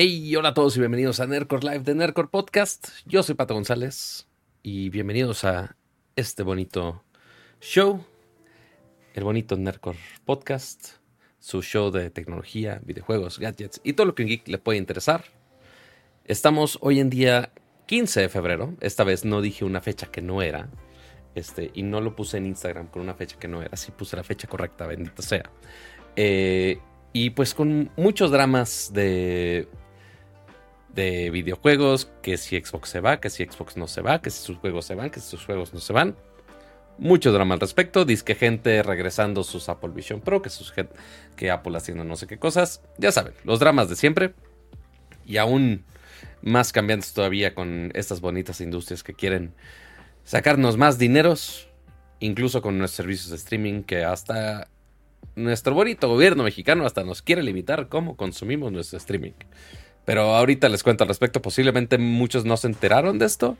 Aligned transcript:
Hey, 0.00 0.36
hola 0.36 0.50
a 0.50 0.54
todos 0.54 0.76
y 0.76 0.78
bienvenidos 0.78 1.18
a 1.18 1.26
Nerdcore 1.26 1.72
Live 1.72 1.80
de 1.80 1.96
Nerdcore 1.96 2.28
Podcast. 2.28 2.90
Yo 3.04 3.24
soy 3.24 3.34
Pato 3.34 3.54
González 3.54 4.28
y 4.62 4.90
bienvenidos 4.90 5.42
a 5.42 5.74
este 6.14 6.44
bonito 6.44 7.02
show, 7.60 8.04
el 9.14 9.24
bonito 9.24 9.56
Nerdcore 9.56 9.98
Podcast, 10.24 10.90
su 11.40 11.62
show 11.62 11.90
de 11.90 12.10
tecnología, 12.10 12.80
videojuegos, 12.84 13.40
gadgets 13.40 13.80
y 13.82 13.94
todo 13.94 14.06
lo 14.06 14.14
que 14.14 14.22
un 14.22 14.28
geek 14.28 14.46
le 14.46 14.58
puede 14.58 14.78
interesar. 14.78 15.24
Estamos 16.24 16.78
hoy 16.80 17.00
en 17.00 17.10
día 17.10 17.50
15 17.86 18.20
de 18.20 18.28
febrero. 18.28 18.76
Esta 18.80 19.02
vez 19.02 19.24
no 19.24 19.40
dije 19.40 19.64
una 19.64 19.80
fecha 19.80 20.12
que 20.12 20.22
no 20.22 20.42
era. 20.42 20.70
Este, 21.34 21.72
y 21.74 21.82
no 21.82 22.00
lo 22.00 22.14
puse 22.14 22.36
en 22.36 22.46
Instagram 22.46 22.86
con 22.86 23.02
una 23.02 23.14
fecha 23.14 23.36
que 23.36 23.48
no 23.48 23.62
era. 23.62 23.76
Sí 23.76 23.90
puse 23.90 24.14
la 24.14 24.22
fecha 24.22 24.46
correcta, 24.46 24.86
bendito 24.86 25.22
sea. 25.22 25.50
Eh, 26.14 26.78
y 27.12 27.30
pues 27.30 27.52
con 27.52 27.90
muchos 27.96 28.30
dramas 28.30 28.92
de, 28.92 29.66
de 30.94 31.30
videojuegos, 31.30 32.10
que 32.22 32.36
si 32.36 32.60
Xbox 32.60 32.88
se 32.88 33.00
va, 33.00 33.20
que 33.20 33.30
si 33.30 33.44
Xbox 33.44 33.76
no 33.76 33.86
se 33.86 34.00
va, 34.00 34.20
que 34.20 34.30
si 34.30 34.42
sus 34.42 34.56
juegos 34.58 34.84
se 34.84 34.94
van, 34.94 35.10
que 35.10 35.20
si 35.20 35.28
sus 35.28 35.44
juegos 35.44 35.72
no 35.74 35.80
se 35.80 35.92
van. 35.92 36.16
Mucho 36.98 37.30
drama 37.32 37.54
al 37.54 37.60
respecto. 37.60 38.04
Dice 38.04 38.24
que 38.24 38.34
gente 38.34 38.82
regresando 38.82 39.44
sus 39.44 39.68
Apple 39.68 39.90
Vision 39.90 40.20
Pro, 40.20 40.42
que, 40.42 40.50
sus, 40.50 40.72
que 41.36 41.50
Apple 41.50 41.76
haciendo 41.76 42.02
no 42.04 42.16
sé 42.16 42.26
qué 42.26 42.38
cosas. 42.38 42.82
Ya 42.98 43.12
saben, 43.12 43.34
los 43.44 43.60
dramas 43.60 43.88
de 43.88 43.96
siempre. 43.96 44.34
Y 45.24 45.36
aún 45.36 45.84
más 46.42 46.72
cambiantes 46.72 47.12
todavía 47.12 47.54
con 47.54 47.90
estas 47.94 48.20
bonitas 48.20 48.60
industrias 48.60 49.02
que 49.02 49.14
quieren 49.14 49.54
sacarnos 50.24 50.76
más 50.76 50.98
dineros, 50.98 51.68
incluso 52.20 52.62
con 52.62 52.78
nuestros 52.78 52.96
servicios 52.96 53.30
de 53.30 53.36
streaming 53.36 53.82
que 53.82 54.04
hasta 54.04 54.68
nuestro 55.36 55.74
bonito 55.74 56.08
gobierno 56.08 56.42
mexicano 56.42 56.84
hasta 56.84 57.04
nos 57.04 57.22
quiere 57.22 57.42
limitar 57.42 57.88
cómo 57.88 58.16
consumimos 58.16 58.72
nuestro 58.72 58.98
streaming. 58.98 59.32
Pero 60.08 60.34
ahorita 60.34 60.70
les 60.70 60.82
cuento 60.82 61.04
al 61.04 61.08
respecto, 61.08 61.42
posiblemente 61.42 61.98
muchos 61.98 62.46
no 62.46 62.56
se 62.56 62.66
enteraron 62.66 63.18
de 63.18 63.26
esto, 63.26 63.58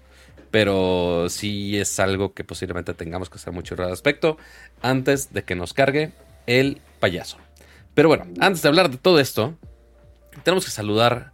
pero 0.51 1.27
sí 1.29 1.77
es 1.77 2.01
algo 2.01 2.33
que 2.33 2.43
posiblemente 2.43 2.95
tengamos 2.95 3.29
que 3.29 3.37
hacer 3.37 3.53
mucho 3.53 3.75
al 3.75 3.91
respecto 3.91 4.39
antes 4.81 5.31
de 5.35 5.45
que 5.45 5.55
nos 5.55 5.75
cargue 5.75 6.13
el 6.47 6.81
payaso. 7.01 7.37
Pero 7.93 8.09
bueno, 8.09 8.25
antes 8.41 8.63
de 8.63 8.69
hablar 8.69 8.89
de 8.89 8.97
todo 8.97 9.21
esto, 9.21 9.59
tenemos 10.43 10.65
que 10.65 10.71
saludar 10.71 11.33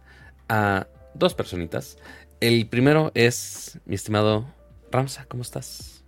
a 0.49 0.87
dos 1.13 1.33
personitas. 1.33 1.97
El 2.41 2.67
primero 2.67 3.13
es 3.15 3.79
mi 3.85 3.95
estimado 3.95 4.53
Ramsa, 4.91 5.27
¿cómo 5.29 5.43
estás? 5.43 6.03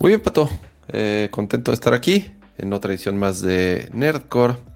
Muy 0.00 0.08
bien, 0.08 0.20
Pato. 0.20 0.50
Eh, 0.88 1.28
contento 1.30 1.70
de 1.70 1.76
estar 1.76 1.94
aquí 1.94 2.32
en 2.58 2.72
otra 2.72 2.90
edición 2.92 3.16
más 3.16 3.40
de 3.42 3.88
Nerdcore. 3.92 4.71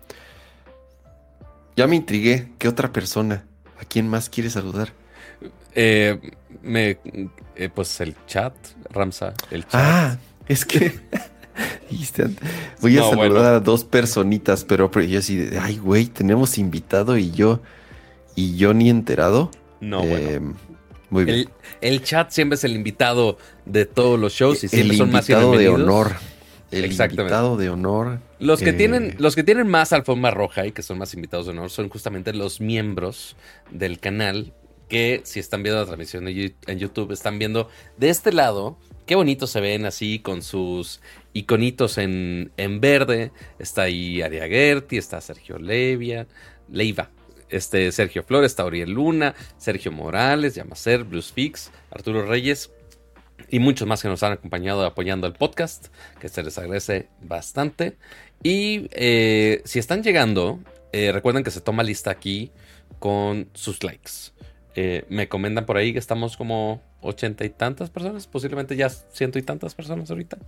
Ya 1.77 1.87
me 1.87 1.97
intrigué. 1.97 2.49
¿Qué 2.59 2.69
otra 2.69 2.93
persona? 2.93 3.45
¿A 3.79 3.85
quién 3.85 4.09
más 4.09 4.29
quieres 4.31 4.55
saludar? 4.55 4.93
Eh, 5.75 6.19
me, 6.63 6.99
eh, 7.55 7.69
pues 7.73 8.01
el 8.01 8.17
chat, 8.27 8.55
Ramsa, 8.91 9.35
el 9.51 9.63
chat. 9.65 9.75
Ah, 9.75 10.19
es 10.49 10.65
que 10.65 10.99
voy 12.81 12.97
a 12.97 13.03
saludar 13.03 13.55
a 13.55 13.61
dos 13.61 13.85
personitas, 13.85 14.65
pero, 14.65 14.91
pero 14.91 15.05
yo 15.05 15.19
así 15.19 15.37
de, 15.37 15.59
ay, 15.59 15.77
güey, 15.77 16.07
tenemos 16.07 16.57
invitado 16.57 17.19
y 17.19 17.31
yo 17.31 17.61
y 18.35 18.57
yo 18.57 18.73
ni 18.73 18.89
enterado. 18.89 19.51
No, 19.81 19.99
bueno. 19.99 20.17
Eh, 20.17 20.41
muy 21.11 21.25
bien. 21.25 21.51
El, 21.81 22.03
chat 22.03 22.31
siempre 22.31 22.57
es 22.57 22.65
el 22.65 22.75
invitado 22.75 23.39
de 23.65 23.85
todos 23.85 24.19
los 24.19 24.33
shows 24.33 24.65
y 24.65 24.69
siempre 24.69 24.97
son 24.97 25.13
más 25.13 25.29
invitado 25.29 25.57
de 25.57 25.69
honor. 25.69 26.17
El 26.71 26.91
invitado 26.91 27.57
de 27.57 27.71
honor. 27.71 28.21
Los 28.39 28.61
que, 28.61 28.71
eh, 28.71 28.75
tienen, 28.75 29.15
los 29.19 29.35
que 29.35 29.43
tienen 29.43 29.69
más 29.69 29.93
alfombra 29.93 30.31
roja 30.31 30.67
y 30.67 30.73
que 30.73 30.83
son 30.83 30.99
más 30.99 31.15
invitados 31.15 31.47
de 31.47 31.53
honor 31.53 31.71
son 31.71 31.89
justamente 31.89 32.33
los 32.35 32.61
miembros 32.61 33.37
del 33.71 33.99
canal 33.99 34.53
que 34.89 35.23
si 35.25 35.41
están 35.41 35.63
viendo 35.63 35.81
la 35.81 35.87
transmisión 35.87 36.29
en 36.29 36.79
YouTube 36.79 37.11
están 37.11 37.39
viendo 37.39 37.69
de 37.97 38.09
este 38.09 38.33
lado 38.33 38.79
qué 39.07 39.15
bonito 39.15 39.47
se 39.47 39.61
ven 39.61 39.87
así 39.87 40.19
con 40.19 40.43
sus 40.43 41.01
iconitos 41.33 41.97
en, 41.97 42.53
en 42.57 42.81
verde. 42.81 43.33
Está 43.59 43.83
ahí 43.83 44.21
Aria 44.21 44.47
Gerti, 44.49 44.99
está 44.99 45.21
Sergio 45.21 45.59
Levia, 45.59 46.27
Leiva, 46.69 47.11
este, 47.49 47.91
Sergio 47.93 48.25
Flores, 48.25 48.57
Tauriel 48.57 48.91
Luna, 48.91 49.35
Sergio 49.57 49.93
Morales, 49.93 50.57
Yamacer, 50.57 51.05
Bruce 51.05 51.33
Fix, 51.33 51.71
Arturo 51.91 52.27
Reyes 52.27 52.73
y 53.49 53.61
muchos 53.61 53.87
más 53.87 54.03
que 54.03 54.09
nos 54.09 54.23
han 54.23 54.33
acompañado 54.33 54.85
apoyando 54.85 55.27
el 55.27 55.35
podcast, 55.35 55.87
que 56.21 56.29
se 56.29 56.43
les 56.43 56.59
agradece 56.59 57.09
bastante. 57.23 57.97
Y 58.43 58.89
eh, 58.93 59.63
si 59.65 59.79
están 59.79 60.03
llegando, 60.03 60.61
eh, 60.93 61.13
recuerden 61.13 61.45
que 61.45 61.51
se 61.51 61.61
toma 61.61 61.83
lista 61.83 62.11
aquí 62.11 62.51
con 62.99 63.49
sus 63.55 63.83
likes. 63.83 64.33
Eh, 64.75 65.05
me 65.09 65.29
comentan 65.29 65.67
por 65.67 65.77
ahí 65.77 65.93
que 65.93 65.99
estamos 65.99 66.37
como 66.37 66.83
ochenta 67.01 67.45
y 67.45 67.51
tantas 67.51 67.91
personas, 67.91 68.27
posiblemente 68.27 68.77
ya 68.77 68.91
ciento 68.91 69.39
y 69.39 69.43
tantas 69.43 69.75
personas 69.75 70.11
ahorita. 70.11 70.39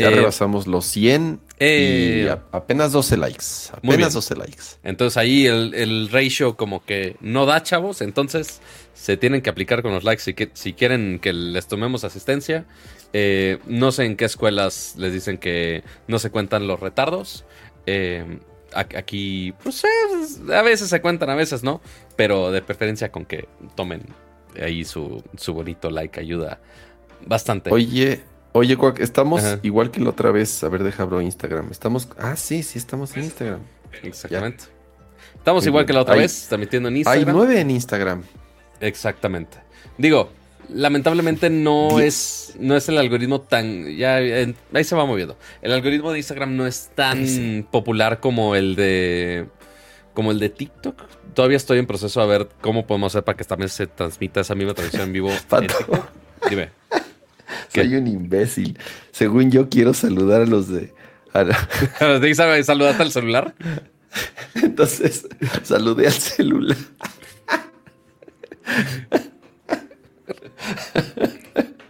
Ya 0.00 0.08
eh, 0.08 0.14
rebasamos 0.14 0.66
los 0.66 0.84
100 0.86 1.40
y 1.50 1.56
eh, 1.58 2.36
apenas 2.52 2.92
12 2.92 3.16
likes. 3.16 3.44
Apenas 3.72 4.12
12 4.14 4.36
likes. 4.36 4.62
Entonces 4.82 5.16
ahí 5.16 5.46
el, 5.46 6.08
ratio 6.10 6.56
como 6.56 6.84
que 6.84 7.16
no 7.20 7.46
da, 7.46 7.62
chavos. 7.62 8.00
Entonces 8.00 8.60
se 8.94 9.16
tienen 9.16 9.42
que 9.42 9.50
aplicar 9.50 9.82
con 9.82 9.92
los 9.92 10.04
likes 10.04 10.22
si, 10.22 10.34
que, 10.34 10.50
si 10.54 10.72
quieren 10.72 11.18
que 11.20 11.32
les 11.32 11.66
tomemos 11.66 12.04
asistencia. 12.04 12.66
Eh, 13.12 13.58
no 13.66 13.92
sé 13.92 14.04
en 14.04 14.16
qué 14.16 14.24
escuelas 14.24 14.94
les 14.96 15.12
dicen 15.12 15.38
que 15.38 15.82
no 16.08 16.18
se 16.18 16.30
cuentan 16.30 16.66
los 16.66 16.80
retardos. 16.80 17.44
aquí, 18.74 19.52
pues 19.62 19.82
a 20.52 20.62
veces 20.62 20.88
se 20.88 21.00
cuentan, 21.00 21.30
a 21.30 21.34
veces 21.34 21.62
no. 21.62 21.80
Pero 22.16 22.50
de 22.50 22.62
preferencia 22.62 23.12
con 23.12 23.24
que 23.24 23.48
tomen 23.74 24.02
ahí 24.60 24.84
su, 24.84 25.22
su 25.36 25.54
bonito 25.54 25.90
like 25.90 26.18
ayuda 26.18 26.60
bastante. 27.26 27.70
Oye, 27.70 28.22
Oye, 28.52 28.76
estamos 28.98 29.42
igual 29.62 29.90
que 29.90 30.00
la 30.00 30.10
otra 30.10 30.30
vez. 30.30 30.64
A 30.64 30.68
ver, 30.68 30.82
deja 30.82 31.04
abro 31.04 31.20
Instagram. 31.20 31.68
Estamos. 31.70 32.08
Ah, 32.18 32.36
sí, 32.36 32.62
sí, 32.62 32.78
estamos 32.78 33.16
en 33.16 33.24
Instagram. 33.24 33.60
Exactamente. 34.02 34.64
Estamos 35.36 35.66
igual 35.66 35.86
que 35.86 35.92
la 35.92 36.02
otra 36.02 36.16
vez, 36.16 36.46
transmitiendo 36.48 36.88
en 36.88 36.98
Instagram. 36.98 37.28
Hay 37.28 37.34
nueve 37.34 37.60
en 37.60 37.70
Instagram. 37.70 38.22
Exactamente. 38.80 39.58
Digo, 39.96 40.30
lamentablemente 40.68 41.50
no 41.50 42.00
es, 42.00 42.54
no 42.58 42.76
es 42.76 42.88
el 42.88 42.98
algoritmo 42.98 43.40
tan. 43.40 43.86
Ya, 43.96 44.16
ahí 44.16 44.84
se 44.84 44.96
va 44.96 45.06
moviendo. 45.06 45.36
El 45.62 45.72
algoritmo 45.72 46.12
de 46.12 46.18
Instagram 46.18 46.56
no 46.56 46.66
es 46.66 46.90
tan 46.94 47.66
popular 47.70 48.20
como 48.20 48.54
el 48.54 48.74
de. 48.76 49.46
como 50.12 50.30
el 50.30 50.38
de 50.38 50.50
TikTok. 50.50 51.00
Todavía 51.34 51.56
estoy 51.56 51.78
en 51.78 51.86
proceso 51.86 52.20
a 52.20 52.26
ver 52.26 52.48
cómo 52.60 52.86
podemos 52.86 53.12
hacer 53.12 53.24
para 53.24 53.36
que 53.36 53.44
también 53.44 53.68
se 53.68 53.86
transmita 53.86 54.40
esa 54.40 54.54
misma 54.54 54.74
transmisión 54.74 55.06
en 55.06 55.12
vivo. 55.12 55.30
Dime. 56.48 56.70
Soy 57.74 57.94
un 57.94 58.06
imbécil. 58.06 58.78
Según 59.12 59.50
yo, 59.50 59.68
quiero 59.68 59.94
saludar 59.94 60.42
a 60.42 60.46
los 60.46 60.68
de. 60.68 60.92
A, 61.32 61.44
los 62.00 62.20
de 62.20 62.64
saludarte 62.64 63.02
al 63.02 63.12
celular? 63.12 63.54
Entonces, 64.54 65.26
saludé 65.62 66.06
al 66.06 66.12
celular. 66.12 66.76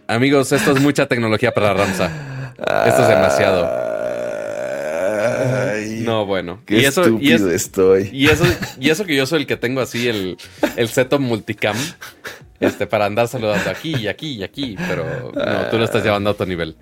Amigos, 0.07 0.51
esto 0.51 0.71
es 0.71 0.81
mucha 0.81 1.07
tecnología 1.07 1.51
para 1.51 1.73
Ramsa. 1.73 2.53
Esto 2.85 3.01
es 3.01 3.07
demasiado. 3.07 3.91
no, 6.03 6.25
bueno. 6.25 6.61
Qué 6.65 6.81
y 6.81 6.85
eso, 6.85 7.03
estúpido 7.03 7.49
estoy. 7.49 8.09
Y 8.11 8.27
eso, 8.27 8.45
y 8.79 8.89
eso 8.89 9.05
que 9.05 9.15
yo 9.15 9.25
soy 9.25 9.41
el 9.41 9.47
que 9.47 9.57
tengo 9.57 9.81
así 9.81 10.07
el, 10.07 10.37
el 10.75 10.89
setup 10.89 11.21
multicam 11.21 11.77
este, 12.61 12.87
para 12.87 13.05
andar 13.05 13.27
saludando 13.27 13.69
aquí 13.69 13.95
y 13.95 14.07
aquí 14.07 14.35
y 14.35 14.43
aquí, 14.43 14.77
pero 14.87 15.31
no, 15.33 15.69
tú 15.69 15.77
lo 15.77 15.83
estás 15.83 16.03
llevando 16.03 16.29
a 16.29 16.33
otro 16.33 16.45
nivel. 16.45 16.77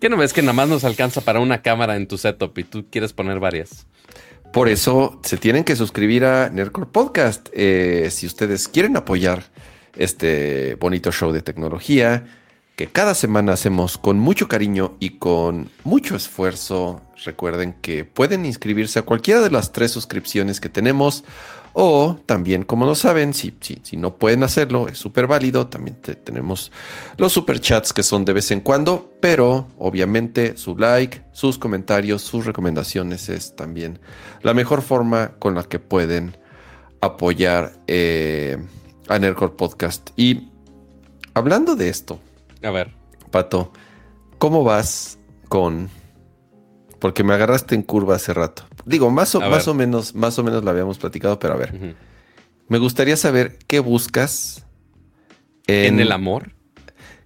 ¿Qué 0.00 0.10
no 0.10 0.18
ves 0.18 0.34
que 0.34 0.42
nada 0.42 0.52
más 0.52 0.68
nos 0.68 0.84
alcanza 0.84 1.22
para 1.22 1.40
una 1.40 1.62
cámara 1.62 1.96
en 1.96 2.06
tu 2.06 2.18
setup 2.18 2.58
y 2.58 2.64
tú 2.64 2.84
quieres 2.90 3.14
poner 3.14 3.40
varias? 3.40 3.86
Por 4.52 4.68
eso 4.68 5.18
se 5.22 5.36
tienen 5.36 5.64
que 5.64 5.76
suscribir 5.76 6.24
a 6.24 6.50
Nerdcore 6.50 6.86
Podcast. 6.86 7.48
Eh, 7.52 8.08
si 8.10 8.26
ustedes 8.26 8.68
quieren 8.68 8.96
apoyar 8.96 9.44
este 9.96 10.74
bonito 10.74 11.10
show 11.10 11.32
de 11.32 11.42
tecnología 11.42 12.24
que 12.76 12.88
cada 12.88 13.14
semana 13.14 13.52
hacemos 13.52 13.98
con 13.98 14.18
mucho 14.18 14.48
cariño 14.48 14.96
y 14.98 15.18
con 15.18 15.70
mucho 15.84 16.16
esfuerzo, 16.16 17.02
recuerden 17.24 17.74
que 17.80 18.04
pueden 18.04 18.44
inscribirse 18.44 18.98
a 18.98 19.02
cualquiera 19.02 19.40
de 19.40 19.50
las 19.50 19.72
tres 19.72 19.92
suscripciones 19.92 20.60
que 20.60 20.68
tenemos 20.68 21.24
o 21.76 22.16
también, 22.24 22.62
como 22.62 22.86
lo 22.86 22.94
saben, 22.94 23.34
si, 23.34 23.56
si, 23.60 23.80
si 23.82 23.96
no 23.96 24.16
pueden 24.16 24.44
hacerlo, 24.44 24.86
es 24.86 24.96
súper 24.96 25.26
válido. 25.26 25.66
También 25.66 25.96
tenemos 25.96 26.70
los 27.16 27.32
super 27.32 27.60
chats 27.60 27.92
que 27.92 28.04
son 28.04 28.24
de 28.24 28.32
vez 28.32 28.52
en 28.52 28.60
cuando, 28.60 29.12
pero 29.20 29.66
obviamente 29.76 30.56
su 30.56 30.78
like, 30.78 31.22
sus 31.32 31.58
comentarios, 31.58 32.22
sus 32.22 32.46
recomendaciones 32.46 33.28
es 33.28 33.56
también 33.56 33.98
la 34.42 34.54
mejor 34.54 34.82
forma 34.82 35.32
con 35.40 35.56
la 35.56 35.64
que 35.64 35.80
pueden 35.80 36.36
apoyar 37.00 37.72
eh, 37.88 38.56
a 39.08 39.18
Nerdcore 39.18 39.54
Podcast. 39.54 40.10
Y 40.16 40.52
hablando 41.34 41.74
de 41.74 41.88
esto, 41.88 42.20
a 42.62 42.70
ver, 42.70 42.94
Pato, 43.32 43.72
¿cómo 44.38 44.62
vas 44.62 45.18
con 45.48 45.90
porque 47.04 47.22
me 47.22 47.34
agarraste 47.34 47.74
en 47.74 47.82
curva 47.82 48.14
hace 48.14 48.32
rato. 48.32 48.64
Digo, 48.86 49.10
más 49.10 49.34
o, 49.34 49.40
más 49.40 49.68
o 49.68 49.74
menos, 49.74 50.14
más 50.14 50.38
o 50.38 50.44
menos 50.44 50.64
la 50.64 50.70
habíamos 50.70 50.98
platicado, 50.98 51.38
pero 51.38 51.54
a 51.54 51.56
ver. 51.56 51.96
Me 52.68 52.78
gustaría 52.78 53.16
saber 53.16 53.58
qué 53.66 53.80
buscas 53.80 54.66
en, 55.66 56.00
el 56.00 56.12
amor. 56.12 56.52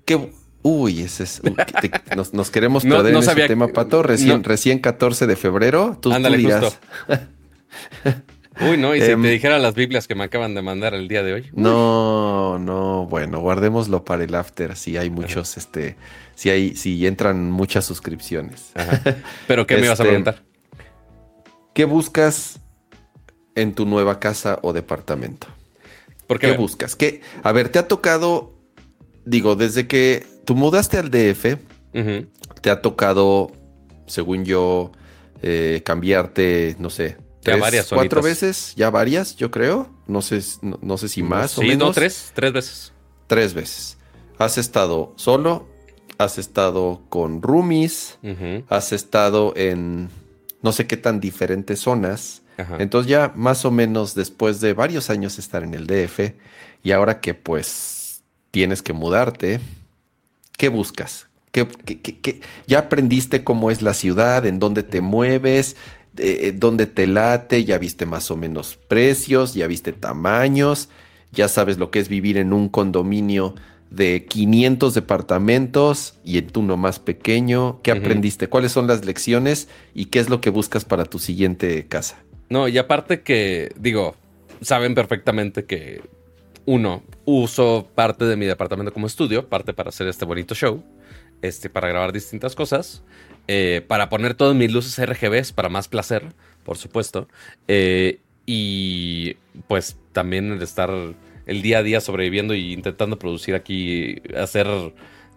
¿Qué, 0.05 0.31
uy, 0.63 1.03
ese 1.03 1.25
es. 1.25 1.43
nos, 2.33 2.51
queremos 2.51 2.85
perder 2.85 3.15
en 3.15 3.21
ese 3.21 3.47
tema, 3.47 3.69
Pato. 3.69 4.03
Recién, 4.03 4.45
recién 4.45 4.79
14 4.79 5.27
de 5.27 5.37
febrero. 5.37 5.99
Tú, 6.01 6.13
Ándale, 6.13 6.39
dirás. 6.39 6.79
Uy, 8.61 8.77
no, 8.77 8.95
y 8.95 9.01
si 9.01 9.13
em, 9.13 9.23
te 9.23 9.29
dijera 9.29 9.59
las 9.59 9.75
Biblias 9.75 10.09
que 10.09 10.17
me 10.17 10.25
acaban 10.25 10.55
de 10.55 10.63
mandar 10.63 10.93
el 10.95 11.07
día 11.07 11.23
de 11.23 11.33
hoy. 11.33 11.47
No, 11.53 12.59
no, 12.59 13.07
bueno, 13.07 13.39
guardémoslo 13.39 14.05
para 14.05 14.25
el 14.25 14.35
after. 14.35 14.75
Si 14.75 14.97
hay 14.97 15.11
muchos, 15.11 15.57
este, 15.57 15.97
si 16.35 16.51
hay, 16.51 16.75
si 16.75 17.07
entran 17.07 17.51
muchas 17.53 17.85
suscripciones. 17.85 18.73
Pero 19.47 19.67
¿qué 19.67 19.77
me 19.77 19.87
ibas 19.87 20.01
a 20.01 20.03
este, 20.03 20.09
preguntar? 20.09 20.43
¿Qué 21.79 21.85
buscas 21.85 22.59
en 23.55 23.73
tu 23.73 23.87
nueva 23.87 24.19
casa 24.19 24.59
o 24.63 24.73
departamento? 24.73 25.47
¿Por 26.27 26.41
qué, 26.41 26.57
buscas? 26.57 26.97
¿Qué? 26.97 27.21
A 27.45 27.53
ver, 27.53 27.69
te 27.69 27.79
ha 27.79 27.87
tocado, 27.87 28.53
digo, 29.25 29.55
desde 29.55 29.87
que 29.87 30.27
tú 30.45 30.57
mudaste 30.57 30.99
al 30.99 31.09
DF, 31.09 31.57
te 32.63 32.71
ha 32.71 32.83
tocado, 32.83 33.53
según 34.09 34.45
yo, 34.45 34.91
eh, 35.41 35.83
cambiarte, 35.85 36.75
no 36.81 36.91
sé, 36.91 37.17
tres, 37.45 37.61
varias 37.61 37.87
cuatro 37.87 38.23
veces, 38.23 38.73
ya 38.75 38.91
varias, 38.91 39.37
yo 39.37 39.53
creo. 39.53 39.89
No 40.09 40.21
sé, 40.21 40.43
no, 40.63 40.99
sé 40.99 41.09
si 41.09 41.23
más 41.23 41.59
o 41.59 41.63
menos. 41.63 41.79
no, 41.79 41.93
tres, 41.93 42.33
tres 42.35 42.53
veces. 42.53 42.93
Tres 43.29 43.55
veces. 43.55 43.99
Has 44.37 44.59
estado 44.59 45.13
solo, 45.15 45.69
has 46.19 46.39
estado 46.39 47.03
con 47.09 47.41
roomies, 47.41 48.19
has 48.69 48.93
estado 48.93 49.53
en 49.55 50.09
no 50.63 50.73
sé 50.73 50.87
qué 50.87 50.97
tan 50.97 51.21
diferentes 51.21 51.81
zonas. 51.81 52.43
Entonces 52.81 53.09
ya 53.09 53.33
más 53.37 53.65
o 53.65 53.71
menos 53.71 54.17
después 54.17 54.61
de 54.61 54.73
varios 54.73 55.11
años 55.11 55.39
estar 55.39 55.63
en 55.63 55.75
el 55.75 55.87
DF 55.87 56.33
y 56.83 56.91
ahora 56.91 57.21
que 57.21 57.33
pues 57.33 58.23
tienes 58.51 58.83
que 58.83 58.93
mudarte, 58.93 59.61
¿qué 60.57 60.69
buscas? 60.69 61.29
¿Qué, 61.53 61.69
ya 62.67 62.81
aprendiste 62.81 63.45
cómo 63.45 63.71
es 63.71 63.81
la 63.81 63.95
ciudad, 63.95 64.45
en 64.45 64.59
dónde 64.59 64.83
te 64.83 65.01
mueves, 65.01 65.77
eh, 66.17 66.53
dónde 66.55 66.87
te 66.87 67.07
late, 67.07 67.65
ya 67.65 67.79
viste 67.79 68.07
más 68.07 68.31
o 68.33 68.37
menos 68.37 68.77
precios, 68.89 69.55
ya 69.55 69.69
viste 69.69 69.93
tamaños, 69.93 70.89
ya 71.31 71.47
sabes 71.47 71.79
lo 71.79 71.93
que 71.93 72.01
es 72.01 72.09
vivir 72.09 72.39
en 72.39 72.53
un 72.53 72.69
condominio 72.69 73.55
de 73.91 74.27
500 74.27 74.95
departamentos 74.95 76.19
y 76.25 76.39
en 76.39 76.49
uno 76.57 76.77
más 76.77 76.99
pequeño. 76.99 77.81
¿Qué 77.83 77.93
aprendiste? 77.93 78.49
¿Cuáles 78.49 78.73
son 78.73 78.87
las 78.87 79.05
lecciones 79.05 79.69
y 79.95 80.07
qué 80.07 80.19
es 80.19 80.29
lo 80.29 80.41
que 80.41 80.51
buscas 80.51 80.85
para 80.85 81.05
tu 81.05 81.19
siguiente 81.19 81.87
casa? 81.87 82.19
No, 82.51 82.69
y 82.69 82.79
aparte 82.79 83.23
que, 83.23 83.73
digo, 83.79 84.15
saben 84.61 84.95
perfectamente 84.95 85.65
que, 85.65 86.03
uno, 86.69 87.03
uso 87.25 87.89
parte 87.95 88.27
de 88.27 88.37
mi 88.37 88.45
departamento 88.45 88.93
como 88.93 89.07
estudio, 89.07 89.49
parte 89.49 89.73
para 89.73 89.89
hacer 89.89 90.07
este 90.07 90.27
bonito 90.27 90.55
show, 90.55 90.85
este, 91.41 91.71
para 91.71 91.89
grabar 91.89 92.13
distintas 92.13 92.55
cosas, 92.55 93.03
eh, 93.47 93.83
para 93.89 94.11
poner 94.11 94.35
todas 94.35 94.55
mis 94.55 94.71
luces 94.71 95.03
RGBs 95.03 95.53
para 95.53 95.71
más 95.71 95.89
placer, 95.89 96.27
por 96.65 96.77
supuesto, 96.77 97.27
eh, 97.69 98.21
y 98.45 99.37
pues 99.67 99.97
también 100.13 100.53
el 100.53 100.61
estar 100.61 100.91
el 101.49 101.63
día 101.63 101.79
a 101.79 101.83
día 101.83 102.01
sobreviviendo 102.01 102.55
y 102.55 102.73
intentando 102.73 103.19
producir 103.19 103.55
aquí, 103.55 104.23
hacer 104.37 104.67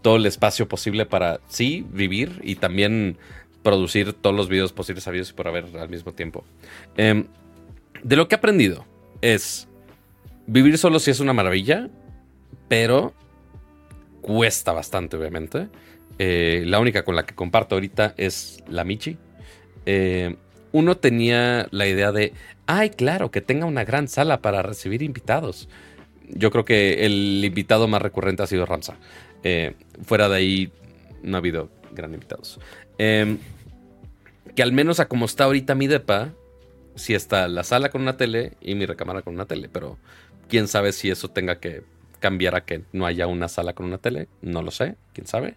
todo 0.02 0.18
el 0.18 0.26
espacio 0.26 0.68
posible 0.68 1.06
para, 1.06 1.40
sí, 1.48 1.86
vivir 1.90 2.42
y 2.44 2.56
también 2.56 3.18
producir 3.64 4.14
todos 4.14 4.36
los 4.36 4.50
videos 4.50 4.74
posibles 4.74 5.06
sabidos 5.06 5.30
y 5.30 5.34
por 5.34 5.48
haber 5.48 5.66
al 5.78 5.90
mismo 5.90 6.12
tiempo. 6.12 6.44
Em, 6.98 7.26
de 8.04 8.16
lo 8.16 8.28
que 8.28 8.36
he 8.36 8.38
aprendido 8.38 8.86
es, 9.22 9.70
vivir 10.48 10.78
solo 10.78 11.00
sí 11.00 11.12
es 11.12 11.22
una 11.22 11.34
maravilla, 11.34 11.90
pero 12.68 13.14
cuesta 14.22 14.74
bastante, 14.74 15.16
obviamente. 15.16 15.70
Eh, 16.20 16.64
la 16.68 16.80
única 16.80 17.04
con 17.04 17.16
la 17.16 17.26
que 17.26 17.36
comparto 17.36 17.76
ahorita 17.76 18.16
es 18.18 18.64
la 18.68 18.84
Michi. 18.84 19.18
Eh, 19.86 20.36
uno 20.74 20.98
tenía 20.98 21.68
la 21.72 21.88
idea 21.88 22.12
de, 22.12 22.34
ay, 22.66 22.90
claro, 22.90 23.32
que 23.32 23.42
tenga 23.42 23.66
una 23.66 23.86
gran 23.86 24.10
sala 24.10 24.42
para 24.42 24.62
recibir 24.62 25.04
invitados 25.04 25.70
yo 26.34 26.52
creo 26.52 26.66
que 26.66 27.06
el 27.06 27.44
invitado 27.44 27.88
más 27.88 28.02
recurrente 28.02 28.44
ha 28.44 28.48
sido 28.48 28.66
Ramsa. 28.66 28.98
Eh, 29.44 29.74
fuera 30.04 30.30
de 30.30 30.36
ahí, 30.36 30.72
no 31.24 31.38
ha 31.38 31.40
habido 31.40 31.70
gran 31.92 32.14
invitados. 32.14 32.60
Em, 32.98 33.38
que 34.56 34.64
al 34.64 34.72
menos 34.72 35.00
a 35.00 35.08
como 35.08 35.26
está 35.26 35.46
ahorita 35.46 35.76
mi 35.76 35.88
depa, 35.88 36.34
sí 36.96 37.14
está 37.14 37.48
la 37.48 37.64
sala 37.64 37.90
con 37.90 38.02
una 38.02 38.18
tele 38.18 38.54
y 38.62 38.76
mi 38.76 38.86
recámara 38.86 39.22
con 39.22 39.34
una 39.34 39.46
tele, 39.46 39.70
pero 39.72 39.98
quién 40.50 40.68
sabe 40.68 40.92
si 40.92 41.10
eso 41.10 41.30
tenga 41.30 41.60
que 41.60 41.84
cambiar 42.20 42.56
a 42.56 42.66
que 42.66 42.84
no 42.92 43.06
haya 43.06 43.28
una 43.28 43.48
sala 43.48 43.74
con 43.74 43.86
una 43.86 43.98
tele, 43.98 44.28
no 44.42 44.62
lo 44.62 44.72
sé, 44.72 44.96
quién 45.14 45.28
sabe. 45.28 45.56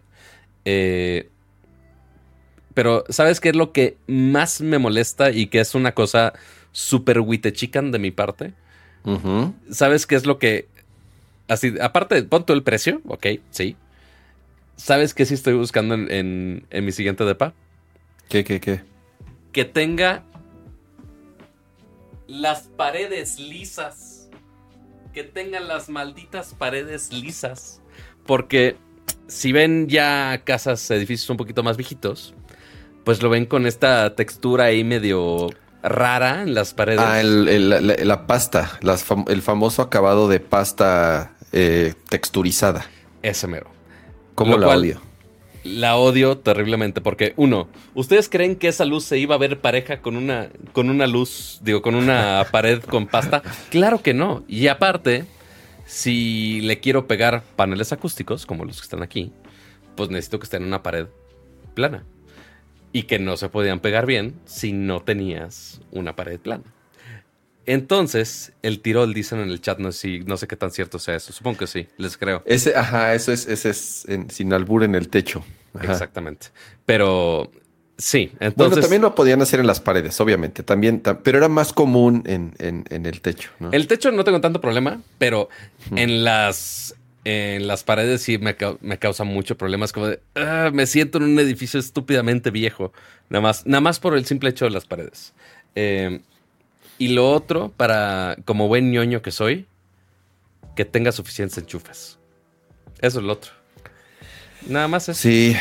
Eh, 0.65 1.29
pero, 2.73 3.05
¿sabes 3.09 3.39
qué 3.39 3.49
es 3.49 3.55
lo 3.55 3.71
que 3.71 3.97
más 4.07 4.61
me 4.61 4.79
molesta 4.79 5.31
y 5.31 5.47
que 5.47 5.61
es 5.61 5.75
una 5.75 5.93
cosa 5.93 6.33
súper 6.71 7.23
chican 7.53 7.91
de 7.91 7.99
mi 7.99 8.11
parte? 8.11 8.53
¿Sabes 9.69 10.07
qué 10.07 10.15
es 10.15 10.25
lo 10.25 10.39
que... 10.39 10.67
Así, 11.47 11.75
aparte, 11.79 12.23
pon 12.23 12.45
todo 12.45 12.57
el 12.57 12.63
precio, 12.63 13.01
ok, 13.07 13.27
sí. 13.51 13.75
¿Sabes 14.77 15.13
qué 15.13 15.25
sí 15.25 15.35
estoy 15.35 15.53
buscando 15.53 15.93
en, 15.95 16.65
mi 16.71 16.91
siguiente 16.91 17.23
depa? 17.23 17.53
¿Qué, 18.29 18.43
qué, 18.43 18.59
qué? 18.59 18.81
Que 19.51 19.63
tenga 19.63 20.23
las 22.27 22.63
paredes 22.75 23.39
lisas. 23.39 24.29
Que 25.13 25.23
tengan 25.23 25.67
las 25.67 25.87
malditas 25.87 26.53
paredes 26.53 27.13
lisas. 27.13 27.81
Porque 28.25 28.75
si 29.27 29.51
ven 29.51 29.87
ya 29.87 30.41
casas, 30.43 30.89
edificios 30.91 31.29
un 31.29 31.37
poquito 31.37 31.63
más 31.63 31.77
viejitos, 31.77 32.33
pues 33.03 33.21
lo 33.21 33.29
ven 33.29 33.45
con 33.45 33.65
esta 33.65 34.15
textura 34.15 34.65
ahí 34.65 34.83
medio 34.83 35.49
rara 35.85 36.41
en 36.41 36.53
las 36.53 36.73
paredes. 36.73 36.99
Ah, 36.99 37.21
la, 37.23 38.27
pasta, 38.27 38.79
el 39.27 39.41
famoso 39.41 39.81
acabado 39.81 40.27
de 40.27 40.39
pasta 40.39 41.35
eh, 41.51 41.93
texturizada. 42.09 42.85
Ese 43.21 43.47
mero. 43.47 43.67
¿Cómo 44.35 44.57
la 44.57 44.69
odio? 44.69 45.01
La 45.63 45.95
odio 45.95 46.37
terriblemente 46.37 47.01
porque, 47.01 47.33
uno, 47.37 47.67
¿ustedes 47.95 48.29
creen 48.29 48.55
que 48.55 48.67
esa 48.67 48.85
luz 48.85 49.03
se 49.03 49.17
iba 49.17 49.35
a 49.35 49.37
ver 49.39 49.59
pareja 49.61 50.01
con 50.01 50.15
una, 50.15 50.49
con 50.73 50.89
una 50.89 51.07
luz, 51.07 51.59
digo, 51.63 51.81
con 51.81 51.95
una 51.95 52.45
pared 52.51 52.83
con 52.83 53.07
pasta? 53.07 53.41
Claro 53.69 54.01
que 54.01 54.13
no. 54.13 54.43
Y 54.47 54.67
aparte, 54.67 55.25
si 55.85 56.61
le 56.61 56.79
quiero 56.79 57.07
pegar 57.07 57.43
paneles 57.55 57.91
acústicos, 57.93 58.45
como 58.45 58.65
los 58.65 58.77
que 58.77 58.83
están 58.83 59.01
aquí, 59.01 59.31
pues 59.95 60.09
necesito 60.09 60.39
que 60.39 60.43
estén 60.43 60.63
en 60.63 60.67
una 60.67 60.83
pared 60.83 61.07
plana 61.73 62.03
y 62.95 63.03
que 63.03 63.19
no 63.19 63.35
se 63.35 63.49
podían 63.49 63.81
pegar 63.81 64.05
bien 64.05 64.35
si 64.45 64.71
no 64.71 65.01
tenías 65.01 65.81
una 65.91 66.15
pared 66.15 66.39
plana. 66.39 66.63
Entonces, 67.65 68.53
el 68.61 68.79
tirol 68.79 69.13
dicen 69.13 69.41
en 69.41 69.49
el 69.49 69.59
chat, 69.59 69.79
no 69.79 69.91
sé, 69.91 70.19
no 70.19 70.37
sé 70.37 70.47
qué 70.47 70.55
tan 70.55 70.71
cierto 70.71 70.97
sea 70.97 71.17
eso. 71.17 71.33
Supongo 71.33 71.57
que 71.57 71.67
sí, 71.67 71.89
les 71.97 72.15
creo. 72.15 72.41
Ese, 72.45 72.73
ajá, 72.73 73.13
eso 73.13 73.33
es, 73.33 73.47
ese 73.47 73.71
es 73.71 74.07
sin 74.29 74.53
albur 74.53 74.85
en 74.85 74.95
el 74.95 75.09
techo. 75.09 75.43
Exactamente. 75.81 76.47
Pero 76.85 77.51
sí, 77.97 78.31
entonces. 78.39 78.55
Bueno, 78.55 78.81
también 78.81 79.01
lo 79.01 79.13
podían 79.13 79.41
hacer 79.41 79.59
en 79.59 79.67
las 79.67 79.81
paredes, 79.81 80.17
obviamente. 80.21 80.63
También, 80.63 81.01
pero 81.21 81.37
era 81.37 81.49
más 81.49 81.73
común 81.73 82.23
en, 82.25 82.85
el 82.89 83.19
techo. 83.19 83.49
El 83.73 83.87
techo 83.87 84.09
no 84.13 84.23
tengo 84.23 84.39
tanto 84.39 84.61
problema, 84.61 85.01
pero 85.17 85.49
en 85.93 86.23
las 86.23 86.95
en 87.25 87.65
las 87.65 87.83
paredes 87.83 88.21
sí 88.21 88.37
me, 88.37 88.55
me 88.81 88.99
causa 88.99 89.23
mucho 89.23 89.57
problemas. 89.57 89.91
Como 89.91 90.07
de, 90.07 90.21
ah, 90.35 90.69
me 90.71 90.85
siento 90.85 91.17
en 91.17 91.25
un 91.25 91.39
edificio 91.39 91.79
estúpidamente 91.79 92.51
viejo. 92.51 92.93
Nada 93.29 93.41
más, 93.41 93.65
nada 93.65 93.81
más 93.81 93.99
por 93.99 94.15
el 94.15 94.25
simple 94.25 94.51
hecho 94.51 94.65
de 94.65 94.71
las 94.71 94.85
paredes. 94.85 95.33
Eh, 95.73 96.21
y 96.99 97.09
lo 97.09 97.29
otro, 97.31 97.73
para 97.75 98.37
como 98.45 98.67
buen 98.67 98.91
ñoño 98.91 99.23
que 99.23 99.31
soy, 99.31 99.65
que 100.75 100.85
tenga 100.85 101.11
suficientes 101.11 101.57
enchufes. 101.57 102.19
Eso 103.01 103.19
es 103.19 103.25
lo 103.25 103.33
otro. 103.33 103.51
Nada 104.67 104.87
más 104.87 105.09
eso. 105.09 105.19
Sí. 105.19 105.55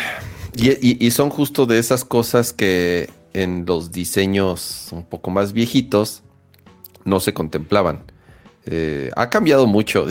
Y, 0.56 1.04
y, 1.04 1.10
son 1.10 1.30
justo 1.30 1.66
de 1.66 1.78
esas 1.78 2.04
cosas 2.04 2.52
que 2.52 3.10
en 3.32 3.64
los 3.66 3.90
diseños 3.90 4.88
un 4.92 5.04
poco 5.04 5.30
más 5.30 5.52
viejitos 5.52 6.22
no 7.04 7.18
se 7.20 7.34
contemplaban. 7.34 8.04
Eh, 8.66 9.10
ha 9.14 9.28
cambiado 9.28 9.66
mucho, 9.66 10.06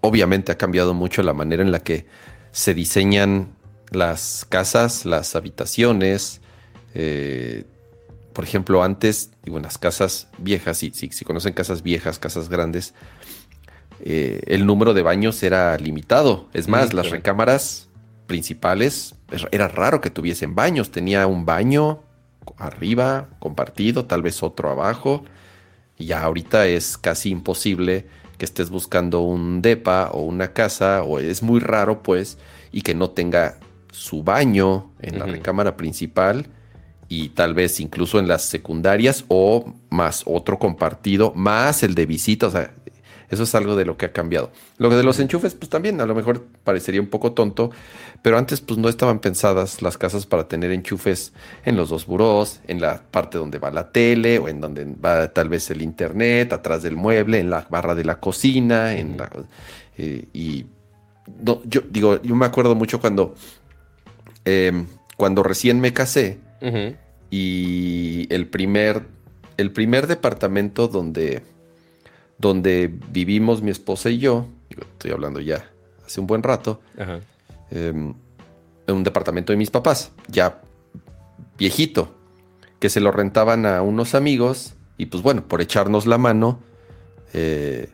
obviamente 0.00 0.52
ha 0.52 0.58
cambiado 0.58 0.94
mucho 0.94 1.22
la 1.22 1.32
manera 1.32 1.62
en 1.62 1.72
la 1.72 1.80
que 1.80 2.06
se 2.52 2.74
diseñan 2.74 3.48
las 3.90 4.46
casas, 4.48 5.04
las 5.04 5.34
habitaciones. 5.34 6.40
Eh, 6.94 7.64
por 8.32 8.44
ejemplo, 8.44 8.84
antes, 8.84 9.30
digo, 9.42 9.56
en 9.56 9.64
las 9.64 9.78
casas 9.78 10.28
viejas, 10.38 10.78
si, 10.78 10.90
si, 10.92 11.24
conocen 11.24 11.54
casas 11.54 11.82
viejas, 11.82 12.20
casas 12.20 12.48
grandes, 12.48 12.94
eh, 14.04 14.42
el 14.46 14.64
número 14.64 14.94
de 14.94 15.02
baños 15.02 15.42
era 15.42 15.76
limitado. 15.76 16.48
Es 16.52 16.68
más, 16.68 16.94
las 16.94 17.10
recámaras 17.10 17.88
principales, 18.28 19.16
era 19.50 19.66
raro 19.66 20.00
que 20.00 20.10
tuviesen 20.10 20.54
baños. 20.54 20.92
Tenía 20.92 21.26
un 21.26 21.46
baño 21.46 22.04
arriba, 22.58 23.28
compartido, 23.40 24.04
tal 24.04 24.22
vez 24.22 24.42
otro 24.42 24.70
abajo 24.70 25.24
Y 25.98 26.06
ya 26.06 26.22
ahorita 26.22 26.66
es 26.66 26.96
casi 26.96 27.30
imposible 27.30 28.06
que 28.38 28.44
estés 28.44 28.70
buscando 28.70 29.20
un 29.20 29.60
depa 29.62 30.10
o 30.12 30.22
una 30.22 30.52
casa, 30.52 31.02
o 31.02 31.18
es 31.18 31.42
muy 31.42 31.60
raro, 31.60 32.02
pues, 32.02 32.38
y 32.70 32.82
que 32.82 32.94
no 32.94 33.10
tenga 33.10 33.58
su 33.92 34.22
baño 34.22 34.92
en 35.00 35.18
la 35.18 35.26
recámara 35.26 35.76
principal 35.76 36.48
y 37.08 37.30
tal 37.30 37.54
vez 37.54 37.80
incluso 37.80 38.18
en 38.18 38.28
las 38.28 38.42
secundarias 38.42 39.24
o 39.28 39.74
más 39.88 40.22
otro 40.26 40.58
compartido, 40.58 41.32
más 41.34 41.82
el 41.82 41.94
de 41.94 42.06
visita, 42.06 42.46
o 42.46 42.50
sea, 42.50 42.74
eso 43.30 43.42
es 43.42 43.54
algo 43.54 43.76
de 43.76 43.84
lo 43.84 43.96
que 43.96 44.06
ha 44.06 44.12
cambiado. 44.12 44.50
Lo 44.78 44.88
de 44.90 45.02
los 45.02 45.20
enchufes, 45.20 45.54
pues 45.54 45.68
también 45.68 46.00
a 46.00 46.06
lo 46.06 46.14
mejor 46.14 46.44
parecería 46.64 47.00
un 47.00 47.08
poco 47.08 47.32
tonto, 47.32 47.70
pero 48.22 48.38
antes 48.38 48.60
pues 48.60 48.78
no 48.78 48.88
estaban 48.88 49.18
pensadas 49.18 49.82
las 49.82 49.98
casas 49.98 50.26
para 50.26 50.48
tener 50.48 50.72
enchufes 50.72 51.32
en 51.64 51.76
los 51.76 51.90
dos 51.90 52.06
burós, 52.06 52.60
en 52.66 52.80
la 52.80 53.02
parte 53.02 53.38
donde 53.38 53.58
va 53.58 53.70
la 53.70 53.92
tele 53.92 54.38
o 54.38 54.48
en 54.48 54.60
donde 54.60 54.84
va 54.84 55.28
tal 55.28 55.48
vez 55.48 55.70
el 55.70 55.82
internet, 55.82 56.52
atrás 56.52 56.82
del 56.82 56.96
mueble, 56.96 57.38
en 57.38 57.50
la 57.50 57.66
barra 57.68 57.94
de 57.94 58.04
la 58.04 58.18
cocina, 58.18 58.94
en 58.94 59.16
la... 59.18 59.30
Eh, 59.98 60.26
y 60.32 60.66
yo 61.64 61.82
digo, 61.90 62.22
yo 62.22 62.34
me 62.34 62.46
acuerdo 62.46 62.74
mucho 62.74 63.00
cuando, 63.00 63.34
em, 64.44 64.86
cuando 65.16 65.42
recién 65.42 65.80
me 65.80 65.92
casé 65.92 66.38
y 67.30 68.26
el 68.30 68.46
primer, 68.48 69.02
el 69.58 69.70
primer 69.70 70.06
departamento 70.06 70.88
donde 70.88 71.42
donde 72.38 72.92
vivimos 73.10 73.62
mi 73.62 73.70
esposa 73.70 74.10
y 74.10 74.18
yo, 74.18 74.46
estoy 74.70 75.10
hablando 75.10 75.40
ya 75.40 75.70
hace 76.06 76.20
un 76.20 76.26
buen 76.26 76.42
rato, 76.42 76.80
em, 77.70 78.14
en 78.86 78.94
un 78.94 79.04
departamento 79.04 79.52
de 79.52 79.58
mis 79.58 79.70
papás, 79.70 80.10
ya 80.28 80.62
viejito, 81.58 82.14
que 82.78 82.88
se 82.88 83.00
lo 83.00 83.10
rentaban 83.10 83.66
a 83.66 83.82
unos 83.82 84.14
amigos 84.14 84.74
y 84.96 85.06
pues 85.06 85.22
bueno, 85.22 85.46
por 85.46 85.60
echarnos 85.60 86.06
la 86.06 86.16
mano, 86.16 86.60
eh, 87.34 87.90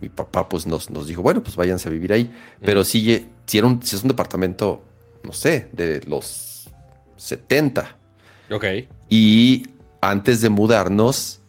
mi 0.00 0.08
papá 0.08 0.48
pues 0.48 0.66
nos, 0.66 0.90
nos, 0.90 1.08
dijo, 1.08 1.22
bueno, 1.22 1.42
pues 1.42 1.56
váyanse 1.56 1.88
a 1.88 1.92
vivir 1.92 2.12
ahí, 2.12 2.32
pero 2.60 2.84
si, 2.84 3.26
si, 3.46 3.58
era 3.58 3.66
un, 3.66 3.82
si 3.82 3.96
es 3.96 4.02
un 4.02 4.08
departamento, 4.08 4.84
no 5.24 5.32
sé, 5.32 5.68
de 5.72 6.02
los 6.06 6.70
70. 7.16 7.96
Ok. 8.50 8.64
Y 9.08 9.66
antes 10.00 10.40
de 10.40 10.50
mudarnos, 10.50 11.40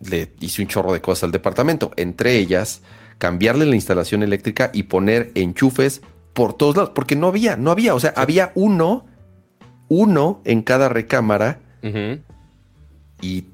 le 0.00 0.32
hice 0.40 0.62
un 0.62 0.68
chorro 0.68 0.92
de 0.92 1.00
cosas 1.00 1.24
al 1.24 1.32
departamento, 1.32 1.92
entre 1.96 2.36
ellas 2.36 2.82
cambiarle 3.18 3.66
la 3.66 3.74
instalación 3.74 4.22
eléctrica 4.22 4.70
y 4.72 4.84
poner 4.84 5.32
enchufes 5.34 6.02
por 6.34 6.52
todos 6.52 6.76
lados, 6.76 6.90
porque 6.94 7.16
no 7.16 7.28
había, 7.28 7.56
no 7.56 7.70
había, 7.70 7.94
o 7.94 8.00
sea, 8.00 8.12
había 8.14 8.52
uno, 8.54 9.06
uno 9.88 10.42
en 10.44 10.62
cada 10.62 10.88
recámara 10.88 11.60
y 13.22 13.44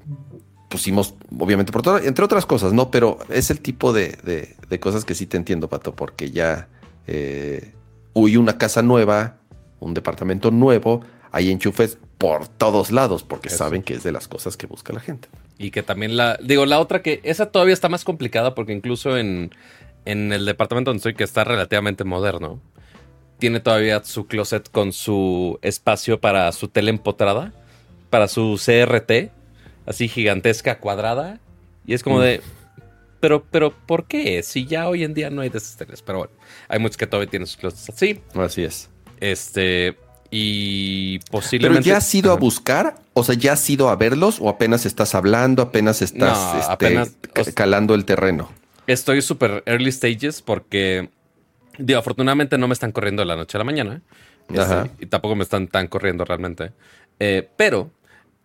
pusimos, 0.69 1.13
obviamente, 1.39 1.71
por 1.71 1.81
todo, 1.81 1.99
entre 1.99 2.25
otras 2.25 2.45
cosas, 2.45 2.73
¿no? 2.73 2.91
Pero 2.91 3.19
es 3.29 3.51
el 3.51 3.61
tipo 3.61 3.93
de, 3.93 4.55
cosas 4.81 5.05
que 5.05 5.15
sí 5.15 5.27
te 5.27 5.37
entiendo, 5.37 5.69
Pato, 5.69 5.95
porque 5.95 6.31
ya 6.31 6.67
eh, 7.07 7.73
hubo 8.13 8.39
una 8.39 8.57
casa 8.57 8.81
nueva, 8.81 9.37
un 9.79 9.93
departamento 9.93 10.51
nuevo, 10.51 11.01
hay 11.31 11.51
enchufes 11.51 11.97
por 12.17 12.47
todos 12.47 12.91
lados, 12.91 13.23
porque 13.23 13.49
saben 13.49 13.83
que 13.83 13.93
es 13.93 14.03
de 14.03 14.11
las 14.11 14.27
cosas 14.27 14.57
que 14.57 14.67
busca 14.67 14.91
la 14.91 14.99
gente. 14.99 15.29
Y 15.63 15.71
que 15.71 15.81
también 15.81 16.17
la. 16.17 16.37
Digo, 16.43 16.65
la 16.65 16.81
otra 16.81 17.01
que. 17.01 17.21
Esa 17.23 17.49
todavía 17.49 17.73
está 17.73 17.87
más 17.87 18.03
complicada 18.03 18.53
porque 18.53 18.73
incluso 18.73 19.17
en, 19.17 19.51
en 20.03 20.33
el 20.33 20.45
departamento 20.45 20.89
donde 20.89 20.97
estoy, 20.97 21.13
que 21.13 21.23
está 21.23 21.45
relativamente 21.45 22.03
moderno, 22.03 22.59
tiene 23.39 23.61
todavía 23.61 24.03
su 24.03 24.27
closet 24.27 24.69
con 24.69 24.91
su 24.91 25.59
espacio 25.61 26.19
para 26.19 26.51
su 26.51 26.67
tele 26.67 26.89
empotrada, 26.89 27.53
para 28.09 28.27
su 28.27 28.59
CRT, 28.61 29.31
así 29.85 30.09
gigantesca, 30.09 30.79
cuadrada. 30.79 31.39
Y 31.87 31.93
es 31.93 32.03
como 32.03 32.19
de. 32.19 32.41
Pero, 33.21 33.45
pero, 33.49 33.71
¿por 33.71 34.05
qué? 34.05 34.43
Si 34.43 34.65
ya 34.65 34.89
hoy 34.89 35.05
en 35.05 35.13
día 35.13 35.29
no 35.29 35.43
hay 35.43 35.49
de 35.49 35.59
esas 35.59 35.77
teles. 35.77 36.01
Pero 36.01 36.17
bueno, 36.17 36.33
hay 36.67 36.79
muchos 36.79 36.97
que 36.97 37.07
todavía 37.07 37.29
tienen 37.29 37.47
sus 37.47 37.55
closets 37.55 37.89
así. 37.89 38.19
Así 38.35 38.65
es. 38.65 38.89
Este 39.21 39.95
y 40.35 41.19
posiblemente. 41.29 41.83
¿Pero 41.83 41.93
ya 41.93 41.97
has 41.97 42.15
ido 42.15 42.31
a 42.31 42.35
buscar? 42.35 42.95
O 43.13 43.23
sea, 43.23 43.35
¿ya 43.35 43.53
has 43.53 43.69
ido 43.69 43.89
a 43.89 43.95
verlos 43.95 44.39
o 44.41 44.49
apenas 44.49 44.87
estás 44.87 45.13
hablando, 45.13 45.61
apenas 45.61 46.01
estás 46.01 46.71
este, 47.35 47.53
calando 47.53 47.93
el 47.93 48.03
terreno? 48.03 48.49
Estoy 48.87 49.21
súper 49.21 49.61
early 49.67 49.91
stages 49.91 50.41
porque, 50.41 51.09
digo, 51.77 51.99
afortunadamente 51.99 52.57
no 52.57 52.67
me 52.67 52.73
están 52.73 52.91
corriendo 52.91 53.21
de 53.21 53.27
la 53.27 53.35
noche 53.35 53.57
a 53.57 53.59
la 53.59 53.63
mañana. 53.63 54.01
Este, 54.49 54.89
y 55.01 55.05
tampoco 55.05 55.35
me 55.35 55.43
están 55.43 55.67
tan 55.67 55.87
corriendo 55.87 56.25
realmente. 56.25 56.71
Eh, 57.19 57.47
pero, 57.55 57.91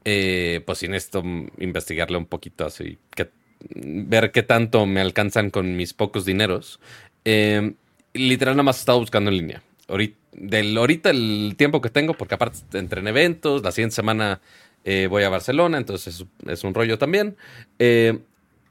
eh, 0.05 0.63
pues 0.67 0.81
sin 0.81 0.93
esto, 0.93 1.23
investigarle 1.57 2.19
un 2.19 2.27
poquito 2.27 2.67
así, 2.67 2.99
que, 3.17 3.31
ver 3.75 4.31
qué 4.31 4.43
tanto 4.43 4.85
me 4.85 5.01
alcanzan 5.01 5.49
con 5.49 5.75
mis 5.75 5.95
pocos 5.95 6.27
dineros. 6.27 6.81
Eh, 7.25 7.73
literal, 8.13 8.57
nada 8.57 8.65
más 8.65 8.77
he 8.77 8.81
estado 8.81 9.01
buscando 9.01 9.31
en 9.31 9.39
línea 9.39 9.63
ahorita, 9.89 10.19
del 10.33 10.77
ahorita 10.77 11.11
el 11.11 11.55
tiempo 11.57 11.81
que 11.81 11.91
tengo, 11.91 12.15
porque 12.15 12.35
aparte 12.35 12.79
entre 12.79 13.01
en 13.01 13.09
eventos, 13.09 13.63
la 13.63 13.73
siguiente 13.73 13.97
semana 13.97 14.41
eh, 14.85 15.07
voy 15.09 15.25
a 15.25 15.29
Barcelona, 15.29 15.79
entonces 15.79 16.25
es, 16.47 16.65
un 16.65 16.75
rollo 16.75 16.99
también. 16.99 17.37
Eh, 17.79 18.19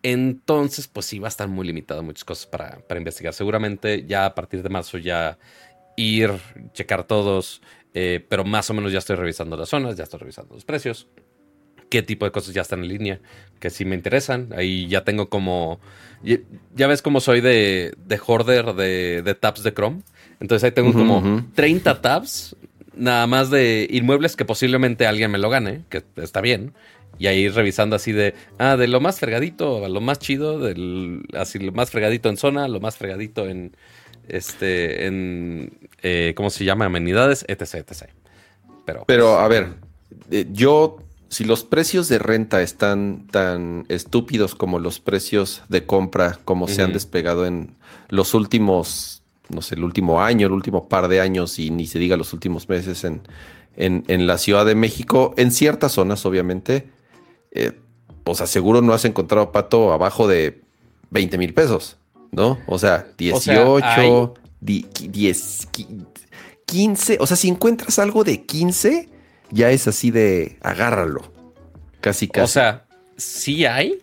entonces, 0.03 0.88
pues 0.88 1.05
sí, 1.05 1.19
va 1.19 1.27
a 1.27 1.29
estar 1.29 1.47
muy 1.47 1.67
limitado 1.67 2.01
muchas 2.03 2.24
cosas 2.24 2.45
para, 2.45 2.97
investigar. 2.97 3.33
Seguramente 3.33 4.05
ya 4.07 4.25
a 4.25 4.36
partir 4.36 4.63
de 4.63 4.69
marzo 4.69 4.97
ya 4.97 5.38
ir, 5.97 6.31
checar 6.74 7.03
todos, 7.03 7.62
eh, 7.93 8.25
pero 8.29 8.43
más 8.45 8.69
o 8.69 8.74
menos 8.74 8.91
ya 8.91 9.00
estoy 9.00 9.15
revisando 9.15 9.57
las 9.57 9.69
zonas, 9.69 9.97
ya 9.97 10.03
estoy 10.03 10.19
revisando 10.19 10.53
los 10.53 10.63
precios, 10.63 11.07
qué 11.89 12.03
tipo 12.03 12.25
de 12.25 12.31
cosas 12.31 12.53
ya 12.53 12.62
están 12.62 12.83
en 12.83 12.89
línea, 12.89 13.19
que 13.59 13.69
sí 13.69 13.86
me 13.86 13.95
interesan. 13.95 14.53
Ahí 14.55 14.88
ya 14.88 15.03
tengo 15.03 15.29
como, 15.29 15.79
ya, 16.24 16.88
ves 16.88 17.01
cómo 17.01 17.19
soy 17.19 17.41
de, 17.41 17.93
de 18.05 18.19
hoarder 18.25 18.74
de, 18.74 19.21
de 19.24 19.36
tabs 19.36 19.63
de 19.63 19.74
Chrome. 19.74 20.01
Entonces 20.39 20.63
ahí 20.65 20.72
tengo 20.72 20.94
como 20.94 21.46
30 21.56 22.01
tabs, 22.01 22.56
nada 22.96 23.27
más 23.27 23.50
de 23.50 23.88
inmuebles 23.89 24.36
que 24.36 24.46
posiblemente 24.46 25.08
alguien 25.08 25.32
me 25.32 25.38
lo 25.38 25.50
gane, 25.50 25.84
que 25.89 26.03
está 26.17 26.41
bien. 26.41 26.74
Y 27.20 27.27
ahí 27.27 27.50
revisando 27.50 27.96
así 27.96 28.12
de, 28.12 28.36
ah, 28.60 28.77
de 28.77 28.88
lo 28.88 29.00
más 29.00 29.20
fregadito 29.20 29.84
a 29.84 29.89
lo 29.89 30.01
más 30.01 30.20
chido, 30.20 30.60
del, 30.60 31.24
así 31.34 31.58
lo 31.58 31.72
más 31.72 31.89
fregadito 31.89 32.29
en 32.29 32.38
zona, 32.38 32.67
lo 32.67 32.79
más 32.79 32.98
fregadito 32.98 33.48
en, 33.48 33.75
este, 34.27 35.08
en, 35.08 35.72
eh, 36.03 36.34
¿cómo 36.36 36.50
se 36.50 36.63
llama? 36.63 36.86
Amenidades, 36.86 37.44
etc, 37.48 37.75
etc. 37.75 38.10
Pero, 38.86 39.03
Pero 39.08 39.39
a 39.39 39.48
ver, 39.48 39.74
eh, 40.29 40.46
yo, 40.51 40.98
si 41.29 41.44
los 41.44 41.63
precios 41.63 42.08
de 42.08 42.20
renta 42.20 42.62
están 42.62 43.27
tan 43.32 43.86
estúpidos 43.89 44.53
como 44.53 44.77
los 44.77 45.00
precios 45.00 45.63
de 45.70 45.86
compra, 45.86 46.38
como 46.46 46.67
se 46.67 46.84
han 46.84 46.94
despegado 46.94 47.46
en 47.48 47.75
los 48.10 48.34
últimos 48.34 49.16
no 49.49 49.61
sé, 49.61 49.75
el 49.75 49.83
último 49.83 50.21
año, 50.21 50.47
el 50.47 50.53
último 50.53 50.87
par 50.87 51.07
de 51.07 51.21
años 51.21 51.59
y 51.59 51.69
ni 51.69 51.87
se 51.87 51.99
diga 51.99 52.17
los 52.17 52.33
últimos 52.33 52.67
meses 52.69 53.03
en, 53.03 53.21
en, 53.75 54.27
la 54.27 54.37
Ciudad 54.37 54.65
de 54.65 54.75
México, 54.75 55.33
en 55.37 55.51
ciertas 55.51 55.93
zonas, 55.93 56.25
obviamente, 56.25 56.89
eh, 57.51 57.73
pues 58.23 58.41
aseguro 58.41 58.81
no 58.81 58.93
has 58.93 59.05
encontrado 59.05 59.51
pato 59.51 59.93
abajo 59.93 60.27
de 60.27 60.61
20 61.11 61.37
mil 61.37 61.53
pesos, 61.53 61.97
¿no? 62.31 62.57
O 62.67 62.79
sea, 62.79 63.07
18, 63.17 64.33
10, 64.59 65.67
15, 66.65 67.17
o 67.19 67.27
sea, 67.27 67.37
si 67.37 67.47
encuentras 67.47 67.99
algo 67.99 68.23
de 68.23 68.43
15, 68.43 69.09
ya 69.51 69.71
es 69.71 69.87
así 69.87 70.11
de 70.11 70.57
agárralo. 70.61 71.31
Casi, 72.01 72.27
casi. 72.27 72.43
O 72.43 72.47
sea, 72.47 72.85
sí 73.15 73.65
hay, 73.65 73.99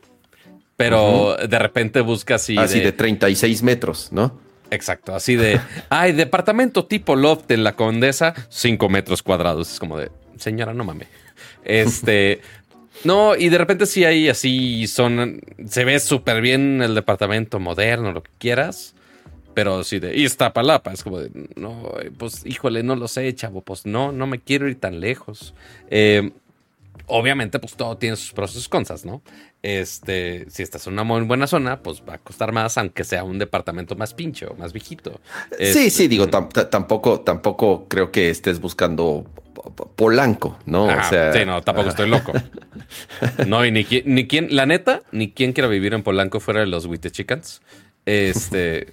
pero 0.76 1.36
de 1.36 1.58
repente 1.58 2.00
buscas 2.00 2.42
así. 2.42 2.56
Así 2.56 2.80
de 2.80 2.92
36 2.92 3.62
metros, 3.62 4.08
¿no? 4.12 4.43
Exacto, 4.70 5.14
así 5.14 5.36
de, 5.36 5.60
ay, 5.88 6.12
departamento 6.12 6.86
tipo 6.86 7.16
loft 7.16 7.50
en 7.50 7.64
la 7.64 7.74
Condesa, 7.74 8.34
5 8.48 8.88
metros 8.88 9.22
cuadrados. 9.22 9.72
Es 9.72 9.80
como 9.80 9.98
de, 9.98 10.10
señora, 10.36 10.74
no 10.74 10.84
mames. 10.84 11.08
Este, 11.64 12.40
no, 13.04 13.36
y 13.36 13.48
de 13.48 13.58
repente 13.58 13.86
sí 13.86 14.04
hay 14.04 14.28
así, 14.28 14.86
son, 14.86 15.40
se 15.66 15.84
ve 15.84 15.98
súper 16.00 16.40
bien 16.40 16.82
el 16.82 16.94
departamento 16.94 17.60
moderno, 17.60 18.12
lo 18.12 18.22
que 18.22 18.30
quieras. 18.38 18.94
Pero 19.54 19.84
sí 19.84 20.00
de, 20.00 20.16
y 20.16 20.24
está 20.24 20.52
palapa, 20.52 20.92
es 20.92 21.04
como 21.04 21.20
de, 21.20 21.30
no, 21.54 21.92
pues 22.18 22.44
híjole, 22.44 22.82
no 22.82 22.96
lo 22.96 23.06
sé, 23.06 23.32
chavo, 23.36 23.60
pues 23.60 23.86
no, 23.86 24.10
no 24.10 24.26
me 24.26 24.40
quiero 24.40 24.68
ir 24.68 24.80
tan 24.80 24.98
lejos. 24.98 25.54
Eh, 25.90 26.32
obviamente, 27.06 27.58
pues 27.58 27.74
todo 27.74 27.96
tiene 27.96 28.16
sus 28.16 28.32
pros 28.32 28.52
y 28.52 28.54
sus 28.54 28.68
contras, 28.68 29.04
¿no? 29.04 29.22
Este, 29.62 30.46
si 30.50 30.62
estás 30.62 30.86
en 30.86 30.94
una 30.94 31.04
muy 31.04 31.22
buena 31.22 31.46
zona, 31.46 31.82
pues 31.82 32.02
va 32.08 32.14
a 32.14 32.18
costar 32.18 32.52
más, 32.52 32.76
aunque 32.78 33.04
sea 33.04 33.24
un 33.24 33.38
departamento 33.38 33.96
más 33.96 34.14
pincho, 34.14 34.54
más 34.58 34.72
viejito. 34.72 35.20
Sí, 35.58 35.90
sí, 35.90 36.08
digo, 36.08 36.28
tampoco, 36.28 37.20
tampoco 37.20 37.88
creo 37.88 38.10
que 38.10 38.30
estés 38.30 38.60
buscando 38.60 39.26
Polanco, 39.96 40.58
¿no? 40.66 40.84
o 40.84 41.02
sea, 41.08 41.32
sí, 41.32 41.44
no, 41.46 41.62
tampoco 41.62 41.90
estoy 41.90 42.08
loco. 42.08 42.32
No, 43.46 43.64
y 43.64 43.72
ni, 43.72 43.86
ni 44.04 44.26
quién, 44.26 44.54
la 44.54 44.66
neta, 44.66 45.02
ni 45.10 45.30
quién 45.30 45.52
quiera 45.52 45.68
vivir 45.68 45.94
en 45.94 46.02
Polanco 46.02 46.38
fuera 46.38 46.60
de 46.60 46.66
los 46.66 46.86
Witte 46.86 47.10
Chickens. 47.10 47.62
Este, 48.04 48.92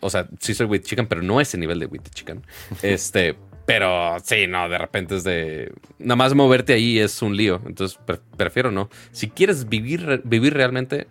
o 0.00 0.10
sea, 0.10 0.28
sí 0.38 0.54
soy 0.54 0.66
Witte 0.66 0.86
Chicken, 0.86 1.06
pero 1.06 1.22
no 1.22 1.40
ese 1.40 1.58
nivel 1.58 1.80
de 1.80 1.86
Witte 1.86 2.10
Chicken. 2.10 2.42
Este, 2.82 3.36
Pero 3.66 4.16
sí, 4.22 4.46
no, 4.46 4.68
de 4.68 4.78
repente 4.78 5.16
es 5.16 5.24
de. 5.24 5.72
Nada 5.98 6.16
más 6.16 6.34
moverte 6.34 6.72
ahí 6.72 7.00
es 7.00 7.20
un 7.20 7.36
lío. 7.36 7.60
Entonces 7.66 7.98
prefiero 8.36 8.70
no. 8.70 8.88
Si 9.10 9.28
quieres 9.28 9.68
vivir, 9.68 10.22
vivir 10.24 10.54
realmente, 10.54 11.08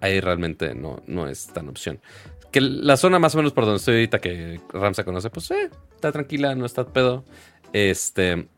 ahí 0.00 0.20
realmente 0.20 0.74
no, 0.74 1.02
no 1.06 1.28
es 1.28 1.46
tan 1.46 1.68
opción. 1.68 2.00
Que 2.50 2.60
la 2.60 2.96
zona 2.96 3.20
más 3.20 3.34
o 3.34 3.38
menos 3.38 3.52
por 3.52 3.64
donde 3.64 3.78
estoy 3.78 3.94
ahorita, 3.94 4.20
que 4.20 4.60
Ramsa 4.72 5.04
conoce, 5.04 5.30
pues 5.30 5.50
eh, 5.52 5.70
está 5.94 6.10
tranquila, 6.10 6.54
no 6.56 6.66
está 6.66 6.84
pedo. 6.84 7.24
Este. 7.72 8.48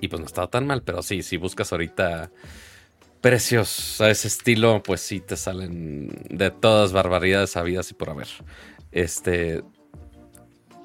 Y 0.00 0.06
pues 0.06 0.20
no 0.20 0.26
está 0.26 0.46
tan 0.46 0.64
mal, 0.64 0.82
pero 0.84 1.02
sí, 1.02 1.22
si 1.22 1.36
buscas 1.36 1.72
ahorita 1.72 2.30
precios 3.20 4.00
a 4.00 4.10
ese 4.10 4.28
estilo, 4.28 4.80
pues 4.84 5.00
sí 5.00 5.18
te 5.18 5.36
salen 5.36 6.08
de 6.30 6.52
todas 6.52 6.92
barbaridades 6.92 7.56
habidas 7.56 7.90
y 7.90 7.94
por 7.94 8.10
haber. 8.10 8.28
Este. 8.92 9.64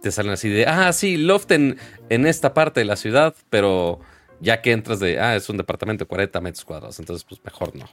Te 0.03 0.11
salen 0.11 0.33
así 0.33 0.49
de, 0.49 0.65
ah, 0.65 0.91
sí, 0.91 1.15
loft 1.15 1.49
en, 1.51 1.77
esta 2.09 2.53
parte 2.53 2.81
de 2.81 2.85
la 2.85 2.97
ciudad, 2.97 3.33
pero 3.49 4.01
ya 4.41 4.61
que 4.61 4.73
entras 4.73 4.99
de, 4.99 5.17
ah, 5.19 5.35
es 5.35 5.49
un 5.49 5.55
departamento 5.55 6.03
de 6.03 6.09
40 6.09 6.41
metros 6.41 6.65
cuadrados, 6.65 6.99
entonces 6.99 7.25
pues 7.27 7.39
mejor 7.43 7.73
no. 7.73 7.85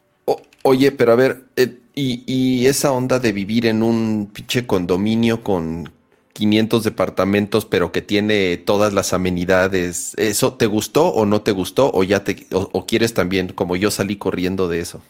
oye, 0.65 0.91
pero 0.91 1.13
a 1.13 1.15
ver, 1.15 1.45
eh, 1.55 1.79
y, 1.95 2.25
y, 2.27 2.67
esa 2.67 2.91
onda 2.91 3.21
de 3.21 3.31
vivir 3.31 3.67
en 3.67 3.85
un 3.85 4.29
pinche 4.33 4.67
condominio 4.67 5.45
con 5.45 5.89
500 6.33 6.85
departamentos, 6.85 7.67
pero 7.67 7.93
que 7.93 8.03
tiene 8.03 8.57
todas 8.57 8.93
las 8.93 9.13
amenidades. 9.13 10.15
¿Eso 10.17 10.55
te 10.55 10.67
gustó 10.67 11.09
o 11.09 11.27
no 11.27 11.43
te 11.43 11.53
gustó? 11.53 11.91
¿O 11.93 12.03
ya 12.03 12.25
te 12.25 12.47
o, 12.53 12.87
quieres 12.87 13.15
también, 13.15 13.49
como 13.49 13.77
yo 13.77 13.91
salí 13.91 14.17
corriendo 14.17 14.67
de 14.67 14.81
eso? 14.81 15.03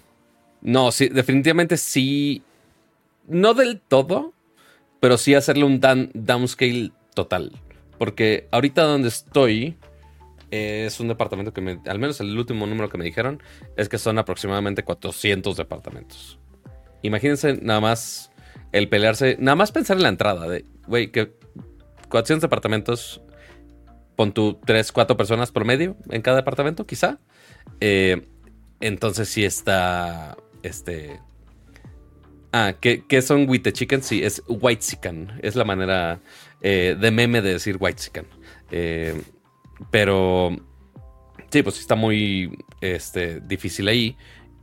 No, 0.60 0.92
sí, 0.92 1.08
definitivamente 1.08 1.76
sí. 1.76 2.42
No 3.28 3.54
del 3.54 3.80
todo, 3.80 4.32
pero 5.00 5.18
sí 5.18 5.34
hacerle 5.34 5.64
un 5.64 5.80
downscale 6.14 6.92
total. 7.14 7.52
Porque 7.98 8.48
ahorita 8.50 8.82
donde 8.82 9.08
estoy 9.08 9.76
es 10.50 10.98
un 11.00 11.08
departamento 11.08 11.52
que 11.52 11.60
me, 11.60 11.80
al 11.86 11.98
menos 11.98 12.20
el 12.20 12.36
último 12.36 12.66
número 12.66 12.88
que 12.88 12.98
me 12.98 13.04
dijeron, 13.04 13.42
es 13.76 13.88
que 13.88 13.98
son 13.98 14.18
aproximadamente 14.18 14.82
400 14.82 15.56
departamentos. 15.56 16.38
Imagínense 17.02 17.58
nada 17.62 17.80
más 17.80 18.30
el 18.72 18.88
pelearse, 18.88 19.36
nada 19.40 19.56
más 19.56 19.72
pensar 19.72 19.96
en 19.96 20.02
la 20.02 20.08
entrada 20.08 20.48
de, 20.48 20.64
güey, 20.86 21.10
que 21.10 21.32
400 22.08 22.42
departamentos, 22.42 23.22
pon 24.16 24.32
tú 24.32 24.58
3, 24.64 24.92
4 24.92 25.16
personas 25.16 25.52
promedio 25.52 25.96
en 26.10 26.22
cada 26.22 26.38
departamento, 26.38 26.86
quizá. 26.86 27.18
Eh, 27.80 28.28
entonces 28.80 29.28
sí 29.28 29.44
está, 29.44 30.36
este... 30.62 31.20
Ah, 32.52 32.74
¿qué, 32.80 33.22
son 33.22 33.48
with 33.48 33.62
the 33.62 33.72
chicken? 33.72 34.02
Sí, 34.02 34.22
es 34.22 34.42
white 34.48 34.82
chicken. 34.82 35.32
Es 35.42 35.54
la 35.54 35.64
manera 35.64 36.20
eh, 36.60 36.96
de 36.98 37.10
meme 37.10 37.42
de 37.42 37.52
decir 37.52 37.76
white 37.78 38.00
chicken. 38.00 38.26
Eh, 38.70 39.20
pero 39.90 40.56
sí, 41.50 41.62
pues 41.62 41.78
está 41.78 41.94
muy 41.94 42.58
este, 42.80 43.40
difícil 43.40 43.88
ahí. 43.88 44.16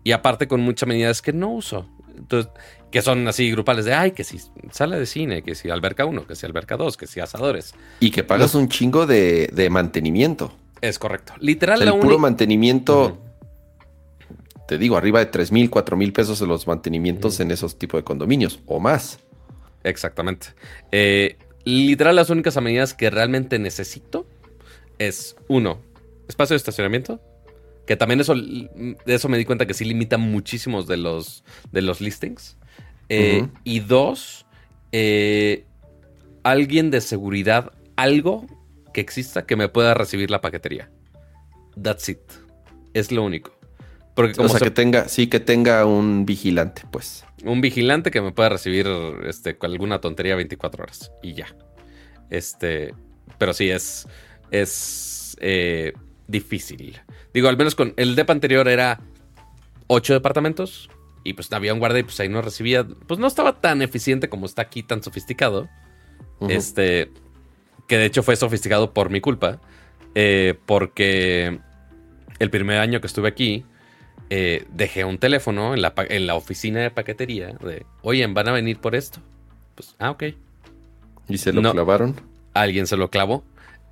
Y 0.04 0.12
aparte 0.12 0.48
con 0.48 0.62
muchas 0.62 0.88
medidas 0.88 1.22
que 1.22 1.34
no 1.34 1.50
uso. 1.50 1.90
Entonces, 2.18 2.52
que 2.92 3.02
son 3.02 3.28
así 3.28 3.52
grupales 3.52 3.86
de, 3.86 3.94
ay, 3.94 4.12
que 4.12 4.24
si 4.24 4.40
sala 4.72 4.98
de 4.98 5.06
cine, 5.06 5.44
que 5.44 5.56
si 5.56 5.70
alberca 5.70 6.06
1, 6.06 6.26
que 6.26 6.36
si 6.36 6.46
alberca 6.46 6.78
2, 6.78 6.98
que 6.98 7.08
si 7.08 7.20
asadores. 7.20 7.74
Y 8.00 8.12
que 8.12 8.24
pagas 8.24 8.56
un 8.56 8.70
chingo 8.70 9.06
de, 9.06 9.68
mantenimiento. 9.70 10.54
Es 10.82 11.00
correcto. 11.00 11.34
Literal, 11.40 11.82
el 11.82 11.94
puro 12.00 12.20
mantenimiento, 12.20 13.18
te 14.68 14.78
digo, 14.78 14.98
arriba 14.98 15.20
de 15.20 15.28
3 15.28 15.52
mil, 15.52 15.70
4 15.70 15.98
mil 15.98 16.14
pesos 16.14 16.40
de 16.40 16.48
los 16.48 16.68
mantenimientos 16.68 17.40
en 17.40 17.52
esos 17.52 17.80
tipos 17.80 18.00
de 18.00 18.04
condominios 18.04 18.60
o 18.66 18.80
más. 18.80 19.20
Exactamente. 19.84 20.48
Eh, 20.92 21.38
literal, 21.64 22.16
las 22.16 22.30
únicas 22.30 22.58
amenidades 22.58 22.94
que 22.94 23.10
realmente 23.10 23.60
necesito 23.60 24.28
es, 25.00 25.38
uno, 25.48 25.80
espacio 26.28 26.54
de 26.54 26.58
estacionamiento, 26.58 27.22
que 27.86 27.96
también 27.96 28.20
eso, 28.20 28.36
de 28.36 28.98
eso 29.06 29.30
me 29.30 29.38
di 29.38 29.46
cuenta 29.46 29.66
que 29.66 29.74
sí 29.74 29.86
limita 29.86 30.18
muchísimos 30.18 30.86
de 30.88 30.98
los, 30.98 31.46
de 31.72 31.82
los 31.82 32.02
listings. 32.02 32.58
Eh, 33.08 33.48
y 33.64 33.80
dos, 33.80 34.46
eh, 34.92 35.64
alguien 36.44 36.92
de 36.92 37.00
seguridad, 37.00 37.72
algo 37.96 38.46
que 38.94 39.00
exista 39.00 39.46
que 39.46 39.56
me 39.56 39.70
pueda 39.70 39.94
recibir 39.94 40.30
la 40.30 40.42
paquetería. 40.42 40.92
That's 41.82 42.10
it. 42.10 42.20
Es 42.94 43.14
lo 43.14 43.24
único. 43.24 43.57
Porque 44.18 44.34
como 44.34 44.48
o 44.48 44.50
sea, 44.50 44.60
que 44.62 44.72
tenga, 44.72 45.08
sí, 45.08 45.28
que 45.28 45.40
tenga 45.40 45.86
un 45.86 46.26
vigilante, 46.26 46.82
pues. 46.90 47.24
Un 47.44 47.62
vigilante 47.62 48.10
que 48.10 48.20
me 48.20 48.32
pueda 48.32 48.50
recibir 48.50 48.88
este, 49.28 49.60
con 49.60 49.72
alguna 49.72 50.02
tontería 50.02 50.36
24 50.36 50.82
horas. 50.82 51.12
Y 51.22 51.36
ya. 51.36 51.46
Este. 52.32 52.96
Pero 53.38 53.54
sí, 53.54 53.70
es. 53.70 54.08
Es. 54.50 55.38
Eh, 55.40 55.94
difícil. 56.28 57.00
Digo, 57.32 57.48
al 57.48 57.58
menos 57.58 57.76
con 57.76 57.94
el 57.96 58.16
DEP 58.16 58.32
anterior 58.32 58.68
era 58.68 59.00
ocho 59.86 60.14
departamentos 60.14 60.90
y 61.24 61.34
pues 61.34 61.54
había 61.54 61.76
un 61.76 61.80
guardia 61.80 62.00
y 62.00 62.04
pues 62.04 62.20
ahí 62.20 62.28
no 62.28 62.42
recibía, 62.42 62.88
pues 62.88 63.20
no 63.20 63.28
estaba 63.28 63.62
tan 63.62 63.84
eficiente 63.84 64.30
como 64.30 64.48
está 64.48 64.64
aquí, 64.64 64.82
tan 64.82 65.04
sofisticado. 65.04 65.70
Este, 66.50 67.12
que 67.88 68.00
de 68.00 68.06
hecho 68.06 68.24
fue 68.24 68.36
sofisticado 68.36 68.96
por 68.96 69.12
mi 69.12 69.22
culpa, 69.22 69.62
eh, 70.16 70.56
porque 70.66 71.60
el 72.40 72.50
primer 72.50 72.80
año 72.80 73.00
que 73.00 73.06
estuve 73.06 73.28
aquí, 73.28 73.64
eh, 74.30 74.66
dejé 74.72 75.06
un 75.06 75.18
teléfono 75.18 75.74
en 75.74 75.82
la, 75.82 75.94
en 75.98 76.28
la 76.28 76.36
oficina 76.36 76.82
de 76.82 76.92
paquetería 76.92 77.48
de, 77.62 77.86
oye, 78.02 78.26
¿van 78.28 78.48
a 78.48 78.52
venir 78.52 78.80
por 78.80 78.96
esto? 78.96 79.20
Pues, 79.76 79.96
ah, 80.00 80.12
ok. 80.12 80.24
¿Y 81.30 81.38
se 81.38 81.54
lo 81.54 81.72
clavaron? 81.72 82.16
Alguien 82.54 82.88
se 82.88 82.98
lo 82.98 83.10
clavó. 83.10 83.44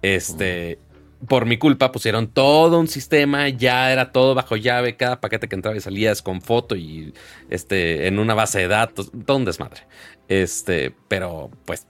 Este, 0.02 0.80
por 1.28 1.46
mi 1.46 1.58
culpa 1.58 1.92
pusieron 1.92 2.28
todo 2.28 2.80
un 2.80 2.88
sistema, 2.88 3.50
ya 3.50 3.92
era 3.92 4.12
todo 4.12 4.36
bajo 4.36 4.56
llave, 4.56 4.96
cada 4.96 5.20
paquete 5.20 5.48
que 5.48 5.56
entraba 5.56 5.78
y 5.78 5.82
salía 5.82 6.12
es 6.12 6.22
con 6.22 6.42
foto 6.42 6.76
y 6.76 7.14
este 7.50 8.08
en 8.08 8.20
una 8.20 8.34
base 8.34 8.60
de 8.60 8.68
datos, 8.68 9.12
todo 9.26 9.38
un 9.38 9.46
desmadre. 9.46 9.82
Este, 10.28 10.94
pero 11.08 11.52
pues 11.66 11.88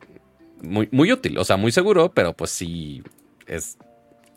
muy, 0.61 0.87
muy 0.91 1.11
útil, 1.11 1.37
o 1.37 1.43
sea, 1.43 1.57
muy 1.57 1.71
seguro, 1.71 2.11
pero 2.13 2.33
pues 2.33 2.51
sí 2.51 3.03
es 3.47 3.77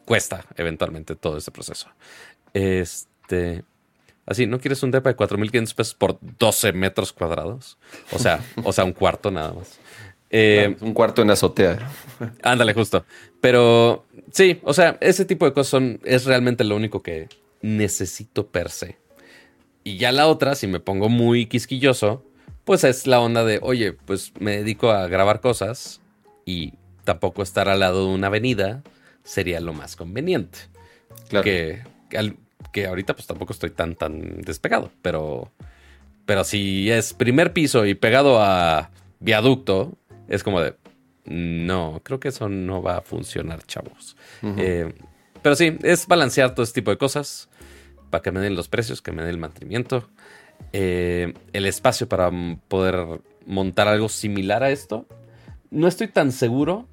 cuesta 0.05 0.45
eventualmente 0.57 1.17
todo 1.17 1.37
ese 1.37 1.51
proceso. 1.51 1.89
Este, 2.55 3.65
así, 4.29 4.47
¿no 4.47 4.61
quieres 4.61 4.83
un 4.83 4.91
depa 4.91 5.11
de 5.11 5.17
4500 5.17 5.75
pesos 5.75 5.95
por 5.95 6.19
12 6.39 6.73
metros 6.73 7.13
cuadrados? 7.13 7.79
O 8.13 8.19
sea, 8.19 8.41
o 8.65 8.73
sea, 8.73 8.85
un 8.85 8.93
cuarto 8.93 9.31
nada 9.31 9.53
más. 9.53 9.79
Eh, 10.31 10.77
un 10.81 10.93
cuarto 10.93 11.23
en 11.23 11.31
azotea. 11.31 11.79
Ándale, 12.43 12.75
justo. 12.75 13.05
Pero 13.41 14.05
sí, 14.31 14.61
o 14.63 14.75
sea, 14.75 14.99
ese 15.01 15.25
tipo 15.25 15.47
de 15.47 15.53
cosas 15.53 15.71
son, 15.71 16.01
es 16.05 16.27
realmente 16.27 16.65
lo 16.65 16.77
único 16.77 17.03
que 17.03 17.29
necesito 17.63 18.47
per 18.47 18.71
se. 18.71 18.99
Y 19.85 19.97
ya 19.97 20.13
la 20.13 20.29
otra, 20.29 20.55
si 20.55 20.67
me 20.67 20.81
pongo 20.81 21.09
muy 21.09 21.47
quisquilloso, 21.47 22.23
pues 22.65 22.85
es 22.85 23.07
la 23.07 23.21
onda 23.21 23.45
de, 23.45 23.59
oye, 23.63 23.95
pues 23.95 24.33
me 24.39 24.59
dedico 24.59 24.91
a 24.91 25.09
grabar 25.09 25.41
cosas 25.41 26.03
y 26.45 26.75
tampoco 27.05 27.43
estar 27.43 27.71
al 27.71 27.81
lado 27.81 28.07
de 28.07 28.15
una 28.15 28.27
avenida 28.27 28.83
sería 29.25 29.61
lo 29.61 29.73
más 29.73 29.97
conveniente. 29.97 30.59
Claro. 31.29 31.45
Que, 31.45 31.83
que, 32.73 32.87
ahorita 32.87 33.15
pues 33.15 33.27
tampoco 33.27 33.53
estoy 33.53 33.71
tan, 33.71 33.95
tan 33.95 34.41
despegado, 34.41 34.91
pero, 35.03 35.51
pero 36.27 36.45
si 36.45 36.91
es 36.91 37.15
primer 37.15 37.53
piso 37.53 37.87
y 37.87 37.95
pegado 37.95 38.41
a 38.43 38.91
viaducto, 39.21 39.97
es 40.29 40.43
como 40.43 40.61
de, 40.61 40.75
no, 41.25 42.01
creo 42.05 42.21
que 42.21 42.29
eso 42.29 42.49
no 42.49 42.83
va 42.83 42.99
a 42.99 43.01
funcionar, 43.03 43.63
chavos. 43.65 44.17
Eh, 44.43 44.93
pero 45.43 45.57
sí, 45.57 45.77
es 45.83 46.07
balancear 46.07 46.55
todo 46.55 46.65
este 46.65 46.81
tipo 46.81 46.91
de 46.91 46.99
cosas 46.99 47.49
para 48.11 48.23
que 48.23 48.33
me 48.33 48.41
den 48.41 48.55
los 48.55 48.69
precios, 48.69 49.03
que 49.03 49.13
me 49.13 49.23
den 49.23 49.31
el 49.31 49.39
mantenimiento, 49.39 50.09
eh, 50.73 51.35
el 51.53 51.67
espacio 51.67 52.09
para 52.09 52.31
poder 52.69 53.21
montar 53.47 53.89
algo 53.89 54.09
similar 54.09 54.63
a 54.63 54.71
esto. 54.71 55.07
No 55.71 55.87
estoy 55.87 56.09
tan 56.09 56.33
seguro 56.33 56.89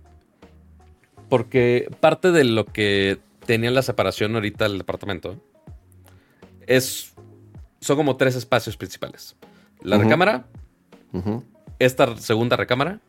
porque 1.30 1.90
parte 2.00 2.32
de 2.32 2.44
lo 2.44 2.66
que 2.66 3.20
tenía 3.46 3.72
la 3.72 3.82
separación 3.82 4.36
ahorita 4.36 4.68
del 4.68 4.80
departamento 4.80 5.42
es 6.68 7.14
son 7.86 7.98
como 7.98 8.18
tres 8.18 8.36
espacios 8.36 8.78
principales. 8.78 9.36
La 9.82 9.98
recámara, 9.98 10.48
esta 11.78 12.18
segunda 12.18 12.58
recámara 12.58 13.00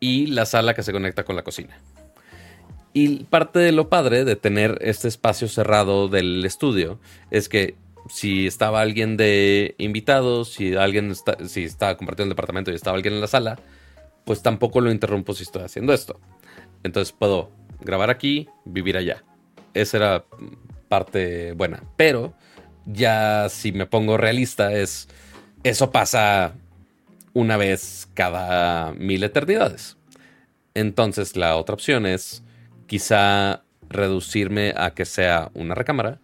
y 0.00 0.28
la 0.28 0.46
sala 0.46 0.74
que 0.74 0.82
se 0.82 0.92
conecta 0.92 1.24
con 1.24 1.36
la 1.36 1.42
cocina. 1.42 1.78
Y 2.92 3.24
parte 3.24 3.58
de 3.58 3.72
lo 3.72 3.88
padre 3.88 4.24
de 4.24 4.36
tener 4.36 4.78
este 4.80 5.06
espacio 5.06 5.48
cerrado 5.48 6.08
del 6.08 6.44
estudio 6.44 6.98
es 7.30 7.48
que 7.48 7.76
si 8.08 8.46
estaba 8.46 8.80
alguien 8.80 9.16
de 9.16 9.74
invitados, 9.78 10.54
si 10.54 10.74
alguien 10.74 11.14
si 11.46 11.64
estaba 11.64 11.96
compartiendo 11.96 12.32
el 12.32 12.36
departamento 12.36 12.72
y 12.72 12.74
estaba 12.74 12.96
alguien 12.96 13.14
en 13.14 13.20
la 13.20 13.26
sala, 13.26 13.58
pues 14.24 14.42
tampoco 14.42 14.80
lo 14.80 14.90
interrumpo 14.90 15.34
si 15.34 15.42
estoy 15.42 15.62
haciendo 15.62 15.92
esto. 15.92 16.18
Entonces 16.82 17.12
puedo 17.12 17.50
grabar 17.80 18.10
aquí, 18.10 18.48
vivir 18.64 18.96
allá. 18.96 19.22
Esa 19.74 19.98
era 19.98 20.24
parte 20.88 21.52
buena. 21.52 21.84
Pero 21.96 22.34
ya 22.86 23.48
si 23.48 23.72
me 23.72 23.86
pongo 23.86 24.16
realista 24.16 24.72
es 24.72 25.08
eso 25.62 25.90
pasa 25.90 26.54
una 27.32 27.56
vez 27.56 28.08
cada 28.14 28.92
mil 28.92 29.22
eternidades. 29.22 29.96
Entonces 30.74 31.36
la 31.36 31.56
otra 31.56 31.74
opción 31.74 32.06
es 32.06 32.42
quizá 32.86 33.62
reducirme 33.88 34.72
a 34.76 34.92
que 34.94 35.04
sea 35.04 35.50
una 35.54 35.74
recámara 35.74 36.20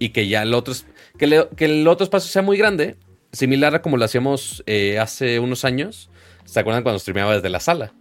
y 0.00 0.08
que 0.08 0.26
ya 0.26 0.42
el 0.42 0.54
otro, 0.54 0.74
que, 1.18 1.26
le- 1.28 1.48
que 1.56 1.66
el 1.66 1.86
otro 1.86 2.02
espacio 2.02 2.30
sea 2.30 2.42
muy 2.42 2.56
grande, 2.58 2.96
similar 3.30 3.74
a 3.76 3.82
como 3.82 3.96
lo 3.96 4.04
hacíamos 4.04 4.64
eh, 4.66 4.98
hace 4.98 5.38
unos 5.38 5.64
años. 5.64 6.10
¿Se 6.44 6.58
acuerdan 6.58 6.82
cuando 6.82 6.98
streameaba 6.98 7.34
desde 7.34 7.48
la 7.48 7.60
sala? 7.60 7.92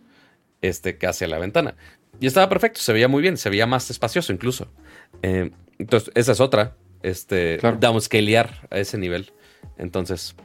Este, 0.62 0.98
que 0.98 1.06
hacia 1.06 1.28
la 1.28 1.38
ventana. 1.38 1.76
Y 2.20 2.26
estaba 2.28 2.50
perfecto, 2.50 2.80
se 2.82 2.94
veía 2.94 3.08
muy 3.08 3.22
bien, 3.22 3.38
se 3.38 3.50
veía 3.50 3.68
más 3.68 3.90
espacioso 3.92 4.34
incluso. 4.34 4.68
Eh, 5.22 5.52
entonces, 5.78 6.12
esa 6.16 6.32
es 6.32 6.40
otra. 6.40 6.76
Este, 7.04 7.58
Claro. 7.58 7.78
downscalear 7.80 8.68
a 8.70 8.80
ese 8.80 8.98
nivel. 8.98 9.32
Entonces, 9.78 10.36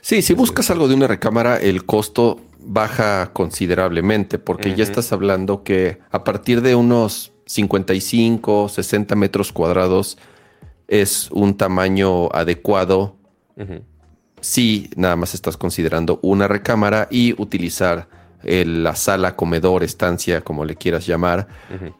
Sí, 0.00 0.22
si 0.22 0.34
buscas 0.34 0.70
algo 0.70 0.88
de 0.88 0.94
una 0.94 1.06
recámara, 1.06 1.56
el 1.56 1.86
costo 1.86 2.40
baja 2.58 3.32
considerablemente, 3.32 4.38
porque 4.38 4.74
ya 4.74 4.82
estás 4.82 5.12
hablando 5.12 5.62
que 5.62 5.98
a 6.10 6.24
partir 6.24 6.60
de 6.60 6.74
unos 6.74 7.32
55, 7.46 8.68
60 8.68 9.14
metros 9.16 9.52
cuadrados 9.52 10.18
es 10.88 11.30
un 11.30 11.56
tamaño 11.56 12.30
adecuado 12.32 13.16
si 14.40 14.90
nada 14.96 15.16
más 15.16 15.34
estás 15.34 15.56
considerando 15.56 16.18
una 16.22 16.48
recámara 16.48 17.08
y 17.10 17.40
utilizar 17.40 18.08
el- 18.44 18.82
la 18.84 18.94
sala, 18.96 19.36
comedor, 19.36 19.82
estancia, 19.82 20.40
como 20.42 20.64
le 20.64 20.76
quieras 20.76 21.06
llamar, 21.06 21.46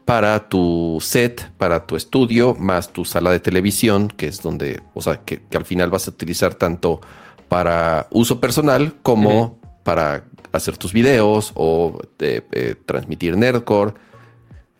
para 0.05 0.47
tu 0.49 0.97
set, 1.01 1.51
para 1.57 1.85
tu 1.85 1.95
estudio, 1.95 2.55
más 2.59 2.91
tu 2.91 3.05
sala 3.05 3.31
de 3.31 3.39
televisión, 3.39 4.07
que 4.09 4.27
es 4.27 4.41
donde, 4.41 4.81
o 4.93 5.01
sea, 5.01 5.17
que, 5.23 5.41
que 5.49 5.57
al 5.57 5.65
final 5.65 5.89
vas 5.89 6.07
a 6.07 6.11
utilizar 6.11 6.55
tanto 6.55 6.99
para 7.47 8.07
uso 8.11 8.39
personal 8.39 8.95
como 9.03 9.59
para 9.83 10.23
hacer 10.51 10.77
tus 10.77 10.93
videos 10.93 11.51
o 11.55 11.99
eh, 12.19 12.41
eh, 12.51 12.75
transmitir 12.85 13.37
Nerdcore. 13.37 13.93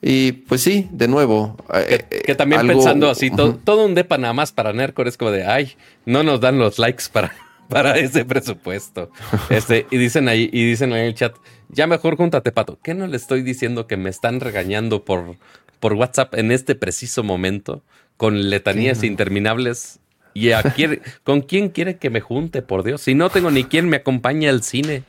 Y 0.01 0.31
pues 0.31 0.61
sí, 0.61 0.89
de 0.91 1.07
nuevo. 1.07 1.57
eh, 1.73 2.05
Que, 2.09 2.17
eh, 2.17 2.21
que 2.25 2.35
también 2.35 2.61
algo- 2.61 2.73
pensando 2.73 3.09
así, 3.09 3.29
to- 3.29 3.59
todo 3.63 3.85
un 3.85 3.93
depa 3.93 4.17
nada 4.17 4.33
más 4.33 4.51
para 4.51 4.73
Nerdcore 4.73 5.09
es 5.09 5.17
como 5.17 5.29
de, 5.31 5.45
ay, 5.45 5.73
no 6.05 6.23
nos 6.23 6.41
dan 6.41 6.57
los 6.57 6.79
likes 6.79 7.03
para, 7.11 7.31
para 7.71 7.97
ese 7.97 8.25
presupuesto. 8.25 9.11
Este, 9.49 9.87
y 9.89 9.97
dicen 9.97 10.27
ahí, 10.27 10.49
y 10.51 10.65
dicen 10.65 10.93
ahí 10.93 11.01
en 11.01 11.05
el 11.07 11.15
chat, 11.15 11.35
ya 11.69 11.87
mejor 11.87 12.15
júntate, 12.17 12.51
Pato. 12.51 12.77
¿Qué 12.83 12.93
no 12.93 13.07
le 13.07 13.17
estoy 13.17 13.41
diciendo 13.41 13.87
que 13.87 13.97
me 13.97 14.09
están 14.09 14.39
regañando 14.39 15.03
por, 15.05 15.35
por 15.79 15.93
WhatsApp 15.93 16.35
en 16.35 16.51
este 16.51 16.75
preciso 16.75 17.23
momento? 17.23 17.81
Con 18.17 18.49
letanías 18.49 18.99
Sí. 18.99 19.07
interminables. 19.07 19.99
¿Y 20.33 20.51
a 20.51 20.63
con 21.23 21.41
quién 21.41 21.69
quiere 21.69 21.97
que 21.97 22.09
me 22.09 22.21
junte, 22.21 22.61
por 22.61 22.83
Dios? 22.83 23.01
Si 23.01 23.15
no 23.15 23.29
tengo 23.29 23.51
ni 23.51 23.63
quien 23.65 23.89
me 23.89 23.97
acompañe 23.97 24.47
al 24.49 24.63
cine 24.63 25.03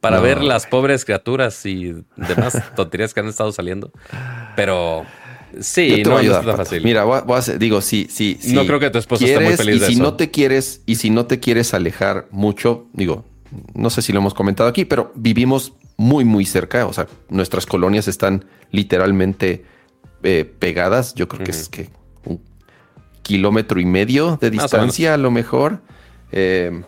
para 0.00 0.16
No. 0.18 0.22
ver 0.22 0.42
las 0.42 0.66
pobres 0.66 1.04
criaturas 1.04 1.64
y 1.66 1.94
demás 2.16 2.62
tonterías 2.76 3.14
que 3.14 3.20
han 3.20 3.28
estado 3.28 3.52
saliendo. 3.52 3.90
Pero 4.56 5.04
Yo 5.54 5.62
sí, 5.62 5.88
te 5.88 6.02
no, 6.04 6.10
voy 6.10 6.10
a 6.10 6.12
no 6.12 6.18
ayudar, 6.18 6.40
está 6.40 6.52
Pato. 6.52 6.64
fácil. 6.64 6.84
Mira, 6.84 7.04
voy 7.04 7.18
a, 7.18 7.20
voy 7.22 7.36
a 7.36 7.38
hacer- 7.38 7.58
digo, 7.58 7.80
sí, 7.80 8.06
sí, 8.10 8.38
sí. 8.40 8.52
No 8.54 8.66
creo 8.66 8.78
que 8.80 8.90
tu 8.90 8.98
esposa 8.98 9.24
esté 9.24 9.40
muy 9.40 9.56
feliz 9.56 9.76
y 9.76 9.78
de 9.80 9.86
si 9.86 9.92
eso. 9.94 10.02
no 10.02 10.14
te 10.14 10.30
quieres, 10.30 10.82
y 10.86 10.96
si 10.96 11.10
no 11.10 11.26
te 11.26 11.40
quieres 11.40 11.74
alejar 11.74 12.26
mucho, 12.30 12.86
digo, 12.92 13.24
no 13.74 13.88
sé 13.90 14.02
si 14.02 14.12
lo 14.12 14.18
hemos 14.20 14.34
comentado 14.34 14.68
aquí, 14.68 14.84
pero 14.84 15.10
vivimos 15.14 15.72
muy, 15.96 16.24
muy 16.24 16.44
cerca. 16.44 16.86
O 16.86 16.92
sea, 16.92 17.06
nuestras 17.30 17.64
colonias 17.66 18.08
están 18.08 18.44
literalmente 18.70 19.64
eh, 20.22 20.44
pegadas. 20.58 21.14
Yo 21.14 21.28
creo 21.28 21.44
que 21.44 21.50
es 21.52 21.68
que 21.68 21.88
un 22.24 22.40
kilómetro 23.22 23.80
y 23.80 23.84
medio 23.86 24.36
de 24.40 24.50
distancia, 24.50 25.14
a 25.14 25.16
lo 25.16 25.30
mejor. 25.30 25.80
Eh, 26.32 26.82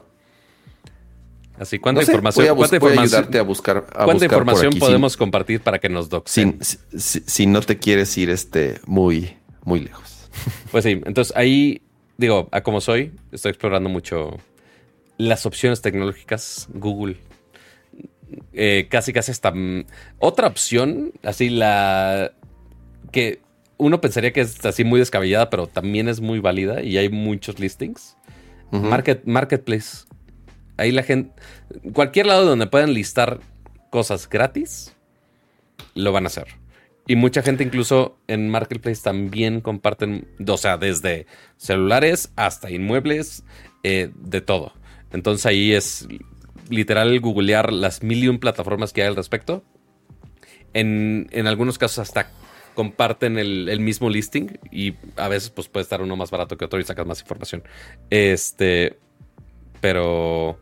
Así, 1.61 1.79
¿cuánta 1.79 2.01
no 2.01 2.07
sé, 2.07 2.13
información, 2.13 2.43
voy 2.45 2.49
a, 2.49 2.53
bus- 2.53 2.69
cuánta 2.69 2.79
voy 2.79 2.89
a 2.89 2.93
información, 2.95 3.19
ayudarte 3.19 3.39
a 3.39 3.43
buscar. 3.43 3.77
a 3.77 3.83
cuánta 3.83 4.13
buscar 4.13 4.29
por 4.31 4.39
información 4.39 4.73
sin- 4.73 4.81
podemos 4.81 5.17
compartir 5.17 5.61
para 5.61 5.79
que 5.79 5.89
nos 5.91 6.09
doxen? 6.09 6.59
si, 6.63 7.21
si 7.27 7.47
no 7.47 7.61
te 7.61 7.79
quieres 7.79 8.17
ir 8.17 8.31
este 8.31 8.81
muy, 8.87 9.37
muy 9.65 9.81
lejos. 9.81 10.31
Pues 10.71 10.85
sí, 10.85 11.01
entonces 11.05 11.37
ahí, 11.37 11.83
digo, 12.17 12.49
a 12.51 12.63
como 12.63 12.81
soy, 12.81 13.13
estoy 13.31 13.51
explorando 13.51 13.91
mucho 13.91 14.39
las 15.19 15.45
opciones 15.45 15.83
tecnológicas, 15.83 16.67
Google. 16.73 17.19
Eh, 18.53 18.87
casi, 18.89 19.13
casi 19.13 19.33
hasta 19.33 19.51
mm, 19.51 19.85
otra 20.19 20.47
opción, 20.47 21.13
así 21.23 21.51
la 21.51 22.33
que 23.13 23.41
uno 23.77 24.01
pensaría 24.01 24.33
que 24.33 24.41
es 24.43 24.65
así 24.65 24.85
muy 24.85 25.01
descabellada, 25.01 25.51
pero 25.51 25.67
también 25.67 26.09
es 26.09 26.21
muy 26.21 26.39
válida 26.39 26.83
y 26.83 26.97
hay 26.97 27.09
muchos 27.11 27.59
listings. 27.59 28.17
Market, 28.71 29.25
marketplace. 29.25 30.05
Ahí 30.81 30.93
la 30.93 31.03
gente, 31.03 31.31
cualquier 31.93 32.25
lado 32.25 32.47
donde 32.47 32.67
puedan 32.67 32.95
listar 32.95 33.41
cosas 33.91 34.29
gratis, 34.29 34.97
lo 35.95 36.11
van 36.11 36.25
a 36.25 36.29
hacer. 36.29 36.47
Y 37.07 37.17
mucha 37.17 37.43
gente 37.43 37.63
incluso 37.63 38.17
en 38.29 38.49
Marketplace 38.49 39.03
también 39.03 39.61
comparten, 39.61 40.27
o 40.47 40.57
sea, 40.57 40.79
desde 40.79 41.27
celulares 41.59 42.33
hasta 42.35 42.71
inmuebles, 42.71 43.45
eh, 43.83 44.11
de 44.15 44.41
todo. 44.41 44.73
Entonces 45.13 45.45
ahí 45.45 45.73
es 45.75 46.09
literal 46.71 47.21
googlear 47.21 47.75
las 47.75 48.03
mil 48.03 48.25
y 48.25 48.29
un 48.29 48.39
plataformas 48.39 48.95
que 48.95 49.03
hay 49.03 49.09
al 49.09 49.17
respecto. 49.17 49.63
En, 50.73 51.29
en 51.33 51.47
algunos 51.47 51.77
casos 51.77 51.99
hasta 51.99 52.31
comparten 52.75 53.37
el, 53.37 53.69
el 53.69 53.81
mismo 53.81 54.09
listing 54.09 54.59
y 54.71 54.95
a 55.17 55.29
veces 55.29 55.51
pues 55.51 55.69
puede 55.69 55.83
estar 55.83 56.01
uno 56.01 56.17
más 56.17 56.31
barato 56.31 56.57
que 56.57 56.65
otro 56.65 56.81
y 56.81 56.85
sacas 56.85 57.05
más 57.05 57.21
información. 57.21 57.65
Este, 58.09 58.97
pero 59.81 60.59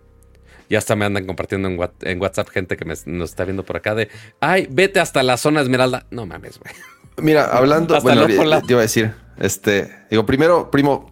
ya 0.68 0.78
hasta 0.78 0.94
me 0.96 1.04
andan 1.04 1.26
compartiendo 1.26 1.68
en, 1.68 1.78
What- 1.78 2.02
en 2.02 2.20
WhatsApp 2.20 2.48
gente 2.48 2.76
que 2.76 2.85
me, 2.85 2.94
nos 3.07 3.31
está 3.31 3.44
viendo 3.44 3.64
por 3.64 3.76
acá 3.76 3.94
de, 3.94 4.09
ay, 4.40 4.68
vete 4.70 5.00
hasta 5.00 5.22
la 5.22 5.37
zona 5.37 5.61
Esmeralda. 5.61 6.07
No 6.11 6.26
mames, 6.26 6.59
güey. 6.59 6.72
Mira, 7.20 7.46
hablando, 7.46 7.96
Hasta 7.96 8.02
bueno, 8.09 8.22
otro 8.24 8.37
te 8.38 8.46
lado. 8.46 8.62
iba 8.68 8.78
a 8.78 8.83
decir, 8.83 9.12
este, 9.38 9.92
digo, 10.11 10.24
primero, 10.26 10.70
primo, 10.70 11.11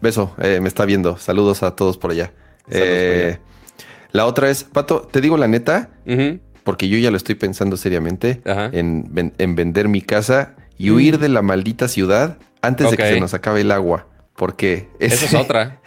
beso, 0.00 0.34
eh, 0.40 0.60
me 0.60 0.68
está 0.68 0.84
viendo, 0.84 1.16
saludos 1.18 1.62
a 1.62 1.74
todos 1.74 1.98
por 1.98 2.12
allá. 2.12 2.32
Eh, 2.70 3.38
la 4.12 4.26
otra 4.26 4.50
es, 4.50 4.62
Pato, 4.64 5.00
te 5.02 5.20
digo 5.20 5.36
la 5.36 5.48
neta, 5.48 5.90
porque 6.64 6.88
yo 6.88 6.98
ya 6.98 7.10
lo 7.10 7.16
estoy 7.16 7.34
pensando 7.34 7.76
seriamente 7.76 8.40
en, 8.44 9.32
en 9.38 9.54
vender 9.56 9.88
mi 9.88 10.00
casa 10.02 10.54
y 10.76 10.90
huir 10.90 11.18
de 11.18 11.28
la 11.28 11.42
maldita 11.42 11.88
ciudad 11.88 12.38
antes 12.62 12.90
de 12.90 12.96
que 12.96 13.08
se 13.14 13.20
nos 13.20 13.34
acabe 13.34 13.62
el 13.62 13.70
agua. 13.72 14.06
Porque 14.36 14.88
Esa 15.00 15.24
es 15.26 15.34
otra. 15.34 15.80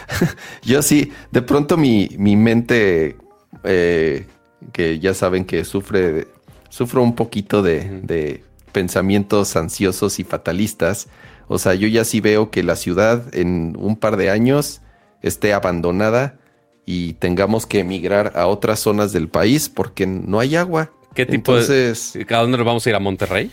yo 0.62 0.82
sí, 0.82 1.12
de 1.30 1.42
pronto 1.42 1.76
mi, 1.76 2.08
mi 2.18 2.36
mente, 2.36 3.16
eh, 3.64 4.26
que 4.72 4.98
ya 4.98 5.14
saben 5.14 5.44
que 5.44 5.64
sufre, 5.64 6.28
sufro 6.68 7.02
un 7.02 7.14
poquito 7.14 7.62
de, 7.62 8.00
de 8.02 8.44
pensamientos 8.72 9.56
ansiosos 9.56 10.18
y 10.18 10.24
fatalistas. 10.24 11.08
O 11.46 11.58
sea, 11.58 11.74
yo 11.74 11.88
ya 11.88 12.04
sí 12.04 12.20
veo 12.20 12.50
que 12.50 12.62
la 12.62 12.76
ciudad 12.76 13.34
en 13.34 13.76
un 13.78 13.96
par 13.96 14.16
de 14.16 14.30
años 14.30 14.82
esté 15.22 15.52
abandonada 15.52 16.38
y 16.84 17.14
tengamos 17.14 17.66
que 17.66 17.80
emigrar 17.80 18.32
a 18.36 18.46
otras 18.46 18.80
zonas 18.80 19.12
del 19.12 19.28
país 19.28 19.68
porque 19.68 20.06
no 20.06 20.40
hay 20.40 20.56
agua. 20.56 20.92
¿Qué 21.14 21.26
tipo 21.26 21.52
Entonces, 21.52 22.12
de... 22.14 22.34
¿A 22.34 22.40
dónde 22.40 22.58
nos 22.58 22.66
vamos 22.66 22.86
a 22.86 22.90
ir? 22.90 22.94
¿A 22.94 23.00
Monterrey? 23.00 23.50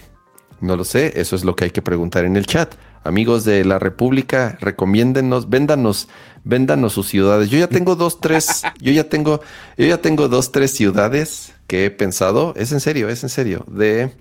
no 0.61 0.75
lo 0.75 0.83
sé, 0.83 1.13
eso 1.19 1.35
es 1.35 1.43
lo 1.43 1.55
que 1.55 1.65
hay 1.65 1.71
que 1.71 1.81
preguntar 1.81 2.25
en 2.25 2.35
el 2.35 2.45
chat. 2.45 2.73
Amigos 3.05 3.45
de 3.45 3.63
la 3.63 3.79
República, 3.79 4.57
recomiéndenos, 4.59 5.49
véndanos, 5.49 6.09
véndanos 6.43 6.93
sus 6.93 7.07
ciudades. 7.07 7.49
Yo 7.49 7.59
ya 7.59 7.67
tengo 7.67 7.95
dos, 7.95 8.19
tres, 8.19 8.63
yo 8.81 8.91
ya 8.91 9.07
tengo, 9.09 9.41
yo 9.77 9.85
ya 9.85 10.01
tengo 10.01 10.27
dos, 10.27 10.51
tres 10.51 10.71
ciudades 10.71 11.53
que 11.67 11.85
he 11.85 11.91
pensado, 11.91 12.53
es 12.57 12.71
en 12.71 12.79
serio, 12.79 13.07
es 13.07 13.23
en 13.23 13.29
serio, 13.29 13.63
de 13.67 14.11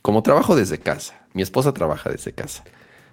como 0.00 0.22
trabajo 0.22 0.54
desde 0.54 0.78
casa. 0.78 1.26
Mi 1.34 1.42
esposa 1.42 1.72
trabaja 1.72 2.08
desde 2.08 2.32
casa. 2.32 2.64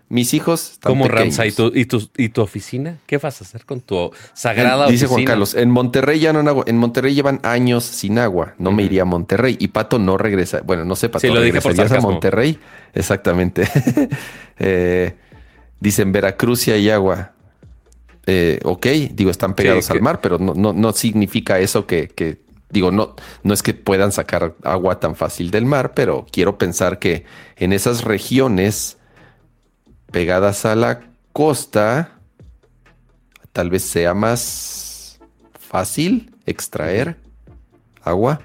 Mis 0.08 0.36
hijos 0.36 0.74
están 0.74 0.92
¿Cómo 0.92 1.06
pequeños. 1.06 1.38
Ramsa? 1.38 1.48
¿Y 1.48 1.52
tu, 1.52 1.72
y, 1.74 1.86
tu, 1.86 2.10
¿Y 2.16 2.30
tu 2.30 2.42
oficina? 2.42 3.00
¿Qué 3.08 3.18
vas 3.18 3.42
a 3.42 3.44
hacer 3.44 3.66
con 3.66 3.82
tu 3.82 4.12
sagrada 4.34 4.86
En- 4.86 4.92
Dice 4.92 5.08
Juan 5.08 5.16
oficina? 5.16 5.32
Carlos, 5.32 5.56
en 5.56 5.72
Monterrey 5.72 6.20
ya 6.20 6.32
no. 6.32 6.64
En 6.68 6.78
Monterrey 6.78 7.16
llevan 7.16 7.40
años 7.44 7.84
sin 7.86 8.20
agua. 8.20 8.54
No 8.60 8.72
me 8.72 8.84
iría 8.84 9.02
a 9.02 9.06
Monterrey. 9.06 9.58
Y 9.60 9.70
Pato 9.70 9.98
no 9.98 10.18
regresa. 10.18 10.62
Bueno, 10.62 10.86
no 10.86 10.96
sé, 10.96 11.10
Pato, 11.10 11.22
Sí, 11.28 11.34
lo 11.34 11.42
dije 11.42 11.60
por 11.60 11.72
¿regresarías 11.72 12.04
a. 12.04 12.08
Monterrey? 12.08 12.60
Exactamente. 12.94 13.68
Eh, 14.58 15.14
dicen 15.82 16.12
Veracruz 16.12 16.62
sí 16.62 16.72
hay 16.72 16.90
agua. 16.90 17.34
Eh, 18.26 18.60
ok, 18.64 18.86
digo, 19.12 19.30
están 19.30 19.54
pegados 19.54 19.90
al 19.92 20.02
mar, 20.02 20.22
pero 20.22 20.40
no, 20.40 20.54
no, 20.54 20.72
no 20.74 20.94
significa 20.94 21.60
eso 21.60 21.86
que, 21.86 22.08
que- 22.08 22.40
digo, 22.70 22.90
no, 22.92 23.16
no 23.44 23.54
es 23.54 23.62
que 23.62 23.74
puedan 23.74 24.12
sacar 24.12 24.56
agua 24.64 25.00
tan 25.00 25.16
fácil 25.16 25.52
del 25.52 25.66
mar, 25.66 25.94
pero 25.94 26.26
quiero 26.32 26.58
pensar 26.58 27.00
que 27.00 27.26
en 27.58 27.74
esas 27.74 28.04
regiones 28.04 28.98
pegadas 30.16 30.64
a 30.64 30.76
la 30.76 31.02
costa, 31.34 32.12
tal 33.52 33.70
vez 33.70 33.84
sea 33.84 34.14
más 34.14 35.20
fácil 35.60 36.32
extraer 36.46 37.18
agua. 38.02 38.40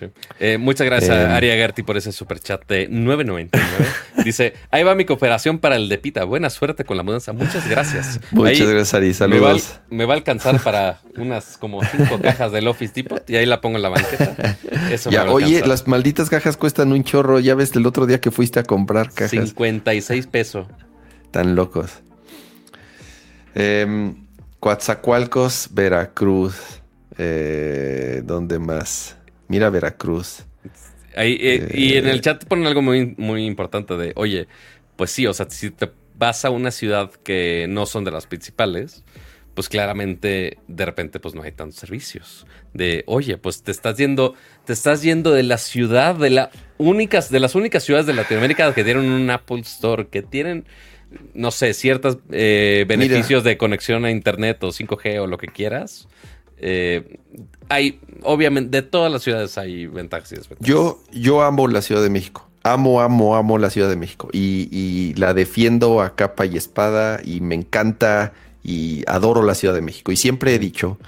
Sí. 0.00 0.06
Eh, 0.40 0.58
muchas 0.58 0.84
gracias 0.84 1.16
Eh, 1.16 1.26
a 1.26 1.36
Aria 1.36 1.54
Gerti 1.54 1.84
por 1.84 1.96
ese 1.96 2.10
super 2.10 2.40
chat 2.40 2.66
de 2.66 2.90
9.99. 2.90 3.50
Dice, 4.24 4.54
ahí 4.72 4.82
va 4.82 4.96
mi 4.96 5.04
cooperación 5.04 5.60
para 5.60 5.76
el 5.76 5.88
de 5.88 5.98
Pita. 5.98 6.24
Buena 6.24 6.50
suerte 6.50 6.84
con 6.84 6.96
la 6.96 7.04
mudanza. 7.04 7.32
Muchas 7.32 7.70
gracias. 7.70 8.18
Muchas 8.32 8.68
gracias, 8.68 8.94
Ari. 8.94 9.14
Saludos. 9.14 9.78
Me 9.90 10.04
va, 10.06 10.14
a 10.14 10.16
alcanzar 10.16 10.58
para 10.58 11.02
unas 11.16 11.56
como 11.56 11.84
cinco 11.84 12.18
cajas 12.20 12.50
del 12.50 12.66
Office 12.66 12.94
Depot 12.96 13.30
y 13.30 13.36
ahí 13.36 13.46
la 13.46 13.60
pongo 13.60 13.76
en 13.76 13.82
la 13.82 13.90
banqueta. 13.90 14.56
Eso 14.90 15.08
ya, 15.08 15.30
oye, 15.30 15.64
las 15.64 15.86
malditas 15.86 16.28
cajas 16.28 16.56
cuestan 16.56 16.90
un 16.90 17.04
chorro. 17.04 17.38
Ya 17.38 17.54
ves 17.54 17.76
el 17.76 17.86
otro 17.86 18.06
día 18.06 18.20
que 18.20 18.32
fuiste 18.32 18.58
a 18.58 18.64
comprar 18.64 19.12
cajas. 19.12 19.30
56 19.30 20.26
pesos. 20.26 20.66
Tan 21.32 21.56
locos. 21.56 22.00
Eh, 23.56 24.14
Coatzacoalcos, 24.60 25.70
Veracruz. 25.72 26.54
Eh, 27.18 28.22
¿Dónde 28.24 28.60
más? 28.60 29.16
Mira 29.48 29.68
Veracruz. 29.70 30.44
Ahí, 31.16 31.36
eh, 31.40 31.68
y 31.74 31.94
en 31.96 32.06
el 32.06 32.20
chat 32.20 32.40
te 32.40 32.46
ponen 32.46 32.66
algo 32.66 32.80
muy, 32.80 33.14
muy 33.18 33.44
importante 33.44 33.96
de, 33.96 34.12
oye, 34.14 34.46
pues 34.96 35.10
sí, 35.10 35.26
o 35.26 35.34
sea, 35.34 35.50
si 35.50 35.70
te 35.70 35.90
vas 36.16 36.44
a 36.44 36.50
una 36.50 36.70
ciudad 36.70 37.10
que 37.10 37.66
no 37.68 37.84
son 37.86 38.04
de 38.04 38.12
las 38.12 38.26
principales, 38.26 39.04
pues 39.54 39.68
claramente 39.68 40.58
de 40.68 40.86
repente 40.86 41.20
pues 41.20 41.34
no 41.34 41.42
hay 41.42 41.52
tantos 41.52 41.78
servicios. 41.78 42.46
De, 42.72 43.04
oye, 43.06 43.36
pues 43.36 43.62
te 43.62 43.70
estás 43.70 43.96
yendo, 43.98 44.34
te 44.64 44.72
estás 44.72 45.02
yendo 45.02 45.32
de 45.32 45.42
la 45.42 45.58
ciudad, 45.58 46.14
de, 46.14 46.30
la 46.30 46.50
únicas, 46.78 47.30
de 47.30 47.40
las 47.40 47.54
únicas 47.54 47.84
ciudades 47.84 48.06
de 48.06 48.14
Latinoamérica 48.14 48.72
que 48.74 48.84
tienen 48.84 49.10
un 49.10 49.28
Apple 49.30 49.60
Store, 49.60 50.08
que 50.08 50.22
tienen, 50.22 50.64
no 51.34 51.50
sé, 51.50 51.74
ciertos 51.74 52.18
eh, 52.30 52.84
beneficios 52.88 53.44
de 53.44 53.56
conexión 53.56 54.04
a 54.04 54.10
Internet 54.10 54.62
o 54.64 54.68
5G 54.68 55.20
o 55.20 55.26
lo 55.26 55.38
que 55.38 55.48
quieras. 55.48 56.08
Eh, 56.58 57.18
hay, 57.68 58.00
obviamente, 58.22 58.80
de 58.80 58.82
todas 58.82 59.12
las 59.12 59.22
ciudades 59.22 59.58
hay 59.58 59.86
ventajas 59.86 60.32
y 60.32 60.36
desventajas. 60.36 60.66
Yo, 60.66 61.02
yo 61.12 61.42
amo 61.42 61.66
la 61.68 61.82
Ciudad 61.82 62.02
de 62.02 62.10
México. 62.10 62.48
Amo, 62.62 63.00
amo, 63.00 63.34
amo 63.34 63.58
la 63.58 63.70
Ciudad 63.70 63.88
de 63.88 63.96
México. 63.96 64.28
Y, 64.32 65.14
la 65.16 65.34
defiendo 65.34 66.00
a 66.00 66.14
capa 66.14 66.46
y 66.46 66.56
espada 66.56 67.20
y 67.24 67.40
me 67.40 67.54
encanta 67.56 68.32
y 68.62 69.02
adoro 69.08 69.42
la 69.42 69.54
Ciudad 69.54 69.74
de 69.74 69.80
México. 69.82 70.12
Y 70.12 70.16
siempre 70.16 70.54
he 70.54 70.58
dicho 70.58 70.98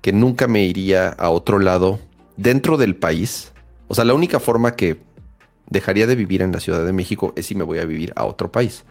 que 0.00 0.12
nunca 0.12 0.46
me 0.46 0.64
iría 0.64 1.08
a 1.08 1.30
otro 1.30 1.58
lado 1.58 1.98
dentro 2.36 2.76
del 2.76 2.94
país. 2.94 3.52
O 3.88 3.94
sea, 3.94 4.04
la 4.04 4.14
única 4.14 4.38
forma 4.38 4.76
que 4.76 4.98
dejaría 5.68 6.06
de 6.06 6.14
vivir 6.14 6.42
en 6.42 6.52
la 6.52 6.60
Ciudad 6.60 6.84
de 6.84 6.92
México 6.92 7.32
es 7.36 7.46
si 7.46 7.54
me 7.54 7.64
voy 7.64 7.78
a 7.78 7.84
vivir 7.84 8.12
a 8.14 8.24
otro 8.24 8.52
país. 8.52 8.84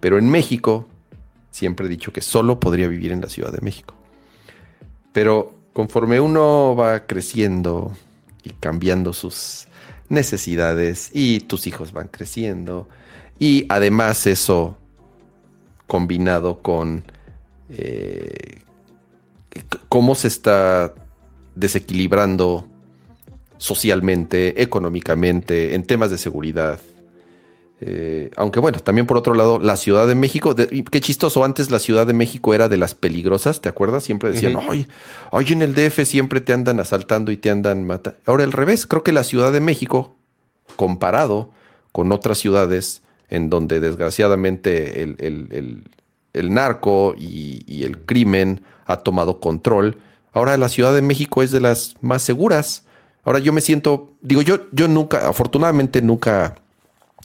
Pero 0.00 0.18
en 0.18 0.30
México, 0.30 0.88
siempre 1.50 1.86
he 1.86 1.88
dicho 1.88 2.12
que 2.12 2.20
solo 2.20 2.60
podría 2.60 2.88
vivir 2.88 3.12
en 3.12 3.20
la 3.20 3.28
Ciudad 3.28 3.52
de 3.52 3.60
México. 3.60 3.94
Pero 5.12 5.54
conforme 5.72 6.20
uno 6.20 6.74
va 6.74 7.06
creciendo 7.06 7.92
y 8.42 8.50
cambiando 8.50 9.12
sus 9.12 9.66
necesidades 10.08 11.10
y 11.12 11.40
tus 11.40 11.66
hijos 11.66 11.92
van 11.92 12.08
creciendo 12.08 12.88
y 13.38 13.66
además 13.68 14.26
eso 14.26 14.78
combinado 15.86 16.62
con 16.62 17.04
eh, 17.68 18.62
cómo 19.88 20.14
se 20.14 20.28
está 20.28 20.94
desequilibrando 21.54 22.68
socialmente, 23.58 24.62
económicamente, 24.62 25.74
en 25.74 25.84
temas 25.84 26.10
de 26.10 26.18
seguridad, 26.18 26.78
eh, 27.80 28.30
aunque 28.36 28.58
bueno, 28.58 28.78
también 28.80 29.06
por 29.06 29.18
otro 29.18 29.34
lado, 29.34 29.58
la 29.58 29.76
Ciudad 29.76 30.06
de 30.06 30.14
México, 30.14 30.54
qué 30.54 31.00
chistoso, 31.00 31.44
antes 31.44 31.70
la 31.70 31.78
Ciudad 31.78 32.06
de 32.06 32.14
México 32.14 32.54
era 32.54 32.68
de 32.68 32.78
las 32.78 32.94
peligrosas, 32.94 33.60
¿te 33.60 33.68
acuerdas? 33.68 34.04
Siempre 34.04 34.32
decían, 34.32 34.56
ay, 34.68 34.86
en 35.50 35.62
el 35.62 35.74
DF 35.74 36.04
siempre 36.04 36.40
te 36.40 36.54
andan 36.54 36.80
asaltando 36.80 37.32
y 37.32 37.36
te 37.36 37.50
andan 37.50 37.86
matando. 37.86 38.18
Ahora 38.24 38.44
al 38.44 38.52
revés, 38.52 38.86
creo 38.86 39.02
que 39.02 39.12
la 39.12 39.24
Ciudad 39.24 39.52
de 39.52 39.60
México, 39.60 40.16
comparado 40.76 41.50
con 41.92 42.12
otras 42.12 42.38
ciudades 42.38 43.02
en 43.28 43.50
donde 43.50 43.80
desgraciadamente 43.80 45.02
el, 45.02 46.54
narco 46.54 47.14
y, 47.16 47.62
y 47.66 47.84
el 47.84 47.98
crimen 47.98 48.62
ha 48.86 48.98
tomado 48.98 49.38
control, 49.38 49.98
ahora 50.32 50.56
la 50.56 50.70
Ciudad 50.70 50.94
de 50.94 51.02
México 51.02 51.42
es 51.42 51.50
de 51.50 51.60
las 51.60 51.96
más 52.00 52.22
seguras. 52.22 52.84
Ahora 53.22 53.38
yo 53.38 53.52
me 53.52 53.60
siento, 53.60 54.14
digo, 54.22 54.40
yo, 54.40 54.70
yo 54.72 54.88
nunca, 54.88 55.28
afortunadamente 55.28 56.00
nunca 56.00 56.54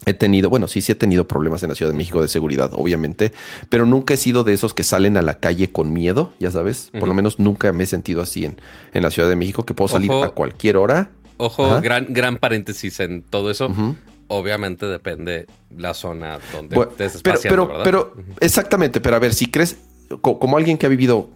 He 0.05 0.13
tenido, 0.13 0.49
bueno, 0.49 0.67
sí, 0.67 0.81
sí 0.81 0.91
he 0.91 0.95
tenido 0.95 1.27
problemas 1.27 1.61
en 1.61 1.69
la 1.69 1.75
Ciudad 1.75 1.91
de 1.91 1.97
México 1.97 2.21
de 2.21 2.27
seguridad, 2.27 2.71
obviamente, 2.73 3.31
pero 3.69 3.85
nunca 3.85 4.15
he 4.15 4.17
sido 4.17 4.43
de 4.43 4.53
esos 4.53 4.73
que 4.73 4.83
salen 4.83 5.15
a 5.15 5.21
la 5.21 5.35
calle 5.35 5.71
con 5.71 5.93
miedo, 5.93 6.33
ya 6.39 6.49
sabes. 6.49 6.89
Por 6.97 7.07
lo 7.07 7.13
menos 7.13 7.39
nunca 7.39 7.71
me 7.71 7.83
he 7.83 7.87
sentido 7.87 8.21
así 8.21 8.45
en, 8.45 8.59
en 8.93 9.03
la 9.03 9.11
Ciudad 9.11 9.29
de 9.29 9.35
México, 9.35 9.63
que 9.63 9.75
puedo 9.75 9.87
salir 9.87 10.11
a 10.11 10.29
cualquier 10.29 10.77
hora. 10.77 11.11
Ojo, 11.37 11.79
gran, 11.81 12.07
gran 12.09 12.37
paréntesis 12.37 12.99
en 12.99 13.21
todo 13.21 13.51
eso. 13.51 13.71
Obviamente 14.27 14.85
depende 14.87 15.45
la 15.75 15.93
zona 15.93 16.39
donde 16.53 16.79
estés 16.79 17.21
pero, 17.21 17.39
pero, 17.43 17.81
pero, 17.83 18.13
exactamente, 18.39 19.01
pero 19.01 19.17
a 19.17 19.19
ver, 19.19 19.33
si 19.33 19.47
crees, 19.47 19.77
como 20.21 20.57
alguien 20.57 20.77
que 20.77 20.85
ha 20.85 20.89
vivido 20.89 21.29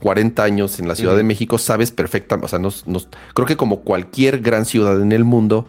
40 0.00 0.42
años 0.42 0.80
en 0.80 0.88
la 0.88 0.94
Ciudad 0.94 1.16
de 1.16 1.22
México, 1.22 1.58
sabes 1.58 1.90
perfectamente, 1.92 2.46
o 2.46 2.48
sea, 2.48 2.58
nos, 2.58 2.86
nos, 2.86 3.08
creo 3.34 3.46
que 3.46 3.56
como 3.56 3.80
cualquier 3.80 4.40
gran 4.40 4.64
ciudad 4.64 5.00
en 5.00 5.12
el 5.12 5.24
mundo, 5.24 5.66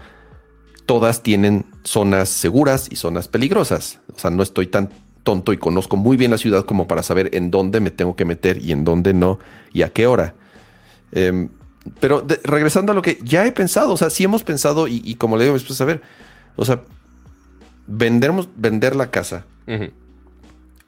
todas 0.89 1.21
tienen 1.21 1.67
zonas 1.83 2.29
seguras 2.29 2.87
y 2.89 2.95
zonas 2.95 3.27
peligrosas. 3.27 3.99
O 4.15 4.17
sea, 4.17 4.31
no 4.31 4.41
estoy 4.41 4.65
tan 4.65 4.89
tonto 5.21 5.53
y 5.53 5.57
conozco 5.57 5.97
muy 5.97 6.17
bien 6.17 6.31
la 6.31 6.39
ciudad 6.39 6.65
como 6.65 6.87
para 6.87 7.03
saber 7.03 7.29
en 7.35 7.51
dónde 7.51 7.79
me 7.79 7.91
tengo 7.91 8.15
que 8.15 8.25
meter 8.25 8.57
y 8.57 8.71
en 8.71 8.83
dónde 8.85 9.13
no 9.13 9.37
y 9.71 9.83
a 9.83 9.89
qué 9.89 10.07
hora. 10.07 10.33
Em, 11.11 11.49
pero 11.99 12.25
regresando 12.43 12.91
a 12.91 12.95
lo 12.95 13.03
que 13.03 13.19
ya 13.21 13.45
he 13.45 13.51
pensado, 13.51 13.93
o 13.93 13.97
sea, 13.97 14.09
sí 14.09 14.23
hemos 14.23 14.41
pensado 14.41 14.87
y, 14.87 15.13
como 15.13 15.37
le 15.37 15.43
digo 15.43 15.53
después, 15.53 15.79
a 15.79 15.85
ver, 15.85 16.01
o 16.55 16.65
sea, 16.65 16.81
vendernos, 17.85 18.49
vender 18.55 18.95
la 18.95 19.11
casa 19.11 19.45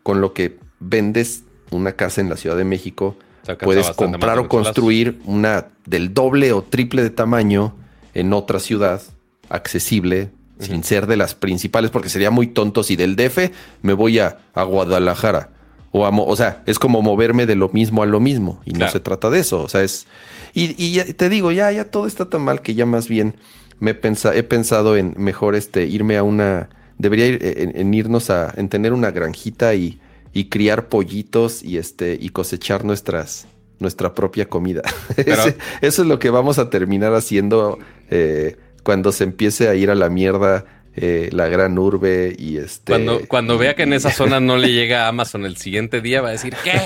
con 0.02 0.20
lo 0.20 0.34
que 0.34 0.58
vendes 0.80 1.44
una 1.70 1.92
casa 1.92 2.22
en 2.22 2.30
la 2.30 2.38
Ciudad 2.38 2.58
de 2.58 2.64
México, 2.64 3.18
puedes 3.62 3.92
comprar 3.92 4.40
o 4.40 4.50
construir 4.50 5.22
una 5.26 5.68
del 5.86 6.12
doble 6.12 6.54
o 6.54 6.64
triple 6.64 7.04
de 7.04 7.12
tamaño 7.12 7.76
en 8.16 8.34
otra 8.34 8.58
ciudad 8.58 9.04
accesible, 9.52 10.32
sin 10.60 10.84
ser 10.84 11.08
de 11.08 11.18
las 11.18 11.34
principales, 11.34 11.90
porque 11.90 12.10
sería 12.10 12.30
muy 12.30 12.48
tonto 12.48 12.84
si 12.84 12.96
del 12.96 13.16
DF 13.16 13.50
me 13.82 13.94
voy 13.94 14.20
a, 14.20 14.38
Guadalajara. 14.56 15.50
O, 15.92 16.08
o 16.08 16.36
sea, 16.36 16.64
es 16.68 16.80
como 16.80 17.02
moverme 17.02 17.46
de 17.46 17.56
lo 17.56 17.70
mismo 17.70 18.04
a 18.04 18.06
lo 18.06 18.20
mismo. 18.20 18.62
Y 18.66 18.74
no 18.74 18.88
se 18.90 19.00
trata 19.00 19.30
de 19.30 19.40
eso. 19.40 19.64
O 19.64 19.70
sea, 19.70 19.84
es. 19.84 20.08
Y, 20.54 21.00
te 21.14 21.30
digo, 21.30 21.52
ya, 21.52 21.72
ya 21.72 21.86
todo 21.86 22.06
está 22.08 22.30
tan 22.30 22.42
mal 22.42 22.62
que 22.62 22.76
ya 22.76 22.86
más 22.86 23.08
bien 23.08 23.36
me 23.80 23.94
pensa, 23.94 24.36
he 24.36 24.44
pensado 24.44 24.96
en 24.96 25.16
mejor 25.18 25.56
este 25.56 25.86
irme 25.86 26.18
a 26.18 26.24
una. 26.24 26.70
Debería 26.98 27.28
ir 27.28 27.40
en, 27.42 27.94
irnos 27.94 28.30
a. 28.30 28.54
en 28.56 28.70
tener 28.70 28.94
una 28.94 29.12
granjita 29.12 29.74
y, 29.74 30.00
y 30.34 30.46
criar 30.46 30.88
pollitos 30.88 31.64
y 31.64 31.78
este. 31.78 32.18
y 32.22 32.30
cosechar 32.30 32.86
nuestras 32.86 33.48
nuestra 33.82 34.14
propia 34.14 34.48
comida. 34.48 34.84
eso 35.18 36.02
es 36.04 36.08
lo 36.08 36.20
que 36.20 36.30
vamos 36.30 36.60
a 36.60 36.70
terminar 36.70 37.14
haciendo 37.14 37.80
eh, 38.10 38.58
cuando 38.84 39.12
se 39.12 39.24
empiece 39.24 39.68
a 39.68 39.76
ir 39.76 39.90
a 39.90 39.96
la 39.96 40.10
mierda 40.10 40.66
eh, 40.94 41.30
la 41.32 41.48
gran 41.48 41.78
urbe 41.80 42.36
y 42.38 42.58
este. 42.58 42.92
Cuando, 42.92 43.22
cuando 43.28 43.58
vea 43.58 43.76
que 43.76 43.84
en 43.84 43.94
esa 43.94 44.12
zona 44.12 44.42
no 44.42 44.58
le 44.58 44.72
llega 44.74 45.06
a 45.06 45.08
Amazon 45.08 45.46
el 45.46 45.56
siguiente 45.56 46.02
día, 46.02 46.22
va 46.22 46.30
a 46.30 46.32
decir, 46.32 46.54
¿qué? 46.66 46.82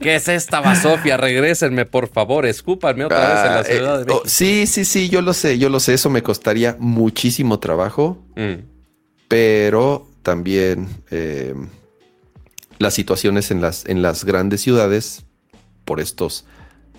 ¿Qué 0.00 0.14
es 0.14 0.28
esta 0.28 0.60
basofia? 0.60 1.18
Regrésenme, 1.18 1.84
por 1.84 2.08
favor, 2.08 2.46
escúpanme 2.46 3.04
otra 3.04 3.18
vez 3.18 3.44
en 3.46 3.52
la 3.52 3.58
ah, 3.58 3.64
Ciudad 3.64 3.96
de 3.98 4.02
eh, 4.02 4.06
México. 4.06 4.22
sí, 4.26 4.66
sí, 4.66 4.84
sí, 4.86 5.08
yo 5.10 5.20
lo 5.20 5.34
sé, 5.34 5.58
yo 5.58 5.68
lo 5.68 5.80
sé. 5.80 5.94
Eso 5.94 6.08
me 6.08 6.22
costaría 6.22 6.76
muchísimo 6.78 7.58
trabajo. 7.58 8.22
Mm. 8.36 8.64
Pero 9.28 10.08
también 10.22 10.88
eh, 11.10 11.54
las 12.78 12.94
situaciones 12.94 13.50
en 13.50 13.60
las, 13.60 13.84
en 13.86 14.00
las 14.00 14.24
grandes 14.24 14.62
ciudades, 14.62 15.24
por 15.84 16.00
estos 16.00 16.46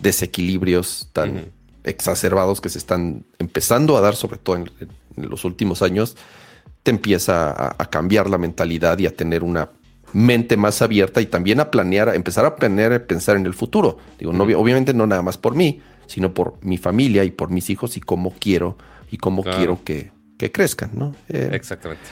desequilibrios 0.02 1.10
tan 1.14 1.52
exacerbados 1.88 2.62
que 2.62 2.70
se 2.70 2.78
están 2.78 3.26
empezando 3.40 3.98
a 3.98 4.02
dar, 4.02 4.16
sobre 4.16 4.38
todo 4.38 4.58
en, 4.58 4.70
los 5.16 5.46
últimos 5.46 5.82
años, 5.82 6.16
te 6.84 6.92
empieza 6.92 7.52
a, 7.52 7.90
cambiar 7.90 8.30
la 8.30 8.38
mentalidad 8.38 9.00
y 9.00 9.08
a 9.08 9.16
tener 9.16 9.44
una 9.44 9.72
mente 10.14 10.58
más 10.58 10.82
abierta 10.82 11.22
y 11.22 11.26
también 11.26 11.60
a 11.60 11.72
planear, 11.72 12.10
a 12.10 12.16
empezar 12.16 12.46
a 12.46 12.56
planear, 12.56 12.94
a 12.94 13.00
pensar 13.06 13.36
en 13.36 13.46
el 13.46 13.54
futuro. 13.54 13.98
Digo, 14.20 14.32
no, 14.32 14.44
obviamente 14.44 14.94
no 14.94 15.08
nada 15.08 15.22
más 15.22 15.38
por 15.38 15.56
mí, 15.56 15.82
sino 16.06 16.34
por 16.34 16.58
mi 16.62 16.78
familia 16.78 17.24
y 17.24 17.32
por 17.32 17.50
mis 17.50 17.70
hijos 17.70 17.98
y 17.98 18.02
cómo 18.02 18.34
quiero 18.40 18.78
y 19.12 19.18
cómo 19.18 19.44
quiero 19.44 19.84
que, 19.84 20.12
crezcan, 20.38 20.92
¿no? 20.94 21.16
Eh, 21.30 21.50
Exactamente. 21.54 22.04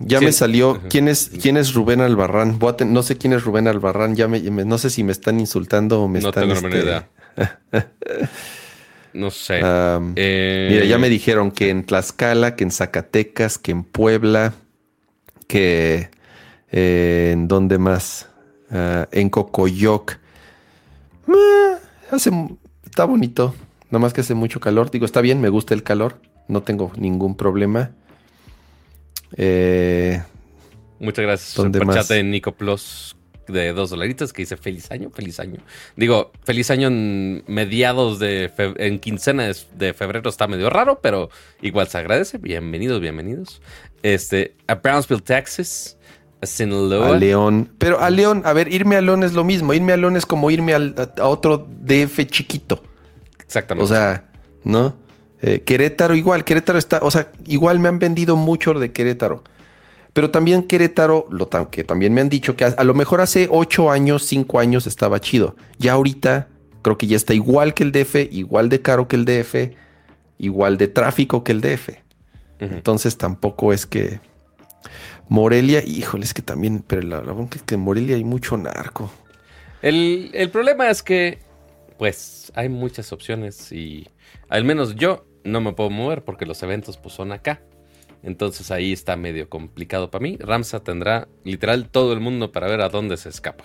ya 0.00 0.20
me 0.20 0.32
salió. 0.32 0.80
¿Quién 0.88 1.08
es, 1.08 1.30
quién 1.40 1.56
es 1.56 1.74
Rubén 1.74 2.00
Albarrán? 2.00 2.58
no 2.86 3.02
sé 3.02 3.16
quién 3.16 3.34
es 3.34 3.44
Rubén 3.44 3.68
Albarrán. 3.68 4.16
Ya 4.16 4.26
me, 4.26 4.40
no 4.40 4.78
sé 4.78 4.90
si 4.90 5.04
me 5.04 5.12
están 5.12 5.38
insultando 5.38 6.02
o 6.02 6.08
me 6.08 6.20
no 6.20 6.28
están. 6.30 6.48
Tengo 6.48 6.54
este, 6.54 7.04
no 9.12 9.30
sé. 9.30 9.60
Eh, 10.16 10.68
mira, 10.70 10.84
ya 10.84 10.98
me 10.98 11.08
dijeron 11.08 11.50
que 11.50 11.70
en 11.70 11.84
Tlaxcala, 11.84 12.56
que 12.56 12.64
en 12.64 12.70
Zacatecas, 12.70 13.58
que 13.58 13.72
en 13.72 13.84
Puebla, 13.84 14.54
que 15.46 16.10
eh, 16.70 17.30
en 17.32 17.48
dónde 17.48 17.78
más, 17.78 18.28
ah, 18.70 19.08
en 19.12 19.30
Cocoyoc. 19.30 20.18
Ah, 21.28 21.78
hace, 22.10 22.30
está 22.84 23.04
bonito, 23.04 23.54
nada 23.90 24.00
más 24.00 24.12
que 24.12 24.22
hace 24.22 24.34
mucho 24.34 24.60
calor. 24.60 24.90
Digo, 24.90 25.04
está 25.04 25.20
bien, 25.20 25.40
me 25.40 25.48
gusta 25.48 25.74
el 25.74 25.82
calor, 25.82 26.20
no 26.48 26.62
tengo 26.62 26.92
ningún 26.96 27.36
problema. 27.36 27.90
Eh, 29.36 30.22
Muchas 31.00 31.22
gracias. 31.22 32.08
De 32.08 32.22
Nico 32.24 32.52
Plus 32.52 33.14
de 33.48 33.72
dos 33.72 33.90
dolaritos 33.90 34.32
que 34.32 34.42
dice 34.42 34.56
feliz 34.56 34.90
año, 34.90 35.10
feliz 35.10 35.40
año. 35.40 35.58
Digo, 35.96 36.32
feliz 36.44 36.70
año 36.70 36.88
en 36.88 37.42
mediados 37.46 38.18
de 38.18 38.50
en 38.76 38.98
quincena 38.98 39.50
de- 39.74 39.94
febrero 39.94 40.28
está 40.30 40.46
medio 40.46 40.70
raro, 40.70 41.00
pero 41.02 41.30
igual 41.62 41.88
se 41.88 41.98
agradece. 41.98 42.38
Bienvenidos, 42.38 43.00
bienvenidos. 43.00 43.60
Este, 44.02 44.54
a 44.66 44.76
Brownsville, 44.76 45.22
Texas, 45.22 45.96
a 46.40 46.46
Sinaloa. 46.46 47.08
a 47.16 47.18
León. 47.18 47.72
Pero 47.78 48.00
a 48.00 48.10
León, 48.10 48.42
a 48.44 48.52
ver, 48.52 48.72
irme 48.72 48.96
a 48.96 49.00
León 49.00 49.24
es 49.24 49.32
lo 49.32 49.44
mismo. 49.44 49.74
Irme 49.74 49.92
a 49.92 49.96
León 49.96 50.16
es 50.16 50.26
como 50.26 50.50
irme 50.50 50.74
al- 50.74 50.94
a, 50.96 51.20
a 51.22 51.26
otro 51.26 51.66
DF 51.82 52.24
chiquito. 52.26 52.82
Exactamente. 53.40 53.84
O 53.84 53.88
sea, 53.96 54.28
¿no? 54.64 54.94
Eh, 55.40 55.60
Querétaro 55.60 56.14
igual, 56.14 56.44
Querétaro 56.44 56.78
está, 56.78 56.98
o 57.02 57.10
sea, 57.10 57.30
igual 57.46 57.78
me 57.78 57.88
han 57.88 57.98
vendido 57.98 58.36
mucho 58.36 58.74
de 58.74 58.92
Querétaro. 58.92 59.42
Pero 60.12 60.30
también 60.30 60.64
Querétaro, 60.64 61.26
lo 61.30 61.48
que 61.70 61.84
también 61.84 62.14
me 62.14 62.20
han 62.20 62.28
dicho 62.28 62.56
que 62.56 62.64
a, 62.64 62.68
a 62.68 62.84
lo 62.84 62.94
mejor 62.94 63.20
hace 63.20 63.48
ocho 63.50 63.90
años, 63.90 64.24
cinco 64.24 64.58
años 64.58 64.86
estaba 64.86 65.20
chido. 65.20 65.56
Ya 65.78 65.92
ahorita 65.92 66.48
creo 66.82 66.98
que 66.98 67.06
ya 67.06 67.16
está 67.16 67.34
igual 67.34 67.74
que 67.74 67.84
el 67.84 67.92
DF, 67.92 68.16
igual 68.30 68.68
de 68.68 68.82
caro 68.82 69.08
que 69.08 69.16
el 69.16 69.24
DF, 69.24 69.74
igual 70.38 70.78
de 70.78 70.88
tráfico 70.88 71.44
que 71.44 71.52
el 71.52 71.60
DF. 71.60 71.90
Entonces 72.60 73.16
tampoco 73.16 73.72
es 73.72 73.86
que 73.86 74.20
Morelia, 75.28 75.84
híjole, 75.84 76.24
es 76.24 76.34
que 76.34 76.42
también, 76.42 76.82
pero 76.86 77.02
la, 77.02 77.22
la 77.22 77.32
bronca 77.32 77.56
es 77.56 77.62
que 77.62 77.74
en 77.74 77.82
Morelia 77.82 78.16
hay 78.16 78.24
mucho 78.24 78.56
narco. 78.56 79.12
El, 79.82 80.30
el 80.32 80.50
problema 80.50 80.90
es 80.90 81.02
que, 81.02 81.38
pues, 81.98 82.50
hay 82.54 82.68
muchas 82.68 83.12
opciones 83.12 83.70
y 83.70 84.08
al 84.48 84.64
menos 84.64 84.96
yo 84.96 85.26
no 85.44 85.60
me 85.60 85.72
puedo 85.72 85.90
mover 85.90 86.24
porque 86.24 86.46
los 86.46 86.62
eventos 86.62 86.96
pues 86.96 87.14
son 87.14 87.32
acá. 87.32 87.60
Entonces 88.22 88.70
ahí 88.70 88.92
está 88.92 89.16
medio 89.16 89.48
complicado 89.48 90.10
para 90.10 90.22
mí. 90.22 90.36
Ramsa 90.40 90.80
tendrá 90.80 91.28
literal 91.44 91.88
todo 91.88 92.12
el 92.12 92.20
mundo 92.20 92.52
para 92.52 92.66
ver 92.66 92.80
a 92.80 92.88
dónde 92.88 93.16
se 93.16 93.28
escapa. 93.28 93.64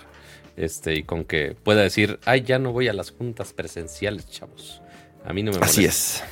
Este, 0.55 0.95
y 0.95 1.03
con 1.03 1.25
que 1.25 1.55
pueda 1.63 1.81
decir, 1.81 2.19
ay, 2.25 2.43
ya 2.43 2.59
no 2.59 2.71
voy 2.71 2.87
a 2.87 2.93
las 2.93 3.11
juntas 3.11 3.53
presenciales, 3.53 4.29
chavos. 4.29 4.81
A 5.25 5.33
mí 5.33 5.41
no 5.41 5.51
me 5.51 5.57
molesta. 5.57 5.65
Así 5.65 5.85
es. 5.85 6.23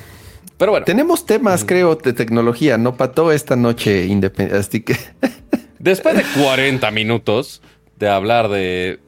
Pero 0.56 0.72
bueno, 0.72 0.84
Tenemos 0.84 1.26
temas, 1.26 1.64
creo, 1.64 1.96
de 1.96 2.12
tecnología, 2.12 2.78
no 2.78 2.96
Pato, 2.96 3.32
esta 3.32 3.56
noche 3.56 4.06
independiente. 4.06 4.58
Así 4.58 4.82
que 4.82 4.96
después 5.80 6.16
de 6.16 6.22
40 6.40 6.88
minutos 6.92 7.62
de 7.96 8.08
hablar 8.08 8.48
de, 8.48 9.00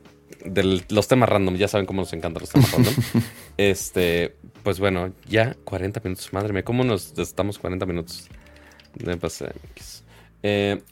de 0.44 0.83
los 0.88 1.07
temas 1.07 1.29
random, 1.29 1.57
ya 1.57 1.68
saben 1.68 1.87
cómo 1.87 2.03
nos 2.03 2.12
encantan 2.12 2.40
los 2.40 2.50
temas 2.50 2.72
random. 2.72 2.94
este, 3.57 4.35
pues 4.64 4.81
bueno, 4.81 5.12
ya 5.29 5.55
40 5.62 6.00
minutos. 6.03 6.33
Madre 6.33 6.53
mía, 6.53 6.64
¿cómo 6.64 6.83
nos 6.83 7.16
estamos 7.18 7.61
40 7.61 7.87
minutos? 7.87 8.29
Eh, 9.01 9.17
Pues, 9.21 9.41
eh, 9.43 9.53
eh, 10.43 10.83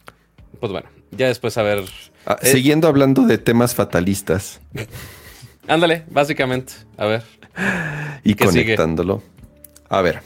pues 0.60 0.72
bueno, 0.72 0.88
ya 1.10 1.28
después 1.28 1.56
a 1.58 1.62
ver. 1.62 1.84
ah, 2.26 2.38
Eh, 2.42 2.52
siguiendo 2.52 2.88
hablando 2.88 3.22
de 3.26 3.38
temas 3.38 3.74
fatalistas 3.74 4.60
Ándale, 5.68 6.04
básicamente. 6.10 6.72
A 6.96 7.06
ver. 7.06 7.22
y 8.24 8.34
conectándolo. 8.34 9.22
A 9.88 10.00
ver, 10.02 10.22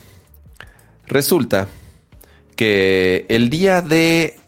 resulta 1.07 1.69
que 2.55 3.27
el 3.29 3.51
día 3.51 3.83
de, 3.83 4.39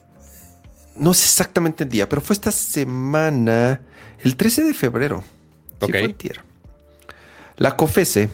no 0.97 1.13
sé 1.13 1.25
exactamente 1.25 1.85
el 1.85 1.91
día, 1.91 2.09
pero 2.09 2.23
fue 2.23 2.35
esta 2.35 2.51
semana, 2.53 3.81
el 4.23 4.37
13 4.37 4.65
de 4.65 4.75
febrero. 4.75 5.25
Ok. 5.81 5.95
La 7.57 7.77
COFESE, 7.77 8.31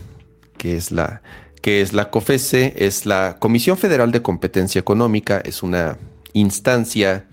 que 0.56 0.76
es 0.76 0.92
la 0.92 1.22
que 1.64 1.80
es 1.80 1.94
la 1.94 2.10
COFESE, 2.10 2.74
es 2.76 3.06
la 3.06 3.36
Comisión 3.38 3.78
Federal 3.78 4.12
de 4.12 4.20
Competencia 4.20 4.78
Económica, 4.78 5.38
es 5.42 5.62
una 5.62 5.96
instancia, 6.34 7.24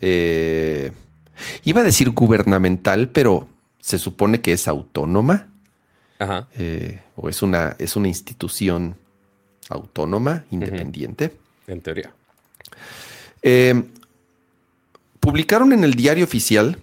eh, 0.00 0.90
iba 1.62 1.82
a 1.82 1.84
decir 1.84 2.10
gubernamental, 2.10 3.08
pero 3.10 3.46
se 3.78 4.00
supone 4.00 4.40
que 4.40 4.52
es 4.52 4.66
autónoma, 4.66 5.46
Ajá. 6.18 6.48
eh, 6.58 7.02
o 7.14 7.28
es 7.28 7.40
una, 7.40 7.76
es 7.78 7.94
una 7.94 8.08
institución 8.08 8.96
autónoma, 9.68 10.44
independiente. 10.50 11.36
En 11.68 11.80
teoría. 11.80 12.10
Eh, 13.42 13.80
publicaron 15.20 15.72
en 15.72 15.84
el 15.84 15.94
diario 15.94 16.24
oficial 16.24 16.78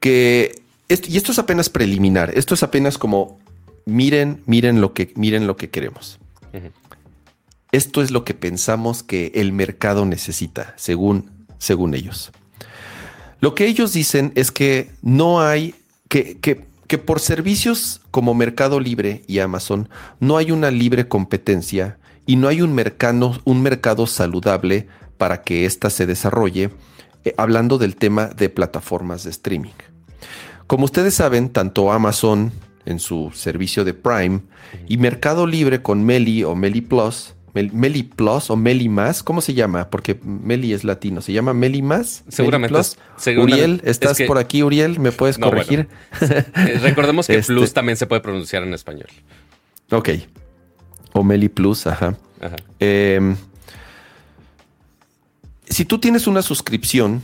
que, 0.00 0.62
esto- 0.88 1.06
y 1.08 1.16
esto 1.16 1.30
es 1.30 1.38
apenas 1.38 1.68
preliminar, 1.70 2.32
esto 2.36 2.54
es 2.54 2.64
apenas 2.64 2.98
como, 2.98 3.37
miren, 3.88 4.42
miren 4.46 4.80
lo 4.80 4.92
que, 4.92 5.12
miren 5.16 5.46
lo 5.46 5.56
que 5.56 5.70
queremos. 5.70 6.18
Esto 7.72 8.00
es 8.00 8.10
lo 8.10 8.24
que 8.24 8.34
pensamos 8.34 9.02
que 9.02 9.32
el 9.34 9.52
mercado 9.52 10.06
necesita, 10.06 10.74
según, 10.76 11.30
según 11.58 11.94
ellos. 11.94 12.30
Lo 13.40 13.54
que 13.54 13.66
ellos 13.66 13.92
dicen 13.92 14.32
es 14.36 14.50
que 14.50 14.90
no 15.02 15.40
hay, 15.40 15.74
que, 16.08 16.38
que, 16.38 16.66
que 16.86 16.98
por 16.98 17.20
servicios 17.20 18.00
como 18.10 18.34
Mercado 18.34 18.80
Libre 18.80 19.22
y 19.26 19.40
Amazon 19.40 19.88
no 20.18 20.38
hay 20.38 20.50
una 20.50 20.70
libre 20.70 21.08
competencia 21.08 21.98
y 22.26 22.36
no 22.36 22.48
hay 22.48 22.62
un 22.62 22.74
mercado, 22.74 23.38
un 23.44 23.62
mercado 23.62 24.06
saludable 24.06 24.86
para 25.18 25.42
que 25.42 25.66
ésta 25.66 25.90
se 25.90 26.06
desarrolle, 26.06 26.70
eh, 27.24 27.34
hablando 27.36 27.78
del 27.78 27.96
tema 27.96 28.26
de 28.26 28.48
plataformas 28.48 29.24
de 29.24 29.30
streaming. 29.30 29.72
Como 30.66 30.84
ustedes 30.84 31.14
saben, 31.14 31.50
tanto 31.50 31.92
Amazon 31.92 32.52
en 32.88 32.98
su 32.98 33.30
servicio 33.34 33.84
de 33.84 33.94
Prime 33.94 34.40
y 34.88 34.96
Mercado 34.96 35.46
Libre 35.46 35.82
con 35.82 36.04
Meli 36.04 36.42
o 36.44 36.54
Meli 36.54 36.80
Plus, 36.80 37.34
Mel- 37.54 37.72
Meli 37.72 38.02
Plus 38.02 38.50
o 38.50 38.56
Meli 38.56 38.88
Más, 38.88 39.22
¿cómo 39.22 39.40
se 39.40 39.52
llama? 39.54 39.90
Porque 39.90 40.18
Meli 40.22 40.72
es 40.72 40.84
latino, 40.84 41.20
¿se 41.20 41.32
llama 41.32 41.52
Meli 41.54 41.82
Más? 41.82 42.22
Meli 42.24 42.36
Seguramente 42.36 42.74
Plus? 42.74 42.96
seguramente- 43.16 43.62
Uriel, 43.64 43.80
¿estás 43.84 44.12
es 44.12 44.18
que- 44.18 44.26
por 44.26 44.38
aquí, 44.38 44.62
Uriel? 44.62 44.98
¿Me 45.00 45.12
puedes 45.12 45.38
No, 45.38 45.48
corregir? 45.50 45.88
Eh, 46.20 46.78
recordemos 46.82 47.26
que 47.26 47.34
Este- 47.38 47.52
Plus 47.52 47.72
también 47.74 47.96
se 47.96 48.06
puede 48.06 48.20
pronunciar 48.22 48.62
en 48.62 48.74
español. 48.74 49.08
ok. 49.90 50.08
O 51.12 51.22
Meli 51.24 51.48
Plus, 51.48 51.86
ajá. 51.86 52.16
Ajá. 52.40 52.56
Eh, 52.80 53.34
si 55.68 55.84
tú 55.84 55.98
tienes 55.98 56.26
una 56.26 56.42
suscripción, 56.42 57.22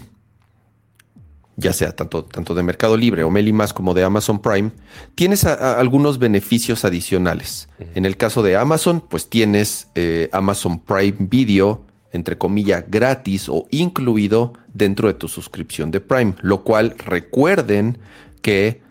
ya 1.57 1.73
sea 1.73 1.95
tanto, 1.95 2.25
tanto 2.25 2.55
de 2.55 2.63
Mercado 2.63 2.97
Libre 2.97 3.23
o 3.25 3.31
Meli 3.31 3.53
Más 3.53 3.73
como 3.73 3.95
de 3.95 4.03
Amazon 4.05 4.41
Prime, 4.41 4.73
tienes 5.15 5.45
a- 5.45 5.55
a 5.55 5.79
algunos 5.81 6.19
beneficios 6.19 6.85
adicionales. 6.85 7.69
En 7.95 8.05
el 8.07 8.17
caso 8.17 8.43
de 8.43 8.57
Amazon, 8.57 9.01
pues 9.09 9.29
tienes 9.29 9.89
eh, 9.95 10.29
Amazon 10.33 10.81
Prime 10.81 11.15
Video, 11.19 11.85
entre 12.13 12.37
comillas, 12.39 12.85
gratis 12.89 13.49
o 13.49 13.67
incluido 13.71 14.53
dentro 14.73 15.09
de 15.09 15.15
tu 15.15 15.29
suscripción 15.29 15.91
de 15.91 16.01
Prime, 16.01 16.35
lo 16.43 16.63
cual 16.65 16.95
recuerden 16.99 17.99
que 18.43 18.83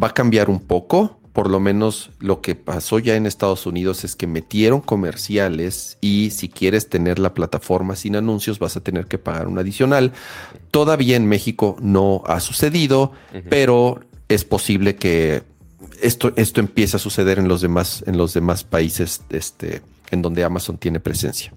va 0.00 0.08
a 0.08 0.14
cambiar 0.14 0.48
un 0.50 0.60
poco. 0.60 1.17
Por 1.38 1.50
lo 1.50 1.60
menos 1.60 2.10
lo 2.18 2.40
que 2.40 2.56
pasó 2.56 2.98
ya 2.98 3.14
en 3.14 3.24
Estados 3.24 3.64
Unidos 3.64 4.02
es 4.02 4.16
que 4.16 4.26
metieron 4.26 4.80
comerciales 4.80 5.96
y 6.00 6.30
si 6.30 6.48
quieres 6.48 6.88
tener 6.88 7.20
la 7.20 7.32
plataforma 7.32 7.94
sin 7.94 8.16
anuncios 8.16 8.58
vas 8.58 8.76
a 8.76 8.80
tener 8.80 9.06
que 9.06 9.18
pagar 9.18 9.46
un 9.46 9.56
adicional. 9.56 10.10
Todavía 10.72 11.14
en 11.14 11.26
México 11.28 11.76
no 11.80 12.24
ha 12.26 12.40
sucedido, 12.40 13.12
pero 13.48 14.00
es 14.28 14.42
posible 14.42 14.96
que 14.96 15.44
esto, 16.02 16.32
esto 16.34 16.58
empiece 16.58 16.96
a 16.96 16.98
suceder 16.98 17.38
en 17.38 17.46
los 17.46 17.60
demás, 17.60 18.02
en 18.08 18.18
los 18.18 18.34
demás 18.34 18.64
países 18.64 19.20
este, 19.30 19.82
en 20.10 20.22
donde 20.22 20.42
Amazon 20.42 20.76
tiene 20.76 20.98
presencia. 20.98 21.52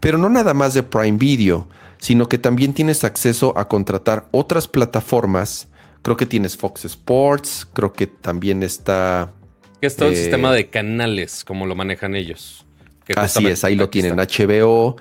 Pero 0.00 0.18
no 0.18 0.28
nada 0.28 0.54
más 0.54 0.74
de 0.74 0.82
Prime 0.82 1.18
Video, 1.18 1.68
sino 1.98 2.28
que 2.28 2.38
también 2.38 2.74
tienes 2.74 3.04
acceso 3.04 3.56
a 3.56 3.68
contratar 3.68 4.26
otras 4.32 4.66
plataformas. 4.66 5.68
Creo 6.04 6.16
que 6.16 6.26
tienes 6.26 6.56
Fox 6.56 6.84
Sports, 6.84 7.66
creo 7.72 7.92
que 7.92 8.06
también 8.06 8.62
está... 8.62 9.32
Que 9.80 9.86
es 9.86 9.96
todo 9.96 10.10
el 10.10 10.14
Eh, 10.14 10.18
sistema 10.18 10.52
de 10.52 10.68
canales, 10.68 11.44
como 11.44 11.64
lo 11.66 11.74
manejan 11.74 12.14
ellos. 12.14 12.66
Que 13.06 13.14
Así 13.16 13.46
es, 13.46 13.64
ahí 13.64 13.74
lo 13.74 13.88
tienen, 13.88 14.20
está. 14.20 14.44
HBO. 14.44 14.96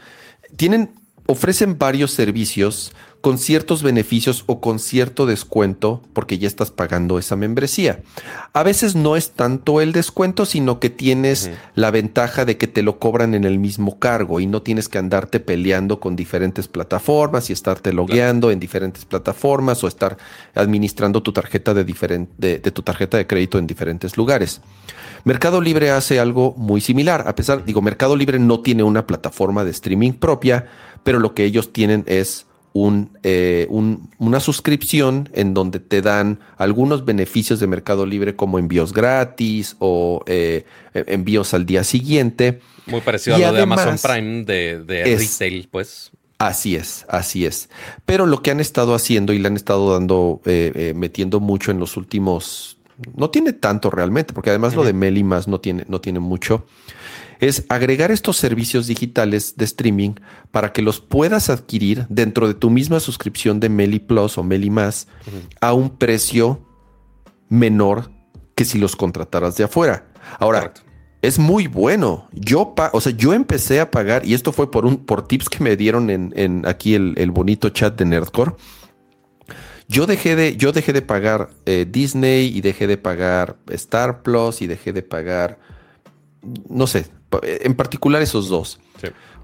Tienen, 0.55 0.91
ofrecen 1.27 1.77
varios 1.77 2.11
servicios 2.11 2.93
con 3.23 3.37
ciertos 3.37 3.83
beneficios 3.83 4.43
o 4.47 4.59
con 4.59 4.79
cierto 4.79 5.25
descuento 5.25 6.01
porque 6.11 6.39
ya 6.39 6.47
estás 6.49 6.71
pagando 6.71 7.17
esa 7.17 7.37
membresía. 7.37 8.01
A 8.51 8.63
veces 8.63 8.95
no 8.95 9.15
es 9.15 9.31
tanto 9.31 9.79
el 9.79 9.93
descuento, 9.93 10.45
sino 10.45 10.81
que 10.81 10.89
tienes 10.89 11.49
la 11.73 11.89
ventaja 11.89 12.43
de 12.43 12.57
que 12.57 12.67
te 12.67 12.83
lo 12.83 12.99
cobran 12.99 13.33
en 13.33 13.45
el 13.45 13.59
mismo 13.59 13.97
cargo 13.97 14.41
y 14.41 14.45
no 14.45 14.61
tienes 14.61 14.89
que 14.89 14.97
andarte 14.97 15.39
peleando 15.39 16.01
con 16.01 16.17
diferentes 16.17 16.67
plataformas 16.67 17.49
y 17.49 17.53
estarte 17.53 17.93
logueando 17.93 18.51
en 18.51 18.59
diferentes 18.59 19.05
plataformas 19.05 19.81
o 19.85 19.87
estar 19.87 20.17
administrando 20.53 21.23
tu 21.23 21.31
tarjeta 21.31 21.73
de, 21.73 21.85
de- 21.85 22.59
de 22.59 22.71
tu 22.71 22.81
tarjeta 22.81 23.15
de 23.15 23.25
crédito 23.25 23.57
en 23.57 23.67
diferentes 23.67 24.17
lugares. 24.17 24.59
Mercado 25.23 25.61
Libre 25.61 25.91
hace 25.91 26.19
algo 26.19 26.55
muy 26.57 26.81
similar. 26.81 27.23
A 27.25 27.35
pesar, 27.35 27.63
digo, 27.63 27.81
Mercado 27.81 28.17
Libre 28.17 28.37
no 28.37 28.59
tiene 28.59 28.83
una 28.83 29.07
plataforma 29.07 29.63
de 29.63 29.71
streaming 29.71 30.11
propia, 30.11 30.67
pero 31.05 31.19
lo 31.19 31.33
que 31.33 31.45
ellos 31.45 31.71
tienen 31.71 32.03
es 32.05 32.47
un, 32.73 33.17
eh, 33.23 33.67
un- 33.69 34.09
una 34.17 34.39
suscripción 34.39 35.29
en 35.33 35.53
donde 35.53 35.79
te 35.79 36.01
dan 36.01 36.39
algunos 36.57 37.05
beneficios 37.05 37.59
de 37.59 37.67
Mercado 37.67 38.05
Libre 38.05 38.35
como 38.35 38.57
envíos 38.59 38.93
gratis 38.93 39.75
o 39.79 40.23
eh, 40.25 40.65
envíos 40.93 41.53
al 41.53 41.65
día 41.65 41.83
siguiente. 41.83 42.59
Muy 42.87 43.01
parecido 43.01 43.37
Y 43.37 43.43
a 43.43 43.51
lo 43.51 43.57
de 43.57 43.61
Amazon 43.63 43.97
Prime 44.01 44.43
de, 44.43 44.83
de 44.83 45.13
Es- 45.13 45.21
retail, 45.39 45.67
pues. 45.71 46.11
Así 46.39 46.75
es, 46.75 47.05
así 47.07 47.45
es. 47.45 47.69
Pero 48.05 48.25
lo 48.25 48.41
que 48.41 48.51
han 48.51 48.59
estado 48.59 48.95
haciendo 48.95 49.31
y 49.31 49.39
le 49.39 49.47
han 49.47 49.55
estado 49.55 49.93
dando, 49.93 50.41
eh, 50.45 50.71
eh, 50.75 50.93
metiendo 50.93 51.39
mucho 51.39 51.71
en 51.71 51.79
los 51.79 51.95
últimos, 51.95 52.77
no 53.15 53.29
tiene 53.29 53.53
tanto 53.53 53.89
realmente, 53.89 54.33
porque 54.33 54.49
además 54.49 54.75
lo 54.75 54.83
de 54.83 54.91
Meli 54.93 55.23
más 55.23 55.47
no 55.47 55.61
tiene, 55.61 55.85
no 55.87 56.01
tiene 56.01 56.19
mucho, 56.19 56.65
es 57.39 57.65
agregar 57.69 58.11
estos 58.11 58.37
servicios 58.37 58.87
digitales 58.87 59.55
de 59.57 59.65
streaming 59.65 60.15
para 60.51 60.71
que 60.73 60.81
los 60.81 60.99
puedas 60.99 61.49
adquirir 61.49 62.05
dentro 62.09 62.47
de 62.47 62.53
tu 62.53 62.69
misma 62.69 62.99
suscripción 62.99 63.59
de 63.59 63.69
Meli 63.69 63.99
Plus 63.99 64.37
o 64.37 64.43
Meli 64.43 64.69
más 64.69 65.07
a 65.61 65.73
un 65.73 65.97
precio 65.97 66.65
menor 67.49 68.11
que 68.55 68.65
si 68.65 68.77
los 68.77 68.95
contrataras 68.95 69.57
de 69.57 69.63
afuera. 69.63 70.07
Ahora, 70.39 70.73
es 71.23 71.39
muy 71.39 71.67
bueno. 71.67 72.27
Yo, 72.33 72.75
o 72.91 73.01
sea, 73.01 73.13
yo 73.13 73.33
empecé 73.33 73.79
a 73.79 73.89
pagar, 73.89 74.25
y 74.25 74.33
esto 74.33 74.51
fue 74.51 74.69
por 74.69 74.85
un, 74.85 74.97
por 74.97 75.25
tips 75.25 75.49
que 75.49 75.63
me 75.63 75.77
dieron 75.77 76.09
en, 76.09 76.63
aquí 76.67 76.95
el, 76.95 77.31
bonito 77.31 77.69
chat 77.69 77.97
de 77.97 78.05
Nerdcore. 78.05 78.51
Yo 79.87 80.05
dejé 80.05 80.35
de, 80.35 80.57
yo 80.57 80.71
dejé 80.71 80.91
de 80.91 81.01
pagar 81.01 81.49
eh, 81.65 81.85
Disney 81.89 82.55
y 82.55 82.61
dejé 82.61 82.87
de 82.87 82.97
pagar 82.97 83.57
Star 83.69 84.21
Plus 84.21 84.61
y 84.61 84.67
dejé 84.67 84.91
de 84.91 85.01
pagar, 85.01 85.59
no 86.69 86.87
sé, 86.87 87.05
en 87.41 87.75
particular 87.75 88.21
esos 88.21 88.49
dos. 88.49 88.79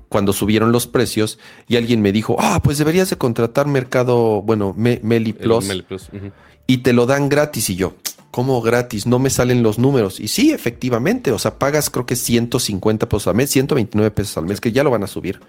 Cuando 0.09 0.33
subieron 0.33 0.71
los 0.71 0.87
precios 0.87 1.37
y 1.67 1.75
alguien 1.75 2.01
me 2.01 2.11
dijo, 2.11 2.35
ah, 2.39 2.61
pues 2.63 2.79
deberías 2.79 3.11
de 3.11 3.17
contratar 3.17 3.67
Mercado, 3.67 4.41
bueno, 4.41 4.73
Meli 4.75 5.33
Plus. 5.33 5.69
Y 6.65 6.77
te 6.79 6.93
lo 6.93 7.05
dan 7.05 7.29
gratis. 7.29 7.69
Y 7.69 7.75
yo, 7.75 7.93
¿Cómo 8.31 8.61
gratis? 8.61 9.07
No 9.07 9.17
me 9.17 9.29
salen 9.29 9.63
los 9.63 9.79
números. 9.79 10.19
Y 10.19 10.27
sí, 10.27 10.51
efectivamente, 10.51 11.31
o 11.31 11.39
sea, 11.39 11.57
pagas 11.57 11.89
creo 11.89 12.05
que 12.05 12.15
150 12.15 13.09
pesos 13.09 13.27
al 13.27 13.35
mes, 13.35 13.49
129 13.49 14.11
pesos 14.11 14.37
al 14.37 14.45
mes, 14.45 14.61
que 14.61 14.71
ya 14.71 14.83
lo 14.83 14.91
van 14.91 15.03
a 15.03 15.07
subir. 15.07 15.39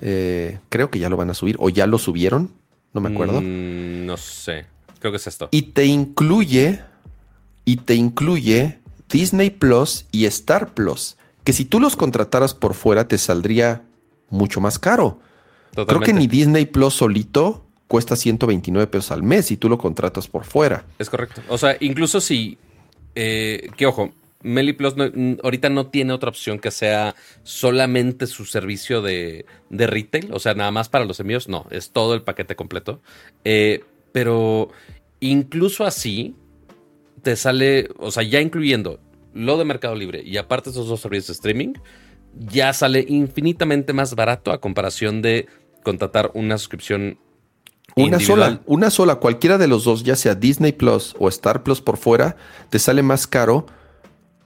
Eh, 0.00 0.58
creo 0.68 0.90
que 0.90 1.00
ya 1.00 1.08
lo 1.08 1.16
van 1.16 1.30
a 1.30 1.34
subir, 1.34 1.56
o 1.58 1.70
ya 1.70 1.86
lo 1.86 1.98
subieron, 1.98 2.52
no 2.92 3.00
me 3.00 3.10
acuerdo. 3.10 3.40
Mm, 3.40 4.06
no 4.06 4.16
sé, 4.16 4.66
creo 5.00 5.10
que 5.10 5.16
es 5.16 5.26
esto. 5.26 5.48
Y 5.50 5.62
te 5.62 5.86
incluye, 5.86 6.82
y 7.64 7.76
te 7.78 7.96
incluye 7.96 8.78
Disney 9.08 9.50
Plus 9.50 10.06
y 10.12 10.26
Star 10.26 10.74
Plus, 10.74 11.16
que 11.48 11.54
si 11.54 11.64
tú 11.64 11.80
los 11.80 11.96
contrataras 11.96 12.52
por 12.52 12.74
fuera 12.74 13.08
te 13.08 13.16
saldría 13.16 13.80
mucho 14.28 14.60
más 14.60 14.78
caro. 14.78 15.18
Creo 15.72 16.00
que 16.00 16.12
ni 16.12 16.26
Disney 16.26 16.66
Plus 16.66 16.92
solito 16.92 17.64
cuesta 17.86 18.16
129 18.16 18.86
pesos 18.86 19.12
al 19.12 19.22
mes 19.22 19.50
y 19.50 19.56
tú 19.56 19.70
lo 19.70 19.78
contratas 19.78 20.28
por 20.28 20.44
fuera. 20.44 20.84
Es 20.98 21.08
correcto. 21.08 21.40
O 21.48 21.56
sea, 21.56 21.78
incluso 21.80 22.20
si, 22.20 22.58
eh, 23.14 23.70
que 23.78 23.86
ojo, 23.86 24.12
Meli 24.42 24.74
Plus 24.74 24.92
ahorita 25.42 25.70
no 25.70 25.86
tiene 25.86 26.12
otra 26.12 26.28
opción 26.28 26.58
que 26.58 26.70
sea 26.70 27.14
solamente 27.44 28.26
su 28.26 28.44
servicio 28.44 29.00
de, 29.00 29.46
retail, 29.70 30.30
o 30.34 30.40
sea, 30.40 30.52
nada 30.52 30.70
más 30.70 30.90
para 30.90 31.06
los 31.06 31.18
envíos, 31.18 31.48
no, 31.48 31.66
es 31.70 31.92
todo 31.92 32.12
el 32.12 32.20
paquete 32.20 32.56
completo. 32.56 33.00
Eh, 33.46 33.84
pero 34.12 34.68
incluso 35.20 35.86
así, 35.86 36.34
te 37.22 37.36
sale, 37.36 37.88
o 37.96 38.10
sea, 38.10 38.22
ya 38.22 38.38
incluyendo 38.42 39.00
lo 39.38 39.56
de 39.56 39.64
Mercado 39.64 39.94
Libre 39.94 40.22
y 40.24 40.36
aparte 40.36 40.70
esos 40.70 40.88
dos 40.88 41.00
servicios 41.00 41.28
de 41.28 41.32
streaming, 41.34 41.74
ya 42.34 42.72
sale 42.72 43.04
infinitamente 43.08 43.92
más 43.92 44.14
barato 44.14 44.52
a 44.52 44.60
comparación 44.60 45.22
de 45.22 45.46
contratar 45.82 46.30
una 46.34 46.58
suscripción 46.58 47.18
una 47.96 48.20
sola, 48.20 48.60
una 48.66 48.90
sola, 48.90 49.16
cualquiera 49.16 49.58
de 49.58 49.66
los 49.66 49.84
dos, 49.84 50.04
ya 50.04 50.14
sea 50.14 50.34
Disney 50.34 50.72
Plus 50.72 51.16
o 51.18 51.28
Star 51.28 51.62
Plus 51.62 51.80
por 51.80 51.96
fuera, 51.96 52.36
te 52.68 52.78
sale 52.78 53.02
más 53.02 53.26
caro 53.26 53.66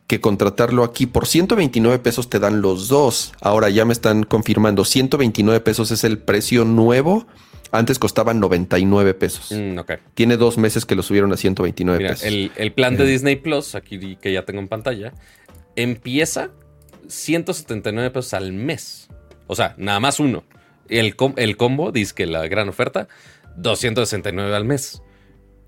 que 0.07 0.20
contratarlo 0.20 0.84
aquí. 0.84 1.07
Por 1.07 1.26
129 1.26 1.99
pesos 1.99 2.30
te 2.30 2.38
dan 2.38 2.62
los 2.62 2.88
dos. 2.88 3.32
Ahora 3.40 3.68
ya 3.68 3.84
me 3.84 3.93
están 3.93 4.22
confirmando, 4.22 4.84
129 4.84 5.61
pesos 5.61 5.90
es 5.90 6.05
el 6.05 6.18
precio 6.18 6.64
nuevo. 6.64 7.26
Antes 7.73 7.99
costaban 7.99 8.39
99 8.39 9.14
pesos. 9.14 9.51
Mm, 9.51 9.79
Tiene 10.14 10.37
dos 10.37 10.59
meses 10.59 10.85
que 10.85 10.95
lo 10.95 11.03
subieron 11.03 11.33
a 11.33 11.39
129 11.39 12.07
pesos. 12.07 12.23
El, 12.23 12.73
plan 12.73 12.99
de 12.99 13.07
Disney 13.07 13.37
Plus, 13.37 13.75
aquí 13.75 14.16
que 14.16 14.31
ya 14.31 14.45
tengo 14.45 14.61
en 14.61 14.68
pantalla, 14.68 15.14
empieza 15.75 16.51
179 17.09 18.11
pesos 18.11 18.35
al 18.35 18.53
mes. 18.53 19.09
O 19.47 19.55
sea, 19.55 19.75
nada 19.79 20.01
más 20.01 20.20
uno. 20.20 20.45
El, 20.91 21.14
el 21.37 21.57
combo, 21.57 21.93
dice 21.93 22.14
que 22.14 22.27
la 22.27 22.47
gran 22.47 22.68
oferta, 22.68 23.09
269 23.57 24.55
al 24.55 24.66
mes. 24.66 25.03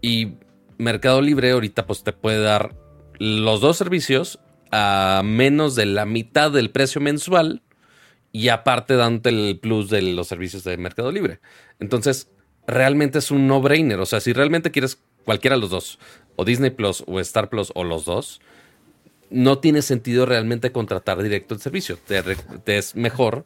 Y 0.02 0.34
Mercado 0.76 1.22
Libre 1.22 1.52
ahorita 1.52 1.86
pues 1.86 2.04
te 2.04 2.12
puede 2.12 2.42
dar 2.42 2.76
los 3.18 3.62
dos 3.62 3.78
servicios 3.78 4.40
a 4.70 5.22
menos 5.24 5.74
de 5.74 5.86
la 5.86 6.04
mitad 6.04 6.50
del 6.50 6.70
precio 6.70 7.00
mensual 7.00 7.62
y 8.34 8.48
aparte 8.48 8.96
dándote 8.96 9.28
el 9.28 9.60
plus 9.62 9.88
de 9.90 10.02
los 10.02 10.26
servicios 10.26 10.64
de 10.64 10.76
Mercado 10.76 11.12
Libre. 11.12 11.38
Entonces, 11.78 12.26
realmente 12.66 13.20
es 13.20 13.30
un 13.30 13.46
no-brainer. 13.46 14.00
O 14.00 14.06
sea, 14.06 14.18
si 14.18 14.32
realmente 14.32 14.72
quieres 14.72 14.98
cualquiera 15.24 15.54
de 15.54 15.60
los 15.60 15.70
dos, 15.70 16.00
o 16.34 16.44
Disney 16.44 16.70
Plus 16.70 17.04
o 17.06 17.20
Star 17.20 17.48
Plus 17.48 17.70
o 17.76 17.84
los 17.84 18.06
dos, 18.06 18.40
no 19.30 19.58
tiene 19.58 19.82
sentido 19.82 20.26
realmente 20.26 20.72
contratar 20.72 21.22
directo 21.22 21.54
el 21.54 21.60
servicio. 21.60 21.96
Te, 22.04 22.76
es 22.76 22.96
mejor 22.96 23.44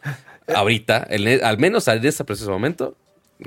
ahorita, 0.55 1.07
al 1.43 1.59
menos 1.59 1.87
en 1.87 2.07
este 2.07 2.25
preciso 2.25 2.51
momento, 2.51 2.97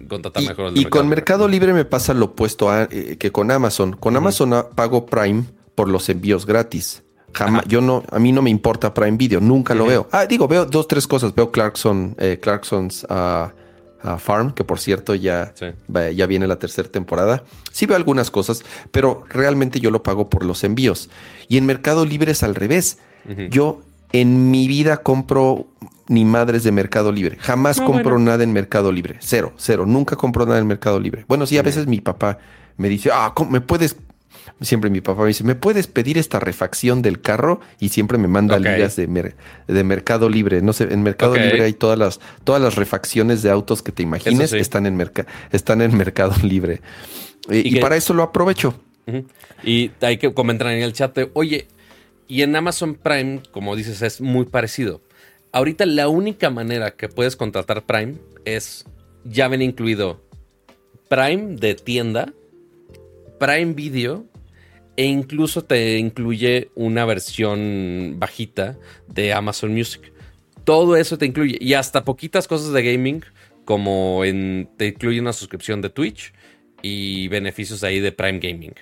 contratar 0.08 0.44
mejor 0.44 0.68
el 0.68 0.78
Y 0.78 0.86
con 0.86 1.10
Mercado 1.10 1.48
Libre 1.48 1.74
me 1.74 1.86
pasa 1.86 2.14
lo 2.14 2.26
opuesto 2.26 2.70
eh, 2.84 3.18
que 3.18 3.32
con 3.32 3.50
Amazon. 3.50 3.94
Con 3.94 4.16
Amazon 4.16 4.68
pago 4.76 5.08
Prime 5.08 5.46
por 5.74 5.90
los 5.90 6.08
envíos 6.08 6.46
gratis. 6.46 7.02
Jamás, 7.34 7.66
yo 7.68 7.82
no, 7.82 8.04
a 8.12 8.20
mí 8.20 8.32
no 8.32 8.42
me 8.42 8.50
importa 8.50 8.94
Prime 8.94 9.18
Video, 9.18 9.40
nunca 9.40 9.74
lo 9.74 9.86
veo. 9.86 10.08
Ah, 10.12 10.26
digo, 10.26 10.48
veo 10.48 10.66
dos, 10.66 10.88
tres 10.88 11.08
cosas. 11.08 11.34
Veo 11.34 11.52
Clarkson, 11.52 12.16
eh, 12.20 12.40
Clarkson's 12.42 13.06
ah, 13.10 13.52
Farm, 14.18 14.54
que 14.54 14.64
por 14.64 14.80
cierto 14.80 15.16
ya, 15.16 15.54
ya 16.14 16.26
viene 16.26 16.48
la 16.48 16.58
tercera 16.58 16.90
temporada. 16.90 17.44
Sí 17.72 17.86
veo 17.86 17.96
algunas 17.96 18.32
cosas, 18.32 18.64
pero 18.92 19.24
realmente 19.30 19.80
yo 19.80 19.92
lo 19.92 20.04
pago 20.04 20.30
por 20.30 20.44
los 20.44 20.64
envíos. 20.64 21.10
Y 21.48 21.58
en 21.58 21.66
Mercado 21.66 22.06
Libre 22.06 22.32
es 22.32 22.44
al 22.44 22.56
revés. 22.56 22.98
Yo 23.50 23.82
en 24.12 24.52
mi 24.52 24.68
vida 24.68 24.98
compro 24.98 25.68
ni 26.08 26.26
madres 26.26 26.64
de 26.64 26.72
Mercado 26.72 27.12
Libre. 27.12 27.38
Jamás 27.40 27.80
ah, 27.80 27.86
compro 27.86 28.20
nada 28.20 28.44
en 28.44 28.52
Mercado 28.52 28.92
Libre. 28.92 29.18
Cero, 29.20 29.54
cero. 29.56 29.86
Nunca 29.86 30.16
compro 30.16 30.46
nada 30.46 30.60
en 30.60 30.68
Mercado 30.68 31.00
Libre. 31.00 31.24
Bueno, 31.28 31.46
sí, 31.46 31.58
a 31.58 31.62
veces 31.62 31.88
mi 31.88 32.02
papá 32.02 32.40
me 32.78 32.90
dice, 32.90 33.12
ah, 33.14 33.34
¿me 33.50 33.62
puedes? 33.62 33.96
Siempre 34.60 34.90
mi 34.90 35.02
papá 35.02 35.22
me 35.22 35.30
dice, 35.30 35.44
¿me 35.44 35.56
puedes 35.56 35.88
pedir 35.88 36.18
esta 36.18 36.40
refacción 36.40 37.02
del 37.02 37.22
carro? 37.22 37.62
Y 37.80 37.90
siempre 37.90 38.18
me 38.18 38.28
manda 38.28 38.60
ligas 38.60 38.96
de, 38.96 39.34
de, 39.68 39.84
Mercado 39.84 40.30
Libre. 40.30 40.62
No 40.62 40.74
sé, 40.74 40.84
en 40.92 41.02
Mercado 41.02 41.36
Libre 41.36 41.64
hay 41.64 41.74
todas 41.74 41.98
las, 41.98 42.20
todas 42.44 42.62
las 42.62 42.76
refacciones 42.76 43.42
de 43.42 43.50
autos 43.50 43.82
que 43.82 43.92
te 43.92 44.04
imagines 44.04 44.54
están, 44.54 44.86
en 44.86 45.02
están 45.52 45.82
en 45.82 45.98
Mercado 45.98 46.36
Libre. 46.44 46.82
Y, 47.50 47.80
para 47.80 47.96
eso 47.96 48.14
lo 48.14 48.24
aprovecho. 48.24 48.76
Y 49.64 49.92
hay 50.02 50.18
que 50.18 50.34
comentar 50.34 50.68
en 50.68 50.84
el 50.84 50.94
chat, 50.94 51.18
oye, 51.34 51.68
y 52.28 52.44
en 52.44 52.56
Amazon 52.56 52.96
Prime, 52.96 53.42
como 53.52 53.76
dices, 53.76 54.02
es 54.02 54.22
muy 54.22 54.46
parecido. 54.46 55.02
Ahorita 55.52 55.86
la 55.86 56.08
única 56.08 56.50
manera 56.50 56.92
que 56.92 57.10
puedes 57.10 57.36
contratar 57.36 57.84
Prime 57.84 58.16
es, 58.46 58.86
ya 59.26 59.48
ven 59.48 59.62
incluido 59.62 60.22
Prime 61.10 61.58
de 61.58 61.76
tienda, 61.76 62.32
Prime 63.38 63.74
Video 63.74 64.31
e 65.02 65.06
incluso 65.06 65.64
te 65.64 65.98
incluye 65.98 66.70
una 66.76 67.06
versión 67.06 68.18
bajita 68.20 68.78
de 69.08 69.34
Amazon 69.34 69.74
Music. 69.74 70.14
Todo 70.64 70.96
eso 70.96 71.18
te 71.18 71.26
incluye 71.26 71.58
y 71.60 71.74
hasta 71.74 72.06
poquitas 72.06 72.48
cosas 72.48 72.72
de 72.72 72.84
gaming 72.84 73.26
como 73.66 74.24
en, 74.24 74.70
te 74.78 74.90
incluye 74.90 75.20
una 75.20 75.34
suscripción 75.34 75.82
de 75.82 75.90
Twitch 75.90 76.34
y 76.84 77.30
beneficios 77.30 77.84
ahí 77.84 78.00
de 78.00 78.12
Prime 78.12 78.38
Gaming. 78.38 78.76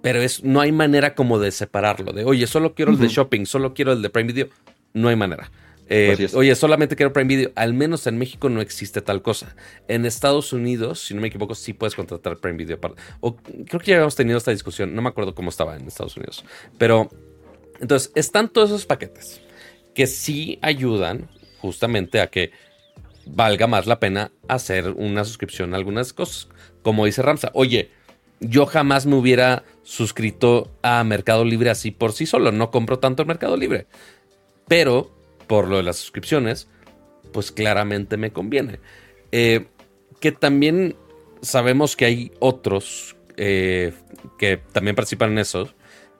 Pero 0.00 0.22
es, 0.22 0.44
no 0.44 0.60
hay 0.60 0.70
manera 0.70 1.16
como 1.16 1.40
de 1.40 1.50
separarlo. 1.50 2.12
De, 2.12 2.24
oye, 2.24 2.46
solo 2.46 2.76
quiero 2.76 2.92
el 2.92 2.98
de 2.98 3.08
shopping, 3.08 3.44
solo 3.44 3.74
quiero 3.74 3.90
el 3.90 4.00
de 4.00 4.10
Prime 4.10 4.32
Video. 4.32 4.48
No 4.94 5.08
hay 5.08 5.16
manera. 5.16 5.50
Eh, 5.90 6.28
oye, 6.34 6.54
solamente 6.54 6.96
quiero 6.96 7.12
Prime 7.12 7.28
Video. 7.28 7.52
Al 7.54 7.72
menos 7.72 8.06
en 8.06 8.18
México 8.18 8.48
no 8.48 8.60
existe 8.60 9.00
tal 9.00 9.22
cosa. 9.22 9.54
En 9.88 10.04
Estados 10.04 10.52
Unidos, 10.52 11.00
si 11.00 11.14
no 11.14 11.20
me 11.20 11.28
equivoco, 11.28 11.54
sí 11.54 11.72
puedes 11.72 11.94
contratar 11.94 12.38
Prime 12.38 12.58
Video. 12.58 12.78
o, 13.20 13.36
creo 13.36 13.80
que 13.80 13.90
ya 13.90 13.96
habíamos 13.96 14.14
tenido 14.14 14.38
esta 14.38 14.50
discusión. 14.50 14.94
No 14.94 15.02
me 15.02 15.08
acuerdo 15.08 15.34
cómo 15.34 15.50
estaba 15.50 15.76
en 15.76 15.86
Estados 15.86 16.16
Unidos. 16.16 16.44
Pero, 16.76 17.08
entonces, 17.80 18.12
están 18.14 18.48
todos 18.48 18.70
esos 18.70 18.86
paquetes 18.86 19.40
que 19.94 20.06
sí 20.06 20.58
ayudan 20.62 21.28
justamente 21.58 22.20
a 22.20 22.28
que 22.28 22.52
valga 23.26 23.66
más 23.66 23.86
la 23.86 24.00
pena 24.00 24.30
hacer 24.46 24.90
una 24.90 25.24
suscripción 25.24 25.72
a 25.72 25.76
algunas 25.76 26.12
cosas. 26.12 26.48
Como 26.82 27.06
dice 27.06 27.22
Ramsa, 27.22 27.50
oye, 27.54 27.90
yo 28.40 28.66
jamás 28.66 29.06
me 29.06 29.16
hubiera 29.16 29.64
suscrito 29.82 30.70
a 30.82 31.02
Mercado 31.04 31.44
Libre 31.44 31.70
así 31.70 31.90
por 31.90 32.12
sí 32.12 32.26
solo. 32.26 32.52
No 32.52 32.70
compro 32.70 32.98
tanto 32.98 33.22
el 33.22 33.28
Mercado 33.28 33.56
Libre. 33.56 33.86
Pero 34.66 35.17
por 35.48 35.66
lo 35.66 35.78
de 35.78 35.82
las 35.82 35.96
suscripciones, 35.96 36.68
pues 37.32 37.50
claramente 37.50 38.16
me 38.16 38.30
conviene. 38.30 38.78
Eh, 39.32 39.66
que 40.20 40.32
también 40.32 40.94
sabemos 41.42 41.96
que 41.96 42.04
hay 42.04 42.32
otros 42.38 43.16
eh, 43.36 43.92
que 44.38 44.56
también 44.56 44.94
participan 44.94 45.32
en 45.32 45.38
eso, 45.38 45.72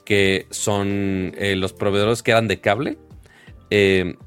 que 0.05 0.47
son 0.51 1.35
eh, 1.37 1.55
los 1.57 1.73
proveedores 1.73 2.23
que 2.23 2.31
eran 2.33 2.49
de 2.49 2.61
cable 2.61 2.99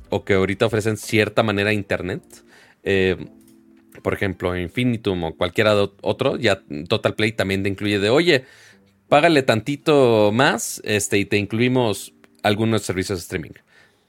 o 0.10 0.24
que 0.24 0.36
ahorita 0.36 0.68
ofrecen 0.68 0.98
cierta 0.98 1.42
manera 1.42 1.74
internet. 1.74 2.22
por 4.04 4.14
ejemplo, 4.14 4.56
Infinitum 4.56 5.24
o 5.24 5.36
cualquiera 5.36 5.76
otro, 6.02 6.38
ya 6.38 6.62
Total 6.88 7.16
Play 7.16 7.32
también 7.32 7.64
te 7.64 7.70
incluye 7.70 7.98
de, 7.98 8.10
oye, 8.10 8.46
págale 9.10 9.42
tantito 9.42 10.32
más 10.32 10.80
este, 10.86 11.18
y 11.18 11.26
te 11.26 11.38
incluimos 11.38 12.14
algunos 12.44 12.84
servicios 12.84 13.20
de 13.20 13.24
streaming. 13.24 13.54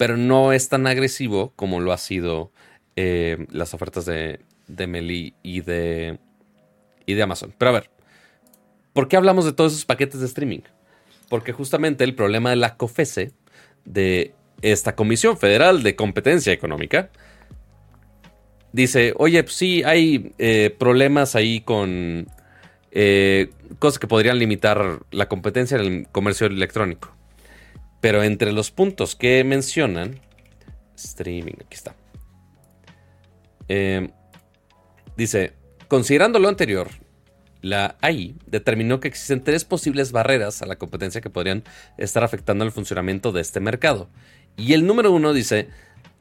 Pero 0.02 0.16
no 0.16 0.52
es 0.52 0.68
tan 0.68 0.88
agresivo 0.88 1.52
como 1.54 1.78
lo 1.78 1.92
ha 1.92 1.96
sido 1.96 2.50
eh, 2.96 3.46
las 3.52 3.72
ofertas 3.72 4.04
de, 4.04 4.40
de 4.66 4.88
Meli 4.88 5.34
y 5.44 5.60
de, 5.60 6.18
y 7.06 7.14
de 7.14 7.22
Amazon. 7.22 7.54
Pero 7.56 7.68
a 7.68 7.74
ver, 7.74 7.90
¿por 8.92 9.06
qué 9.06 9.16
hablamos 9.16 9.44
de 9.44 9.52
todos 9.52 9.70
esos 9.70 9.84
paquetes 9.84 10.18
de 10.18 10.26
streaming? 10.26 10.62
Porque 11.28 11.52
justamente 11.52 12.02
el 12.02 12.16
problema 12.16 12.50
de 12.50 12.56
la 12.56 12.76
COFESE, 12.76 13.30
de 13.84 14.34
esta 14.60 14.96
Comisión 14.96 15.38
Federal 15.38 15.84
de 15.84 15.94
Competencia 15.94 16.52
Económica, 16.52 17.10
dice, 18.72 19.14
oye, 19.18 19.40
pues 19.44 19.54
sí, 19.54 19.84
hay 19.84 20.32
eh, 20.38 20.74
problemas 20.76 21.36
ahí 21.36 21.60
con 21.60 22.26
eh, 22.90 23.50
cosas 23.78 24.00
que 24.00 24.08
podrían 24.08 24.40
limitar 24.40 24.98
la 25.12 25.28
competencia 25.28 25.76
en 25.76 25.84
el 25.84 26.08
comercio 26.08 26.48
electrónico. 26.48 27.14
Pero 28.02 28.22
entre 28.22 28.52
los 28.52 28.70
puntos 28.70 29.16
que 29.16 29.42
mencionan, 29.44 30.20
streaming, 30.96 31.54
aquí 31.64 31.74
está. 31.74 31.94
Eh, 33.68 34.10
dice, 35.16 35.54
considerando 35.88 36.38
lo 36.38 36.48
anterior, 36.48 36.88
la 37.62 37.96
AI 38.00 38.34
determinó 38.44 38.98
que 38.98 39.06
existen 39.06 39.44
tres 39.44 39.64
posibles 39.64 40.10
barreras 40.10 40.62
a 40.62 40.66
la 40.66 40.76
competencia 40.76 41.20
que 41.20 41.30
podrían 41.30 41.62
estar 41.96 42.24
afectando 42.24 42.64
el 42.64 42.72
funcionamiento 42.72 43.30
de 43.32 43.40
este 43.40 43.60
mercado. 43.60 44.10
Y 44.56 44.74
el 44.74 44.84
número 44.84 45.12
uno 45.12 45.32
dice, 45.32 45.68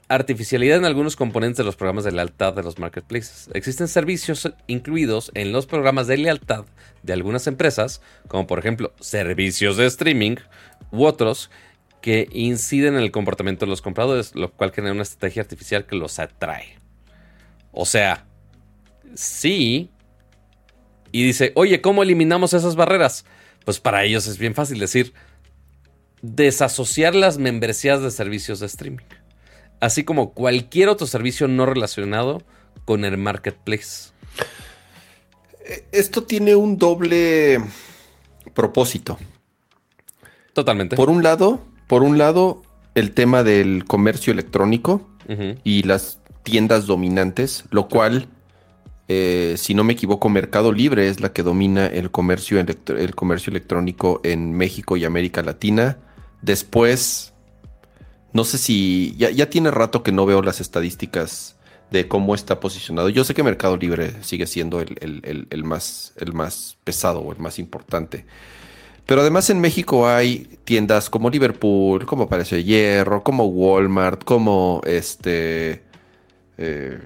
artificialidad 0.08 0.78
en 0.78 0.86
algunos 0.86 1.16
componentes 1.16 1.58
de 1.58 1.64
los 1.64 1.76
programas 1.76 2.04
de 2.04 2.12
lealtad 2.12 2.54
de 2.54 2.64
los 2.64 2.78
marketplaces. 2.78 3.50
Existen 3.54 3.88
servicios 3.88 4.54
incluidos 4.68 5.32
en 5.34 5.52
los 5.52 5.66
programas 5.66 6.06
de 6.06 6.18
lealtad 6.18 6.66
de 7.02 7.14
algunas 7.14 7.48
empresas, 7.48 8.02
como 8.28 8.46
por 8.46 8.60
ejemplo 8.60 8.94
servicios 9.00 9.78
de 9.78 9.88
streaming 9.88 10.36
u 10.92 11.06
otros, 11.06 11.50
que 12.02 12.28
inciden 12.32 12.96
en 12.96 13.02
el 13.02 13.12
comportamiento 13.12 13.66
de 13.66 13.70
los 13.70 13.82
compradores, 13.82 14.36
lo 14.36 14.52
cual 14.52 14.72
genera 14.72 14.94
una 14.94 15.04
estrategia 15.04 15.42
artificial 15.42 15.86
que 15.86 15.96
los 15.96 16.20
atrae. 16.20 16.80
O 17.72 17.86
sea, 17.86 18.26
sí. 19.14 19.92
Y 21.12 21.24
dice, 21.24 21.52
oye, 21.56 21.82
¿cómo 21.82 22.04
eliminamos 22.04 22.54
esas 22.54 22.76
barreras? 22.76 23.26
Pues 23.66 23.80
para 23.80 24.04
ellos 24.04 24.28
es 24.28 24.38
bien 24.38 24.56
fácil 24.56 24.80
decir, 24.80 25.14
desasociar 26.22 27.14
las 27.16 27.38
membresías 27.38 28.02
de 28.02 28.12
servicios 28.12 28.60
de 28.60 28.66
streaming 28.66 29.06
así 29.82 30.06
como 30.06 30.34
cualquier 30.34 30.88
otro 30.88 31.06
servicio 31.08 31.50
no 31.50 31.66
relacionado 31.66 32.42
con 32.86 33.04
el 33.04 33.18
marketplace. 33.18 34.12
Eh, 35.66 35.86
esto 35.92 36.24
tiene 36.24 36.56
un 36.56 36.78
doble 36.78 37.60
propósito. 38.54 39.18
Totalmente. 40.54 40.96
Por 40.96 41.10
un 41.10 41.24
lado, 41.24 41.66
por 41.92 42.04
un 42.04 42.18
lado, 42.18 42.62
el 42.96 43.12
tema 43.12 43.44
del 43.44 43.84
comercio 43.84 44.32
electrónico 44.32 45.10
y 45.66 45.84
las 45.84 46.22
tiendas 46.42 46.86
dominantes, 46.86 47.66
lo 47.70 47.90
cual, 47.90 48.30
eh, 49.10 49.56
si 49.58 49.74
no 49.74 49.84
me 49.84 49.92
equivoco, 49.92 50.30
Mercado 50.30 50.72
Libre 50.72 51.10
es 51.10 51.20
la 51.20 51.34
que 51.34 51.44
domina 51.44 51.88
el 51.88 52.10
comercio, 52.10 52.62
el 52.62 53.14
comercio 53.14 53.52
electrónico 53.52 54.22
en 54.24 54.54
México 54.54 54.96
y 54.96 55.04
América 55.04 55.44
Latina. 55.44 55.98
Después, 56.42 57.34
no 58.32 58.46
sé 58.46 58.58
si 58.58 59.14
ya, 59.18 59.50
tiene 59.50 59.70
rato 59.70 60.02
que 60.02 60.14
no 60.14 60.26
veo 60.26 60.42
las 60.42 60.62
estadísticas 60.62 61.58
de 61.90 62.08
cómo 62.08 62.36
está 62.36 62.62
posicionado. 62.62 63.10
Yo 63.10 63.26
sé 63.26 63.34
que 63.34 63.44
Mercado 63.44 63.76
Libre 63.76 64.14
sigue 64.24 64.48
siendo 64.48 64.80
el, 64.80 65.64
más, 65.66 66.14
el 66.16 66.32
más 66.32 66.78
pesado 66.86 67.20
o 67.20 67.34
el 67.34 67.40
más 67.40 67.60
importante. 67.60 68.26
Pero 69.06 69.22
además 69.22 69.50
en 69.50 69.60
México 69.60 70.08
hay 70.08 70.48
tiendas 70.64 71.10
como 71.10 71.30
Liverpool, 71.30 72.06
como 72.06 72.30
Palacio 72.30 72.58
de 72.58 72.64
Hierro, 72.64 73.24
como 73.24 73.46
Walmart, 73.46 74.24
como 74.24 74.82
este... 74.86 75.84
Eh, 76.58 77.00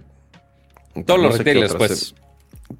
todos 1.05 1.19
los 1.19 1.37
retailers, 1.37 1.75
pues. 1.75 2.15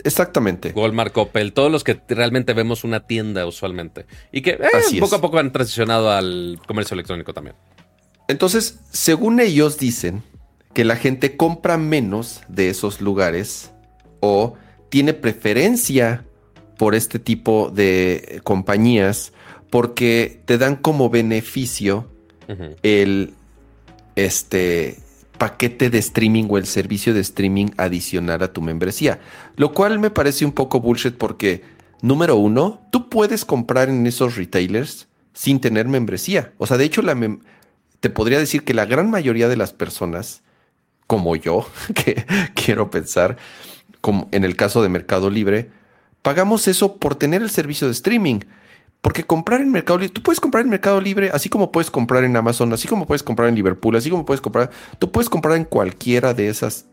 Exactamente. 0.03 0.71
Walmart, 0.75 1.13
Coppel, 1.13 1.53
todos 1.53 1.71
los 1.71 1.83
que 1.83 1.99
realmente 2.09 2.53
vemos 2.53 2.83
una 2.83 3.07
tienda 3.07 3.45
usualmente. 3.45 4.05
Y 4.31 4.41
que 4.41 4.51
eh, 4.51 4.99
poco 4.99 5.15
a 5.15 5.21
poco 5.21 5.37
han 5.37 5.51
transicionado 5.51 6.11
al 6.11 6.59
comercio 6.67 6.95
electrónico 6.95 7.33
también. 7.33 7.55
Entonces, 8.27 8.79
según 8.91 9.39
ellos 9.39 9.77
dicen 9.77 10.23
que 10.73 10.83
la 10.85 10.95
gente 10.95 11.37
compra 11.37 11.77
menos 11.77 12.41
de 12.47 12.69
esos 12.69 12.99
lugares 12.99 13.71
o 14.19 14.55
tiene 14.89 15.13
preferencia 15.13 16.25
por 16.77 16.95
este 16.95 17.19
tipo 17.19 17.71
de 17.73 18.41
compañías 18.43 19.33
porque 19.69 20.41
te 20.45 20.57
dan 20.57 20.75
como 20.75 21.09
beneficio 21.09 22.07
el 22.83 23.33
este 24.15 24.99
paquete 25.37 25.89
de 25.89 25.97
streaming 25.97 26.45
o 26.49 26.57
el 26.57 26.65
servicio 26.65 27.13
de 27.13 27.19
streaming 27.19 27.67
adicional 27.77 28.41
a 28.43 28.53
tu 28.53 28.61
membresía. 28.61 29.19
Lo 29.55 29.73
cual 29.73 29.99
me 29.99 30.09
parece 30.09 30.45
un 30.45 30.53
poco 30.53 30.79
bullshit 30.79 31.15
porque, 31.15 31.63
número 32.01 32.35
uno, 32.37 32.81
tú 32.91 33.09
puedes 33.09 33.45
comprar 33.45 33.89
en 33.89 34.07
esos 34.07 34.37
retailers 34.37 35.07
sin 35.33 35.59
tener 35.59 35.87
membresía. 35.87 36.53
O 36.57 36.65
sea, 36.67 36.77
de 36.77 36.85
hecho, 36.85 37.01
la, 37.01 37.17
te 37.99 38.09
podría 38.09 38.39
decir 38.39 38.63
que 38.63 38.73
la 38.73 38.85
gran 38.85 39.09
mayoría 39.09 39.49
de 39.49 39.57
las 39.57 39.73
personas, 39.73 40.41
como 41.07 41.35
yo, 41.35 41.67
que 41.93 42.25
quiero 42.53 42.89
pensar, 42.89 43.37
como 44.01 44.29
en 44.31 44.43
el 44.45 44.55
caso 44.55 44.81
de 44.81 44.89
Mercado 44.89 45.29
Libre, 45.29 45.69
pagamos 46.25 46.67
eso 46.67 46.97
por 46.97 47.13
tener 47.13 47.43
el 47.43 47.51
servicio 47.51 47.85
de 47.85 47.93
streaming. 47.93 48.39
Porque 49.01 49.23
comprar 49.23 49.61
en 49.61 49.71
Mercado 49.71 49.99
Libre, 49.99 50.11
tú 50.11 50.23
puedes 50.23 50.39
comprar 50.39 50.63
en 50.63 50.71
Mercado 50.71 50.99
Libre, 50.99 51.29
así 51.31 51.49
como 51.49 51.71
puedes 51.71 51.91
comprar 51.91 52.23
en 52.23 52.35
Amazon, 52.35 52.73
así 52.73 52.87
como 52.87 53.05
puedes 53.05 53.21
comprar 53.21 53.47
en 53.47 53.53
Liverpool, 53.53 53.95
así 53.95 54.09
como 54.09 54.25
puedes 54.25 54.41
comprar, 54.41 54.71
tú 54.97 55.11
puedes 55.11 55.29
comprar 55.29 55.55
en 55.55 55.65
cualquiera 55.65 56.33
de 56.33 56.49
esas 56.49 56.87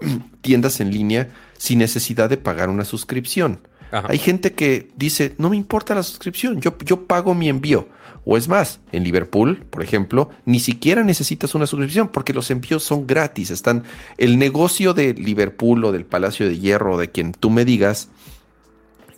tiendas 0.42 0.80
en 0.80 0.90
línea 0.90 1.30
sin 1.56 1.78
necesidad 1.78 2.28
de 2.28 2.36
pagar 2.36 2.68
una 2.68 2.84
suscripción. 2.84 3.60
Hay 3.90 4.18
gente 4.18 4.52
que 4.52 4.90
dice, 4.96 5.34
no 5.38 5.48
me 5.48 5.56
importa 5.56 5.94
la 5.94 6.02
suscripción, 6.02 6.60
yo, 6.60 6.76
yo 6.84 7.06
pago 7.06 7.34
mi 7.34 7.48
envío. 7.48 7.88
O 8.26 8.36
es 8.36 8.46
más, 8.48 8.80
en 8.92 9.02
Liverpool, 9.04 9.64
por 9.70 9.82
ejemplo, 9.82 10.28
ni 10.44 10.60
siquiera 10.60 11.02
necesitas 11.02 11.54
una 11.54 11.66
suscripción 11.66 12.08
porque 12.08 12.34
los 12.34 12.50
envíos 12.50 12.82
son 12.82 13.06
gratis. 13.06 13.50
Están 13.50 13.84
el 14.18 14.38
negocio 14.38 14.92
de 14.92 15.14
Liverpool 15.14 15.82
o 15.86 15.92
del 15.92 16.04
Palacio 16.04 16.46
de 16.46 16.58
Hierro, 16.58 16.98
de 16.98 17.10
quien 17.10 17.32
tú 17.32 17.48
me 17.48 17.64
digas, 17.64 18.10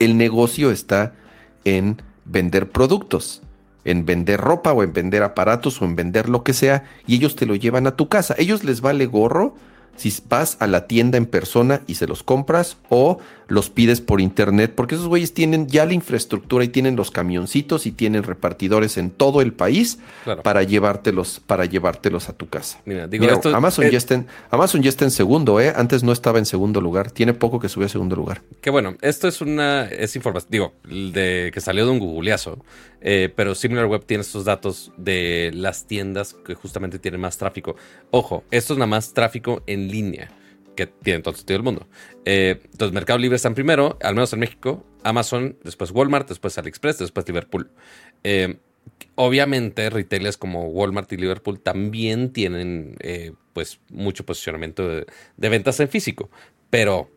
el 0.00 0.16
negocio 0.16 0.72
está 0.72 1.12
en 1.64 2.02
vender 2.24 2.70
productos, 2.70 3.42
en 3.84 4.04
vender 4.04 4.40
ropa 4.40 4.72
o 4.72 4.82
en 4.82 4.92
vender 4.92 5.22
aparatos 5.22 5.80
o 5.80 5.84
en 5.84 5.94
vender 5.94 6.28
lo 6.28 6.42
que 6.42 6.54
sea 6.54 6.84
y 7.06 7.14
ellos 7.14 7.36
te 7.36 7.46
lo 7.46 7.54
llevan 7.54 7.86
a 7.86 7.94
tu 7.94 8.08
casa. 8.08 8.34
Ellos 8.38 8.64
les 8.64 8.80
vale 8.80 9.06
gorro 9.06 9.54
si 10.00 10.14
vas 10.30 10.56
a 10.60 10.66
la 10.66 10.86
tienda 10.86 11.18
en 11.18 11.26
persona 11.26 11.82
y 11.86 11.96
se 11.96 12.06
los 12.06 12.22
compras 12.22 12.78
o 12.88 13.18
los 13.48 13.68
pides 13.68 14.00
por 14.00 14.20
internet, 14.20 14.72
porque 14.74 14.94
esos 14.94 15.08
güeyes 15.08 15.34
tienen 15.34 15.66
ya 15.66 15.84
la 15.84 15.92
infraestructura 15.92 16.64
y 16.64 16.68
tienen 16.68 16.96
los 16.96 17.10
camioncitos 17.10 17.84
y 17.84 17.92
tienen 17.92 18.22
repartidores 18.22 18.96
en 18.96 19.10
todo 19.10 19.42
el 19.42 19.52
país 19.52 19.98
para 20.42 20.62
llevártelos 20.62 21.42
para 21.46 21.66
llevártelos 21.66 22.28
a 22.28 22.32
tu 22.32 22.48
casa. 22.48 22.80
Mira, 22.86 23.08
digo, 23.08 23.26
Amazon, 23.52 23.90
ya 23.90 23.98
está 23.98 24.14
en, 24.14 24.26
Amazon 24.50 24.82
ya 24.82 24.88
está 24.88 25.04
en 25.04 25.10
segundo, 25.10 25.60
¿eh? 25.60 25.72
Antes 25.76 26.02
no 26.02 26.12
estaba 26.12 26.38
en 26.38 26.46
segundo 26.46 26.80
lugar, 26.80 27.10
tiene 27.10 27.34
poco 27.34 27.60
que 27.60 27.68
subió 27.68 27.86
a 27.86 27.90
segundo 27.90 28.16
lugar. 28.16 28.40
Que 28.62 28.70
bueno, 28.70 28.96
esto 29.02 29.28
es 29.28 29.40
una 29.42 29.84
es 29.84 30.16
información, 30.16 30.50
digo, 30.50 30.72
de 30.84 31.50
que 31.52 31.60
salió 31.60 31.84
de 31.84 31.90
un 31.90 31.98
googleazo, 31.98 32.64
eh, 33.00 33.32
pero 33.34 33.54
SimilarWeb 33.54 34.04
tiene 34.04 34.22
estos 34.22 34.44
datos 34.44 34.92
de 34.96 35.50
las 35.54 35.86
tiendas 35.86 36.34
que 36.34 36.54
justamente 36.54 36.98
tienen 36.98 37.20
más 37.20 37.38
tráfico. 37.38 37.76
Ojo, 38.10 38.44
esto 38.50 38.74
es 38.74 38.78
nada 38.78 38.86
más 38.86 39.12
tráfico 39.12 39.62
en 39.66 39.88
línea 39.88 40.30
que 40.74 40.86
tiene 40.86 41.20
todo 41.20 41.32
el 41.32 41.36
sentido 41.36 41.58
del 41.58 41.64
mundo. 41.64 41.86
Eh, 42.24 42.60
entonces, 42.64 42.94
Mercado 42.94 43.18
Libre 43.18 43.36
está 43.36 43.48
en 43.48 43.54
primero, 43.54 43.98
al 44.02 44.14
menos 44.14 44.32
en 44.32 44.40
México, 44.40 44.84
Amazon, 45.02 45.58
después 45.62 45.90
Walmart, 45.90 46.28
después 46.28 46.56
AliExpress, 46.56 46.98
después 46.98 47.26
Liverpool. 47.26 47.70
Eh, 48.24 48.58
obviamente, 49.14 49.90
retailers 49.90 50.36
como 50.36 50.68
Walmart 50.68 51.12
y 51.12 51.16
Liverpool 51.16 51.60
también 51.60 52.32
tienen 52.32 52.96
eh, 53.00 53.32
pues 53.52 53.80
mucho 53.90 54.24
posicionamiento 54.24 54.88
de, 54.88 55.06
ventas 55.36 55.80
en 55.80 55.88
físico, 55.88 56.30
pero 56.70 57.10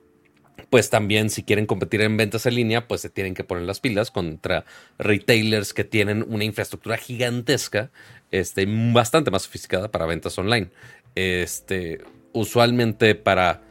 pues 0.69 0.89
también 0.89 1.29
si 1.29 1.43
quieren 1.43 1.65
competir 1.65 2.01
en 2.01 2.17
ventas 2.17 2.45
en 2.45 2.55
línea, 2.55 2.87
pues 2.87 3.01
se 3.01 3.09
tienen 3.09 3.33
que 3.33 3.43
poner 3.43 3.63
las 3.63 3.79
pilas 3.79 4.11
contra 4.11 4.65
retailers 4.97 5.73
que 5.73 5.83
tienen 5.83 6.25
una 6.27 6.43
infraestructura 6.43 6.97
gigantesca, 6.97 7.91
este, 8.31 8.65
bastante 8.91 9.31
más 9.31 9.43
sofisticada 9.43 9.91
para 9.91 10.05
ventas 10.05 10.37
online. 10.37 10.69
Este, 11.15 11.99
usualmente 12.31 13.15
para 13.15 13.61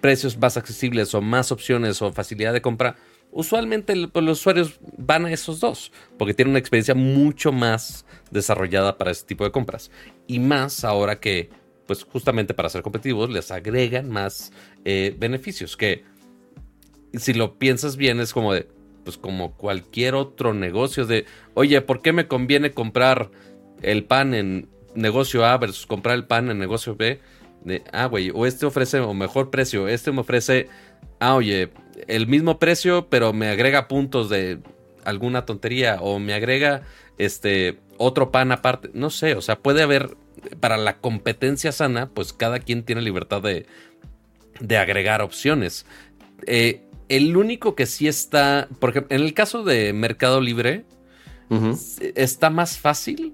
precios 0.00 0.36
más 0.38 0.56
accesibles 0.56 1.14
o 1.14 1.20
más 1.20 1.52
opciones 1.52 2.02
o 2.02 2.12
facilidad 2.12 2.52
de 2.52 2.62
compra, 2.62 2.96
usualmente 3.30 4.08
pues, 4.08 4.24
los 4.24 4.40
usuarios 4.40 4.78
van 4.96 5.26
a 5.26 5.32
esos 5.32 5.60
dos, 5.60 5.92
porque 6.18 6.34
tienen 6.34 6.50
una 6.50 6.58
experiencia 6.58 6.94
mucho 6.94 7.52
más 7.52 8.04
desarrollada 8.30 8.98
para 8.98 9.10
ese 9.10 9.26
tipo 9.26 9.44
de 9.44 9.52
compras. 9.52 9.90
Y 10.26 10.40
más 10.40 10.84
ahora 10.84 11.20
que 11.20 11.50
pues 11.86 12.04
justamente 12.04 12.54
para 12.54 12.68
ser 12.68 12.82
competitivos, 12.82 13.30
les 13.30 13.50
agregan 13.50 14.08
más 14.08 14.52
eh, 14.84 15.14
beneficios. 15.18 15.76
Que 15.76 16.04
si 17.14 17.34
lo 17.34 17.58
piensas 17.58 17.96
bien, 17.96 18.20
es 18.20 18.32
como 18.32 18.52
de, 18.52 18.68
pues 19.04 19.18
como 19.18 19.52
cualquier 19.52 20.14
otro 20.14 20.54
negocio 20.54 21.06
de, 21.06 21.26
oye, 21.54 21.80
¿por 21.80 22.02
qué 22.02 22.12
me 22.12 22.26
conviene 22.26 22.72
comprar 22.72 23.30
el 23.82 24.04
pan 24.04 24.34
en 24.34 24.68
negocio 24.94 25.44
A 25.44 25.56
versus 25.58 25.86
comprar 25.86 26.16
el 26.16 26.26
pan 26.26 26.50
en 26.50 26.58
negocio 26.58 26.96
B? 26.96 27.20
De, 27.62 27.82
ah, 27.92 28.06
güey, 28.06 28.30
o 28.34 28.46
este 28.46 28.66
ofrece 28.66 29.00
un 29.00 29.18
mejor 29.18 29.50
precio, 29.50 29.88
este 29.88 30.12
me 30.12 30.20
ofrece, 30.20 30.68
ah, 31.18 31.34
oye, 31.34 31.70
el 32.08 32.26
mismo 32.26 32.58
precio, 32.58 33.08
pero 33.08 33.32
me 33.32 33.48
agrega 33.48 33.88
puntos 33.88 34.28
de 34.28 34.58
alguna 35.04 35.44
tontería 35.46 35.98
o 36.00 36.18
me 36.18 36.34
agrega 36.34 36.82
este 37.18 37.78
otro 37.96 38.32
pan 38.32 38.52
aparte, 38.52 38.90
no 38.92 39.10
sé, 39.10 39.34
o 39.34 39.40
sea, 39.40 39.58
puede 39.60 39.82
haber 39.82 40.16
para 40.60 40.76
la 40.76 40.98
competencia 40.98 41.72
sana, 41.72 42.10
pues 42.12 42.32
cada 42.32 42.58
quien 42.58 42.84
tiene 42.84 43.00
libertad 43.02 43.40
de, 43.40 43.66
de 44.60 44.76
agregar 44.76 45.22
opciones. 45.22 45.86
Eh, 46.46 46.82
el 47.08 47.36
único 47.36 47.74
que 47.74 47.86
sí 47.86 48.08
está, 48.08 48.68
por 48.80 48.90
ejemplo, 48.90 49.14
en 49.16 49.22
el 49.22 49.34
caso 49.34 49.64
de 49.64 49.92
Mercado 49.92 50.40
Libre, 50.40 50.84
está 52.16 52.50
más 52.50 52.78
fácil 52.78 53.32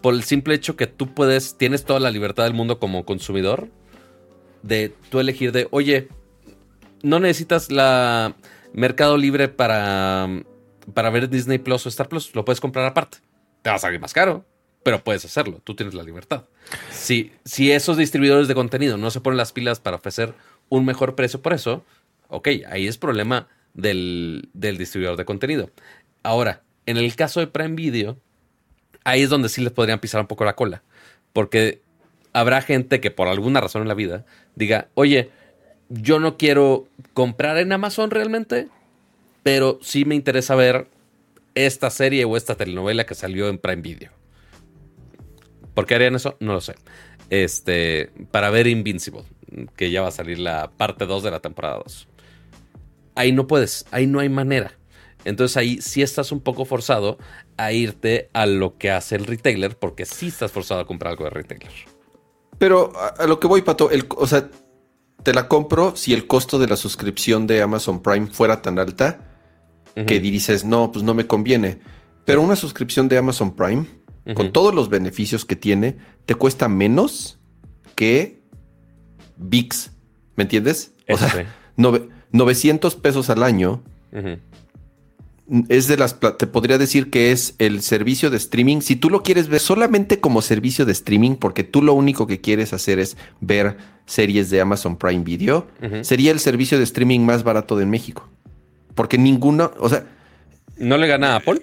por 0.00 0.14
el 0.14 0.24
simple 0.24 0.54
hecho 0.54 0.76
que 0.76 0.86
tú 0.86 1.14
puedes, 1.14 1.56
tienes 1.56 1.84
toda 1.84 2.00
la 2.00 2.10
libertad 2.10 2.44
del 2.44 2.54
mundo 2.54 2.80
como 2.80 3.04
consumidor 3.04 3.68
de 4.62 4.94
tú 5.10 5.20
elegir 5.20 5.52
de, 5.52 5.68
oye, 5.70 6.08
no 7.02 7.20
necesitas 7.20 7.70
la 7.70 8.34
Mercado 8.72 9.16
Libre 9.16 9.48
para, 9.48 10.28
para 10.94 11.10
ver 11.10 11.28
Disney 11.28 11.58
Plus 11.58 11.86
o 11.86 11.88
Star 11.88 12.08
Plus, 12.08 12.34
lo 12.34 12.44
puedes 12.44 12.60
comprar 12.60 12.86
aparte. 12.86 13.18
Te 13.62 13.70
va 13.70 13.76
a 13.76 13.78
salir 13.78 14.00
más 14.00 14.12
caro, 14.12 14.44
pero 14.82 15.02
puedes 15.02 15.24
hacerlo, 15.24 15.60
tú 15.64 15.74
tienes 15.74 15.94
la 15.94 16.02
libertad. 16.02 16.44
Si, 16.90 17.32
si 17.44 17.70
esos 17.72 17.96
distribuidores 17.96 18.48
de 18.48 18.54
contenido 18.54 18.96
no 18.96 19.10
se 19.10 19.20
ponen 19.20 19.36
las 19.36 19.52
pilas 19.52 19.80
para 19.80 19.96
ofrecer 19.96 20.34
un 20.70 20.86
mejor 20.86 21.14
precio 21.14 21.42
por 21.42 21.52
eso, 21.52 21.84
ok, 22.28 22.48
ahí 22.70 22.86
es 22.86 22.96
problema 22.96 23.48
del, 23.74 24.48
del 24.54 24.78
distribuidor 24.78 25.18
de 25.18 25.26
contenido. 25.26 25.70
Ahora, 26.22 26.62
en 26.86 26.96
el 26.96 27.14
caso 27.14 27.40
de 27.40 27.46
Prime 27.46 27.74
Video, 27.74 28.16
ahí 29.04 29.20
es 29.20 29.28
donde 29.28 29.50
sí 29.50 29.60
les 29.60 29.72
podrían 29.72 29.98
pisar 29.98 30.22
un 30.22 30.26
poco 30.26 30.46
la 30.46 30.56
cola, 30.56 30.82
porque 31.34 31.82
habrá 32.32 32.62
gente 32.62 33.00
que 33.00 33.10
por 33.10 33.28
alguna 33.28 33.60
razón 33.60 33.82
en 33.82 33.88
la 33.88 33.94
vida 33.94 34.24
diga, 34.54 34.88
oye, 34.94 35.30
yo 35.88 36.20
no 36.20 36.36
quiero 36.36 36.86
comprar 37.14 37.58
en 37.58 37.72
Amazon 37.72 38.10
realmente, 38.10 38.68
pero 39.42 39.78
sí 39.82 40.04
me 40.04 40.14
interesa 40.14 40.54
ver 40.54 40.88
esta 41.54 41.90
serie 41.90 42.24
o 42.24 42.36
esta 42.36 42.54
telenovela 42.54 43.04
que 43.04 43.14
salió 43.14 43.48
en 43.48 43.58
Prime 43.58 43.82
Video. 43.82 44.12
¿Por 45.74 45.86
qué 45.86 45.94
harían 45.94 46.14
eso? 46.14 46.36
No 46.40 46.52
lo 46.52 46.60
sé. 46.60 46.74
Este, 47.30 48.10
para 48.30 48.50
ver 48.50 48.66
Invincible, 48.66 49.24
que 49.76 49.90
ya 49.90 50.02
va 50.02 50.08
a 50.08 50.12
salir 50.12 50.38
la 50.38 50.70
parte 50.76 51.06
2 51.06 51.22
de 51.22 51.30
la 51.30 51.40
temporada 51.40 51.80
2. 51.84 52.08
Ahí 53.14 53.32
no 53.32 53.46
puedes, 53.46 53.86
ahí 53.90 54.06
no 54.06 54.20
hay 54.20 54.28
manera. 54.28 54.72
Entonces 55.24 55.56
ahí 55.56 55.80
sí 55.80 56.02
estás 56.02 56.32
un 56.32 56.40
poco 56.40 56.64
forzado 56.64 57.18
a 57.56 57.72
irte 57.72 58.30
a 58.32 58.46
lo 58.46 58.78
que 58.78 58.90
hace 58.90 59.16
el 59.16 59.26
retailer, 59.26 59.78
porque 59.78 60.06
sí 60.06 60.28
estás 60.28 60.50
forzado 60.52 60.80
a 60.80 60.86
comprar 60.86 61.12
algo 61.12 61.24
de 61.24 61.30
retailer. 61.30 61.72
Pero 62.58 62.92
a, 63.18 63.26
lo 63.26 63.40
que 63.40 63.46
voy, 63.46 63.62
Pato, 63.62 63.90
el, 63.90 64.06
o 64.16 64.26
sea, 64.26 64.50
te 65.22 65.32
la 65.32 65.48
compro 65.48 65.94
si 65.96 66.12
el 66.12 66.26
costo 66.26 66.58
de 66.58 66.66
la 66.66 66.76
suscripción 66.76 67.46
de 67.46 67.62
Amazon 67.62 68.02
Prime 68.02 68.26
fuera 68.26 68.62
tan 68.62 68.78
alta 68.78 69.26
que 70.06 70.20
dices, 70.20 70.64
no, 70.64 70.92
pues 70.92 71.04
no 71.04 71.14
me 71.14 71.26
conviene. 71.26 71.80
Pero 72.24 72.42
una 72.42 72.56
suscripción 72.56 73.08
de 73.08 73.18
Amazon 73.18 73.54
Prime, 73.54 73.86
con 74.34 74.52
todos 74.52 74.74
los 74.74 74.88
beneficios 74.88 75.44
que 75.44 75.56
tiene, 75.56 75.98
te 76.30 76.36
cuesta 76.36 76.68
menos 76.68 77.40
que 77.96 78.38
VIX. 79.36 79.90
¿Me 80.36 80.44
entiendes? 80.44 80.92
o 81.08 81.18
sea, 81.18 81.52
900 82.30 82.94
pesos 82.94 83.30
al 83.30 83.42
año 83.42 83.82
es 85.68 85.88
de 85.88 85.96
las, 85.96 86.20
te 86.20 86.46
podría 86.46 86.78
decir 86.78 87.10
que 87.10 87.32
es 87.32 87.56
el 87.58 87.82
servicio 87.82 88.30
de 88.30 88.36
streaming. 88.36 88.80
Si 88.80 88.94
tú 88.94 89.10
lo 89.10 89.24
quieres 89.24 89.48
ver 89.48 89.58
solamente 89.58 90.20
como 90.20 90.40
servicio 90.40 90.86
de 90.86 90.92
streaming, 90.92 91.34
porque 91.34 91.64
tú 91.64 91.82
lo 91.82 91.94
único 91.94 92.28
que 92.28 92.40
quieres 92.40 92.72
hacer 92.74 93.00
es 93.00 93.16
ver 93.40 93.76
series 94.06 94.50
de 94.50 94.60
Amazon 94.60 94.96
Prime 94.96 95.24
Video, 95.24 95.66
sería 96.02 96.30
el 96.30 96.38
servicio 96.38 96.78
de 96.78 96.84
streaming 96.84 97.22
más 97.22 97.42
barato 97.42 97.76
de 97.76 97.86
México. 97.86 98.28
Porque 98.94 99.18
ninguno, 99.18 99.72
o 99.80 99.88
sea... 99.88 100.06
¿No 100.78 100.96
le 100.96 101.08
gana 101.08 101.32
a 101.32 101.36
Apple? 101.38 101.60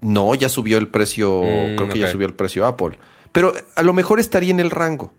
No, 0.00 0.34
ya 0.34 0.48
subió 0.48 0.78
el 0.78 0.88
precio, 0.88 1.42
mm, 1.42 1.76
creo 1.76 1.88
que 1.88 1.98
ya 1.98 2.10
subió 2.10 2.26
el 2.26 2.34
precio 2.34 2.66
Apple. 2.66 2.98
Pero 3.32 3.52
a 3.74 3.82
lo 3.82 3.92
mejor 3.92 4.18
estaría 4.18 4.50
en 4.50 4.60
el 4.60 4.70
rango 4.70 5.12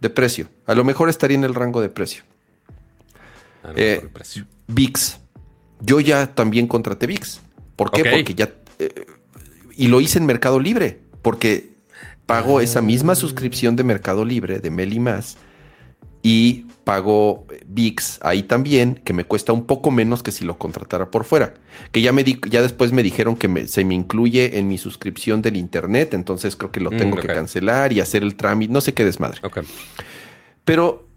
de 0.00 0.10
precio. 0.10 0.48
A 0.66 0.74
lo 0.74 0.84
mejor 0.84 1.08
estaría 1.08 1.36
en 1.36 1.44
el 1.44 1.54
rango 1.54 1.80
de 1.80 1.88
precio. 1.88 2.24
Eh, 3.76 4.08
precio. 4.12 4.46
VIX 4.68 5.20
yo 5.80 6.00
ya 6.00 6.34
también 6.34 6.66
contraté 6.66 7.06
VIX. 7.06 7.40
¿Por 7.76 7.90
qué? 7.90 8.04
Porque 8.04 8.34
ya... 8.34 8.50
Eh, 8.78 9.06
y 9.76 9.88
lo 9.88 10.00
hice 10.00 10.18
en 10.18 10.26
Mercado 10.26 10.60
Libre, 10.60 11.00
porque 11.22 11.70
pago 12.26 12.58
ah. 12.58 12.62
esa 12.62 12.82
misma 12.82 13.14
suscripción 13.14 13.76
de 13.76 13.84
Mercado 13.84 14.24
Libre, 14.24 14.60
de 14.60 14.70
Meli 14.70 15.00
Más, 15.00 15.38
y 16.22 16.66
pago 16.84 17.46
VIX 17.66 18.18
ahí 18.22 18.42
también, 18.42 19.00
que 19.04 19.12
me 19.12 19.24
cuesta 19.24 19.52
un 19.52 19.64
poco 19.64 19.90
menos 19.90 20.22
que 20.22 20.32
si 20.32 20.44
lo 20.44 20.58
contratara 20.58 21.10
por 21.10 21.24
fuera. 21.24 21.54
Que 21.92 22.02
ya 22.02 22.12
me 22.12 22.24
di, 22.24 22.40
ya 22.48 22.62
después 22.62 22.92
me 22.92 23.02
dijeron 23.02 23.36
que 23.36 23.68
se 23.68 23.84
me 23.84 23.94
incluye 23.94 24.58
en 24.58 24.68
mi 24.68 24.76
suscripción 24.76 25.40
del 25.40 25.56
internet, 25.56 26.14
entonces 26.14 26.56
creo 26.56 26.72
que 26.72 26.80
lo 26.80 26.90
tengo 26.90 27.16
mm, 27.16 27.20
que 27.20 27.28
cancelar 27.28 27.92
y 27.92 28.00
hacer 28.00 28.22
el 28.22 28.34
trámite, 28.34 28.72
no 28.72 28.80
sé 28.80 28.92
qué 28.92 29.04
desmadre. 29.04 29.40
Pero 30.64 31.08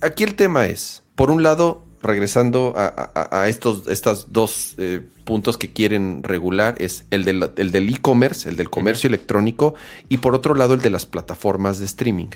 aquí 0.00 0.24
el 0.24 0.34
tema 0.34 0.66
es, 0.66 1.02
por 1.14 1.30
un 1.30 1.42
lado, 1.42 1.84
regresando 2.02 2.74
a, 2.76 3.48
estos 3.48 4.32
dos 4.32 4.74
eh, 4.78 5.02
puntos 5.24 5.58
que 5.58 5.72
quieren 5.72 6.22
regular, 6.22 6.76
es 6.78 7.04
el 7.10 7.24
del 7.24 7.88
e-commerce, 7.88 8.48
el, 8.48 8.56
del 8.56 8.70
comercio 8.70 9.08
electrónico, 9.08 9.74
y 10.08 10.18
por 10.18 10.34
otro 10.34 10.54
lado 10.54 10.74
el 10.74 10.80
de 10.80 10.90
las 10.90 11.06
plataformas 11.06 11.78
de 11.78 11.84
streaming, 11.84 12.30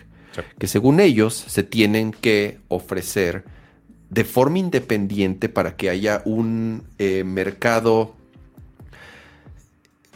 que 0.58 0.66
según 0.66 1.00
ellos 1.00 1.34
se 1.34 1.62
tienen 1.62 2.12
que 2.12 2.58
ofrecer 2.68 3.44
de 4.10 4.24
forma 4.24 4.58
independiente 4.58 5.48
para 5.48 5.76
que 5.76 5.90
haya 5.90 6.22
un 6.24 6.84
eh, 6.98 7.24
mercado 7.24 8.14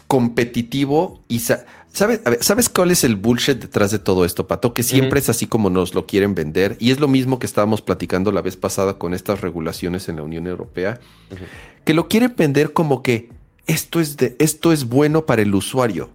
competitivo 0.06 1.22
y... 1.28 1.40
¿Sabes, 1.90 2.20
¿Sabes 2.40 2.68
cuál 2.68 2.90
es 2.90 3.02
el 3.02 3.16
bullshit 3.16 3.58
detrás 3.58 3.90
de 3.90 3.98
todo 3.98 4.24
esto, 4.24 4.46
Pato? 4.46 4.72
Que 4.72 4.82
siempre 4.82 5.18
es 5.18 5.28
así 5.28 5.46
como 5.46 5.68
nos 5.68 5.94
lo 5.94 6.06
quieren 6.06 6.34
vender. 6.34 6.76
Y 6.78 6.92
es 6.92 7.00
lo 7.00 7.08
mismo 7.08 7.38
que 7.38 7.46
estábamos 7.46 7.82
platicando 7.82 8.30
la 8.30 8.42
vez 8.42 8.56
pasada 8.56 8.98
con 8.98 9.14
estas 9.14 9.40
regulaciones 9.40 10.08
en 10.08 10.16
la 10.16 10.22
Unión 10.22 10.46
Europea. 10.46 11.00
Que 11.84 11.94
lo 11.94 12.06
quieren 12.06 12.34
vender 12.36 12.72
como 12.72 13.02
que 13.02 13.30
esto 13.66 14.00
es, 14.00 14.16
de, 14.16 14.36
esto 14.38 14.72
es 14.72 14.84
bueno 14.84 15.26
para 15.26 15.42
el 15.42 15.54
usuario. 15.54 16.10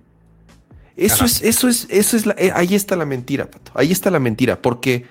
Eso 0.96 1.26
es, 1.26 1.42
eso 1.42 1.68
es, 1.68 1.88
eso 1.90 2.18
es, 2.18 2.26
eh, 2.38 2.52
ahí 2.54 2.76
está 2.76 2.96
la 2.96 3.06
mentira, 3.06 3.50
Pato. 3.50 3.72
Ahí 3.76 3.92
está 3.92 4.12
la 4.12 4.20
mentira. 4.20 4.62
Porque 4.62 5.06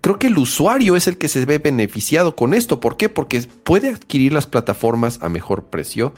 creo 0.00 0.18
que 0.18 0.26
el 0.26 0.38
usuario 0.38 0.96
es 0.96 1.06
el 1.06 1.16
que 1.16 1.28
se 1.28 1.44
ve 1.46 1.58
beneficiado 1.58 2.36
con 2.36 2.52
esto. 2.52 2.80
¿Por 2.80 2.96
qué? 2.96 3.08
Porque 3.08 3.40
puede 3.64 3.88
adquirir 3.88 4.32
las 4.32 4.46
plataformas 4.46 5.18
a 5.22 5.28
mejor 5.28 5.64
precio. 5.66 6.14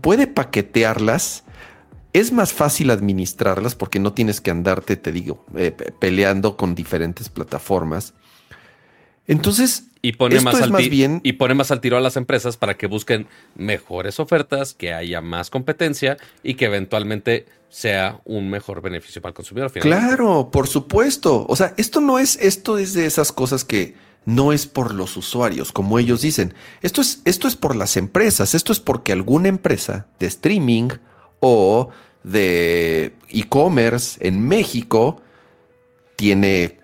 Puede 0.00 0.26
paquetearlas 0.26 1.44
es 2.12 2.32
más 2.32 2.52
fácil 2.52 2.90
administrarlas 2.90 3.74
porque 3.74 3.98
no 3.98 4.12
tienes 4.12 4.40
que 4.40 4.50
andarte, 4.50 4.96
te 4.96 5.12
digo, 5.12 5.46
eh, 5.56 5.70
peleando 5.98 6.56
con 6.56 6.74
diferentes 6.74 7.28
plataformas. 7.28 8.14
Entonces, 9.26 9.86
y 10.02 10.12
pone, 10.12 10.40
más 10.40 10.60
al 10.60 10.72
bien... 10.90 11.20
y 11.22 11.34
pone 11.34 11.54
más 11.54 11.70
al 11.70 11.80
tiro 11.80 11.96
a 11.96 12.00
las 12.00 12.16
empresas 12.16 12.56
para 12.56 12.76
que 12.76 12.86
busquen 12.86 13.28
mejores 13.54 14.20
ofertas, 14.20 14.74
que 14.74 14.92
haya 14.92 15.20
más 15.20 15.48
competencia 15.48 16.16
y 16.42 16.54
que 16.54 16.66
eventualmente 16.66 17.46
sea 17.72 18.20
un 18.26 18.50
mejor 18.50 18.82
beneficio 18.82 19.22
para 19.22 19.30
el 19.30 19.34
consumidor. 19.34 19.72
Claro, 19.72 20.50
por 20.52 20.68
supuesto. 20.68 21.46
O 21.48 21.56
sea, 21.56 21.72
esto 21.78 22.02
no 22.02 22.18
es, 22.18 22.36
esto 22.36 22.76
es 22.76 22.92
de 22.92 23.06
esas 23.06 23.32
cosas 23.32 23.64
que 23.64 23.94
no 24.26 24.52
es 24.52 24.66
por 24.66 24.92
los 24.92 25.16
usuarios, 25.16 25.72
como 25.72 25.98
ellos 25.98 26.20
dicen. 26.20 26.52
Esto 26.82 27.00
es, 27.00 27.22
esto 27.24 27.48
es 27.48 27.56
por 27.56 27.74
las 27.74 27.96
empresas. 27.96 28.54
Esto 28.54 28.72
es 28.72 28.80
porque 28.80 29.12
alguna 29.12 29.48
empresa 29.48 30.06
de 30.20 30.26
streaming 30.26 30.90
o 31.40 31.88
de 32.22 33.14
e-commerce 33.30 34.18
en 34.20 34.46
México 34.46 35.22
tiene 36.16 36.78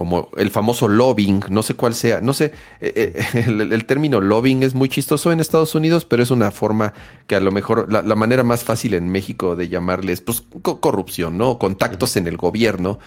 como 0.00 0.30
el 0.38 0.50
famoso 0.50 0.88
lobbying, 0.88 1.42
no 1.50 1.62
sé 1.62 1.74
cuál 1.74 1.94
sea, 1.94 2.22
no 2.22 2.32
sé, 2.32 2.52
eh, 2.80 3.12
eh, 3.22 3.44
el, 3.46 3.84
término 3.84 4.22
lobbying 4.22 4.62
es 4.62 4.74
muy 4.74 4.88
chistoso 4.88 5.30
en 5.30 5.40
Estados 5.40 5.74
Unidos, 5.74 6.06
pero 6.06 6.22
es 6.22 6.30
una 6.30 6.50
forma 6.50 6.94
que 7.26 7.36
a 7.36 7.40
lo 7.40 7.52
mejor 7.52 7.92
la, 7.92 8.02
manera 8.14 8.42
más 8.42 8.64
fácil 8.64 8.94
en 8.94 9.10
México 9.10 9.56
de 9.56 9.68
llamarles, 9.68 10.22
pues 10.22 10.42
corrupción, 10.62 11.36
¿no? 11.36 11.58
Contactos 11.58 12.16
en 12.16 12.26
el 12.26 12.38
gobierno, 12.38 12.98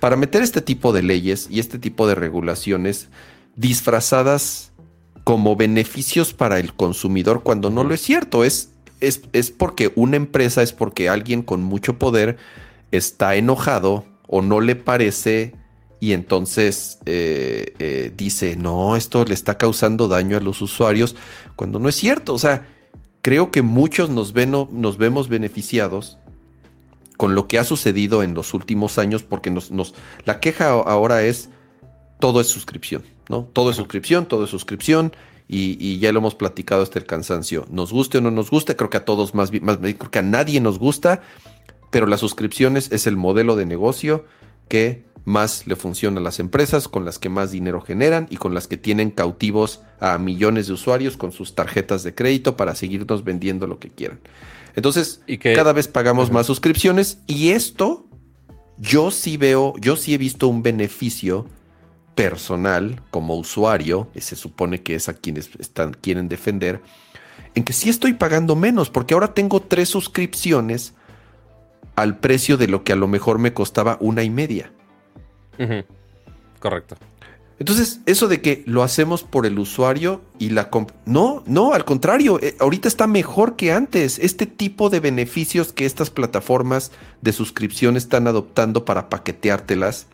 para 0.00 0.16
meter 0.16 0.42
este 0.42 0.60
tipo 0.60 0.92
de 0.92 1.04
leyes 1.04 1.46
y 1.48 1.60
este 1.60 1.78
tipo 1.78 2.08
de 2.08 2.16
regulaciones 2.16 3.10
disfrazadas 3.54 4.72
como 5.22 5.54
beneficios 5.54 6.34
para 6.34 6.58
el 6.58 6.74
consumidor 6.74 7.44
cuando 7.44 7.70
no 7.70 7.84
lo 7.84 7.94
es 7.94 8.00
cierto, 8.00 8.42
es 8.42 8.70
es, 9.00 9.50
porque 9.50 9.92
una 9.94 10.16
empresa, 10.16 10.62
es 10.62 10.72
porque 10.72 11.08
alguien 11.08 11.42
con 11.42 11.62
mucho 11.62 11.96
poder 11.98 12.38
está 12.90 13.36
enojado 13.36 14.04
o 14.26 14.42
no 14.42 14.60
le 14.60 14.76
parece 14.76 15.54
y 16.04 16.12
entonces 16.12 16.98
eh, 17.06 17.72
eh, 17.78 18.12
dice, 18.14 18.56
no, 18.56 18.94
esto 18.94 19.24
le 19.24 19.32
está 19.32 19.56
causando 19.56 20.06
daño 20.06 20.36
a 20.36 20.40
los 20.40 20.60
usuarios, 20.60 21.16
cuando 21.56 21.78
no 21.78 21.88
es 21.88 21.94
cierto. 21.94 22.34
O 22.34 22.38
sea, 22.38 22.68
creo 23.22 23.50
que 23.50 23.62
muchos 23.62 24.10
nos, 24.10 24.34
ven, 24.34 24.50
nos 24.50 24.98
vemos 24.98 25.30
beneficiados 25.30 26.18
con 27.16 27.34
lo 27.34 27.48
que 27.48 27.58
ha 27.58 27.64
sucedido 27.64 28.22
en 28.22 28.34
los 28.34 28.52
últimos 28.52 28.98
años, 28.98 29.22
porque 29.22 29.50
nos, 29.50 29.70
nos, 29.70 29.94
la 30.26 30.40
queja 30.40 30.72
ahora 30.72 31.22
es 31.22 31.48
todo 32.20 32.42
es 32.42 32.48
suscripción, 32.48 33.02
¿no? 33.30 33.48
Todo 33.54 33.70
es 33.70 33.76
suscripción, 33.76 34.26
todo 34.26 34.44
es 34.44 34.50
suscripción, 34.50 35.14
y, 35.48 35.98
ya 36.00 36.12
lo 36.12 36.18
hemos 36.18 36.34
platicado 36.34 36.82
hasta 36.82 36.98
el 36.98 37.06
cansancio. 37.06 37.64
Nos 37.70 37.94
guste 37.94 38.18
o 38.18 38.20
no 38.20 38.30
nos 38.30 38.50
guste, 38.50 38.76
creo 38.76 38.90
que 38.90 38.98
a 38.98 39.06
todos 39.06 39.34
más, 39.34 39.50
más 39.62 39.78
creo 39.78 40.10
que 40.10 40.18
a 40.18 40.22
nadie 40.22 40.60
nos 40.60 40.78
gusta, 40.78 41.22
pero 41.90 42.06
las 42.06 42.20
suscripciones 42.20 42.92
es 42.92 43.06
el 43.06 43.16
modelo 43.16 43.56
de 43.56 43.64
negocio 43.64 44.26
que 44.68 45.04
más 45.24 45.66
le 45.66 45.76
funciona 45.76 46.20
a 46.20 46.22
las 46.22 46.38
empresas, 46.38 46.86
con 46.88 47.04
las 47.04 47.18
que 47.18 47.28
más 47.28 47.50
dinero 47.50 47.80
generan 47.80 48.26
y 48.30 48.36
con 48.36 48.54
las 48.54 48.68
que 48.68 48.76
tienen 48.76 49.10
cautivos 49.10 49.80
a 50.00 50.18
millones 50.18 50.66
de 50.66 50.74
usuarios 50.74 51.16
con 51.16 51.32
sus 51.32 51.54
tarjetas 51.54 52.02
de 52.02 52.14
crédito 52.14 52.56
para 52.56 52.74
seguirnos 52.74 53.24
vendiendo 53.24 53.66
lo 53.66 53.78
que 53.78 53.88
quieran. 53.88 54.20
Entonces, 54.76 55.22
cada 55.54 55.72
vez 55.72 55.88
pagamos 55.88 56.30
más 56.30 56.46
suscripciones 56.46 57.18
y 57.26 57.50
esto 57.50 58.06
yo 58.76 59.10
sí 59.10 59.36
veo, 59.36 59.74
yo 59.80 59.96
sí 59.96 60.14
he 60.14 60.18
visto 60.18 60.48
un 60.48 60.62
beneficio 60.62 61.46
personal 62.14 63.02
como 63.10 63.36
usuario, 63.36 64.08
y 64.14 64.20
se 64.20 64.36
supone 64.36 64.82
que 64.82 64.94
es 64.94 65.08
a 65.08 65.14
quienes 65.14 65.50
están, 65.58 65.94
quieren 65.94 66.28
defender, 66.28 66.80
en 67.54 67.64
que 67.64 67.72
sí 67.72 67.88
estoy 67.88 68.14
pagando 68.14 68.56
menos, 68.56 68.90
porque 68.90 69.14
ahora 69.14 69.34
tengo 69.34 69.60
tres 69.60 69.88
suscripciones 69.88 70.94
al 71.96 72.18
precio 72.18 72.56
de 72.56 72.68
lo 72.68 72.84
que 72.84 72.92
a 72.92 72.96
lo 72.96 73.08
mejor 73.08 73.38
me 73.38 73.52
costaba 73.52 73.96
una 74.00 74.22
y 74.22 74.30
media. 74.30 74.72
Correcto. 76.58 76.96
Entonces, 77.58 78.00
eso 78.06 78.26
de 78.26 78.40
que 78.40 78.64
lo 78.66 78.82
hacemos 78.82 79.22
por 79.22 79.46
el 79.46 79.58
usuario 79.58 80.22
y 80.38 80.50
la... 80.50 80.70
No, 81.06 81.44
no, 81.46 81.72
al 81.72 81.84
contrario, 81.84 82.40
eh, 82.42 82.56
ahorita 82.58 82.88
está 82.88 83.06
mejor 83.06 83.54
que 83.54 83.72
antes. 83.72 84.18
Este 84.18 84.46
tipo 84.46 84.90
de 84.90 84.98
beneficios 84.98 85.72
que 85.72 85.86
estas 85.86 86.10
plataformas 86.10 86.90
de 87.20 87.32
suscripción 87.32 87.96
están 87.96 88.26
adoptando 88.26 88.84
para 88.84 89.08
paqueteártelas, 89.08 90.08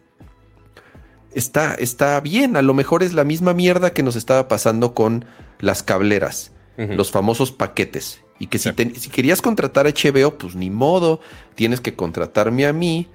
está, 1.32 1.74
está 1.74 2.20
bien. 2.20 2.56
A 2.56 2.62
lo 2.62 2.74
mejor 2.74 3.02
es 3.02 3.14
la 3.14 3.24
misma 3.24 3.54
mierda 3.54 3.94
que 3.94 4.02
nos 4.02 4.16
estaba 4.16 4.46
pasando 4.46 4.94
con 4.94 5.24
las 5.60 5.82
cableras, 5.82 6.52
los 6.76 7.10
famosos 7.10 7.52
paquetes. 7.52 8.22
Y 8.40 8.48
que 8.48 8.58
si, 8.58 8.70
si 8.96 9.10
querías 9.10 9.40
contratar 9.40 9.86
HBO, 9.86 10.36
pues 10.36 10.56
ni 10.56 10.70
modo, 10.70 11.20
tienes 11.54 11.80
que 11.80 11.94
contratarme 11.94 12.66
a 12.66 12.72
mí 12.72 13.06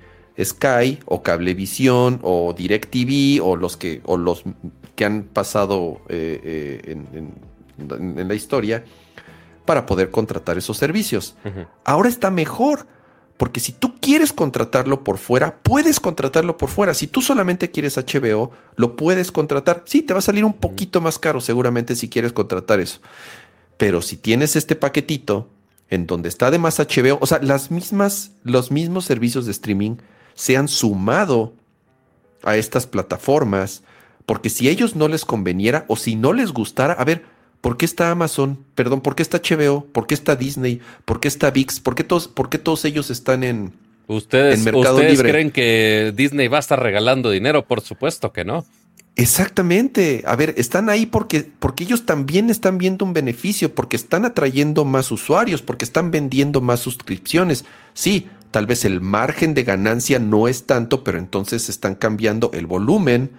Sky 0.41 0.99
o 1.05 1.23
Cablevisión 1.23 2.19
o 2.21 2.53
DirecTV 2.53 3.43
o 3.43 3.55
los 3.55 3.77
que, 3.77 4.01
o 4.05 4.17
los 4.17 4.43
que 4.95 5.05
han 5.05 5.23
pasado 5.23 6.01
eh, 6.09 6.81
eh, 6.85 6.97
en, 7.77 8.27
la 8.27 8.33
historia 8.33 8.85
para 9.65 9.85
poder 9.85 10.11
contratar 10.11 10.57
esos 10.57 10.77
servicios. 10.77 11.35
Ahora 11.83 12.09
está 12.09 12.31
mejor. 12.31 12.87
Porque 13.37 13.59
si 13.59 13.73
tú 13.73 13.99
quieres 13.99 14.31
contratarlo 14.31 15.03
por 15.03 15.17
fuera, 15.17 15.57
puedes 15.61 15.99
contratarlo 15.99 16.55
por 16.55 16.69
fuera. 16.69 16.93
Si 16.93 17.07
tú 17.07 17.21
solamente 17.21 17.69
quieres 17.69 17.97
HBO, 17.97 18.51
lo 18.77 18.95
puedes 18.95 19.29
contratar. 19.29 19.83
Sí, 19.85 20.03
te 20.03 20.13
va 20.13 20.19
a 20.19 20.21
salir 20.21 20.45
un 20.45 20.53
poquito 20.53 21.01
más 21.01 21.19
caro 21.19 21.41
seguramente 21.41 21.97
si 21.97 22.07
quieres 22.07 22.31
contratar 22.31 22.79
eso. 22.79 23.01
Pero 23.77 24.01
si 24.01 24.17
tienes 24.17 24.55
este 24.55 24.75
paquetito 24.75 25.49
en 25.89 26.07
donde 26.07 26.29
está 26.29 26.51
de 26.51 26.59
más 26.59 26.79
HBO, 26.79 27.17
o 27.21 27.25
sea, 27.25 27.39
las 27.41 27.71
mismas, 27.71 28.31
los 28.43 28.71
mismos 28.71 29.05
servicios 29.05 29.45
de 29.45 29.51
streaming 29.51 29.97
se 30.33 30.57
han 30.57 30.67
sumado 30.67 31.53
a 32.43 32.57
estas 32.57 32.87
plataformas, 32.87 33.83
porque 34.25 34.49
si 34.49 34.67
a 34.67 34.71
ellos 34.71 34.95
no 34.95 35.07
les 35.07 35.25
conveniera 35.25 35.85
o 35.87 35.95
si 35.95 36.15
no 36.15 36.33
les 36.33 36.51
gustara, 36.51 36.93
a 36.93 37.03
ver, 37.03 37.23
¿por 37.61 37.77
qué 37.77 37.85
está 37.85 38.11
Amazon? 38.11 38.63
Perdón, 38.75 39.01
¿por 39.01 39.15
qué 39.15 39.23
está 39.23 39.39
HBO? 39.39 39.85
¿Por 39.85 40.07
qué 40.07 40.15
está 40.15 40.35
Disney? 40.35 40.81
¿Por 41.05 41.19
qué 41.19 41.27
está 41.27 41.51
VIX? 41.51 41.79
¿Por 41.79 41.95
qué 41.95 42.03
todos, 42.03 42.27
por 42.27 42.49
qué 42.49 42.57
todos 42.57 42.85
ellos 42.85 43.09
están 43.09 43.43
en, 43.43 43.73
¿Ustedes, 44.07 44.63
Mercado 44.63 44.97
¿ustedes 44.97 45.21
creen 45.21 45.51
que 45.51 46.13
Disney 46.15 46.47
va 46.47 46.57
a 46.57 46.59
estar 46.59 46.81
regalando 46.81 47.31
dinero? 47.31 47.65
Por 47.65 47.81
supuesto 47.81 48.31
que 48.31 48.45
no. 48.45 48.65
Exactamente. 49.15 50.23
A 50.25 50.35
ver, 50.35 50.53
están 50.57 50.89
ahí 50.89 51.05
porque, 51.05 51.49
porque 51.59 51.85
ellos 51.85 52.05
también 52.05 52.49
están 52.49 52.77
viendo 52.77 53.05
un 53.05 53.13
beneficio, 53.13 53.73
porque 53.73 53.95
están 53.95 54.25
atrayendo 54.25 54.83
más 54.83 55.11
usuarios, 55.11 55.61
porque 55.61 55.85
están 55.85 56.11
vendiendo 56.11 56.59
más 56.59 56.81
suscripciones. 56.81 57.63
Sí, 57.93 58.27
tal 58.51 58.65
vez 58.65 58.83
el 58.83 58.99
margen 58.99 59.53
de 59.53 59.63
ganancia 59.63 60.19
no 60.19 60.47
es 60.47 60.65
tanto, 60.65 61.03
pero 61.03 61.17
entonces 61.17 61.69
están 61.69 61.95
cambiando 61.95 62.51
el 62.53 62.67
volumen 62.67 63.31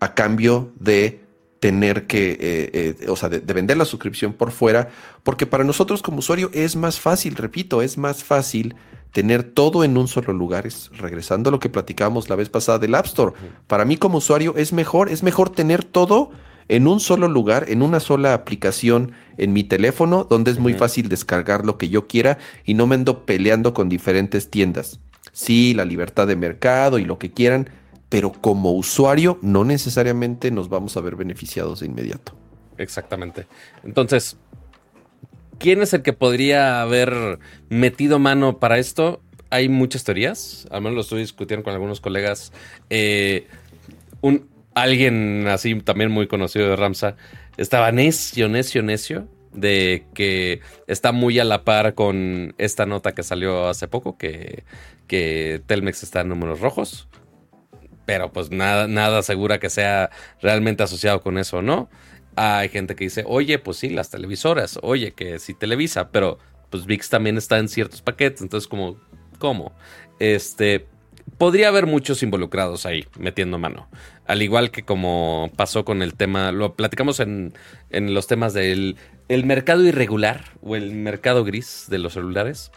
a 0.00 0.14
cambio 0.14 0.72
de 0.80 1.20
tener 1.60 2.06
que, 2.08 2.32
eh, 2.32 2.96
eh, 3.00 3.08
o 3.08 3.14
sea, 3.14 3.28
de, 3.28 3.38
vender 3.40 3.76
la 3.76 3.84
suscripción 3.84 4.32
por 4.32 4.50
fuera, 4.50 4.88
porque 5.22 5.46
para 5.46 5.62
nosotros 5.62 6.02
como 6.02 6.18
usuario 6.18 6.50
es 6.52 6.74
más 6.74 6.98
fácil, 6.98 7.36
repito, 7.36 7.82
es 7.82 7.98
más 7.98 8.24
fácil 8.24 8.74
tener 9.12 9.42
todo 9.42 9.84
en 9.84 9.96
un 9.96 10.08
solo 10.08 10.32
lugar. 10.32 10.66
Es, 10.66 10.90
regresando 10.96 11.48
a 11.48 11.52
lo 11.52 11.60
que 11.60 11.68
platicábamos 11.68 12.28
la 12.28 12.36
vez 12.36 12.48
pasada 12.48 12.78
del 12.78 12.94
App 12.94 13.06
Store, 13.06 13.32
para 13.66 13.84
mí 13.84 13.96
como 13.96 14.18
usuario 14.18 14.54
es 14.56 14.72
mejor, 14.72 15.10
es 15.10 15.22
mejor 15.22 15.50
tener 15.50 15.84
todo 15.84 16.30
en 16.68 16.86
un 16.86 17.00
solo 17.00 17.28
lugar, 17.28 17.66
en 17.68 17.82
una 17.82 18.00
sola 18.00 18.34
aplicación 18.34 19.12
en 19.36 19.52
mi 19.52 19.64
teléfono, 19.64 20.24
donde 20.24 20.50
es 20.50 20.58
muy 20.58 20.74
fácil 20.74 21.08
descargar 21.08 21.64
lo 21.64 21.76
que 21.76 21.88
yo 21.88 22.06
quiera 22.06 22.38
y 22.64 22.74
no 22.74 22.86
me 22.86 22.94
ando 22.94 23.26
peleando 23.26 23.74
con 23.74 23.88
diferentes 23.88 24.50
tiendas. 24.50 25.00
Sí, 25.32 25.74
la 25.74 25.84
libertad 25.84 26.26
de 26.26 26.36
mercado 26.36 26.98
y 26.98 27.04
lo 27.04 27.18
que 27.18 27.30
quieran, 27.30 27.68
pero 28.08 28.32
como 28.32 28.72
usuario 28.72 29.38
no 29.42 29.64
necesariamente 29.64 30.50
nos 30.50 30.68
vamos 30.68 30.96
a 30.96 31.00
ver 31.00 31.16
beneficiados 31.16 31.80
de 31.80 31.86
inmediato. 31.86 32.34
Exactamente. 32.78 33.46
Entonces, 33.84 34.36
¿quién 35.62 35.80
es 35.80 35.94
el 35.94 36.02
que 36.02 36.12
podría 36.12 36.82
haber 36.82 37.38
metido 37.70 38.18
mano 38.18 38.58
para 38.58 38.78
esto? 38.78 39.22
Hay 39.48 39.68
muchas 39.68 40.02
teorías, 40.02 40.66
al 40.70 40.82
menos 40.82 40.96
lo 40.96 41.00
estoy 41.02 41.20
discutiendo 41.20 41.62
con 41.62 41.72
algunos 41.72 42.00
colegas. 42.00 42.52
Eh, 42.90 43.46
un, 44.20 44.48
alguien 44.74 45.46
así 45.46 45.74
también 45.80 46.10
muy 46.10 46.26
conocido 46.26 46.68
de 46.68 46.76
Ramsa 46.76 47.16
estaba 47.56 47.92
necio, 47.92 48.48
necio, 48.48 48.82
necio 48.82 49.28
de 49.52 50.06
que 50.14 50.60
está 50.86 51.12
muy 51.12 51.38
a 51.38 51.44
la 51.44 51.62
par 51.64 51.94
con 51.94 52.54
esta 52.58 52.86
nota 52.86 53.12
que 53.12 53.22
salió 53.22 53.68
hace 53.68 53.86
poco, 53.86 54.16
que, 54.16 54.64
que 55.06 55.62
Telmex 55.66 56.02
está 56.02 56.22
en 56.22 56.28
números 56.30 56.60
rojos. 56.60 57.08
Pero 58.04 58.32
pues 58.32 58.50
nada, 58.50 58.88
nada 58.88 59.18
asegura 59.20 59.60
que 59.60 59.70
sea 59.70 60.10
realmente 60.40 60.82
asociado 60.82 61.20
con 61.20 61.38
eso, 61.38 61.62
¿no? 61.62 61.88
Hay 62.36 62.68
gente 62.68 62.94
que 62.94 63.04
dice, 63.04 63.24
oye, 63.26 63.58
pues 63.58 63.76
sí, 63.76 63.90
las 63.90 64.10
televisoras, 64.10 64.78
oye, 64.82 65.12
que 65.12 65.38
sí 65.38 65.54
Televisa, 65.54 66.10
pero 66.10 66.38
pues 66.70 66.86
VIX 66.86 67.08
también 67.10 67.36
está 67.36 67.58
en 67.58 67.68
ciertos 67.68 68.00
paquetes, 68.00 68.40
entonces 68.40 68.66
como, 68.66 68.96
¿cómo? 69.38 69.72
Este, 70.18 70.86
podría 71.38 71.68
haber 71.68 71.86
muchos 71.86 72.22
involucrados 72.22 72.86
ahí 72.86 73.06
metiendo 73.18 73.58
mano. 73.58 73.88
Al 74.26 74.42
igual 74.42 74.70
que 74.70 74.84
como 74.84 75.50
pasó 75.56 75.84
con 75.84 76.02
el 76.02 76.14
tema, 76.14 76.52
lo 76.52 76.74
platicamos 76.74 77.20
en, 77.20 77.52
los 77.90 78.26
temas 78.26 78.54
del 78.54 78.96
el 79.28 79.44
mercado 79.44 79.84
irregular 79.84 80.44
o 80.62 80.76
el 80.76 80.92
mercado 80.92 81.44
gris 81.44 81.86
de 81.88 81.98
los 81.98 82.14
celulares. 82.14 82.70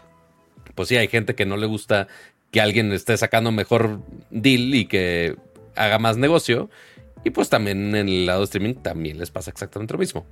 Pues 0.74 0.88
sí, 0.88 0.96
hay 0.96 1.08
gente 1.08 1.34
que 1.34 1.46
no 1.46 1.56
le 1.56 1.66
gusta 1.66 2.08
que 2.50 2.60
alguien 2.60 2.92
esté 2.92 3.16
sacando 3.16 3.52
mejor 3.52 4.00
deal 4.30 4.74
y 4.74 4.86
que 4.86 5.36
haga 5.76 5.98
más 5.98 6.16
negocio. 6.16 6.68
Y 7.26 7.30
pues 7.30 7.48
también 7.48 7.92
en 7.96 8.08
el 8.08 8.24
lado 8.24 8.38
de 8.38 8.44
streaming 8.44 8.74
también 8.74 9.18
les 9.18 9.32
pasa 9.32 9.50
exactamente 9.50 9.92
lo 9.92 9.98
mismo. 9.98 10.24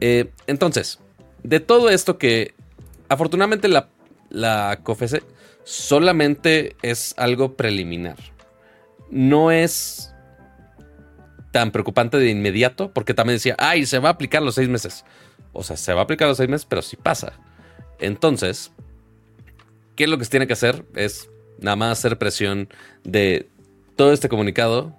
Eh, 0.00 0.30
entonces, 0.46 0.98
de 1.42 1.60
todo 1.60 1.90
esto 1.90 2.16
que 2.16 2.54
afortunadamente 3.10 3.68
la, 3.68 3.90
la 4.30 4.80
solamente 5.64 6.74
es 6.80 7.12
algo 7.18 7.54
preliminar. 7.54 8.16
No 9.10 9.50
es 9.50 10.14
tan 11.52 11.70
preocupante 11.70 12.16
de 12.16 12.30
inmediato, 12.30 12.94
porque 12.94 13.12
también 13.12 13.36
decía, 13.36 13.54
ay, 13.58 13.84
se 13.84 13.98
va 13.98 14.08
a 14.08 14.12
aplicar 14.12 14.40
los 14.40 14.54
seis 14.54 14.70
meses. 14.70 15.04
O 15.52 15.62
sea, 15.62 15.76
se 15.76 15.92
va 15.92 16.00
a 16.00 16.04
aplicar 16.04 16.28
los 16.28 16.38
seis 16.38 16.48
meses, 16.48 16.66
pero 16.66 16.80
sí 16.80 16.96
pasa. 16.96 17.34
Entonces, 17.98 18.72
¿qué 19.96 20.04
es 20.04 20.08
lo 20.08 20.16
que 20.16 20.24
se 20.24 20.30
tiene 20.30 20.46
que 20.46 20.54
hacer? 20.54 20.86
Es 20.94 21.28
nada 21.58 21.76
más 21.76 21.98
hacer 21.98 22.16
presión 22.16 22.70
de 23.04 23.50
todo 23.96 24.14
este 24.14 24.30
comunicado, 24.30 24.96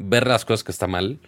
ver 0.00 0.26
las 0.26 0.44
cosas 0.44 0.64
que 0.64 0.72
están 0.72 0.90
mal 0.90 1.20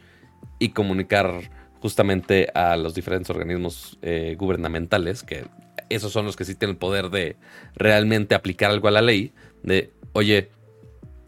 y 0.59 0.71
comunicar 0.71 1.51
justamente 1.81 2.49
a 2.55 2.77
los 2.77 2.95
diferentes 2.95 3.31
organismos 3.31 3.99
eh, 4.03 4.37
gubernamentales 4.39 5.23
que 5.23 5.45
esos 5.89 6.13
son 6.13 6.25
los 6.25 6.37
que 6.37 6.45
sí 6.45 6.55
tienen 6.55 6.75
el 6.75 6.79
poder 6.79 7.11
de 7.11 7.37
realmente 7.75 8.35
aplicar 8.35 8.71
algo 8.71 8.89
a 8.89 8.91
la 8.91 9.03
ley, 9.03 9.33
de, 9.63 9.93
oye, 10.13 10.51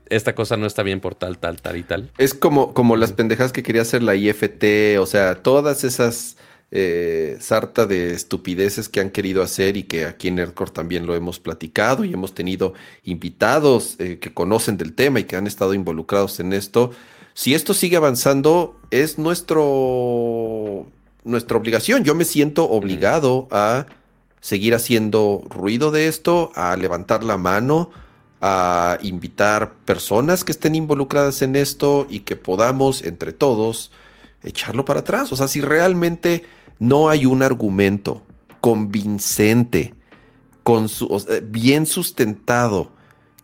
esta 0.09 0.35
cosa 0.35 0.57
no 0.57 0.67
está 0.67 0.83
bien 0.83 1.01
por 1.01 1.15
tal, 1.15 1.39
tal, 1.39 1.61
tal 1.61 1.77
y 1.77 1.83
tal. 1.83 2.11
Es 2.19 2.35
como, 2.35 2.75
como 2.75 2.97
las 2.97 3.13
pendejas 3.13 3.53
que 3.53 3.63
quería 3.63 3.83
hacer 3.83 4.03
la 4.03 4.15
IFT, 4.15 4.99
o 4.99 5.07
sea, 5.07 5.43
todas 5.43 5.85
esas 5.85 6.37
eh, 6.71 7.37
sarta 7.41 7.87
de 7.87 8.13
estupideces 8.13 8.89
que 8.89 9.01
han 9.01 9.11
querido 9.11 9.43
hacer 9.43 9.77
y 9.77 9.85
que 9.85 10.07
aquí 10.07 10.29
en 10.29 10.37
Nerdcore 10.37 10.73
también 10.73 11.07
lo 11.07 11.15
hemos 11.15 11.39
platicado 11.39 12.05
y 12.05 12.13
hemos 12.13 12.35
tenido 12.35 12.75
invitados 13.05 13.97
eh, 13.99 14.19
que 14.19 14.35
conocen 14.35 14.77
del 14.77 14.95
tema 14.95 15.21
y 15.21 15.25
que 15.25 15.37
han 15.37 15.47
estado 15.47 15.75
involucrados 15.75 16.41
en 16.41 16.53
esto. 16.53 16.91
Si 17.35 17.53
esto 17.53 17.75
sigue 17.75 17.97
avanzando, 17.97 18.81
es 18.91 19.19
nuestro, 19.19 20.87
nuestra 21.25 21.57
obligación. 21.57 22.05
Yo 22.05 22.15
me 22.15 22.25
siento 22.25 22.71
obligado 22.71 23.49
a 23.51 23.87
seguir 24.41 24.75
haciendo 24.75 25.43
ruido 25.51 25.91
de 25.91 26.07
esto, 26.07 26.53
a 26.55 26.77
levantar 26.77 27.25
la 27.25 27.37
mano, 27.37 27.91
a 28.41 28.99
invitar 29.03 29.75
personas 29.85 30.45
que 30.45 30.53
estén 30.53 30.77
involucradas 30.77 31.43
en 31.43 31.57
esto 31.57 32.07
y 32.09 32.21
que 32.21 32.37
podamos 32.37 33.03
entre 33.03 33.33
todos 33.33 33.91
echarlo 34.45 34.85
para 34.85 35.01
atrás. 35.01 35.33
O 35.33 35.37
sea, 35.37 35.49
si 35.49 35.61
realmente 35.61 36.45
no 36.79 37.09
hay 37.09 37.27
un 37.27 37.43
argumento 37.43 38.23
convincente, 38.61 39.95
con 40.63 40.89
bien 41.45 41.87
sustentado, 41.87 42.93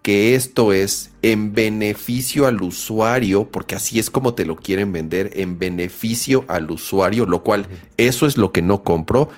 que 0.03 0.34
esto 0.34 0.72
es 0.72 1.11
en 1.22 1.53
beneficio 1.53 2.46
al 2.46 2.62
usuario, 2.62 3.51
porque 3.51 3.74
así 3.74 3.98
es 3.98 4.11
como 4.11 4.34
te 4.34 4.46
lo 4.46 4.57
quieren 4.57 4.92
vender, 4.92 5.30
en 5.34 5.59
beneficio 5.59 6.44
al 6.48 6.70
usuario, 6.70 7.26
lo 7.26 7.42
cual 7.42 7.66
eso 7.96 8.26
es 8.26 8.38
lo 8.38 8.53
que 8.53 8.62
no 8.62 8.82
compro. 8.82 9.28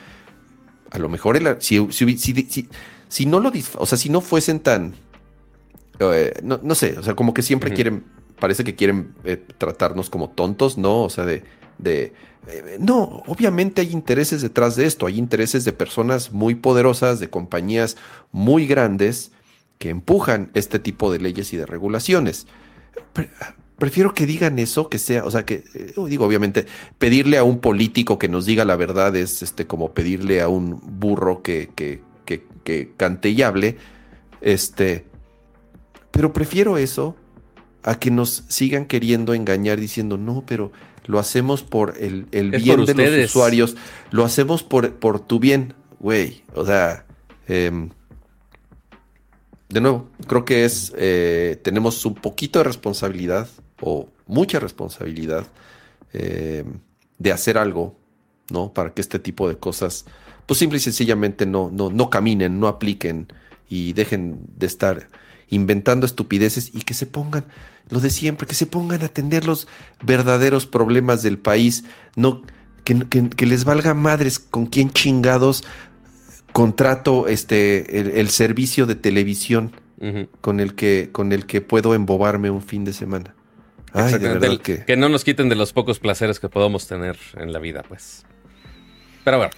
A 0.91 0.99
lo 0.99 1.09
mejor 1.09 1.41
si, 1.61 1.89
si, 1.91 3.27
no 3.27 3.41
lo, 3.41 3.53
o 3.77 3.87
sea, 3.87 3.99
si 3.99 4.09
no 4.09 4.21
fuesen 4.21 4.61
tan, 4.61 4.95
eh, 5.99 6.35
no, 6.43 6.75
sé, 6.75 6.97
o 6.99 7.03
sea, 7.03 7.15
como 7.15 7.35
que 7.35 7.43
siempre 7.43 7.73
quieren, 7.73 8.05
parece 8.39 8.63
que 8.63 8.77
quieren 8.77 9.15
eh, 9.25 9.45
tratarnos 9.59 10.11
como 10.11 10.31
tontos, 10.31 10.79
¿no? 10.79 11.03
O 11.03 11.11
sea, 11.11 11.25
de, 11.25 11.43
de 11.79 12.13
eh, 12.47 12.77
no, 12.79 13.23
obviamente 13.27 13.81
hay 13.81 13.91
intereses 13.91 14.43
detrás 14.43 14.77
de 14.77 14.87
esto, 14.87 15.07
hay 15.07 15.19
intereses 15.19 15.65
de 15.65 15.73
personas 15.73 16.31
muy 16.31 16.55
poderosas, 16.55 17.19
de 17.19 17.31
compañías 17.31 17.97
muy 18.31 18.67
grandes 18.67 19.33
que 19.83 19.91
empujan 19.91 20.53
este 20.55 20.78
tipo 20.78 21.11
de 21.11 21.18
leyes 21.18 21.53
y 21.53 21.57
de 21.57 21.66
regulaciones. 21.66 22.47
prefiero 23.78 24.14
que 24.14 24.26
digan 24.26 24.61
eso, 24.61 24.89
que 24.89 25.01
sea, 25.01 25.24
o 25.24 25.30
sea, 25.33 25.45
que, 25.45 25.64
eh, 25.74 25.93
digo, 26.07 26.24
obviamente, 26.24 26.66
pedirle 27.01 27.37
a 27.37 27.43
un 27.43 27.59
político 27.59 28.16
que 28.16 28.28
nos 28.28 28.47
diga 28.47 28.64
la 28.64 28.76
verdad 28.76 29.16
es 29.16 29.43
este, 29.43 29.66
como 29.66 29.93
pedirle 29.93 30.41
a 30.41 30.47
un 30.47 30.80
burro 31.01 31.43
que, 31.43 31.70
que, 31.74 32.01
que, 32.24 32.45
que 32.62 32.93
cante 32.97 33.30
y 33.30 33.43
hable, 33.43 33.76
este, 34.41 35.05
pero 36.12 36.33
prefiero 36.33 36.78
eso 36.78 37.16
a 37.83 37.99
que 37.99 38.12
nos 38.12 38.45
sigan 38.47 38.85
queriendo 38.85 39.35
engañar 39.35 39.80
diciendo, 39.80 40.16
no, 40.16 40.45
pero 40.47 40.70
lo 41.07 41.18
hacemos 41.18 41.64
por 41.64 41.95
el, 41.99 42.26
bien 42.30 42.85
de 42.85 42.95
los 42.95 43.30
usuarios, 43.30 43.76
lo 44.12 44.24
hacemos 44.24 44.62
por, 44.62 44.95
por 44.95 45.18
tu 45.18 45.41
bien, 45.41 45.74
güey. 45.99 46.45
O 46.55 46.64
sea, 46.64 47.05
em, 47.49 47.91
de 49.73 49.81
nuevo, 49.81 50.09
creo 50.27 50.45
que 50.45 50.64
es, 50.66 50.93
eh, 50.97 51.59
tenemos 51.64 52.05
un 52.05 52.14
poquito 52.14 52.59
de 52.59 52.64
responsabilidad 52.64 53.49
o 53.81 54.09
mucha 54.27 54.61
responsabilidad 54.61 55.47
em, 56.12 56.81
de 57.18 57.33
hacer 57.33 57.57
algo, 57.57 57.97
¿no? 58.51 58.75
Para 58.75 58.93
que 58.93 59.01
este 59.01 59.18
tipo 59.18 59.49
de 59.49 59.57
cosas, 59.57 60.05
pues 60.45 60.59
simple 60.59 60.77
y 60.77 60.81
sencillamente 60.81 61.47
no, 61.47 61.70
no, 61.73 61.89
no 61.89 62.11
caminen, 62.11 62.61
no 62.61 62.68
apliquen 62.68 63.29
y 63.68 63.95
dejen 63.95 64.41
de 64.59 64.66
estar 64.66 65.09
inventando 65.49 66.05
estupideces 66.05 66.70
y 66.75 66.83
que 66.83 66.93
se 66.93 67.07
pongan 67.07 67.45
lo 67.89 68.01
de 68.01 68.11
siempre, 68.11 68.47
que 68.47 68.55
se 68.55 68.66
pongan 68.66 69.03
a 69.03 69.07
atender 69.07 69.47
los 69.47 69.68
verdaderos 70.03 70.66
problemas 70.66 71.23
del 71.23 71.39
país, 71.39 71.85
no 72.14 72.43
que, 72.85 73.47
les 73.47 73.64
valga 73.64 73.95
madres 73.95 74.39
con 74.39 74.66
quién 74.66 74.91
chingados 74.91 75.64
contrato 76.53 77.29
este 77.29 78.21
el, 78.21 78.29
servicio 78.29 78.87
de 78.87 78.95
televisión 78.95 79.73
con 80.41 80.61
el 80.61 80.75
que 80.75 81.11
con 81.13 81.33
el 81.33 81.47
que 81.47 81.61
puedo 81.61 81.95
embobarme 81.95 82.51
un 82.51 82.63
fin 82.63 82.85
de 82.85 82.93
semana. 82.93 83.35
Ay, 83.93 84.13
de 84.15 84.29
verdad 84.29 84.59
que... 84.59 84.85
que 84.85 84.97
no 84.97 85.09
nos 85.09 85.23
quiten 85.23 85.49
de 85.49 85.55
los 85.55 85.73
pocos 85.73 85.99
placeres 85.99 86.41
que 86.41 86.49
podamos 86.49 86.87
tener 86.89 87.19
en 87.37 87.53
la 87.53 87.59
vida, 87.59 87.85
pues. 87.87 88.25
Pero 89.23 89.37
bueno, 89.37 89.53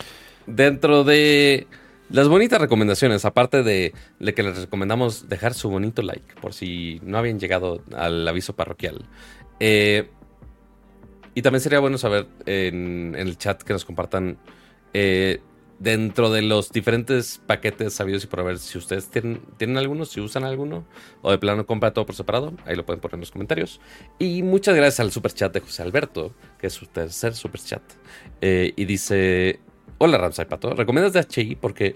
dentro 0.46 1.04
de 1.04 1.68
las 2.10 2.28
bonitas 2.28 2.60
recomendaciones, 2.60 3.24
aparte 3.24 3.62
de, 3.62 3.94
que 4.34 4.42
les 4.42 4.58
recomendamos 4.60 5.28
dejar 5.28 5.54
su 5.54 5.70
bonito 5.70 6.02
like, 6.02 6.34
por 6.40 6.52
si 6.52 7.00
no 7.02 7.18
habían 7.18 7.38
llegado 7.38 7.82
al 7.96 8.26
aviso 8.28 8.54
parroquial. 8.54 9.06
Eh, 9.60 10.10
y 11.34 11.42
también 11.42 11.60
sería 11.60 11.78
bueno 11.78 11.98
saber 11.98 12.26
en, 12.46 13.14
el 13.16 13.38
chat 13.38 13.62
que 13.62 13.72
nos 13.72 13.84
compartan 13.84 14.36
eh, 14.92 15.40
dentro 15.78 16.30
de 16.30 16.42
los 16.42 16.70
diferentes 16.70 17.40
paquetes 17.46 17.94
sabidos 17.94 18.24
y 18.24 18.26
por 18.26 18.44
ver 18.44 18.58
si 18.58 18.78
ustedes 18.78 19.08
tienen, 19.08 19.42
tienen 19.56 19.76
alguno, 19.76 20.04
si 20.04 20.20
usan 20.20 20.44
alguno, 20.44 20.84
o 21.22 21.30
de 21.30 21.38
plano 21.38 21.66
compra 21.66 21.92
todo 21.92 22.06
por 22.06 22.14
separado. 22.14 22.52
Ahí 22.64 22.76
lo 22.76 22.86
pueden 22.86 23.00
poner 23.00 23.14
en 23.14 23.20
los 23.20 23.30
comentarios. 23.30 23.80
Y 24.18 24.42
muchas 24.42 24.74
gracias 24.76 25.00
al 25.00 25.12
super 25.12 25.32
chat 25.32 25.52
de 25.52 25.60
José 25.60 25.82
Alberto, 25.82 26.34
que 26.58 26.68
es 26.68 26.72
su 26.72 26.86
tercer 26.86 27.34
super 27.34 27.60
chat. 27.60 27.82
Eh, 28.40 28.72
y 28.76 28.84
dice: 28.84 29.60
Hola 29.98 30.18
Ramsay 30.18 30.46
Pato, 30.46 30.74
¿recomiendas 30.74 31.12
DHI? 31.12 31.56
Porque 31.56 31.94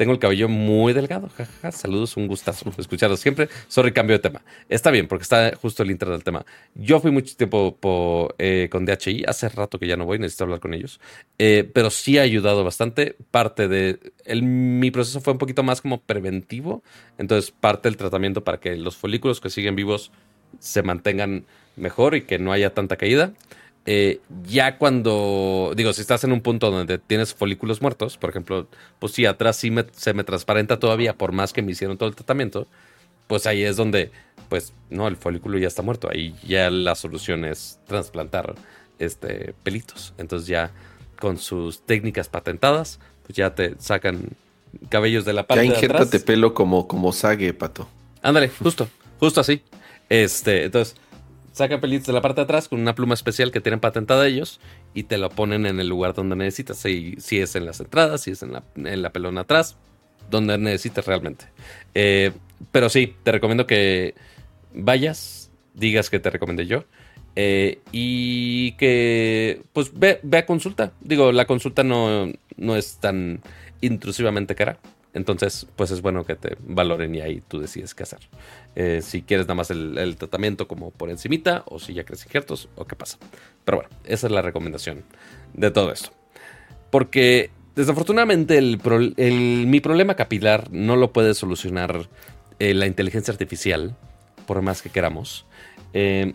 tengo 0.00 0.14
el 0.14 0.18
cabello 0.18 0.48
muy 0.48 0.94
delgado. 0.94 1.28
Saludos, 1.72 2.16
un 2.16 2.26
gustazo 2.26 2.72
escucharlos 2.78 3.20
siempre. 3.20 3.50
Sorry, 3.68 3.92
cambio 3.92 4.16
de 4.16 4.20
tema. 4.20 4.42
Está 4.70 4.90
bien, 4.90 5.06
porque 5.06 5.24
está 5.24 5.54
justo 5.60 5.82
el 5.82 5.90
inter 5.90 6.08
del 6.08 6.24
tema. 6.24 6.46
Yo 6.74 7.00
fui 7.00 7.10
mucho 7.10 7.36
tiempo 7.36 8.34
eh, 8.38 8.70
con 8.72 8.86
DHI. 8.86 9.24
Hace 9.28 9.50
rato 9.50 9.78
que 9.78 9.86
ya 9.86 9.98
no 9.98 10.06
voy, 10.06 10.18
necesito 10.18 10.44
hablar 10.44 10.60
con 10.60 10.72
ellos. 10.72 11.00
Eh, 11.38 11.70
pero 11.74 11.90
sí 11.90 12.16
ha 12.16 12.22
ayudado 12.22 12.64
bastante. 12.64 13.14
Parte 13.30 13.68
de. 13.68 13.98
mi 14.40 14.90
proceso 14.90 15.20
fue 15.20 15.34
un 15.34 15.38
poquito 15.38 15.62
más 15.62 15.82
como 15.82 16.00
preventivo. 16.00 16.82
Entonces, 17.18 17.50
parte 17.50 17.90
del 17.90 17.98
tratamiento 17.98 18.42
para 18.42 18.58
que 18.58 18.76
los 18.76 18.96
folículos 18.96 19.38
que 19.38 19.50
siguen 19.50 19.76
vivos 19.76 20.12
se 20.60 20.82
mantengan 20.82 21.44
mejor 21.76 22.14
y 22.14 22.22
que 22.22 22.38
no 22.38 22.52
haya 22.52 22.72
tanta 22.72 22.96
caída. 22.96 23.34
Eh, 23.92 24.20
ya 24.46 24.78
cuando, 24.78 25.72
digo, 25.74 25.92
si 25.92 26.00
estás 26.00 26.22
en 26.22 26.30
un 26.30 26.42
punto 26.42 26.70
donde 26.70 26.98
tienes 26.98 27.34
folículos 27.34 27.82
muertos, 27.82 28.18
por 28.18 28.30
ejemplo, 28.30 28.68
pues 29.00 29.14
si 29.14 29.26
atrás 29.26 29.56
sí 29.56 29.74
se 29.90 30.14
me 30.14 30.22
transparenta 30.22 30.78
todavía, 30.78 31.14
por 31.14 31.32
más 31.32 31.52
que 31.52 31.60
me 31.60 31.72
hicieron 31.72 31.98
todo 31.98 32.08
el 32.08 32.14
tratamiento, 32.14 32.68
pues 33.26 33.48
ahí 33.48 33.64
es 33.64 33.76
donde, 33.76 34.12
pues, 34.48 34.74
no, 34.90 35.08
el 35.08 35.16
folículo 35.16 35.58
ya 35.58 35.66
está 35.66 35.82
muerto. 35.82 36.08
Ahí 36.08 36.36
ya 36.46 36.70
la 36.70 36.94
solución 36.94 37.44
es 37.44 37.80
trasplantar 37.88 38.54
este, 39.00 39.54
pelitos. 39.64 40.14
Entonces 40.18 40.46
ya 40.46 40.70
con 41.18 41.36
sus 41.36 41.80
técnicas 41.80 42.28
patentadas, 42.28 43.00
pues 43.26 43.36
ya 43.36 43.56
te 43.56 43.74
sacan 43.80 44.20
cabellos 44.88 45.24
de 45.24 45.32
la 45.32 45.48
parte 45.48 45.66
ya 45.66 45.74
de 45.74 45.86
atrás. 45.86 46.22
pelo 46.24 46.54
como, 46.54 46.86
como 46.86 47.12
sague, 47.12 47.52
pato. 47.54 47.88
Ándale, 48.22 48.50
justo, 48.50 48.88
justo 49.18 49.40
así. 49.40 49.62
Este, 50.08 50.66
entonces 50.66 50.94
saca 51.52 51.80
pelitos 51.80 52.06
de 52.06 52.12
la 52.12 52.20
parte 52.20 52.40
de 52.40 52.44
atrás 52.44 52.68
con 52.68 52.80
una 52.80 52.94
pluma 52.94 53.14
especial 53.14 53.50
que 53.50 53.60
tienen 53.60 53.80
patentada 53.80 54.26
ellos 54.26 54.60
y 54.94 55.04
te 55.04 55.18
lo 55.18 55.30
ponen 55.30 55.66
en 55.66 55.80
el 55.80 55.88
lugar 55.88 56.14
donde 56.14 56.36
necesitas. 56.36 56.78
Si, 56.78 57.16
si 57.18 57.40
es 57.40 57.56
en 57.56 57.66
las 57.66 57.80
entradas, 57.80 58.22
si 58.22 58.32
es 58.32 58.42
en 58.42 58.52
la, 58.52 58.62
en 58.76 59.02
la 59.02 59.10
pelona 59.10 59.42
atrás, 59.42 59.76
donde 60.30 60.56
necesites 60.58 61.06
realmente. 61.06 61.46
Eh, 61.94 62.32
pero 62.72 62.88
sí, 62.88 63.14
te 63.22 63.32
recomiendo 63.32 63.66
que 63.66 64.14
vayas, 64.74 65.50
digas 65.74 66.10
que 66.10 66.20
te 66.20 66.30
recomendé 66.30 66.66
yo. 66.66 66.84
Eh, 67.36 67.78
y 67.92 68.72
que 68.72 69.62
pues 69.72 69.92
ve, 69.94 70.20
ve, 70.22 70.38
a 70.38 70.46
consulta. 70.46 70.92
Digo, 71.00 71.30
la 71.32 71.46
consulta 71.46 71.84
no, 71.84 72.30
no 72.56 72.76
es 72.76 72.98
tan 72.98 73.40
intrusivamente 73.80 74.54
cara. 74.54 74.78
Entonces, 75.12 75.66
pues 75.76 75.90
es 75.90 76.02
bueno 76.02 76.24
que 76.24 76.36
te 76.36 76.56
valoren 76.60 77.14
y 77.14 77.20
ahí 77.20 77.42
tú 77.46 77.58
decides 77.58 77.94
qué 77.94 78.04
hacer. 78.04 78.20
Eh, 78.76 79.00
si 79.02 79.22
quieres 79.22 79.46
nada 79.46 79.56
más 79.56 79.70
el, 79.70 80.16
tratamiento 80.16 80.68
como 80.68 80.92
por 80.92 81.10
encimita 81.10 81.64
o 81.66 81.78
si 81.78 81.94
ya 81.94 82.04
crees 82.04 82.24
injertos 82.24 82.68
o 82.76 82.84
qué 82.84 82.94
pasa. 82.94 83.18
Pero 83.64 83.78
bueno, 83.78 83.90
esa 84.04 84.28
es 84.28 84.32
la 84.32 84.42
recomendación 84.42 85.02
de 85.54 85.70
todo 85.70 85.92
esto. 85.92 86.10
Porque 86.90 87.50
desafortunadamente 87.74 88.58
el, 88.58 88.78
mi 89.66 89.80
problema 89.80 90.14
capilar 90.14 90.70
no 90.70 90.96
lo 90.96 91.12
puede 91.12 91.34
solucionar 91.34 92.08
eh, 92.60 92.74
la 92.74 92.86
inteligencia 92.86 93.32
artificial, 93.32 93.96
por 94.46 94.62
más 94.62 94.80
que 94.82 94.90
queramos. 94.90 95.44
Eh, 95.92 96.34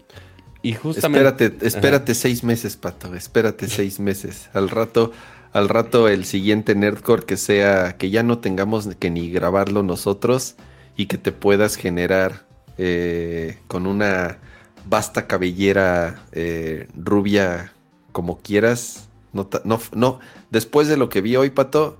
y 0.62 0.74
justamente... 0.74 1.46
Espérate, 1.46 1.68
espérate 1.68 2.16
seis 2.16 2.44
meses, 2.44 2.76
Pato, 2.76 3.14
espérate 3.14 3.68
seis 3.68 4.00
meses. 4.00 4.50
Al 4.54 4.70
rato 4.70 5.12
al 5.56 5.70
rato 5.70 6.10
el 6.10 6.26
siguiente 6.26 6.76
Nerdcore 6.76 7.24
que 7.24 7.38
sea 7.38 7.96
que 7.98 8.10
ya 8.10 8.24
no 8.24 8.40
tengamos 8.40 8.90
que 9.00 9.10
ni 9.10 9.32
grabarlo 9.32 9.84
nosotros 9.84 10.58
y 10.98 11.06
que 11.06 11.18
te 11.18 11.32
puedas 11.32 11.78
generar 11.78 12.46
eh, 12.78 13.60
con 13.70 13.88
una 13.88 14.40
vasta 14.86 15.28
cabellera 15.28 16.26
eh, 16.34 16.90
rubia 16.94 17.72
como 18.12 18.40
quieras. 18.40 19.08
No, 19.32 19.48
no, 19.94 20.20
después 20.50 20.90
de 20.90 20.98
lo 20.98 21.08
que 21.08 21.22
vi 21.22 21.38
hoy, 21.38 21.52
Pato, 21.52 22.00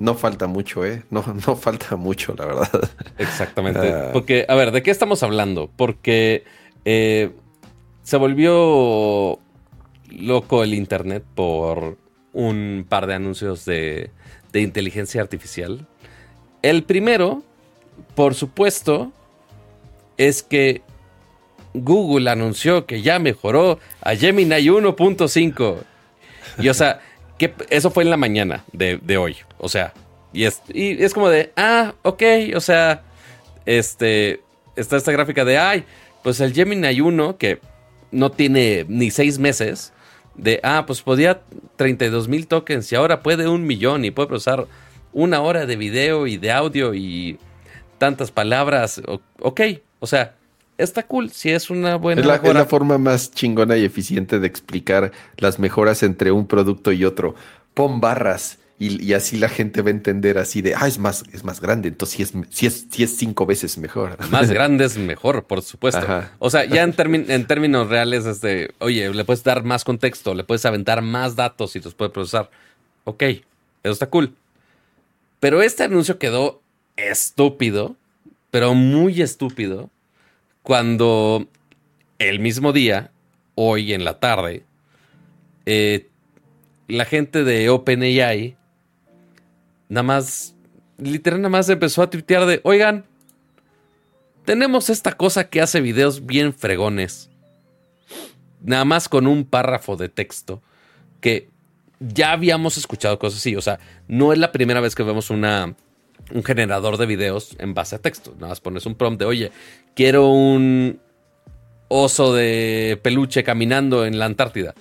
no 0.00 0.14
falta 0.14 0.48
mucho, 0.48 0.84
¿eh? 0.84 1.04
No, 1.08 1.22
no 1.46 1.54
falta 1.54 1.94
mucho, 1.94 2.34
la 2.36 2.46
verdad. 2.46 2.90
Exactamente. 3.18 3.92
Ah. 3.92 4.10
Porque, 4.12 4.46
a 4.48 4.56
ver, 4.56 4.72
¿de 4.72 4.82
qué 4.82 4.90
estamos 4.90 5.22
hablando? 5.22 5.70
Porque 5.76 6.42
eh, 6.84 7.30
se 8.02 8.16
volvió 8.16 9.38
loco 10.10 10.64
el 10.64 10.74
Internet 10.74 11.22
por 11.36 12.04
un 12.36 12.84
par 12.86 13.06
de 13.06 13.14
anuncios 13.14 13.64
de, 13.64 14.10
de 14.52 14.60
inteligencia 14.60 15.22
artificial. 15.22 15.86
El 16.60 16.82
primero, 16.82 17.42
por 18.14 18.34
supuesto, 18.34 19.10
es 20.18 20.42
que 20.42 20.82
Google 21.72 22.30
anunció 22.30 22.84
que 22.84 23.00
ya 23.00 23.18
mejoró 23.18 23.78
a 24.02 24.14
Gemini 24.14 24.66
1.5. 24.68 25.78
Y 26.58 26.68
o 26.68 26.74
sea, 26.74 27.00
que 27.38 27.54
eso 27.70 27.90
fue 27.90 28.02
en 28.04 28.10
la 28.10 28.18
mañana 28.18 28.64
de, 28.72 29.16
hoy. 29.16 29.36
O 29.58 29.70
sea, 29.70 29.94
y 30.32 30.44
es, 30.44 30.60
y 30.68 31.02
es 31.02 31.14
como 31.14 31.30
de, 31.30 31.52
ah, 31.56 31.94
ok, 32.02 32.22
o 32.54 32.60
sea, 32.60 33.02
este, 33.64 34.40
está 34.76 34.98
esta 34.98 35.12
gráfica 35.12 35.44
de, 35.44 35.56
ay, 35.56 35.84
pues 36.22 36.40
el 36.40 36.52
Gemini 36.52 37.00
1, 37.00 37.38
que 37.38 37.60
no 38.10 38.30
tiene 38.30 38.84
ni 38.88 39.10
seis 39.10 39.38
meses, 39.38 39.94
de, 40.36 40.60
ah, 40.62 40.84
pues 40.86 41.02
podía 41.02 41.40
32 41.76 42.28
mil 42.28 42.46
tokens 42.46 42.90
y 42.92 42.96
ahora 42.96 43.22
puede 43.22 43.48
un 43.48 43.66
millón 43.66 44.04
y 44.04 44.10
puede 44.10 44.28
procesar 44.28 44.66
una 45.12 45.40
hora 45.40 45.66
de 45.66 45.76
video 45.76 46.26
y 46.26 46.36
de 46.36 46.52
audio 46.52 46.94
y 46.94 47.38
tantas 47.98 48.30
palabras. 48.30 49.00
ok, 49.40 49.60
o 49.98 50.06
sea, 50.06 50.34
está 50.78 51.04
cool, 51.04 51.30
si 51.30 51.50
es 51.50 51.70
una 51.70 51.96
buena 51.96 52.20
es 52.20 52.26
la, 52.26 52.64
forma 52.66 52.98
más 52.98 53.30
chingona 53.30 53.76
y 53.76 53.84
eficiente 53.84 54.38
de 54.38 54.46
explicar 54.46 55.12
las 55.38 55.58
mejoras 55.58 56.02
entre 56.02 56.32
un 56.32 56.46
producto 56.46 56.92
y 56.92 57.04
otro. 57.04 57.34
Pon 57.74 58.00
barras 58.00 58.58
y, 58.78 59.14
así 59.14 59.38
la 59.38 59.48
gente 59.48 59.80
va 59.80 59.88
a 59.88 59.92
entender 59.92 60.36
así 60.36 60.60
de, 60.60 60.74
ah, 60.74 60.86
es 60.86 60.98
más, 60.98 61.24
es 61.32 61.44
más 61.44 61.62
grande, 61.62 61.88
entonces 61.88 62.30
si 62.50 62.66
es, 62.66 62.86
si 62.90 63.02
es, 63.02 63.16
cinco 63.16 63.46
veces 63.46 63.78
mejor. 63.78 64.18
Más 64.30 64.50
grande 64.50 64.84
es 64.84 64.98
mejor, 64.98 65.44
por 65.44 65.62
supuesto. 65.62 66.06
O 66.38 66.50
sea, 66.50 66.66
ya 66.66 66.82
en, 66.82 66.94
en 67.30 67.46
términos 67.46 67.88
reales 67.88 68.26
es 68.26 68.42
de, 68.42 68.74
oye, 68.78 69.08
le 69.14 69.24
puedes 69.24 69.42
dar 69.42 69.64
más 69.64 69.82
contexto, 69.82 70.34
le 70.34 70.44
puedes 70.44 70.66
aventar 70.66 71.00
más 71.00 71.36
datos 71.36 71.74
y 71.74 71.80
los 71.80 71.94
puede 71.94 72.10
procesar. 72.10 72.50
Ok, 73.04 73.22
eso 73.22 73.92
está 73.92 74.08
cool. 74.08 74.34
Pero 75.40 75.62
este 75.62 75.84
anuncio 75.84 76.18
quedó 76.18 76.60
estúpido, 76.96 77.96
pero 78.50 78.74
muy 78.74 79.22
estúpido, 79.22 79.88
cuando 80.62 81.46
el 82.18 82.40
mismo 82.40 82.72
día, 82.72 83.10
hoy 83.54 83.94
en 83.94 84.04
la 84.04 84.18
tarde, 84.18 84.64
eh, 85.64 86.08
la 86.88 87.04
gente 87.06 87.42
de 87.42 87.70
OpenAI 87.70 88.56
nada 89.88 90.02
más, 90.02 90.54
literal 90.98 91.40
nada 91.40 91.50
más 91.50 91.68
empezó 91.68 92.02
a 92.02 92.10
tuitear 92.10 92.46
de, 92.46 92.60
oigan, 92.64 93.04
tenemos 94.44 94.90
esta 94.90 95.12
cosa 95.12 95.48
que 95.48 95.60
hace 95.60 95.80
videos 95.80 96.24
bien 96.24 96.54
fregones. 96.54 97.30
Nada 98.62 98.84
más 98.84 99.08
con 99.08 99.26
un 99.26 99.44
párrafo 99.44 99.96
de 99.96 100.08
texto 100.08 100.62
que 101.20 101.48
ya 102.00 102.32
habíamos 102.32 102.76
escuchado 102.76 103.18
cosas 103.18 103.40
así. 103.40 103.56
O 103.56 103.60
sea, 103.60 103.78
no 104.08 104.32
es 104.32 104.38
la 104.38 104.52
primera 104.52 104.80
vez 104.80 104.94
que 104.94 105.02
vemos 105.02 105.30
una, 105.30 105.74
un 106.32 106.44
generador 106.44 106.96
de 106.96 107.06
videos 107.06 107.56
en 107.58 107.74
base 107.74 107.96
a 107.96 107.98
texto. 107.98 108.34
Nada 108.36 108.48
más 108.48 108.60
pones 108.60 108.86
un 108.86 108.94
prompt 108.94 109.20
de, 109.20 109.26
oye, 109.26 109.52
quiero 109.94 110.28
un 110.28 111.00
oso 111.88 112.34
de 112.34 112.98
peluche 113.02 113.44
caminando 113.44 114.04
en 114.06 114.18
la 114.18 114.26
Antártida. 114.26 114.74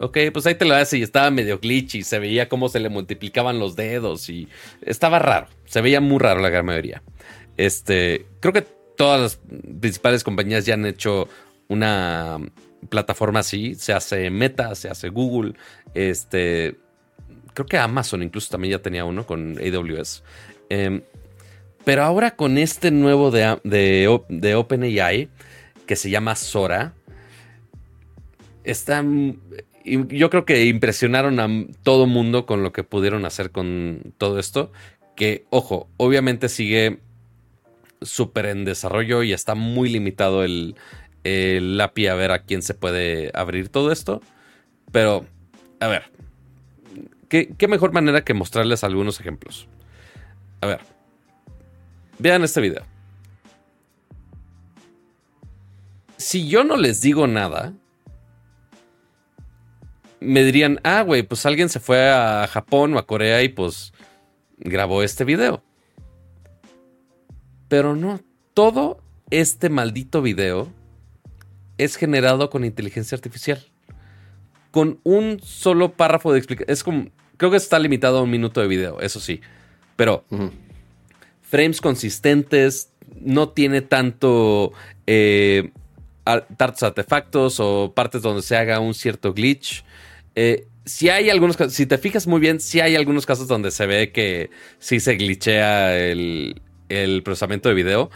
Ok, 0.00 0.16
pues 0.32 0.46
ahí 0.46 0.54
te 0.54 0.64
lo 0.64 0.74
hace 0.74 0.98
y 0.98 1.02
estaba 1.02 1.30
medio 1.30 1.58
glitch 1.58 1.96
y 1.96 2.02
se 2.02 2.20
veía 2.20 2.48
cómo 2.48 2.68
se 2.68 2.78
le 2.78 2.88
multiplicaban 2.88 3.58
los 3.58 3.74
dedos 3.74 4.28
y 4.28 4.48
estaba 4.82 5.18
raro. 5.18 5.48
Se 5.64 5.80
veía 5.80 6.00
muy 6.00 6.18
raro 6.18 6.40
la 6.40 6.50
gran 6.50 6.66
mayoría. 6.66 7.02
Este, 7.56 8.26
creo 8.38 8.52
que 8.52 8.62
todas 8.62 9.20
las 9.20 9.40
principales 9.80 10.22
compañías 10.22 10.64
ya 10.66 10.74
han 10.74 10.86
hecho 10.86 11.28
una 11.66 12.38
plataforma 12.88 13.40
así. 13.40 13.74
Se 13.74 13.92
hace 13.92 14.30
Meta, 14.30 14.74
se 14.76 14.88
hace 14.88 15.08
Google. 15.08 15.54
Este, 15.94 16.76
creo 17.54 17.66
que 17.66 17.78
Amazon 17.78 18.22
incluso 18.22 18.50
también 18.50 18.72
ya 18.72 18.82
tenía 18.82 19.04
uno 19.04 19.26
con 19.26 19.56
AWS. 19.58 20.22
Em, 20.68 21.02
pero 21.84 22.04
ahora 22.04 22.36
con 22.36 22.58
este 22.58 22.90
nuevo 22.90 23.30
de, 23.30 23.58
de, 23.64 24.54
OpenAI, 24.54 25.28
que 25.86 25.96
se 25.96 26.10
llama 26.10 26.36
Sora, 26.36 26.92
está, 28.62 29.02
yo 30.08 30.30
creo 30.30 30.44
que 30.44 30.64
impresionaron 30.66 31.40
a 31.40 31.48
todo 31.82 32.06
mundo 32.06 32.46
con 32.46 32.62
lo 32.62 32.72
que 32.72 32.84
pudieron 32.84 33.24
hacer 33.24 33.50
con 33.50 34.14
todo 34.18 34.38
esto. 34.38 34.72
Que, 35.16 35.44
ojo, 35.50 35.88
obviamente 35.96 36.48
sigue 36.48 37.00
súper 38.02 38.46
en 38.46 38.64
desarrollo 38.64 39.22
y 39.22 39.32
está 39.32 39.54
muy 39.54 39.88
limitado 39.88 40.44
el, 40.44 40.76
el 41.24 41.80
API 41.80 42.06
a 42.06 42.14
ver 42.14 42.30
a 42.32 42.42
quién 42.44 42.62
se 42.62 42.74
puede 42.74 43.30
abrir 43.34 43.68
todo 43.68 43.92
esto. 43.92 44.20
Pero, 44.92 45.26
a 45.80 45.88
ver, 45.88 46.04
¿qué, 47.28 47.52
qué 47.56 47.68
mejor 47.68 47.92
manera 47.92 48.24
que 48.24 48.34
mostrarles 48.34 48.84
algunos 48.84 49.20
ejemplos? 49.20 49.68
A 50.60 50.66
ver. 50.66 50.80
Vean 52.18 52.42
este 52.42 52.60
video. 52.60 52.84
Si 56.16 56.48
yo 56.48 56.64
no 56.64 56.76
les 56.76 57.00
digo 57.00 57.26
nada, 57.28 57.74
me 60.20 60.44
dirían, 60.44 60.80
ah, 60.82 61.02
güey, 61.02 61.22
pues 61.22 61.46
alguien 61.46 61.68
se 61.68 61.80
fue 61.80 62.10
a 62.10 62.46
Japón 62.48 62.94
o 62.94 62.98
a 62.98 63.06
Corea 63.06 63.42
y 63.42 63.48
pues 63.48 63.92
grabó 64.58 65.02
este 65.02 65.24
video. 65.24 65.62
Pero 67.68 67.94
no, 67.94 68.20
todo 68.54 69.02
este 69.30 69.68
maldito 69.68 70.22
video 70.22 70.72
es 71.76 71.96
generado 71.96 72.50
con 72.50 72.64
inteligencia 72.64 73.16
artificial. 73.16 73.64
Con 74.70 75.00
un 75.04 75.40
solo 75.42 75.92
párrafo 75.92 76.32
de 76.32 76.38
explicación. 76.38 76.72
Es 76.72 76.82
como, 76.82 77.10
creo 77.36 77.50
que 77.50 77.56
está 77.56 77.78
limitado 77.78 78.18
a 78.18 78.22
un 78.22 78.30
minuto 78.30 78.60
de 78.60 78.68
video, 78.68 79.00
eso 79.00 79.20
sí. 79.20 79.40
Pero 79.96 80.24
frames 81.42 81.80
consistentes, 81.80 82.92
no 83.20 83.50
tiene 83.50 83.80
tanto 83.80 84.72
eh, 85.06 85.70
tantos 86.56 86.82
artefactos 86.82 87.60
o 87.60 87.92
partes 87.94 88.22
donde 88.22 88.42
se 88.42 88.56
haga 88.56 88.80
un 88.80 88.94
cierto 88.94 89.32
glitch. 89.32 89.84
Eh, 90.34 90.66
si 90.84 91.10
hay 91.10 91.30
algunos 91.30 91.56
si 91.70 91.86
te 91.86 91.98
fijas 91.98 92.26
muy 92.26 92.40
bien, 92.40 92.60
si 92.60 92.80
hay 92.80 92.96
algunos 92.96 93.26
casos 93.26 93.48
donde 93.48 93.70
se 93.70 93.86
ve 93.86 94.12
que 94.12 94.50
sí 94.78 95.00
se 95.00 95.16
glitchea 95.16 95.96
el, 95.98 96.60
procesamiento 97.24 97.68
de 97.68 97.74
video. 97.74 98.10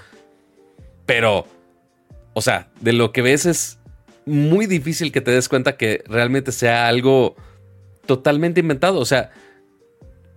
Pero, 1.05 1.47
o 2.33 2.41
sea, 2.41 2.71
de 2.81 2.93
lo 2.93 3.13
que 3.13 3.23
ves 3.23 3.47
es 3.47 3.79
muy 4.25 4.67
difícil 4.67 5.13
que 5.13 5.21
te 5.21 5.31
des 5.31 5.49
cuenta 5.49 5.77
que 5.77 6.03
realmente 6.07 6.53
sea 6.53 6.89
algo 6.89 7.37
totalmente 8.07 8.61
inventado. 8.61 8.99
O 9.01 9.05
sea, 9.05 9.31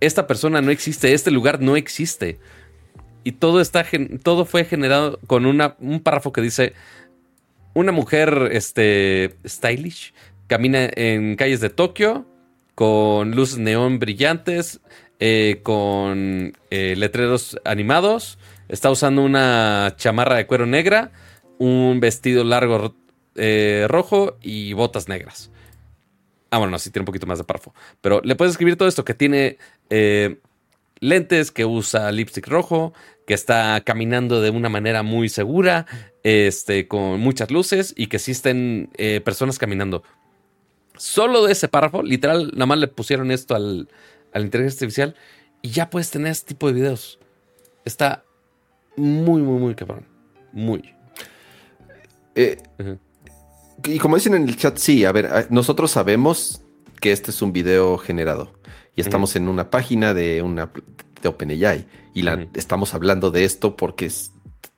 esta 0.00 0.26
persona 0.26 0.60
no 0.60 0.70
existe, 0.70 1.14
este 1.14 1.30
lugar 1.30 1.60
no 1.60 1.76
existe. 1.76 2.38
Y 3.24 3.32
todo, 3.32 3.60
está, 3.60 3.84
todo 4.22 4.44
fue 4.44 4.64
generado 4.64 5.18
con 5.26 5.46
un 5.46 6.00
párrafo 6.00 6.32
que 6.32 6.42
dice, 6.42 6.74
una 7.76 7.92
mujer 7.92 8.48
este, 8.52 9.36
stylish 9.46 10.14
camina 10.46 10.88
en 10.94 11.36
calles 11.36 11.60
de 11.60 11.68
Tokio 11.68 12.24
con 12.74 13.32
luces 13.32 13.58
neón 13.58 13.98
brillantes, 13.98 14.80
eh, 15.20 15.60
con 15.62 16.56
eh, 16.70 16.94
letreros 16.96 17.60
animados, 17.66 18.38
está 18.68 18.90
usando 18.90 19.22
una 19.22 19.92
chamarra 19.98 20.36
de 20.36 20.46
cuero 20.46 20.64
negra, 20.64 21.12
un 21.58 22.00
vestido 22.00 22.44
largo 22.44 22.94
eh, 23.34 23.84
rojo 23.88 24.38
y 24.40 24.72
botas 24.72 25.06
negras. 25.06 25.50
Ah, 26.48 26.58
bueno, 26.58 26.78
sí 26.78 26.90
tiene 26.90 27.02
un 27.02 27.06
poquito 27.06 27.26
más 27.26 27.36
de 27.36 27.44
párrafo. 27.44 27.74
Pero 28.00 28.22
le 28.24 28.36
puedes 28.36 28.52
escribir 28.52 28.76
todo 28.76 28.88
esto 28.88 29.04
que 29.04 29.12
tiene 29.12 29.58
lentes, 31.00 31.50
que 31.50 31.66
usa 31.66 32.10
lipstick 32.10 32.46
rojo, 32.48 32.94
que 33.26 33.34
está 33.34 33.80
caminando 33.82 34.40
de 34.40 34.50
una 34.50 34.68
manera 34.68 35.02
muy 35.02 35.28
segura, 35.28 35.86
este, 36.22 36.88
con 36.88 37.20
muchas 37.20 37.50
luces 37.50 37.92
y 37.96 38.06
que 38.06 38.16
existen 38.16 38.90
eh, 38.96 39.20
personas 39.20 39.58
caminando. 39.58 40.02
Solo 40.96 41.44
de 41.44 41.52
ese 41.52 41.68
párrafo, 41.68 42.02
literal, 42.02 42.52
nada 42.54 42.66
más 42.66 42.78
le 42.78 42.88
pusieron 42.88 43.30
esto 43.30 43.54
al, 43.54 43.88
a 44.32 44.38
la 44.38 44.44
inteligencia 44.44 44.76
artificial 44.76 45.14
y 45.60 45.70
ya 45.70 45.90
puedes 45.90 46.10
tener 46.10 46.32
este 46.32 46.48
tipo 46.48 46.68
de 46.68 46.74
videos. 46.74 47.18
Está 47.84 48.24
muy, 48.96 49.42
muy, 49.42 49.58
muy 49.58 49.74
cabrón. 49.74 50.06
Muy. 50.52 50.94
Eh, 52.34 52.58
y 53.84 53.98
como 53.98 54.16
dicen 54.16 54.34
en 54.34 54.48
el 54.48 54.56
chat, 54.56 54.78
sí, 54.78 55.04
a 55.04 55.12
ver, 55.12 55.48
nosotros 55.50 55.90
sabemos 55.90 56.62
que 57.00 57.12
este 57.12 57.30
es 57.30 57.42
un 57.42 57.52
video 57.52 57.98
generado 57.98 58.52
y 58.94 59.00
estamos 59.00 59.36
en 59.36 59.48
una 59.48 59.70
página 59.70 60.14
de 60.14 60.42
una 60.42 60.70
de 61.22 61.28
OpenAI 61.28 61.86
y 62.14 62.22
la, 62.22 62.46
estamos 62.54 62.94
hablando 62.94 63.30
de 63.30 63.44
esto 63.44 63.76
porque 63.76 64.10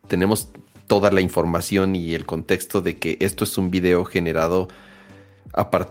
tenemos 0.07 0.49
toda 0.87 1.11
la 1.11 1.21
información 1.21 1.95
y 1.95 2.15
el 2.15 2.27
contexto 2.27 2.81
de 2.81 2.99
que 2.99 3.17
esto 3.21 3.45
es 3.45 3.59
un 3.59 3.71
video 3.71 4.05
generado 4.05 4.69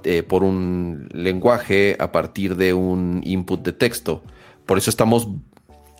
eh, 0.03 0.23
por 0.23 0.43
un 0.43 1.09
lenguaje 1.13 1.95
a 1.99 2.11
partir 2.11 2.55
de 2.55 2.73
un 2.73 3.21
input 3.23 3.63
de 3.63 3.73
texto. 3.73 4.23
Por 4.65 4.77
eso 4.77 4.89
estamos 4.89 5.27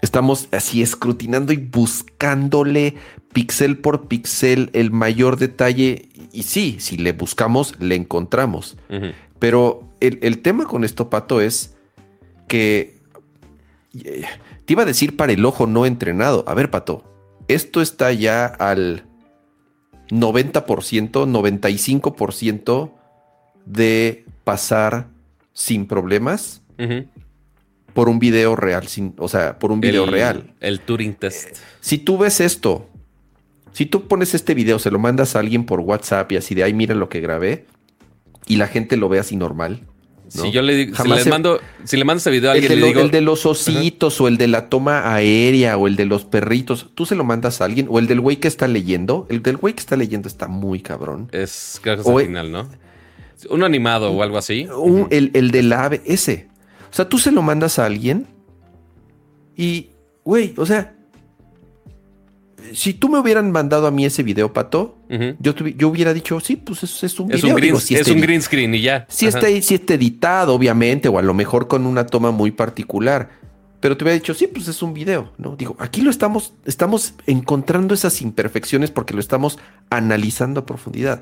Estamos 0.01 0.47
así 0.51 0.83
escrutinando 0.83 1.53
y 1.53 1.57
buscándole 1.57 2.95
píxel 3.33 3.77
por 3.77 4.07
píxel 4.07 4.69
el 4.73 4.91
mayor 4.91 5.37
detalle. 5.37 6.09
Y 6.31 6.43
sí, 6.43 6.77
si 6.79 6.97
le 6.97 7.13
buscamos, 7.13 7.73
le 7.79 7.95
encontramos. 7.95 8.77
Pero 9.39 9.89
el, 9.99 10.19
el, 10.21 10.39
tema 10.39 10.65
con 10.65 10.83
esto, 10.83 11.09
Pato, 11.09 11.41
es 11.41 11.75
que 12.47 12.96
te 14.03 14.73
iba 14.73 14.83
a 14.83 14.85
decir 14.85 15.15
para 15.15 15.33
el 15.33 15.45
ojo 15.45 15.67
no 15.67 15.85
entrenado. 15.85 16.43
A 16.47 16.53
ver, 16.53 16.69
Pato, 16.69 17.03
esto 17.47 17.81
está 17.81 18.11
ya 18.11 18.45
al 18.45 19.03
90%, 20.09 20.63
95% 20.63 22.91
de 23.65 24.25
pasar 24.43 25.07
sin 25.53 25.87
problemas 25.87 26.61
por 27.93 28.09
un 28.09 28.19
video 28.19 28.55
real, 28.55 28.87
sin, 28.87 29.15
o 29.17 29.27
sea, 29.27 29.57
por 29.57 29.71
un 29.71 29.81
video 29.81 30.05
real. 30.05 30.53
El 30.59 30.81
Turing 30.81 31.15
Test. 31.15 31.57
si 31.81 31.97
tú 31.97 32.17
ves 32.17 32.39
esto, 32.39 32.87
si 33.71 33.85
tú 33.85 34.07
pones 34.07 34.35
este 34.35 34.53
video, 34.53 34.79
se 34.79 34.91
lo 34.91 34.99
mandas 34.99 35.35
a 35.35 35.39
alguien 35.39 35.65
por 35.65 35.79
WhatsApp 35.79 36.31
y 36.31 36.37
así 36.37 36.55
de, 36.55 36.63
ahí 36.63 36.73
mira 36.73 36.95
lo 36.95 37.09
que 37.09 37.21
grabé, 37.21 37.65
y 38.45 38.57
la 38.57 38.67
gente 38.67 38.97
lo 38.97 39.09
ve 39.09 39.19
así 39.19 39.35
normal. 39.35 39.81
Si 40.30 40.51
yo 40.51 40.61
le 40.61 40.93
si 40.93 41.07
le, 41.07 41.25
mando, 41.25 41.59
si 41.84 41.97
le 41.97 42.03
mando 42.03 42.19
ese 42.19 42.32
video 42.32 42.49
a 42.49 42.53
alguien, 42.53 42.71
el 42.71 42.80
de, 42.80 42.82
le 42.82 42.88
digo, 42.88 43.01
el 43.01 43.11
de 43.11 43.21
los 43.21 43.45
ositos 43.45 44.19
o 44.19 44.28
el 44.28 44.38
de 44.38 44.47
la 44.47 44.69
toma 44.69 45.13
aérea 45.13 45.78
o 45.78 45.88
el 45.88 45.95
de 45.95 46.05
los 46.05 46.25
perritos, 46.25 46.89
tú 46.95 47.05
se 47.05 47.15
lo 47.15 47.23
mandas 47.23 47.61
a 47.61 47.65
alguien 47.65 47.88
o 47.89 47.99
el 47.99 48.07
del 48.07 48.19
güey 48.19 48.38
que 48.38 48.47
está 48.47 48.67
leyendo. 48.67 49.25
El 49.30 49.41
del 49.41 49.57
güey 49.57 49.73
que 49.73 49.80
está 49.80 49.95
leyendo 49.95 50.28
está 50.28 50.47
muy 50.47 50.82
cabrón. 50.82 51.30
Es, 51.32 51.80
creo 51.82 51.95
que 51.95 52.01
es 52.01 52.07
el 52.07 52.25
final, 52.25 52.51
¿no? 52.51 52.69
Un 53.49 53.63
animado 53.63 54.11
o 54.11 54.23
algo 54.23 54.38
así. 54.38 54.67
el, 55.09 55.32
el 55.34 55.51
del 55.51 55.71
ave, 55.71 56.01
ese. 56.05 56.47
O 56.91 56.93
sea, 56.93 57.07
tú 57.07 57.19
se 57.19 57.32
lo 57.32 57.41
mandas 57.41 57.80
a 57.80 57.86
alguien 57.86 58.28
y, 59.55 59.89
güey, 60.23 60.53
o 60.57 60.65
sea, 60.65 60.96
si 62.74 62.93
tú 62.93 63.09
me 63.09 63.20
hubieran 63.20 63.51
mandado 63.51 63.88
a 63.88 63.91
mí 63.91 64.05
ese 64.05 64.24
video, 64.24 64.53
Pato, 64.53 64.97
yo, 65.39 65.53
yo, 65.55 65.89
hubiera 65.89 66.13
dicho, 66.13 66.39
sí, 66.39 66.55
pues 66.55 66.84
es, 66.84 67.03
es 67.03 67.20
un 67.20 67.28
video. 67.28 67.49
Un 67.49 67.55
green, 67.55 67.76
es 67.76 68.07
un 68.07 68.22
green 68.22 68.41
screen 68.41 68.76
y 68.76 68.82
ya. 68.82 69.05
Si 69.09 69.28
está, 69.28 69.47
si 69.61 69.76
está 69.76 69.93
editado, 69.93 70.53
obviamente, 70.53 71.09
o 71.09 71.20
a 71.20 71.22
lo 71.22 71.34
mejor 71.34 71.68
con 71.68 71.86
una 71.86 72.05
toma 72.05 72.32
muy 72.32 72.51
particular. 72.51 73.30
Pero 73.80 73.95
te 73.95 74.03
hubiera 74.03 74.15
dicho, 74.15 74.34
sí, 74.34 74.47
pues 74.47 74.68
es 74.68 74.82
un 74.82 74.93
video, 74.93 75.34
¿no? 75.38 75.55
Digo, 75.55 75.76
aquí 75.80 76.01
lo 76.01 76.09
estamos, 76.09 76.53
estamos 76.65 77.13
encontrando 77.28 77.93
esas 77.93 78.22
imperfecciones 78.22 78.89
porque 78.89 79.13
lo 79.13 79.20
estamos 79.20 79.59
analizando 79.89 80.61
a 80.61 80.65
profundidad. 80.65 81.22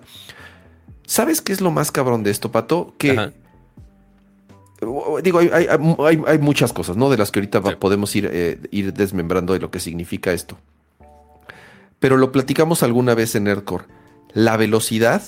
¿Sabes 1.06 1.41
qué 1.41 1.52
es 1.52 1.60
lo 1.60 1.72
más 1.72 1.91
cabrón 1.91 2.24
de 2.24 2.32
esto, 2.32 2.52
Pato? 2.52 2.96
Que 2.98 3.34
digo, 5.22 5.39
hay, 5.39 6.39
muchas 6.39 6.72
cosas, 6.72 6.96
¿no? 6.96 7.10
De 7.10 7.18
las 7.18 7.32
que 7.32 7.39
ahorita 7.39 7.62
podemos 7.78 8.16
ir, 8.16 8.30
eh, 8.32 8.60
ir 8.72 8.93
desmembrando 8.93 9.54
de 9.54 9.60
lo 9.60 9.70
que 9.70 9.80
significa 9.80 10.32
esto 10.32 10.58
pero 12.00 12.18
lo 12.18 12.32
platicamos 12.32 12.84
alguna 12.84 13.16
vez 13.16 13.36
en 13.36 13.46
Nerdcore. 13.46 13.86
La 14.34 14.58
velocidad 14.58 15.22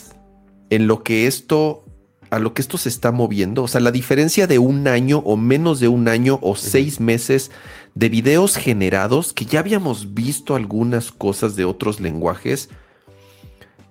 en 0.69 0.87
lo 0.87 1.03
que 1.03 1.27
esto, 1.27 1.85
a 2.29 2.39
lo 2.39 2.53
que 2.53 2.61
esto 2.61 2.77
se 2.77 2.89
está 2.89 3.11
moviendo, 3.11 3.63
o 3.63 3.67
sea, 3.67 3.81
la 3.81 3.91
diferencia 3.91 4.47
de 4.47 4.59
un 4.59 4.87
año 4.87 5.19
o 5.19 5.37
menos 5.37 5.79
de 5.79 5.87
un 5.87 6.07
año 6.07 6.39
o 6.41 6.55
seis 6.55 6.99
meses 6.99 7.51
de 7.95 8.09
videos 8.09 8.57
generados, 8.57 9.33
que 9.33 9.45
ya 9.45 9.59
habíamos 9.59 10.13
visto 10.13 10.55
algunas 10.55 11.11
cosas 11.11 11.55
de 11.55 11.65
otros 11.65 11.99
lenguajes, 11.99 12.69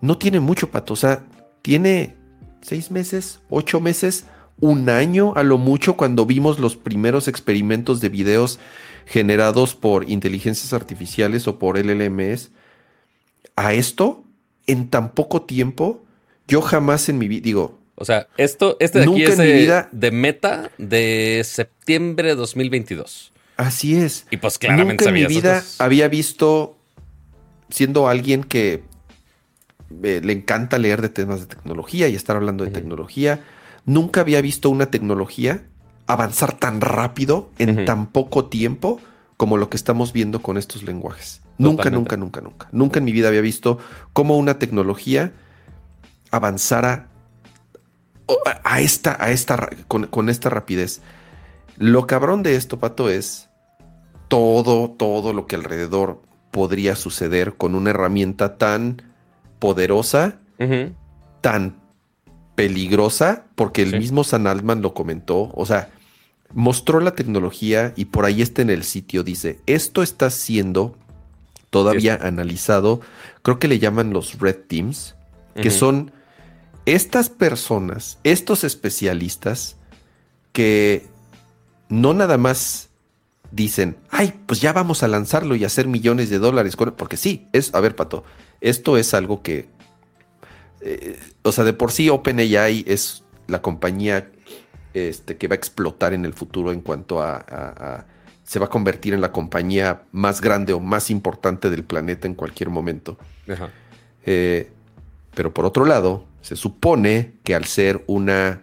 no 0.01 0.19
tiene 0.19 0.41
mucho, 0.41 0.71
Pato. 0.71 0.93
O 0.93 0.97
sea, 0.97 1.25
tiene 1.63 2.17
seis 2.61 2.91
meses, 2.91 3.41
ocho 3.49 3.81
meses, 3.81 4.27
un 4.61 4.89
año 4.89 5.33
a 5.37 5.43
lo 5.43 5.59
mucho 5.59 5.97
cuando 5.97 6.27
vimos 6.27 6.59
los 6.59 6.77
primeros 6.77 7.29
experimentos 7.29 8.01
de 8.01 8.09
videos 8.09 8.59
generados 9.05 9.75
por 9.75 10.09
inteligencias 10.09 10.73
artificiales 10.73 11.47
o 11.47 11.59
por 11.59 11.79
LLMs 11.79 12.51
a 13.57 13.73
esto 13.73 14.25
en 14.67 14.89
tan 14.91 15.13
poco 15.13 15.43
tiempo, 15.43 16.05
yo 16.47 16.61
jamás 16.61 17.09
en 17.09 17.19
mi 17.19 17.29
vida, 17.29 17.43
digo... 17.43 17.79
O 17.99 18.05
sea, 18.05 18.29
esto, 18.37 18.77
este 18.79 19.01
de 19.01 19.05
aquí 19.07 19.23
es 19.23 19.39
de, 19.39 19.85
de, 19.91 20.11
meta 20.11 20.71
de 20.77 21.41
septiembre 21.45 22.29
de 22.29 22.35
2022. 22.35 23.33
Así 23.57 23.97
es. 23.97 24.27
Y 24.31 24.37
pues 24.37 24.59
claramente 24.59 25.05
Nunca 25.05 25.09
en 25.09 25.15
mi 25.15 25.27
vida 25.27 25.65
había 25.79 26.09
visto, 26.09 26.77
siendo 27.71 28.07
alguien 28.07 28.45
que 28.45 28.83
eh, 30.03 30.21
le 30.23 30.33
encanta 30.35 30.79
leer 30.79 31.01
de 31.01 31.09
temas 31.09 31.41
de 31.41 31.47
tecnología 31.47 32.09
y 32.09 32.15
estar 32.15 32.37
hablando 32.37 32.65
de 32.65 32.71
tecnología, 32.71 33.41
nunca 33.87 34.21
había 34.21 34.43
visto 34.43 34.69
una 34.69 34.91
tecnología 34.91 35.63
avanzar 36.07 36.59
tan 36.59 36.83
rápido 36.83 37.51
en 37.59 37.87
tan 37.87 38.09
poco 38.09 38.47
tiempo 38.47 39.01
como 39.39 39.57
lo 39.57 39.71
que 39.71 39.77
estamos 39.79 40.13
viendo 40.13 40.43
con 40.43 40.59
estos 40.59 40.83
lenguajes. 40.83 41.41
Nunca, 41.59 41.91
nunca, 41.91 42.17
nunca, 42.17 42.41
nunca. 42.41 42.69
Nunca 42.73 42.99
en 42.99 43.05
mi 43.05 43.13
vida 43.13 43.29
había 43.29 43.41
visto 43.41 43.79
cómo 44.13 44.37
una 44.37 44.59
tecnología 44.59 45.33
avanzara 46.31 47.09
a 48.65 48.81
esta, 48.81 49.17
a 49.23 49.31
esta, 49.31 49.71
con, 49.89 50.29
esta 50.29 50.51
rapidez. 50.51 51.01
Lo 51.77 52.07
cabrón 52.07 52.43
de 52.43 52.57
esto, 52.57 52.79
Pato, 52.79 53.09
es 53.09 53.49
todo, 54.29 54.91
todo 54.91 55.33
lo 55.33 55.47
que 55.47 55.57
alrededor 55.57 56.23
podría 56.51 56.97
suceder 56.97 57.55
con 57.55 57.75
una 57.75 57.91
herramienta 57.91 58.59
tan 58.59 59.03
poderosa, 59.59 60.39
tan 61.41 61.77
peligrosa, 62.55 63.45
porque 63.55 63.83
el 63.83 63.99
mismo 63.99 64.25
San 64.25 64.47
Altman 64.47 64.83
lo 64.83 64.95
comentó. 64.95 65.53
O 65.55 65.67
sea, 65.67 65.91
mostró 66.53 67.01
la 67.01 67.15
tecnología 67.15 67.93
y 67.97 68.07
por 68.07 68.25
ahí 68.25 68.43
está 68.43 68.63
en 68.63 68.71
el 68.71 68.83
sitio, 68.83 69.23
dice, 69.23 69.61
esto 69.67 70.03
está 70.03 70.31
siendo 70.31 70.97
todavía 71.71 72.19
analizado, 72.21 73.01
creo 73.43 73.59
que 73.59 73.69
le 73.69 73.79
llaman 73.79 74.13
los 74.13 74.39
red 74.39 74.57
teams, 74.67 75.15
que 75.55 75.71
son 75.71 76.13
estas 76.85 77.31
personas, 77.31 78.19
estos 78.25 78.63
especialistas 78.63 79.77
que 80.53 81.07
no 81.89 82.13
nada 82.13 82.37
más 82.37 82.91
dicen, 83.51 83.97
ay, 84.11 84.35
pues 84.47 84.61
ya 84.61 84.73
vamos 84.73 85.03
a 85.03 85.09
lanzarlo 85.09 85.57
y 85.57 85.65
hacer 85.65 85.89
millones 85.89 86.31
de 86.31 86.39
dólares, 86.39 86.77
porque 86.77 87.17
sí, 87.17 87.49
es, 87.53 87.75
a 87.75 87.81
ver, 87.81 87.97
Pato, 87.97 88.25
esto 88.61 88.97
es 88.97 89.15
algo 89.15 89.43
que, 89.43 89.69
eh, 90.81 91.19
o 91.43 91.53
sea, 91.53 91.65
de 91.65 91.73
por 91.73 91.93
sí 91.93 92.09
OpenAI 92.09 92.85
es 92.87 93.25
la 93.47 93.63
compañía 93.63 94.31
este, 94.95 95.37
que 95.37 95.49
va 95.49 95.55
a 95.55 95.57
explotar 95.57 96.15
en 96.15 96.25
el 96.25 96.33
futuro 96.33 96.73
en 96.73 96.81
cuanto 96.81 97.23
a, 97.23 98.07
se 98.47 98.59
va 98.59 98.67
a 98.67 98.71
convertir 98.71 99.13
en 99.13 99.21
la 99.21 99.33
compañía 99.33 100.03
más 100.13 100.41
grande 100.41 100.73
o 100.73 100.81
más 100.81 101.11
importante 101.11 101.69
del 101.69 101.85
planeta 101.85 102.27
en 102.29 102.35
cualquier 102.35 102.71
momento. 102.71 103.19
Eh, 104.25 104.71
pero 105.35 105.53
por 105.53 105.67
otro 105.67 105.85
lado, 105.85 106.25
se 106.43 106.55
supone 106.55 107.33
que 107.43 107.55
al 107.55 107.65
ser 107.65 108.05
una 108.07 108.63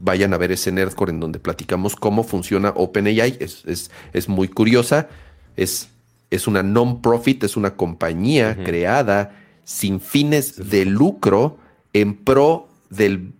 vayan 0.00 0.34
a 0.34 0.36
ver 0.36 0.52
ese 0.52 0.72
Nerdcore 0.72 1.12
en 1.12 1.20
donde 1.20 1.38
platicamos 1.38 1.94
cómo 1.94 2.24
funciona 2.24 2.72
OpenAI. 2.74 3.36
Es, 3.38 3.90
es, 4.12 4.28
muy 4.28 4.48
curiosa. 4.48 5.08
Es, 5.56 5.88
es 6.30 6.48
una 6.48 6.64
non-profit, 6.64 7.44
es 7.44 7.56
una 7.56 7.76
compañía 7.76 8.56
creada 8.64 9.32
sin 9.64 10.00
fines 10.00 10.70
de 10.70 10.84
lucro 10.84 11.58
en 11.92 12.16
pro 12.16 12.68
del 12.90 13.32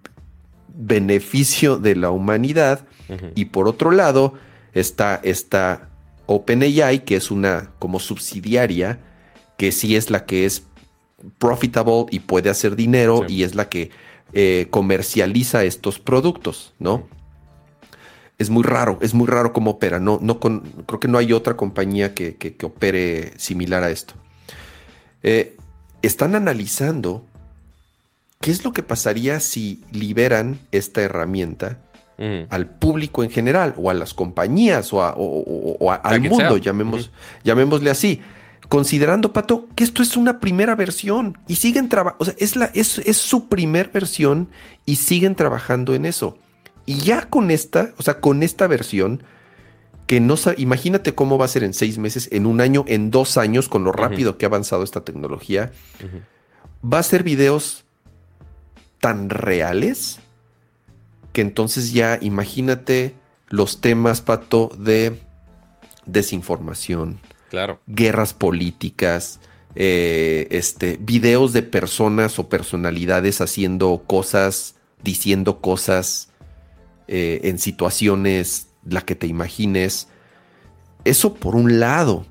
beneficio 0.69 1.77
de 1.77 1.97
la 1.97 2.11
humanidad. 2.11 2.87
Y 3.35 3.47
por 3.47 3.69
otro 3.69 3.91
lado, 3.91 4.35
está 4.81 5.21
esta 5.23 5.89
OpenAI, 6.27 7.05
que 7.05 7.17
es 7.17 7.31
una 7.31 7.73
como 7.79 7.99
subsidiaria, 7.99 9.01
que 9.57 9.73
sí 9.73 9.97
es 9.97 10.11
la 10.11 10.27
que 10.27 10.45
es 10.45 10.65
profitable 11.39 12.07
y 12.11 12.21
puede 12.21 12.51
hacer 12.51 12.77
dinero 12.77 13.25
y 13.27 13.43
es 13.43 13.55
la 13.55 13.69
que 13.69 13.91
eh, 14.33 14.67
comercializa 14.71 15.65
estos 15.65 15.99
productos, 15.99 16.75
¿no? 16.79 17.09
Es 18.39 18.51
muy 18.51 18.65
raro, 18.65 18.99
es 19.01 19.15
muy 19.15 19.27
raro 19.27 19.55
cómo 19.55 19.73
opera. 19.73 19.99
No, 19.99 20.19
no 20.21 20.39
creo 20.39 21.01
que 21.01 21.09
no 21.09 21.17
hay 21.17 21.33
otra 21.33 21.57
compañía 21.57 22.13
que, 22.13 22.57
opere 22.63 23.33
similar 23.39 23.83
a 23.83 23.91
esto. 23.91 24.13
Eh, 25.23 25.57
están 26.03 26.35
analizando 26.35 27.25
¿Qué 28.41 28.51
es 28.51 28.65
lo 28.65 28.73
que 28.73 28.83
pasaría 28.83 29.41
si 29.41 29.83
liberan 29.91 30.61
esta 30.71 31.03
herramienta 31.03 31.81
al 32.19 32.67
público 32.67 33.23
en 33.23 33.31
general 33.31 33.75
o 33.77 33.91
a 33.91 33.95
las 33.95 34.15
compañías 34.15 34.91
o, 34.93 35.03
al 35.03 36.21
mundo, 36.23 36.57
llamemos, 36.57 37.11
llamémosle 37.45 37.91
así? 37.91 38.23
Considerando, 38.69 39.33
Pato, 39.33 39.69
que 39.77 39.85
esto 39.85 40.03
es 40.03 40.17
una 40.17 40.41
primera 40.41 40.75
versión 40.75 41.39
y 41.47 41.57
siguen 41.57 41.89
trabajando, 41.89 42.23
o 42.23 42.25
sea, 42.25 42.35
es, 42.39 42.57
la, 42.57 42.67
es, 42.75 42.99
es 42.99 43.17
su 43.17 43.49
primer 43.49 43.91
versión 43.91 44.49
y 44.85 44.97
siguen 44.97 45.37
trabajando 45.37 45.95
en 45.95 46.05
eso. 46.05 46.37
Y 46.85 46.99
ya 46.99 47.29
con 47.29 47.51
esta, 47.51 47.93
o 47.97 48.03
sea, 48.03 48.21
con 48.21 48.43
esta 48.43 48.67
versión, 48.67 49.23
que 50.07 50.21
no 50.21 50.37
imagínate 50.57 51.15
cómo 51.15 51.37
va 51.37 51.45
a 51.45 51.49
ser 51.49 51.65
en 51.65 51.75
seis 51.75 51.99
meses, 51.99 52.29
en 52.33 52.47
un 52.47 52.61
año, 52.61 52.85
en 52.89 53.11
dos 53.11 53.37
años, 53.37 53.69
con 53.69 53.85
lo 53.85 53.93
rápido 53.93 54.39
que 54.39 54.47
ha 54.47 54.49
avanzado 54.49 54.83
esta 54.83 55.05
tecnología, 55.05 55.73
va 56.83 56.99
a 57.01 57.03
ser 57.03 57.23
videos 57.23 57.85
tan 59.01 59.31
reales 59.31 60.21
que 61.37 61.43
entonces 61.43 61.93
ya 61.93 62.19
imagínate 62.23 63.15
los 63.51 63.83
temas, 63.83 64.23
Pato, 64.23 64.71
de 64.79 65.21
desinformación, 66.07 67.21
Claro. 67.51 67.79
guerras 67.87 68.33
políticas, 68.33 69.39
eh, 69.75 70.49
este, 70.51 70.97
videos 70.99 71.53
de 71.53 71.63
personas 71.63 72.39
o 72.39 72.49
personalidades 72.49 73.43
haciendo 73.43 74.03
cosas, 74.07 74.77
diciendo 75.03 75.61
cosas 75.61 76.31
eh, 77.07 77.41
en 77.45 77.59
situaciones 77.59 78.69
la 78.89 79.03
que 79.03 79.15
te 79.15 79.27
imagines. 79.27 80.09
Eso 81.05 81.35
por 81.35 81.55
un 81.55 81.79
lado. 81.81 82.25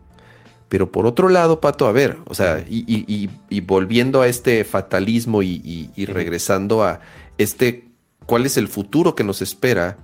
Pero 0.67 0.91
por 0.91 1.05
otro 1.05 1.29
lado, 1.29 1.61
Pato, 1.61 1.85
a 1.87 1.91
ver, 1.91 2.17
o 2.25 2.33
sea, 2.33 2.65
y, 2.67 2.79
y- 2.87 3.05
y- 3.07 3.29
y 3.51 3.61
volviendo 3.61 4.21
a 4.21 4.27
este 4.27 4.63
fatalismo 4.65 5.43
y, 5.43 5.91
regresando 6.07 6.83
a 6.83 7.01
este, 7.37 7.85
¿cuál 8.25 8.45
es 8.45 8.57
el 8.57 8.67
futuro 8.67 9.15
que 9.15 9.23
nos 9.23 9.41
espera 9.41 9.97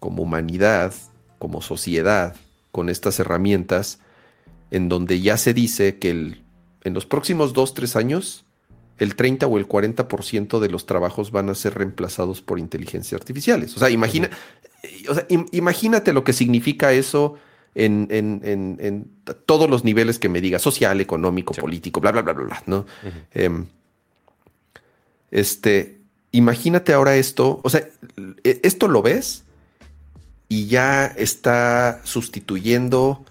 como 0.00 0.22
humanidad, 0.22 0.92
como 1.38 1.60
sociedad, 1.62 2.36
con 2.72 2.88
estas 2.88 3.18
herramientas, 3.20 3.98
en 4.70 4.88
donde 4.88 5.20
ya 5.20 5.36
se 5.36 5.54
dice 5.54 5.98
que 5.98 6.10
el- 6.10 6.42
en 6.82 6.94
los 6.94 7.06
próximos 7.06 7.52
dos, 7.52 7.74
tres 7.74 7.96
años, 7.96 8.44
el 8.98 9.16
30 9.16 9.46
o 9.46 9.58
el 9.58 9.66
40% 9.66 10.60
de 10.60 10.68
los 10.68 10.86
trabajos 10.86 11.30
van 11.30 11.48
a 11.50 11.54
ser 11.54 11.74
reemplazados 11.74 12.42
por 12.42 12.58
inteligencias 12.58 13.20
artificiales. 13.20 13.76
O 13.76 13.78
sea, 13.80 13.90
imagina, 13.90 14.30
o 15.08 15.14
sea, 15.14 15.26
im- 15.28 15.48
imagínate 15.52 16.12
lo 16.12 16.22
que 16.24 16.32
significa 16.32 16.92
eso 16.92 17.34
en, 17.74 18.06
en- 18.10 18.40
en- 18.44 18.76
en 18.80 19.10
todos 19.46 19.68
los 19.68 19.82
niveles 19.84 20.18
que 20.20 20.28
me 20.28 20.40
diga, 20.40 20.58
social, 20.60 21.00
económico, 21.00 21.54
Sí. 21.54 21.60
político, 21.60 22.00
bla, 22.00 22.12
bla, 22.12 22.22
bla, 22.22 22.32
bla, 22.34 22.44
bla, 22.44 22.62
¿no? 22.66 22.86
Em, 23.32 23.66
este, 25.30 25.98
imagínate 26.34 26.92
ahora 26.92 27.14
esto, 27.16 27.60
o 27.62 27.70
sea, 27.70 27.86
e- 28.42 28.60
esto 28.64 28.88
lo 28.88 29.02
ves 29.02 29.44
y 30.48 30.66
ya 30.66 31.06
está 31.06 32.00
sustituyendo, 32.04 33.24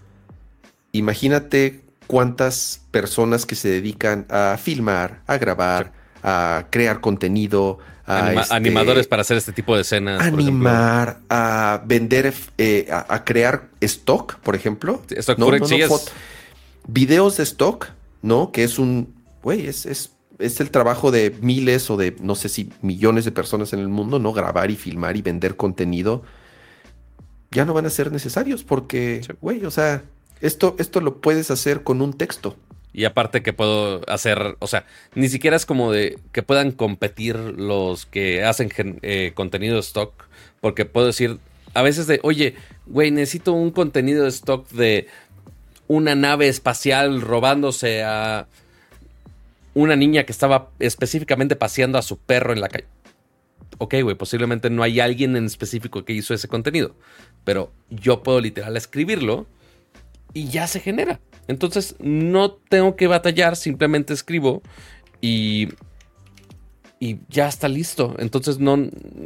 imagínate 0.93 1.81
cuántas 2.07 2.81
personas 2.91 3.45
que 3.45 3.55
se 3.55 3.69
dedican 3.69 4.25
a 4.30 4.57
filmar, 4.61 5.21
a 5.27 5.38
grabar, 5.38 5.91
a 6.23 6.67
crear 6.69 7.01
contenido, 7.01 7.80
a 8.05 8.27
Anima- 8.27 8.41
este, 8.41 8.55
Animadores 8.55 9.07
para 9.07 9.21
hacer 9.21 9.38
este 9.38 9.51
tipo 9.51 9.75
de 9.75 9.81
escenas. 9.81 10.17
por 10.17 10.39
animar, 10.39 11.19
a 11.30 11.81
vender, 11.85 12.34
eh, 12.57 12.88
a, 12.91 13.13
a 13.13 13.23
crear 13.25 13.69
stock, 13.81 14.35
por 14.39 14.55
ejemplo. 14.55 15.01
Stock 15.09 15.38
Videos 16.88 17.38
de 17.38 17.43
stock, 17.43 17.88
¿no? 18.21 18.51
Que 18.51 18.63
es 18.63 18.80
un, 18.80 19.13
güey, 19.41 19.67
es, 19.67 19.85
es, 19.85 20.11
es 20.39 20.60
el 20.60 20.72
trabajo 20.72 21.11
de 21.11 21.35
miles 21.41 21.89
o 21.89 21.97
de, 21.97 22.15
no 22.22 22.35
sé 22.35 22.49
si 22.49 22.69
millones 22.81 23.26
de 23.26 23.31
personas 23.31 23.73
en 23.73 23.80
el 23.80 23.88
mundo, 23.88 24.19
¿no? 24.19 24.34
Grabar 24.34 24.72
y 24.72 24.76
filmar 24.76 25.15
y 25.18 25.22
vender 25.22 25.55
contenido. 25.55 26.23
Ya 27.51 27.65
no 27.65 27.73
van 27.73 27.85
a 27.85 27.89
ser 27.89 28.11
necesarios 28.11 28.64
porque, 28.64 29.22
Sí. 29.26 29.34
güey, 29.41 29.64
o 29.65 29.72
sea, 29.72 30.03
esto, 30.41 30.76
esto 30.80 31.01
lo 31.01 31.22
puedes 31.22 31.51
hacer 31.51 31.84
con 31.84 32.01
un 32.01 32.14
texto. 32.14 32.55
Y 32.95 33.05
aparte 33.05 33.41
que 33.41 33.53
puedo 33.53 34.01
hacer, 34.07 34.55
o 34.60 34.68
sea, 34.68 34.85
ni 35.15 35.27
siquiera 35.27 35.55
es 35.55 35.65
como 35.65 35.91
de 35.91 36.19
que 36.31 36.43
puedan 36.43 36.72
competir 36.72 37.35
los 37.35 38.05
que 38.05 38.43
hacen 38.43 38.72
eh, 39.01 39.31
contenido 39.34 39.80
stock, 39.80 40.14
porque 40.61 40.85
puedo 40.85 41.07
decir 41.07 41.39
a 41.73 41.81
veces 41.81 42.05
de, 42.05 42.19
oye, 42.22 42.53
güey, 42.85 43.10
necesito 43.10 43.53
un 43.53 43.72
contenido 43.72 44.23
de 44.23 44.30
stock 44.30 44.69
de 44.69 45.07
una 45.88 46.14
nave 46.14 46.47
espacial 46.47 47.22
robándose 47.22 48.03
a 48.03 48.47
una 49.74 49.95
niña 49.95 50.24
que 50.24 50.32
estaba 50.32 50.72
específicamente 50.80 51.56
paseando 51.56 51.98
a 51.98 52.02
su 52.02 52.18
perro 52.18 52.54
en 52.54 52.62
la 52.62 52.70
calle. 52.70 52.88
Ok, 53.80 53.95
güey, 54.04 54.16
posiblemente 54.16 54.70
no 54.70 54.84
hay 54.84 55.00
alguien 55.00 55.36
en 55.36 55.45
específico 55.45 56.06
que 56.06 56.14
hizo 56.14 56.34
ese 56.34 56.48
contenido, 56.48 56.95
pero 57.44 57.72
yo 57.90 58.24
puedo 58.24 58.40
literal 58.40 58.78
escribirlo 58.78 59.48
y 60.34 60.48
ya 60.50 60.68
se 60.68 60.80
genera. 60.80 61.20
Entonces 61.48 61.95
no 62.00 62.52
tengo 62.52 62.95
que 62.95 63.08
batallar, 63.08 63.56
simplemente 63.56 64.14
escribo 64.14 64.62
y, 65.22 65.70
y 67.03 67.19
ya 67.27 67.49
está 67.49 67.67
listo. 67.67 68.15
Entonces 68.17 68.59
no 68.59 68.77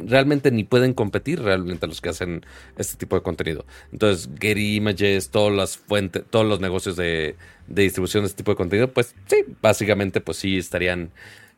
realmente 0.04 0.50
ni 0.50 0.64
pueden 0.64 0.94
competir 0.94 1.40
realmente 1.40 1.86
los 1.86 2.00
que 2.00 2.08
hacen 2.08 2.44
este 2.76 2.96
tipo 2.96 3.14
de 3.14 3.22
contenido. 3.22 3.64
Entonces 3.92 4.28
Getty 4.40 4.74
Images, 4.74 5.30
todas 5.30 5.54
las 5.54 5.76
fuentes, 5.76 6.24
todos 6.28 6.44
los 6.44 6.58
negocios 6.58 6.96
de, 6.96 7.36
de 7.68 7.82
distribución 7.82 8.24
de 8.24 8.26
este 8.30 8.38
tipo 8.38 8.50
de 8.50 8.56
contenido, 8.56 8.92
pues 8.92 9.14
sí, 9.26 9.44
básicamente 9.62 10.20
pues 10.20 10.38
sí 10.38 10.58
estarían 10.58 11.10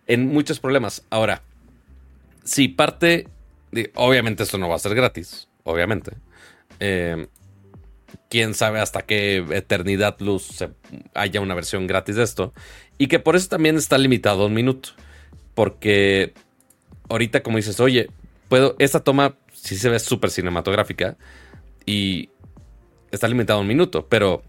en 0.07 0.27
muchos 0.27 0.61
problemas. 0.61 1.07
Ahora, 1.09 1.43
si 2.45 2.69
parte, 2.69 3.27
obviamente 3.95 4.43
esto 4.43 4.59
no 4.59 4.69
va 4.69 4.77
a 4.77 4.79
ser 4.79 4.95
gratis, 4.95 5.49
obviamente. 5.65 6.13
Eh, 6.81 7.29
quién 8.29 8.53
sabe 8.53 8.81
hasta 8.81 9.01
qué 9.03 9.39
eternidad 9.53 10.17
luz 10.21 10.63
haya 11.15 11.41
una 11.41 11.55
versión 11.55 11.87
gratis 11.87 12.17
de 12.17 12.25
esto. 12.25 12.53
Y 12.99 13.07
que 13.07 13.21
por 13.21 13.37
eso 13.37 13.49
también 13.49 13.77
está 13.77 13.97
limitado 13.97 14.43
a 14.43 14.47
un 14.49 14.53
minuto. 14.53 14.91
Porque 15.61 16.33
ahorita 17.11 17.43
como 17.43 17.59
dices, 17.59 17.81
oye, 17.81 18.09
puedo, 18.49 18.77
esta 18.79 19.01
toma 19.01 19.37
sí 19.53 19.77
se 19.77 19.91
ve 19.91 19.99
súper 19.99 20.31
cinematográfica 20.31 21.19
y 21.85 22.31
está 23.11 23.29
limitado 23.29 23.59
a 23.59 23.61
un 23.61 23.69
minuto, 23.69 24.07
pero 24.09 24.43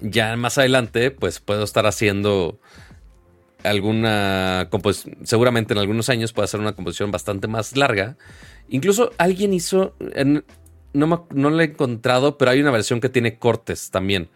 ya 0.00 0.34
más 0.34 0.58
adelante 0.58 1.12
pues 1.12 1.38
puedo 1.38 1.62
estar 1.62 1.86
haciendo 1.86 2.58
alguna 3.62 4.66
composición, 4.68 5.18
seguramente 5.24 5.74
en 5.74 5.78
algunos 5.78 6.08
años 6.08 6.32
puedo 6.32 6.42
hacer 6.42 6.58
una 6.58 6.72
composición 6.72 7.12
bastante 7.12 7.46
más 7.46 7.76
larga. 7.76 8.16
Incluso 8.68 9.12
alguien 9.18 9.54
hizo, 9.54 9.94
no, 10.92 11.28
no 11.30 11.50
lo 11.50 11.60
he 11.60 11.66
encontrado, 11.66 12.36
pero 12.36 12.50
hay 12.50 12.60
una 12.60 12.72
versión 12.72 13.00
que 13.00 13.08
tiene 13.08 13.38
cortes 13.38 13.92
también. 13.92 14.28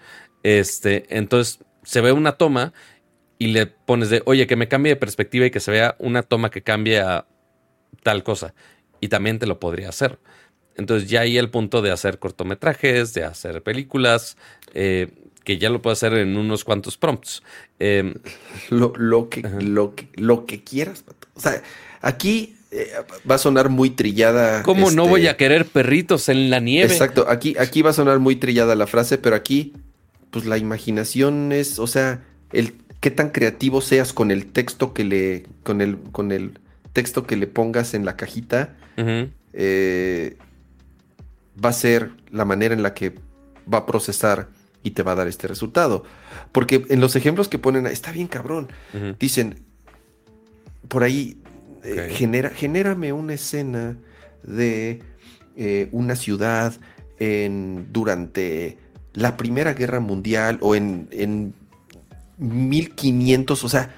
Este, 0.44 1.04
entonces 1.08 1.64
se 1.82 2.00
ve 2.00 2.12
una 2.12 2.36
toma 2.36 2.74
y 3.38 3.48
le 3.48 3.66
pones 3.66 4.10
de, 4.10 4.22
oye, 4.26 4.46
que 4.46 4.56
me 4.56 4.68
cambie 4.68 4.92
de 4.92 4.96
perspectiva 4.96 5.46
y 5.46 5.50
que 5.50 5.60
se 5.60 5.70
vea 5.70 5.96
una 5.98 6.22
toma 6.22 6.50
que 6.50 6.62
cambie 6.62 7.00
a 7.00 7.26
tal 8.02 8.22
cosa. 8.22 8.54
Y 9.00 9.08
también 9.08 9.38
te 9.38 9.46
lo 9.46 9.60
podría 9.60 9.90
hacer. 9.90 10.18
Entonces 10.76 11.08
ya 11.08 11.22
ahí 11.22 11.38
el 11.38 11.50
punto 11.50 11.82
de 11.82 11.90
hacer 11.90 12.18
cortometrajes, 12.18 13.14
de 13.14 13.24
hacer 13.24 13.62
películas, 13.62 14.36
eh, 14.74 15.10
que 15.44 15.58
ya 15.58 15.70
lo 15.70 15.80
puedo 15.80 15.92
hacer 15.92 16.14
en 16.14 16.36
unos 16.36 16.64
cuantos 16.64 16.96
prompts. 16.96 17.42
Eh, 17.78 18.14
Lo, 18.70 18.92
lo 18.96 19.28
que, 19.28 19.42
lo, 19.42 19.94
que, 19.94 20.08
lo 20.14 20.44
que 20.46 20.62
quieras. 20.64 21.02
pato. 21.02 21.28
O 21.34 21.40
sea, 21.40 21.62
aquí 22.00 22.56
eh, 22.70 22.90
va 23.28 23.36
a 23.36 23.38
sonar 23.38 23.68
muy 23.68 23.90
trillada. 23.90 24.62
¿Cómo 24.62 24.90
no 24.90 25.02
este, 25.02 25.10
voy 25.10 25.26
a 25.28 25.36
querer 25.36 25.66
perritos 25.66 26.28
en 26.28 26.50
la 26.50 26.60
nieve? 26.60 26.92
Exacto, 26.92 27.26
aquí, 27.28 27.54
aquí 27.58 27.82
va 27.82 27.90
a 27.90 27.94
sonar 27.94 28.18
muy 28.18 28.36
trillada 28.36 28.74
la 28.74 28.86
frase, 28.86 29.18
pero 29.18 29.36
aquí, 29.36 29.72
pues 30.30 30.46
la 30.46 30.58
imaginación 30.58 31.52
es, 31.52 31.78
o 31.78 31.86
sea, 31.86 32.24
el 32.52 32.74
qué 33.00 33.10
tan 33.10 33.30
creativo 33.30 33.80
seas 33.80 34.12
con 34.12 34.30
el 34.30 34.46
texto 34.46 34.92
que 34.92 35.04
le, 35.04 35.46
con 35.62 35.80
el, 35.80 35.98
con 36.12 36.32
el 36.32 36.58
texto 36.92 37.26
que 37.26 37.36
le 37.36 37.46
pongas 37.46 37.94
en 37.94 38.04
la 38.04 38.16
cajita, 38.16 38.76
eh, 39.52 40.36
va 41.62 41.70
a 41.70 41.72
ser 41.72 42.12
la 42.30 42.44
manera 42.44 42.74
en 42.74 42.82
la 42.82 42.94
que 42.94 43.14
va 43.72 43.78
a 43.78 43.86
procesar 43.86 44.48
y 44.82 44.92
te 44.92 45.02
va 45.02 45.12
a 45.12 45.14
dar 45.16 45.28
este 45.28 45.48
resultado. 45.48 46.04
Porque 46.52 46.86
en 46.88 47.00
los 47.00 47.16
ejemplos 47.16 47.48
que 47.48 47.58
ponen, 47.58 47.86
está 47.86 48.12
bien 48.12 48.28
cabrón. 48.28 48.68
Dicen, 49.18 49.60
por 50.88 51.02
ahí, 51.02 51.38
eh, 51.82 52.08
genera, 52.12 52.50
genérame 52.50 53.12
una 53.12 53.34
escena 53.34 53.96
de 54.42 55.02
eh, 55.56 55.88
una 55.92 56.16
ciudad 56.16 56.74
en, 57.18 57.88
durante 57.92 58.78
la 59.12 59.36
Primera 59.36 59.74
Guerra 59.74 60.00
Mundial 60.00 60.58
o 60.60 60.74
en, 60.74 61.08
en 61.10 61.54
1500, 62.38 63.64
o 63.64 63.68
sea, 63.68 63.94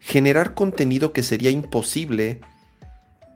generar 0.00 0.54
contenido 0.54 1.12
que 1.12 1.22
sería 1.22 1.50
imposible, 1.50 2.40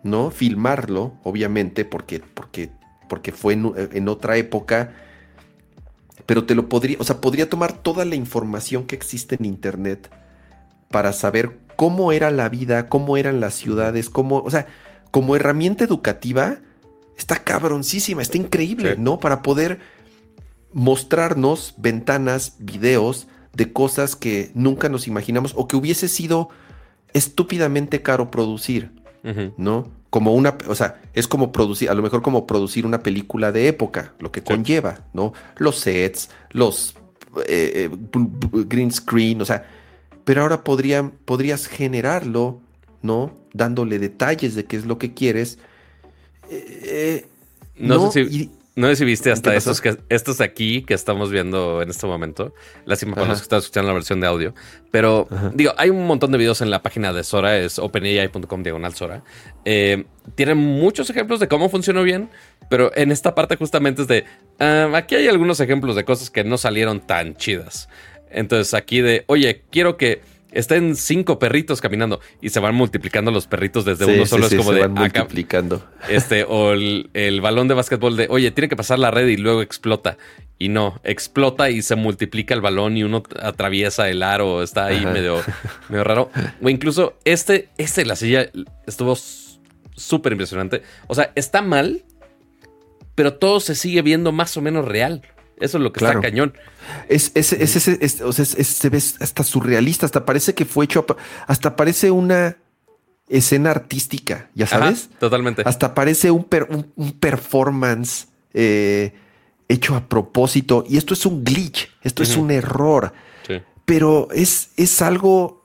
¿no? 0.02 0.30
Filmarlo, 0.30 1.14
obviamente, 1.22 1.84
porque, 1.84 2.20
porque, 2.20 2.70
porque 3.08 3.32
fue 3.32 3.54
en, 3.54 3.72
en 3.76 4.08
otra 4.08 4.36
época, 4.36 4.92
pero 6.26 6.44
te 6.44 6.54
lo 6.54 6.68
podría, 6.68 6.96
o 7.00 7.04
sea, 7.04 7.20
podría 7.20 7.48
tomar 7.48 7.72
toda 7.72 8.04
la 8.04 8.14
información 8.14 8.86
que 8.86 8.96
existe 8.96 9.36
en 9.36 9.46
Internet 9.46 10.10
para 10.90 11.12
saber 11.12 11.58
cómo 11.76 12.12
era 12.12 12.30
la 12.30 12.48
vida, 12.48 12.88
cómo 12.88 13.16
eran 13.16 13.40
las 13.40 13.54
ciudades, 13.54 14.10
cómo, 14.10 14.38
o 14.38 14.50
sea, 14.50 14.66
como 15.10 15.36
herramienta 15.36 15.84
educativa, 15.84 16.58
está 17.16 17.36
cabroncísima, 17.44 18.20
está 18.22 18.36
increíble, 18.36 18.94
Sí. 18.94 19.00
¿no? 19.00 19.18
Para 19.20 19.42
poder 19.42 19.80
mostrarnos 20.72 21.74
ventanas, 21.78 22.56
videos 22.58 23.26
de 23.54 23.72
cosas 23.72 24.14
que 24.16 24.50
nunca 24.54 24.88
nos 24.88 25.06
imaginamos 25.06 25.52
o 25.56 25.66
que 25.68 25.76
hubiese 25.76 26.08
sido 26.08 26.48
estúpidamente 27.12 28.02
caro 28.02 28.30
producir. 28.30 28.90
¿no? 29.56 29.88
Como 30.10 30.32
una, 30.34 30.56
o 30.68 30.74
sea, 30.74 31.00
es 31.12 31.28
como 31.28 31.52
producir, 31.52 31.90
a 31.90 31.94
lo 31.94 32.02
mejor 32.02 32.22
como 32.22 32.46
producir 32.46 32.86
una 32.86 33.02
película 33.02 33.52
de 33.52 33.68
época, 33.68 34.14
lo 34.20 34.32
que 34.32 34.42
conlleva, 34.42 35.04
¿no? 35.12 35.34
Los 35.58 35.76
sets, 35.80 36.30
los 36.50 36.94
eh, 37.46 37.90
eh, 37.90 37.90
green 38.68 38.90
screen, 38.90 39.42
o 39.42 39.44
sea, 39.44 39.66
pero 40.24 40.42
ahora 40.42 40.64
podrían, 40.64 41.10
podrías 41.10 41.66
generarlo, 41.66 42.60
¿no? 43.02 43.34
Dándole 43.52 43.98
detalles 43.98 44.54
de 44.54 44.64
qué 44.64 44.76
es 44.76 44.86
lo 44.86 44.96
que 44.98 45.12
quieres. 45.12 45.58
Eh, 46.50 46.80
eh, 46.84 47.26
No 47.76 48.10
sé 48.10 48.24
si- 48.30 48.50
No 48.78 48.86
sé 48.86 48.94
si 48.94 49.04
viste 49.04 49.32
hasta 49.32 49.56
esos 49.56 49.80
que 49.80 49.96
estos 50.08 50.40
aquí 50.40 50.82
que 50.82 50.94
estamos 50.94 51.32
viendo 51.32 51.82
en 51.82 51.90
este 51.90 52.06
momento. 52.06 52.54
Lástima 52.84 53.16
para 53.16 53.26
los 53.26 53.38
que 53.38 53.42
están 53.42 53.58
escuchando 53.58 53.88
la 53.88 53.94
versión 53.94 54.20
de 54.20 54.28
audio. 54.28 54.54
Pero 54.92 55.26
Ajá. 55.32 55.50
digo, 55.52 55.72
hay 55.76 55.90
un 55.90 56.06
montón 56.06 56.30
de 56.30 56.38
videos 56.38 56.60
en 56.60 56.70
la 56.70 56.80
página 56.80 57.12
de 57.12 57.24
Sora, 57.24 57.58
es 57.58 57.80
openai.com 57.80 58.62
diagonal 58.62 58.94
Sora. 58.94 59.24
Eh, 59.64 60.04
tienen 60.36 60.58
muchos 60.58 61.10
ejemplos 61.10 61.40
de 61.40 61.48
cómo 61.48 61.68
funcionó 61.68 62.04
bien, 62.04 62.30
pero 62.70 62.92
en 62.94 63.10
esta 63.10 63.34
parte 63.34 63.56
justamente 63.56 64.02
es 64.02 64.06
de 64.06 64.26
ah, 64.60 64.88
aquí 64.94 65.16
hay 65.16 65.26
algunos 65.26 65.58
ejemplos 65.58 65.96
de 65.96 66.04
cosas 66.04 66.30
que 66.30 66.44
no 66.44 66.56
salieron 66.56 67.00
tan 67.00 67.34
chidas. 67.34 67.88
Entonces 68.30 68.74
aquí 68.74 69.00
de, 69.00 69.24
oye, 69.26 69.64
quiero 69.72 69.96
que 69.96 70.22
estén 70.58 70.96
cinco 70.96 71.38
perritos 71.38 71.80
caminando 71.80 72.20
y 72.40 72.50
se 72.50 72.60
van 72.60 72.74
multiplicando 72.74 73.30
los 73.30 73.46
perritos 73.46 73.84
desde 73.84 74.04
Sí, 74.04 74.10
uno 74.12 74.26
solo. 74.26 74.48
sí, 74.48 74.54
es 74.56 74.58
como 74.60 74.70
se 74.72 74.76
de 74.76 74.86
van 74.88 74.98
acá- 74.98 75.20
multiplicando. 75.20 75.86
este, 76.08 76.44
o 76.44 76.72
el, 76.72 77.10
el 77.14 77.40
balón 77.40 77.68
de 77.68 77.74
básquetbol 77.74 78.16
de, 78.16 78.26
oye, 78.30 78.50
tiene 78.50 78.68
que 78.68 78.76
pasar 78.76 78.98
la 78.98 79.10
red 79.10 79.26
y 79.28 79.36
luego 79.36 79.62
explota. 79.62 80.18
Y 80.58 80.68
no, 80.70 81.00
explota 81.04 81.70
y 81.70 81.82
se 81.82 81.94
multiplica 81.94 82.52
el 82.54 82.60
balón 82.60 82.96
y 82.96 83.04
uno 83.04 83.22
atraviesa 83.40 84.08
el 84.08 84.24
aro. 84.24 84.62
Está 84.64 84.86
ahí 84.86 84.96
Ajá. 84.98 85.10
medio, 85.12 85.40
medio 85.88 86.02
raro. 86.04 86.30
O 86.60 86.68
incluso 86.68 87.16
este, 87.24 87.68
este 87.78 88.00
de 88.00 88.06
la 88.06 88.16
silla 88.16 88.50
estuvo 88.86 89.16
súper 89.94 90.32
impresionante. 90.32 90.82
O 91.06 91.14
sea, 91.14 91.30
está 91.36 91.62
mal, 91.62 92.04
pero 93.14 93.34
todo 93.34 93.60
se 93.60 93.74
sigue 93.74 94.02
viendo 94.02 94.32
más 94.32 94.56
o 94.56 94.60
menos 94.60 94.84
real. 94.86 95.22
Eso 95.60 95.78
es 95.78 95.84
lo 95.84 95.92
que 95.92 95.98
Claro. 95.98 96.18
está 96.20 96.30
cañón. 96.30 96.54
Es, 97.08 97.32
es, 97.34 97.52
es, 97.52 97.76
es- 97.76 97.88
es- 97.88 98.20
o 98.20 98.32
sea, 98.32 98.44
se 98.44 98.88
ve 98.88 98.98
hasta 98.98 99.42
surrealista, 99.44 100.06
hasta 100.06 100.24
parece 100.24 100.54
que 100.54 100.64
fue 100.64 100.84
hecho, 100.86 101.04
hasta 101.46 101.76
parece 101.76 102.10
una 102.10 102.56
escena 103.28 103.70
artística, 103.72 104.48
ya 104.54 104.64
Ajá, 104.64 104.78
sabes. 104.78 105.10
totalmente. 105.18 105.62
Hasta 105.66 105.94
parece 105.94 106.30
un, 106.30 106.44
per- 106.44 106.66
un- 106.70 106.90
un 106.96 107.12
performance 107.12 108.28
eh, 108.54 109.12
hecho 109.68 109.94
a 109.94 110.08
propósito. 110.08 110.84
Y 110.88 110.96
esto 110.96 111.12
es 111.14 111.26
un 111.26 111.44
glitch, 111.44 111.90
esto 112.02 112.22
es 112.22 112.36
un 112.36 112.50
error. 112.50 113.12
Sí. 113.46 113.60
Pero 113.84 114.28
es, 114.32 114.70
es 114.76 115.02
algo. 115.02 115.62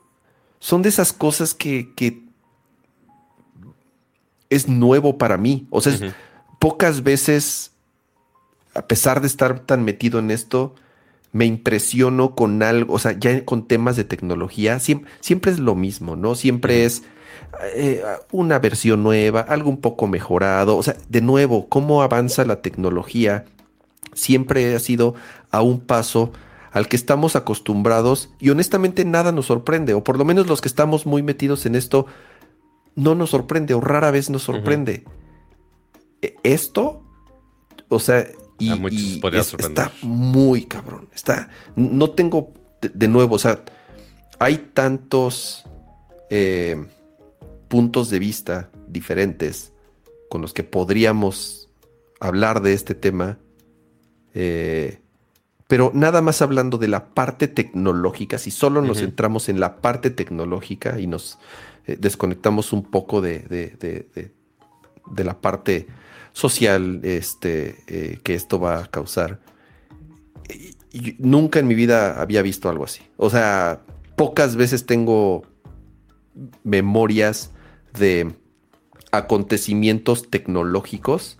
Son 0.58 0.82
de 0.82 0.88
esas 0.90 1.12
cosas 1.12 1.54
que, 1.54 1.94
que 1.94 2.22
es 4.50 4.68
nuevo 4.68 5.18
para 5.18 5.36
mí. 5.36 5.66
O 5.70 5.80
sea, 5.80 5.92
es- 5.94 6.02
Ujú. 6.02 6.12
pocas 6.58 7.02
veces, 7.02 7.72
a 8.74 8.86
pesar 8.86 9.20
de 9.20 9.26
estar 9.26 9.60
tan 9.60 9.84
metido 9.84 10.18
en 10.18 10.30
esto, 10.30 10.74
me 11.32 11.46
impresiono 11.46 12.34
con 12.34 12.62
algo, 12.62 12.94
o 12.94 12.98
sea, 12.98 13.12
ya 13.18 13.44
con 13.44 13.66
temas 13.66 13.96
de 13.96 14.04
tecnología, 14.04 14.78
siempre, 14.78 15.10
siempre 15.20 15.50
es 15.52 15.58
lo 15.58 15.74
mismo, 15.74 16.16
¿no? 16.16 16.34
Siempre 16.34 16.84
es 16.84 17.02
eh, 17.74 18.02
una 18.30 18.58
versión 18.58 19.02
nueva, 19.02 19.40
algo 19.40 19.70
un 19.70 19.80
poco 19.80 20.06
mejorado. 20.06 20.76
O 20.76 20.82
sea, 20.82 20.96
de 21.08 21.20
nuevo, 21.20 21.68
cómo 21.68 22.02
avanza 22.02 22.44
la 22.44 22.62
tecnología 22.62 23.44
siempre 24.12 24.74
ha 24.74 24.78
sido 24.78 25.14
a 25.50 25.60
un 25.62 25.80
paso 25.80 26.32
al 26.70 26.88
que 26.88 26.96
estamos 26.96 27.36
acostumbrados 27.36 28.30
y 28.40 28.50
honestamente 28.50 29.04
nada 29.04 29.32
nos 29.32 29.46
sorprende, 29.46 29.94
o 29.94 30.04
por 30.04 30.18
lo 30.18 30.24
menos 30.24 30.46
los 30.46 30.60
que 30.60 30.68
estamos 30.68 31.06
muy 31.06 31.22
metidos 31.22 31.66
en 31.66 31.74
esto, 31.74 32.06
no 32.96 33.14
nos 33.14 33.30
sorprende 33.30 33.74
o 33.74 33.80
rara 33.80 34.10
vez 34.10 34.30
nos 34.30 34.42
sorprende. 34.42 35.04
E- 36.22 36.36
Esto, 36.42 37.02
o 37.88 37.98
sea, 37.98 38.26
y, 38.58 38.70
A 38.70 38.76
muchos 38.76 39.00
y 39.00 39.18
podría 39.20 39.40
es- 39.40 39.48
sorprender. 39.48 39.86
está 39.86 40.06
muy 40.06 40.64
cabrón. 40.64 41.08
Está, 41.14 41.48
no 41.76 42.10
tengo 42.10 42.52
de, 42.80 42.88
de 42.90 43.08
nuevo, 43.08 43.34
o 43.36 43.38
sea, 43.38 43.62
hay 44.38 44.58
tantos 44.74 45.64
eh, 46.30 46.84
puntos 47.68 48.10
de 48.10 48.18
vista 48.18 48.70
diferentes 48.88 49.72
con 50.28 50.40
los 50.42 50.52
que 50.52 50.62
podríamos 50.64 51.68
hablar 52.20 52.62
de 52.62 52.72
este 52.72 52.94
tema. 52.94 53.38
eh, 54.34 55.00
pero 55.66 55.90
nada 55.94 56.20
más 56.20 56.42
hablando 56.42 56.76
de 56.76 56.88
la 56.88 57.06
parte 57.14 57.48
tecnológica, 57.48 58.36
si 58.38 58.50
solo 58.50 58.82
nos 58.82 58.98
Ujú. 58.98 59.06
centramos 59.06 59.48
en 59.48 59.60
la 59.60 59.76
parte 59.76 60.10
tecnológica 60.10 61.00
y 61.00 61.06
nos 61.06 61.38
eh, 61.86 61.96
desconectamos 61.98 62.72
un 62.72 62.82
poco 62.84 63.20
de- 63.20 63.40
de- 63.40 64.32
de 65.10 65.24
la 65.24 65.40
parte 65.40 65.86
social 66.34 67.00
este, 67.04 67.76
eh, 67.86 68.18
que 68.22 68.34
esto 68.34 68.60
va 68.60 68.80
a 68.80 68.86
causar. 68.88 69.40
Y- 70.52 70.74
y 70.92 71.16
nunca 71.18 71.58
en 71.60 71.66
mi 71.66 71.74
vida 71.74 72.20
había 72.20 72.42
visto 72.42 72.68
algo 72.68 72.84
así. 72.84 73.00
O 73.16 73.30
sea, 73.30 73.80
pocas 74.16 74.54
veces 74.56 74.84
tengo 74.84 75.42
memorias 76.64 77.50
de 77.98 78.34
acontecimientos 79.12 80.28
tecnológicos 80.30 81.38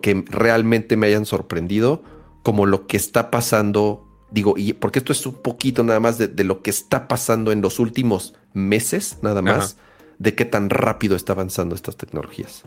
que 0.00 0.24
realmente 0.28 0.96
me 0.96 1.06
hayan 1.08 1.26
sorprendido, 1.26 2.02
como 2.42 2.66
lo 2.66 2.86
que 2.86 2.96
está 2.96 3.30
pasando, 3.30 4.06
digo, 4.30 4.54
y 4.56 4.72
porque 4.72 5.00
esto 5.00 5.12
es 5.12 5.26
un 5.26 5.34
poquito 5.34 5.82
nada 5.84 6.00
más 6.00 6.18
de, 6.18 6.28
de 6.28 6.44
lo 6.44 6.62
que 6.62 6.70
está 6.70 7.08
pasando 7.08 7.52
en 7.52 7.60
los 7.60 7.78
últimos 7.78 8.34
meses, 8.54 9.18
nada 9.22 9.42
más, 9.42 9.76
de 10.18 10.34
qué 10.34 10.44
tan 10.44 10.70
rápido 10.70 11.16
está 11.16 11.32
avanzando 11.32 11.74
estas 11.74 11.96
tecnologías. 11.96 12.62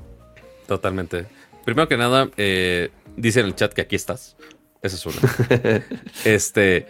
Totalmente. 0.68 1.26
Primero 1.66 1.88
que 1.88 1.98
nada, 1.98 2.30
eh, 2.38 2.92
dice 3.18 3.40
en 3.42 3.48
el 3.48 3.56
chat 3.56 3.74
que 3.74 3.82
aquí 3.82 3.96
estás. 3.96 4.36
Esa 4.82 4.96
es 4.96 5.06
una. 5.06 5.84
este. 6.26 6.88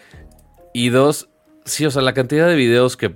Y 0.73 0.89
dos, 0.89 1.30
sí, 1.64 1.85
o 1.85 1.91
sea, 1.91 2.02
la 2.02 2.14
cantidad 2.14 2.47
de 2.49 2.56
videos 2.56 2.97
que 2.97 3.10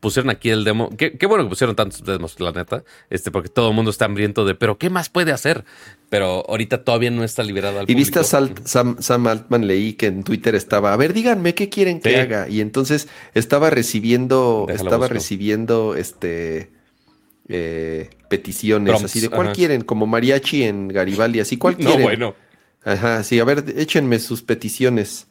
pusieron 0.00 0.30
aquí 0.30 0.48
el 0.48 0.64
demo. 0.64 0.88
Qué, 0.96 1.18
qué 1.18 1.26
bueno 1.26 1.44
que 1.44 1.50
pusieron 1.50 1.76
tantos 1.76 2.02
demos, 2.04 2.40
la 2.40 2.52
neta. 2.52 2.82
Este, 3.10 3.30
porque 3.30 3.50
todo 3.50 3.68
el 3.68 3.74
mundo 3.74 3.90
está 3.90 4.06
hambriento 4.06 4.46
de, 4.46 4.54
pero 4.54 4.78
¿qué 4.78 4.88
más 4.88 5.10
puede 5.10 5.32
hacer? 5.32 5.64
Pero 6.08 6.44
ahorita 6.48 6.84
todavía 6.84 7.10
no 7.10 7.24
está 7.24 7.42
liberado 7.42 7.80
al 7.80 7.90
Y 7.90 7.94
viste 7.94 8.20
a 8.20 8.24
Sam, 8.24 8.54
Sam 8.64 9.26
Altman, 9.26 9.66
leí 9.66 9.92
que 9.92 10.06
en 10.06 10.24
Twitter 10.24 10.54
estaba, 10.54 10.94
a 10.94 10.96
ver, 10.96 11.12
díganme 11.12 11.54
qué 11.54 11.68
quieren 11.68 12.00
que 12.00 12.08
Sí. 12.10 12.14
haga. 12.16 12.48
Y 12.48 12.62
entonces 12.62 13.08
estaba 13.34 13.68
recibiendo, 13.68 14.64
Déjalo 14.66 14.84
estaba 14.88 15.04
busco. 15.06 15.14
recibiendo 15.14 15.94
este 15.94 16.72
eh, 17.48 18.08
peticiones 18.36 18.90
Prompts, 18.90 19.04
así 19.10 19.20
de 19.20 19.28
cuál 19.28 19.48
ajá. 19.48 19.52
quieren, 19.54 19.82
como 19.82 20.06
mariachi 20.06 20.62
en 20.64 20.88
Garibaldi, 20.88 21.40
así 21.40 21.56
cuál 21.56 21.76
No, 21.78 21.86
quieren. 21.90 22.02
bueno. 22.02 22.34
Ajá, 22.84 23.22
sí, 23.22 23.38
a 23.38 23.44
ver, 23.44 23.64
échenme 23.76 24.18
sus 24.18 24.42
peticiones. 24.42 25.28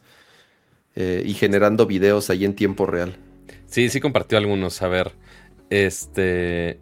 eh, 0.94 1.22
y 1.26 1.34
generando 1.34 1.86
videos 1.86 2.30
ahí 2.30 2.44
en 2.44 2.54
tiempo 2.54 2.86
real. 2.86 3.16
Sí, 3.66 3.88
sí 3.88 4.00
compartió 4.00 4.38
algunos. 4.38 4.80
A 4.82 4.88
ver. 4.88 5.12
Este. 5.70 6.78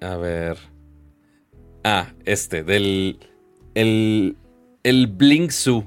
A 0.00 0.16
ver. 0.16 0.56
Ah, 1.84 2.12
este, 2.24 2.62
del. 2.62 3.18
El. 3.74 4.36
El 4.84 5.06
Blink 5.08 5.50
Zoo. 5.50 5.84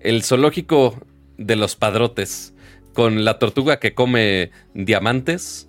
El 0.00 0.22
zoológico 0.22 0.94
de 1.38 1.56
los 1.56 1.74
padrotes. 1.76 2.52
Con 2.92 3.24
la 3.24 3.38
tortuga 3.38 3.78
que 3.78 3.94
come 3.94 4.50
diamantes. 4.74 5.68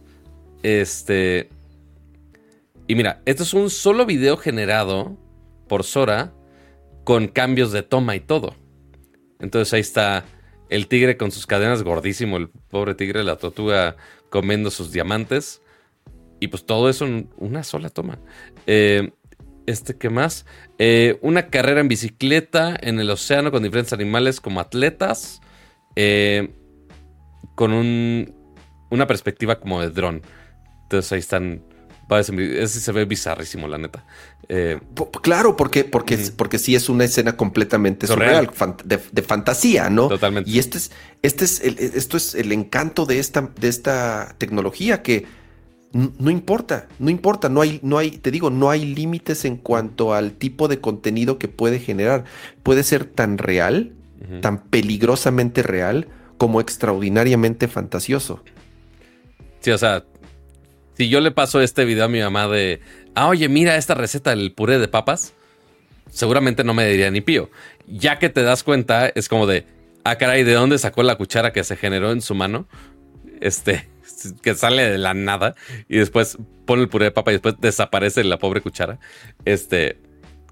Este. 0.64 1.49
Y 2.90 2.95
mira, 2.95 3.22
esto 3.26 3.44
es 3.44 3.53
un 3.53 3.70
solo 3.70 4.07
video 4.07 4.36
generado 4.36 5.16
por 5.68 5.84
Sora. 5.84 6.34
Con 7.06 7.28
cambios 7.28 7.72
de 7.72 7.84
toma 7.84 8.16
y 8.16 8.20
todo. 8.20 8.56
Entonces 9.40 9.74
ahí 9.74 9.82
está 9.82 10.26
el 10.70 10.88
tigre 10.88 11.18
con 11.18 11.32
sus 11.32 11.48
cadenas 11.48 11.82
gordísimo, 11.82 12.38
el 12.38 12.49
pobre 12.49 12.94
tigre, 12.95 13.24
la 13.24 13.38
tortuga 13.38 13.95
comiendo 14.30 14.70
sus 14.72 14.91
diamantes. 14.91 15.61
Y 16.40 16.48
pues 16.49 16.66
todo 16.66 16.90
eso 16.90 17.06
en 17.06 17.30
una 17.38 17.64
sola 17.64 17.90
toma. 17.90 18.20
Eh, 18.68 19.11
este, 19.66 19.98
¿qué 19.98 20.10
más? 20.10 20.45
Eh, 20.78 21.20
una 21.22 21.48
carrera 21.48 21.82
en 21.82 21.88
bicicleta 21.88 22.76
en 22.80 22.99
el 22.99 23.10
océano 23.10 23.52
con 23.52 23.64
diferentes 23.64 23.94
animales 23.94 24.41
como 24.41 24.60
atletas. 24.60 25.41
eh, 25.95 26.53
con 27.56 27.74
un, 27.74 28.34
una 28.90 29.06
perspectiva 29.07 29.60
como 29.60 29.82
de 29.82 29.90
dron. 29.90 30.22
Entonces 30.84 31.11
ahí 31.11 31.20
están. 31.20 31.64
Ese 32.18 32.80
se 32.80 32.91
ve 32.91 33.06
bizarrísimo, 33.06 33.68
la 33.68 33.77
neta. 33.77 34.06
Eh, 34.48 34.80
Claro, 35.22 35.56
porque, 35.56 35.84
porque, 35.84 36.18
porque 36.36 36.57
sí 36.57 36.73
es 36.76 36.90
una 36.90 37.03
escena 37.06 37.38
completamente 37.38 38.07
Surreal. 38.07 38.48
surreal, 38.48 38.56
fan- 38.56 38.77
de, 38.84 38.99
de 39.11 39.22
fantasía, 39.22 39.90
¿no? 39.90 40.07
Totalmente. 40.07 40.49
Y 40.49 40.57
este 40.60 40.77
es, 40.80 40.91
este 41.22 41.45
es 41.45 41.61
el, 41.61 41.77
esto 41.77 42.18
es 42.18 42.34
el 42.36 42.52
encanto 42.52 43.06
de 43.06 43.19
esta, 43.19 43.49
de 43.60 43.68
esta 43.68 44.36
tecnología 44.40 45.02
que 45.03 45.26
no 45.91 46.30
importa, 46.30 46.88
no 46.99 47.10
importa, 47.10 47.49
no 47.49 47.61
hay, 47.61 47.80
no 47.81 47.98
hay, 47.98 48.11
te 48.11 48.30
digo, 48.30 48.52
no 48.52 48.69
hay 48.69 48.86
límites 48.86 49.44
en 49.45 49.57
cuanto 49.57 50.14
al 50.14 50.34
tipo 50.34 50.68
de 50.68 50.80
contenido 50.80 51.40
que 51.40 51.48
puede 51.48 51.80
generar. 51.80 52.26
Puede 52.64 52.84
ser 52.84 53.06
tan 53.06 53.38
real, 53.40 53.94
tan 54.41 54.64
peligrosamente 54.65 55.64
real, 55.64 56.07
como 56.38 56.61
extraordinariamente 56.61 57.68
fantasioso. 57.68 58.44
Sí, 59.61 59.72
o 59.72 59.77
sea, 59.77 60.06
si 60.99 61.07
yo 61.07 61.21
le 61.21 61.31
paso 61.31 61.61
este 61.61 61.85
video 61.85 62.03
a 62.03 62.07
mi 62.09 62.19
mamá 62.19 62.49
de, 62.49 62.81
ah, 63.15 63.30
oye, 63.30 63.47
mira 63.47 63.77
esta 63.77 63.93
receta 63.93 64.31
del 64.31 64.51
puré 64.51 64.80
de 64.80 64.89
papas, 64.89 65.34
seguramente 66.11 66.65
no 66.65 66.73
me 66.73 66.85
diría 66.85 67.09
ni 67.09 67.21
pío. 67.21 67.49
Ya 67.88 68.19
que 68.19 68.27
te 68.27 68.43
das 68.43 68.63
cuenta, 68.63 69.07
es 69.07 69.30
como 69.30 69.47
de, 69.47 69.65
ah, 70.03 70.17
caray, 70.17 70.43
¿de 70.43 70.51
dónde 70.51 70.77
sacó 70.77 71.01
la 71.03 71.15
cuchara 71.15 71.53
que 71.53 71.63
se 71.63 71.77
generó 71.77 72.11
en 72.11 72.21
su 72.21 72.35
mano? 72.35 72.67
Este, 73.39 73.88
que 74.41 74.55
sale 74.55 74.89
de 74.89 74.97
la 74.97 75.13
nada 75.13 75.55
y 75.88 75.99
después 75.99 76.38
pone 76.65 76.81
el 76.81 76.89
puré 76.89 77.05
de 77.05 77.11
papa 77.11 77.31
y 77.31 77.35
después 77.35 77.55
desaparece 77.61 78.26
la 78.26 78.38
pobre 78.38 78.59
cuchara. 78.59 78.99
Este, 79.45 80.01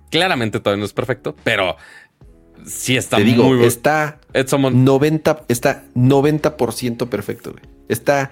Claramente 0.10 0.62
todavía 0.62 0.80
no 0.80 0.86
es 0.86 0.94
perfecto, 0.94 1.36
pero 1.44 1.76
sí 2.66 2.96
está 2.96 3.18
Te 3.18 3.26
digo, 3.26 3.44
muy 3.44 3.58
bueno. 3.58 3.68
está 3.68 4.22
Somos 4.46 4.74
90, 4.74 5.44
está 5.50 5.84
90% 5.94 7.10
perfecto, 7.10 7.52
güey. 7.52 7.64
Está 7.90 8.32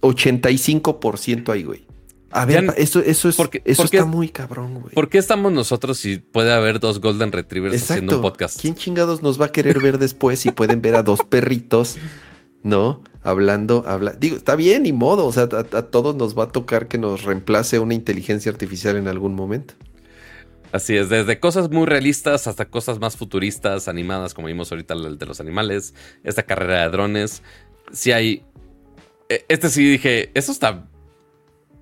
85% 0.00 1.52
ahí, 1.52 1.64
güey. 1.64 1.86
A 2.32 2.44
ver, 2.44 2.64
Ya- 2.66 2.72
eso, 2.76 3.00
eso, 3.00 3.28
es, 3.28 3.36
porque- 3.36 3.60
eso 3.64 3.82
porque- 3.82 3.96
está 3.96 4.06
muy 4.08 4.28
cabrón, 4.28 4.74
güey. 4.80 4.94
¿Por 4.94 5.08
qué 5.08 5.18
estamos 5.18 5.52
nosotros 5.52 5.98
si 5.98 6.18
puede 6.18 6.52
haber 6.52 6.78
dos 6.78 7.00
Golden 7.00 7.32
Retrievers 7.32 7.82
haciendo 7.90 8.16
un 8.16 8.22
podcast? 8.22 8.60
¿Quién 8.60 8.76
chingados 8.76 9.20
nos 9.22 9.40
va 9.40 9.46
a 9.46 9.52
querer 9.52 9.80
ver 9.80 9.98
después 9.98 10.38
si 10.38 10.52
pueden 10.52 10.80
ver 10.80 10.94
a 10.94 11.02
dos 11.02 11.20
perritos, 11.28 11.96
¿no? 12.62 13.02
Hablando, 13.24 13.84
habla. 13.86 14.12
Digo, 14.12 14.36
está 14.36 14.54
bien, 14.54 14.84
ni 14.84 14.92
modo. 14.92 15.26
O 15.26 15.32
sea, 15.32 15.48
a, 15.52 15.76
a 15.78 15.82
todos 15.90 16.14
nos 16.14 16.38
va 16.38 16.44
a 16.44 16.48
tocar 16.52 16.86
que 16.86 16.98
nos 16.98 17.24
reemplace 17.24 17.80
una 17.80 17.94
inteligencia 17.94 18.52
artificial 18.52 18.96
en 18.96 19.08
algún 19.08 19.34
momento. 19.34 19.74
Así 20.72 20.96
es, 20.96 21.08
desde 21.08 21.40
cosas 21.40 21.68
muy 21.70 21.84
realistas 21.86 22.46
hasta 22.46 22.66
cosas 22.66 23.00
más 23.00 23.16
futuristas, 23.16 23.88
animadas, 23.88 24.34
como 24.34 24.46
vimos 24.46 24.70
ahorita 24.70 24.94
el 24.94 25.18
de 25.18 25.26
los 25.26 25.40
animales, 25.40 25.94
esta 26.22 26.44
carrera 26.44 26.82
de 26.84 26.90
drones. 26.90 27.42
Sí 27.92 28.12
hay... 28.12 28.44
e- 29.30 29.46
Este 29.48 29.70
sí 29.70 29.82
dije, 29.84 30.30
eso 30.34 30.52
está 30.52 30.86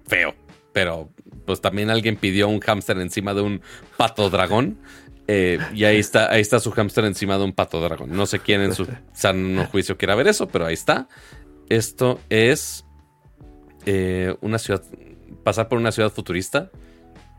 feo, 0.06 0.34
pero 0.72 1.10
pues 1.44 1.60
también 1.60 1.90
alguien 1.90 2.16
pidió 2.16 2.46
un 2.48 2.60
hámster 2.60 2.98
encima 2.98 3.34
de 3.34 3.40
un 3.42 3.60
pato 3.96 4.30
dragón. 4.30 4.78
eh, 5.26 5.58
y 5.74 5.84
ahí 5.84 5.98
está, 5.98 6.30
ahí 6.30 6.40
está 6.40 6.60
su 6.60 6.70
hámster 6.70 7.04
encima 7.04 7.36
de 7.38 7.44
un 7.44 7.52
pato 7.52 7.80
dragón. 7.80 8.10
No 8.12 8.26
sé 8.26 8.38
quién 8.38 8.60
en 8.62 8.74
su 8.74 8.86
sano 9.12 9.66
juicio 9.66 9.96
quiera 9.98 10.14
ver 10.14 10.28
eso, 10.28 10.46
pero 10.48 10.64
ahí 10.66 10.74
está. 10.74 11.08
Esto 11.68 12.20
es 12.30 12.84
eh, 13.86 14.34
una 14.40 14.58
ciudad, 14.58 14.82
pasar 15.44 15.68
por 15.68 15.78
una 15.78 15.92
ciudad 15.92 16.10
futurista 16.10 16.70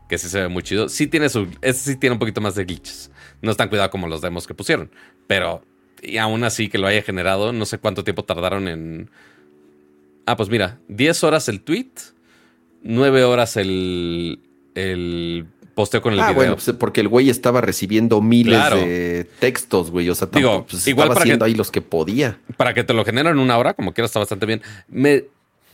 que 0.08 0.18
sí 0.18 0.28
se 0.28 0.40
ve 0.42 0.48
muy 0.48 0.62
chido. 0.62 0.88
Sí 0.88 1.06
tiene 1.06 1.28
su. 1.28 1.48
Ese 1.62 1.92
sí 1.92 1.96
tiene 1.96 2.14
un 2.14 2.18
poquito 2.20 2.40
más 2.40 2.54
de 2.56 2.64
glitches. 2.64 3.10
No 3.42 3.50
es 3.52 3.56
tan 3.56 3.68
cuidado 3.68 3.90
como 3.90 4.06
los 4.08 4.20
demos 4.20 4.46
que 4.46 4.54
pusieron. 4.54 4.90
Pero. 5.26 5.64
Y 6.02 6.16
aún 6.16 6.44
así 6.44 6.68
que 6.68 6.78
lo 6.78 6.86
haya 6.86 7.02
generado, 7.02 7.52
no 7.52 7.66
sé 7.66 7.78
cuánto 7.78 8.02
tiempo 8.04 8.24
tardaron 8.24 8.66
en. 8.68 9.10
Ah, 10.26 10.36
pues 10.36 10.48
mira, 10.48 10.78
10 10.88 11.24
horas 11.24 11.48
el 11.48 11.60
tweet, 11.62 11.90
9 12.82 13.24
horas 13.24 13.56
el. 13.56 14.40
el 14.74 15.46
posteo 15.74 16.02
con 16.02 16.12
el 16.12 16.20
ah, 16.20 16.24
video. 16.26 16.34
bueno, 16.34 16.54
pues, 16.56 16.70
porque 16.78 17.00
el 17.00 17.08
güey 17.08 17.30
estaba 17.30 17.60
recibiendo 17.60 18.20
miles 18.20 18.58
Claro. 18.58 18.76
de 18.76 19.26
textos, 19.38 19.90
güey. 19.90 20.10
O 20.10 20.14
sea, 20.14 20.28
Digo, 20.30 20.50
tampoco, 20.50 20.66
pues, 20.72 20.86
igual 20.86 21.06
estaba 21.06 21.14
para 21.14 21.24
que- 21.24 21.30
haciendo 21.30 21.44
ahí 21.46 21.54
los 21.54 21.70
que 21.70 21.80
podía. 21.80 22.38
Para 22.56 22.74
que 22.74 22.84
te 22.84 22.92
lo 22.92 23.04
generen 23.04 23.32
en 23.32 23.38
una 23.38 23.56
hora, 23.56 23.72
como 23.74 23.94
quiera, 23.94 24.06
está 24.06 24.18
bastante 24.18 24.46
bien. 24.46 24.60
Me 24.88 25.24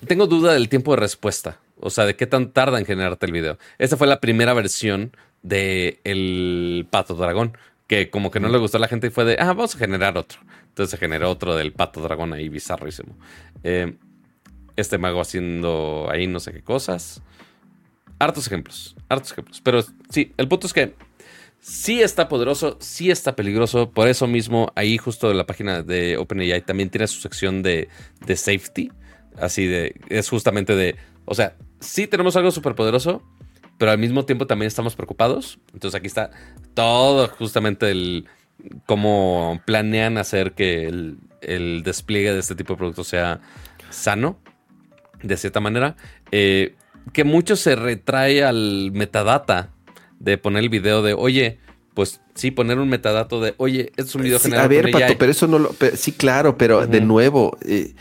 tengo 0.06 0.26
duda 0.26 0.52
del 0.52 0.68
tiempo 0.68 0.92
de 0.92 0.98
respuesta. 1.00 1.58
O 1.80 1.90
sea, 1.90 2.04
de 2.06 2.14
qué 2.14 2.26
tan 2.26 2.52
tarda 2.52 2.78
en 2.78 2.86
generarte 2.86 3.26
el 3.26 3.32
video. 3.32 3.58
Esta 3.78 3.96
fue 3.96 4.06
la 4.06 4.20
primera 4.20 4.54
versión 4.54 5.12
de 5.42 6.00
el 6.04 6.86
pato 6.88 7.14
dragón. 7.14 7.56
Que 7.86 8.10
como 8.10 8.30
que 8.30 8.40
no 8.40 8.48
le 8.48 8.58
gustó 8.58 8.78
a 8.78 8.80
la 8.80 8.88
gente 8.88 9.08
y 9.08 9.10
fue 9.10 9.24
de, 9.24 9.36
ah, 9.38 9.46
vamos 9.46 9.74
a 9.74 9.78
generar 9.78 10.16
otro. 10.18 10.38
Entonces 10.68 10.90
se 10.90 10.96
generó 10.98 11.30
otro 11.30 11.54
del 11.56 11.72
pato 11.72 12.00
dragón 12.00 12.32
ahí 12.32 12.48
bizarrísimo. 12.48 13.16
Eh, 13.64 13.94
este 14.76 14.98
mago 14.98 15.20
haciendo 15.20 16.08
ahí 16.10 16.26
no 16.26 16.40
sé 16.40 16.52
qué 16.52 16.62
cosas. 16.62 17.22
Hartos 18.18 18.46
ejemplos, 18.46 18.96
hartos 19.08 19.32
ejemplos. 19.32 19.60
Pero 19.62 19.84
sí, 20.10 20.32
el 20.36 20.48
punto 20.48 20.66
es 20.66 20.72
que 20.72 20.94
sí 21.60 22.00
está 22.00 22.28
poderoso, 22.28 22.78
sí 22.80 23.10
está 23.10 23.36
peligroso. 23.36 23.90
Por 23.90 24.08
eso 24.08 24.26
mismo, 24.26 24.72
ahí 24.74 24.98
justo 24.98 25.30
en 25.30 25.36
la 25.36 25.46
página 25.46 25.82
de 25.82 26.16
OpenAI 26.16 26.62
también 26.62 26.90
tiene 26.90 27.06
su 27.08 27.20
sección 27.20 27.62
de, 27.62 27.88
de 28.24 28.36
safety. 28.36 28.90
Así 29.38 29.66
de, 29.66 29.94
es 30.08 30.30
justamente 30.30 30.74
de, 30.74 30.96
o 31.26 31.34
sea, 31.34 31.56
sí 31.80 32.06
tenemos 32.06 32.36
algo 32.36 32.50
súper 32.50 32.74
poderoso, 32.74 33.22
pero 33.78 33.90
al 33.90 33.98
mismo 33.98 34.24
tiempo 34.24 34.46
también 34.46 34.68
estamos 34.68 34.96
preocupados. 34.96 35.58
Entonces 35.74 35.98
aquí 35.98 36.06
está 36.06 36.30
todo 36.74 37.28
justamente 37.28 37.90
el 37.90 38.26
cómo 38.86 39.60
planean 39.66 40.18
hacer 40.18 40.52
que 40.52 40.86
el, 40.86 41.18
el 41.42 41.82
despliegue 41.82 42.32
de 42.32 42.40
este 42.40 42.54
tipo 42.54 42.72
de 42.74 42.78
productos 42.78 43.08
sea 43.08 43.40
sano, 43.90 44.38
de 45.22 45.36
cierta 45.36 45.60
manera. 45.60 45.96
Eh, 46.32 46.74
que 47.12 47.24
mucho 47.24 47.54
se 47.56 47.76
retrae 47.76 48.42
al 48.44 48.90
metadata 48.92 49.70
de 50.18 50.38
poner 50.38 50.62
el 50.64 50.68
video 50.68 51.02
de, 51.02 51.14
oye, 51.14 51.58
pues 51.94 52.20
sí, 52.34 52.50
poner 52.50 52.78
un 52.78 52.88
metadato 52.88 53.40
de, 53.40 53.54
oye, 53.58 53.92
es 53.96 54.14
un 54.14 54.22
video 54.22 54.38
Sí, 54.38 54.44
generado 54.44 54.66
a 54.66 54.68
ver, 54.68 54.86
AI. 54.86 54.92
Pato, 54.92 55.14
pero 55.18 55.30
eso 55.32 55.46
no 55.46 55.58
lo. 55.58 55.74
sí, 55.94 56.12
claro, 56.12 56.58
pero 56.58 56.86
de 56.86 57.00
nuevo, 57.00 57.56
eh, 57.64 57.94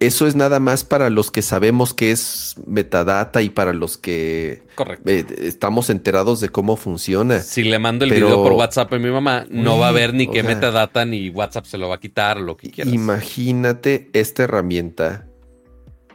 eso 0.00 0.26
es 0.26 0.34
nada 0.34 0.58
más 0.58 0.82
para 0.82 1.10
los 1.10 1.30
que 1.30 1.42
sabemos 1.42 1.94
que 1.94 2.10
es 2.10 2.56
metadata 2.66 3.40
y 3.40 3.50
para 3.50 3.72
los 3.72 3.96
que 3.96 4.64
eh, 5.06 5.24
estamos 5.38 5.90
enterados 5.90 6.40
de 6.40 6.48
cómo 6.48 6.76
funciona. 6.76 7.38
Si 7.40 7.62
le 7.62 7.78
mando 7.78 8.04
el 8.04 8.10
Pero- 8.10 8.26
video 8.26 8.42
por 8.42 8.52
WhatsApp 8.54 8.92
a 8.94 8.98
mi 8.98 9.10
mamá, 9.10 9.46
no 9.48 9.78
va 9.78 9.88
a 9.88 9.92
ver 9.92 10.12
ni 10.12 10.26
qué 10.26 10.40
sea- 10.42 10.54
metadata 10.54 11.04
ni 11.04 11.30
WhatsApp 11.30 11.66
se 11.66 11.78
lo 11.78 11.88
va 11.88 11.94
a 11.94 12.00
quitar, 12.00 12.40
lo 12.40 12.56
que 12.56 12.70
quieras. 12.72 12.92
Imagínate 12.92 14.10
esta 14.12 14.42
herramienta 14.42 15.28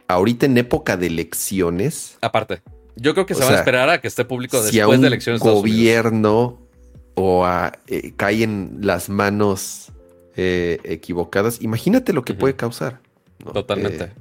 ahorita 0.08 0.46
en 0.46 0.58
época 0.58 0.96
de 0.96 1.06
elecciones. 1.06 2.18
Aparte, 2.22 2.62
yo 2.96 3.14
creo 3.14 3.26
que 3.26 3.34
se 3.34 3.44
va 3.44 3.50
a 3.50 3.54
esperar 3.56 3.88
a 3.90 4.00
que 4.00 4.08
esté 4.08 4.24
público 4.24 4.60
si 4.62 4.78
a 4.78 4.82
después 4.82 4.96
un 4.98 5.02
de 5.02 5.06
elecciones. 5.08 5.40
gobierno 5.40 6.58
o 7.14 7.44
a, 7.44 7.72
eh, 7.86 8.12
cae 8.16 8.42
en 8.42 8.78
las 8.80 9.08
manos 9.08 9.92
eh, 10.36 10.78
equivocadas, 10.84 11.60
imagínate 11.62 12.12
lo 12.12 12.24
que 12.24 12.34
puede 12.34 12.56
causar. 12.56 13.00
¿no? 13.44 13.52
Totalmente. 13.52 14.04
Eh, 14.04 14.12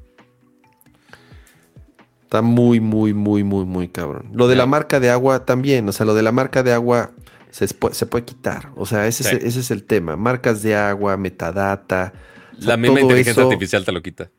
Está 2.23 2.41
muy, 2.41 2.79
muy, 2.81 3.13
muy, 3.13 3.43
muy, 3.43 3.63
muy 3.63 3.87
cabrón. 3.87 4.29
Lo 4.33 4.47
de 4.49 4.57
la 4.57 4.65
marca 4.65 4.99
de 4.99 5.09
agua 5.09 5.45
también, 5.45 5.87
o 5.87 5.93
sea, 5.93 6.05
lo 6.05 6.13
de 6.13 6.23
la 6.23 6.33
marca 6.33 6.61
de 6.61 6.73
agua 6.73 7.11
se, 7.51 7.67
se 7.67 8.05
puede 8.05 8.25
quitar. 8.25 8.71
O 8.75 8.85
sea, 8.85 9.07
ese, 9.07 9.23
Sí. 9.23 9.35
es, 9.37 9.43
ese 9.45 9.59
es 9.61 9.71
el 9.71 9.85
tema. 9.85 10.17
Marcas 10.17 10.61
de 10.61 10.75
agua, 10.75 11.15
metadata. 11.15 12.11
o 12.57 12.61
sea, 12.61 12.67
La 12.71 12.77
misma 12.77 12.99
inteligencia 12.99 13.31
eso- 13.41 13.49
artificial 13.49 13.85
te 13.85 13.91
lo 13.93 14.01
quita. 14.01 14.29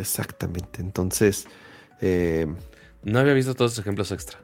Exactamente. 0.00 0.80
Entonces, 0.80 1.46
eh, 2.00 2.46
No 3.04 3.18
había 3.18 3.34
visto 3.34 3.54
todos 3.54 3.72
esos 3.72 3.84
ejemplos 3.84 4.10
extra. 4.12 4.38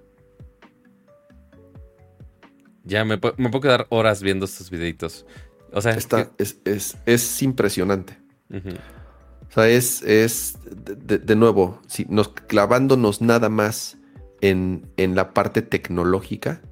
Ya 2.85 3.05
me, 3.05 3.21
pu- 3.21 3.35
me 3.37 3.49
puedo 3.51 3.63
quedar 3.63 3.87
horas 3.91 4.23
viendo 4.23 4.45
estos 4.45 4.71
videitos. 4.71 5.27
O 5.73 5.81
sea, 5.81 5.93
está, 5.93 6.31
es, 6.39 6.59
es, 6.65 6.97
es 7.07 7.43
impresionante. 7.43 8.19
O 8.51 9.53
sea, 9.53 9.69
es, 9.69 10.03
es 10.03 10.57
de, 10.65 11.37
nuevo, 11.37 11.81
si 11.89 12.05
nos 12.09 12.29
clavándonos 12.29 13.21
nada 13.21 13.49
más 13.49 13.99
en, 14.41 14.89
en 14.97 15.15
la 15.17 15.35
parte 15.35 15.63
tecnológica, 15.63 16.63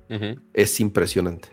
es 0.52 0.78
impresionante. 0.80 1.48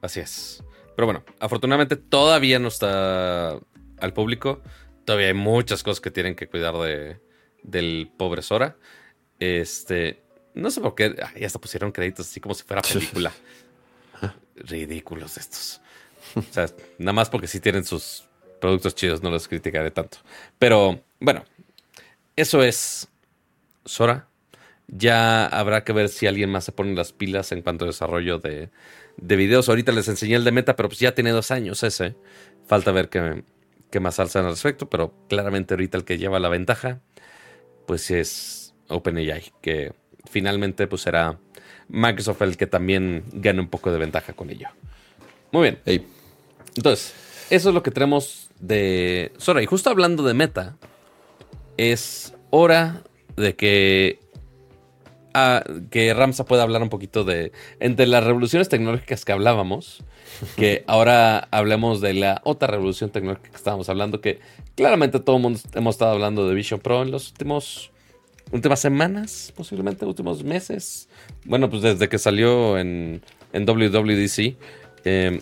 Así 0.00 0.20
es. 0.20 0.62
Pero 0.94 1.06
bueno, 1.06 1.24
afortunadamente 1.40 1.96
todavía 1.96 2.58
no 2.60 2.68
está 2.68 3.58
al 3.98 4.12
público. 4.14 4.60
Todavía 5.06 5.28
hay 5.28 5.34
muchas 5.34 5.84
cosas 5.84 6.00
que 6.00 6.10
tienen 6.10 6.34
que 6.34 6.48
cuidar 6.48 6.74
de, 6.74 7.20
del 7.62 8.10
pobre 8.18 8.42
Sora. 8.42 8.76
Este, 9.38 10.20
no 10.52 10.70
sé 10.70 10.80
por 10.80 10.96
qué, 10.96 11.14
ay, 11.22 11.40
ya 11.40 11.46
hasta 11.46 11.60
pusieron 11.60 11.92
créditos 11.92 12.28
así 12.28 12.40
como 12.40 12.54
si 12.54 12.64
fuera 12.64 12.82
película. 12.82 13.32
Ridículos 14.56 15.38
estos. 15.38 15.80
O 16.34 16.42
sea, 16.50 16.66
nada 16.98 17.12
más 17.12 17.30
porque 17.30 17.46
sí 17.46 17.60
tienen 17.60 17.84
sus 17.84 18.24
productos 18.60 18.96
chidos, 18.96 19.22
no 19.22 19.30
los 19.30 19.46
criticaré 19.46 19.92
tanto. 19.92 20.18
Pero 20.58 21.00
bueno, 21.20 21.44
eso 22.34 22.64
es 22.64 23.08
Sora. 23.84 24.26
Ya 24.88 25.46
habrá 25.46 25.84
que 25.84 25.92
ver 25.92 26.08
si 26.08 26.26
alguien 26.26 26.50
más 26.50 26.64
se 26.64 26.72
pone 26.72 26.94
las 26.94 27.12
pilas 27.12 27.52
en 27.52 27.62
cuanto 27.62 27.84
a 27.84 27.88
desarrollo 27.88 28.40
de, 28.40 28.70
de 29.16 29.36
videos. 29.36 29.68
Ahorita 29.68 29.92
les 29.92 30.08
enseñé 30.08 30.34
el 30.34 30.44
de 30.44 30.50
Meta, 30.50 30.74
pero 30.74 30.88
pues 30.88 30.98
ya 30.98 31.14
tiene 31.14 31.30
dos 31.30 31.52
años 31.52 31.84
ese. 31.84 32.16
Falta 32.66 32.90
ver 32.90 33.08
qué, 33.08 33.44
más 34.00 34.18
alzan 34.20 34.44
al 34.44 34.52
respecto, 34.52 34.88
pero 34.88 35.14
claramente 35.28 35.74
ahorita 35.74 35.98
el 35.98 36.04
que 36.04 36.18
lleva 36.18 36.38
la 36.38 36.48
ventaja, 36.48 37.00
pues 37.86 38.10
es 38.10 38.74
OpenAI, 38.88 39.52
que 39.60 39.92
finalmente 40.30 40.86
pues 40.86 41.02
será 41.02 41.38
Microsoft 41.88 42.42
el 42.42 42.56
que 42.56 42.66
también 42.66 43.24
gane 43.32 43.60
un 43.60 43.68
poco 43.68 43.92
de 43.92 43.98
ventaja 43.98 44.32
con 44.32 44.50
ello. 44.50 44.68
Muy 45.52 45.62
bien. 45.62 46.06
Entonces, 46.74 47.14
eso 47.50 47.68
es 47.68 47.74
lo 47.74 47.82
que 47.82 47.90
tenemos 47.90 48.50
de 48.60 49.32
Sora. 49.38 49.62
Y 49.62 49.66
justo 49.66 49.90
hablando 49.90 50.22
de 50.22 50.34
meta, 50.34 50.76
es 51.76 52.34
hora 52.50 53.02
de 53.36 53.54
que, 53.54 54.20
que 55.90 56.14
Ramsa 56.14 56.44
pueda 56.44 56.62
hablar 56.62 56.82
un 56.82 56.88
poquito 56.88 57.24
de, 57.24 57.52
entre 57.80 58.06
las 58.06 58.24
revoluciones 58.24 58.68
tecnológicas 58.68 59.24
que 59.24 59.32
hablábamos, 59.32 60.02
que 60.56 60.84
ahora 60.88 61.48
hablemos 61.50 62.00
de 62.00 62.14
la 62.14 62.40
otra 62.44 62.68
revolución 62.68 63.10
tecnológica 63.10 63.50
que 63.50 63.56
estábamos 63.56 63.88
hablando, 63.88 64.20
que 64.20 64.40
claramente 64.74 65.20
todo 65.20 65.36
el 65.36 65.42
mundo 65.42 65.60
hemos 65.74 65.94
estado 65.94 66.12
hablando 66.12 66.48
de 66.48 66.54
Vision 66.54 66.80
Pro 66.80 67.02
en 67.02 67.10
los 67.10 67.30
últimos 67.30 67.90
últimas 68.52 68.80
semanas, 68.80 69.52
posiblemente 69.56 70.04
últimos 70.04 70.44
meses. 70.44 71.08
Bueno, 71.44 71.68
pues 71.68 71.82
desde 71.82 72.08
que 72.08 72.18
salió 72.18 72.78
en, 72.78 73.22
en 73.52 73.66
WWDC, 73.66 74.56
eh, 75.04 75.40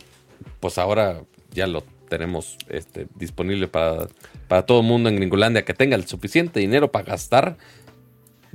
pues 0.60 0.78
ahora 0.78 1.22
ya 1.52 1.66
lo 1.66 1.84
tenemos 2.08 2.56
este, 2.68 3.06
disponible 3.16 3.68
para, 3.68 4.08
para 4.48 4.64
todo 4.64 4.80
el 4.80 4.86
mundo 4.86 5.08
en 5.08 5.16
Gringolandia 5.16 5.64
que 5.64 5.74
tenga 5.74 5.96
el 5.96 6.06
suficiente 6.06 6.60
dinero 6.60 6.90
para 6.90 7.04
gastar. 7.04 7.56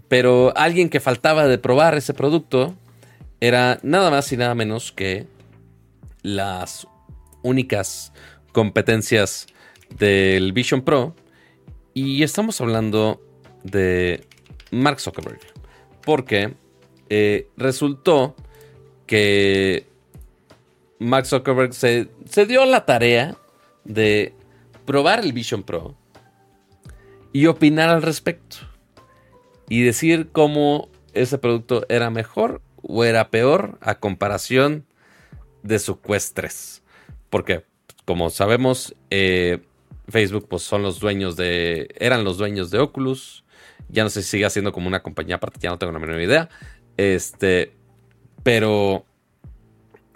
Pero 0.09 0.51
alguien 0.57 0.89
que 0.89 0.99
faltaba 0.99 1.47
de 1.47 1.57
probar 1.57 1.95
ese 1.95 2.13
producto 2.13 2.75
era 3.39 3.79
nada 3.83 4.09
más 4.09 4.31
y 4.33 4.37
nada 4.37 4.55
menos 4.55 4.91
que 4.91 5.27
las 6.23 6.87
únicas 7.43 8.11
competencias 8.51 9.47
del 9.97 10.51
Vision 10.51 10.81
Pro. 10.81 11.15
Y 11.93 12.23
estamos 12.23 12.59
hablando 12.59 13.21
de 13.63 14.25
Mark 14.71 14.99
Zuckerberg. 14.99 15.39
Porque 16.03 16.53
eh, 17.09 17.47
resultó 17.55 18.35
que 19.05 19.85
Mark 20.97 21.27
Zuckerberg 21.27 21.73
se, 21.73 22.09
se 22.25 22.45
dio 22.45 22.65
la 22.65 22.85
tarea 22.85 23.37
de 23.83 24.33
probar 24.85 25.19
el 25.19 25.33
Vision 25.33 25.63
Pro 25.63 25.95
y 27.31 27.45
opinar 27.45 27.89
al 27.89 28.01
respecto. 28.01 28.57
Y 29.69 29.83
decir 29.83 30.29
cómo 30.31 30.89
ese 31.13 31.37
producto 31.37 31.85
era 31.89 32.09
mejor 32.09 32.61
o 32.81 33.03
era 33.03 33.29
peor 33.29 33.77
a 33.81 33.95
comparación 33.99 34.85
de 35.63 35.79
su 35.79 36.01
Quest 36.01 36.35
3. 36.35 36.83
Porque, 37.29 37.63
como 38.05 38.29
sabemos, 38.29 38.95
eh, 39.09 39.61
Facebook 40.07 40.47
pues, 40.49 40.63
son 40.63 40.81
los 40.81 40.99
dueños 40.99 41.35
de. 41.35 41.89
eran 41.99 42.23
los 42.23 42.37
dueños 42.37 42.71
de 42.71 42.79
Oculus. 42.79 43.43
Ya 43.89 44.03
no 44.03 44.09
sé 44.09 44.21
si 44.21 44.29
sigue 44.29 44.49
siendo 44.49 44.71
como 44.71 44.87
una 44.87 45.01
compañía 45.01 45.35
aparte, 45.35 45.59
ya 45.61 45.69
no 45.69 45.77
tengo 45.77 45.93
la 45.93 45.99
menor 45.99 46.21
idea. 46.21 46.49
Este. 46.97 47.73
Pero. 48.43 49.05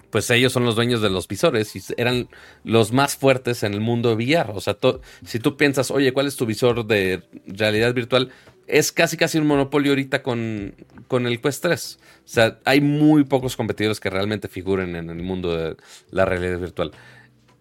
Pues 0.10 0.30
ellos 0.30 0.54
son 0.54 0.64
los 0.64 0.76
dueños 0.76 1.02
de 1.02 1.10
los 1.10 1.28
visores 1.28 1.76
y 1.76 1.82
eran 1.98 2.30
los 2.64 2.92
más 2.92 3.16
fuertes 3.16 3.64
en 3.64 3.74
el 3.74 3.82
mundo 3.82 4.14
VR. 4.14 4.52
O 4.54 4.62
sea, 4.62 4.78
si 5.26 5.40
tú 5.40 5.58
piensas, 5.58 5.90
oye, 5.90 6.14
¿cuál 6.14 6.28
es 6.28 6.36
tu 6.36 6.46
visor 6.46 6.86
de 6.86 7.24
realidad 7.48 7.96
virtual? 7.96 8.32
Es 8.68 8.91
casi 8.91 9.18
casi 9.18 9.38
un 9.38 9.48
monopolio 9.48 9.91
ahorita 9.91 10.23
con, 10.23 10.76
con, 11.07 11.27
el 11.27 11.41
Quest 11.41 11.64
3. 11.64 11.99
O 12.02 12.22
sea, 12.26 12.60
hay 12.65 12.81
muy 12.81 13.23
pocos 13.26 13.56
competidores 13.56 13.99
que 13.99 14.10
realmente 14.10 14.48
figuren 14.48 14.95
en 14.95 15.10
el 15.10 15.22
mundo 15.22 15.56
de 15.56 15.76
la 16.11 16.26
realidad 16.26 16.60
virtual. 16.60 16.91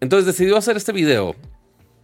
Entonces 0.01 0.27
decidió 0.27 0.57
hacer 0.57 0.77
este 0.77 0.93
video 0.93 1.37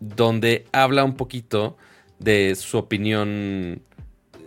donde 0.01 0.67
habla 0.73 1.05
un 1.05 1.17
poquito 1.17 1.77
de 2.19 2.55
su 2.55 2.79
opinión 2.79 3.83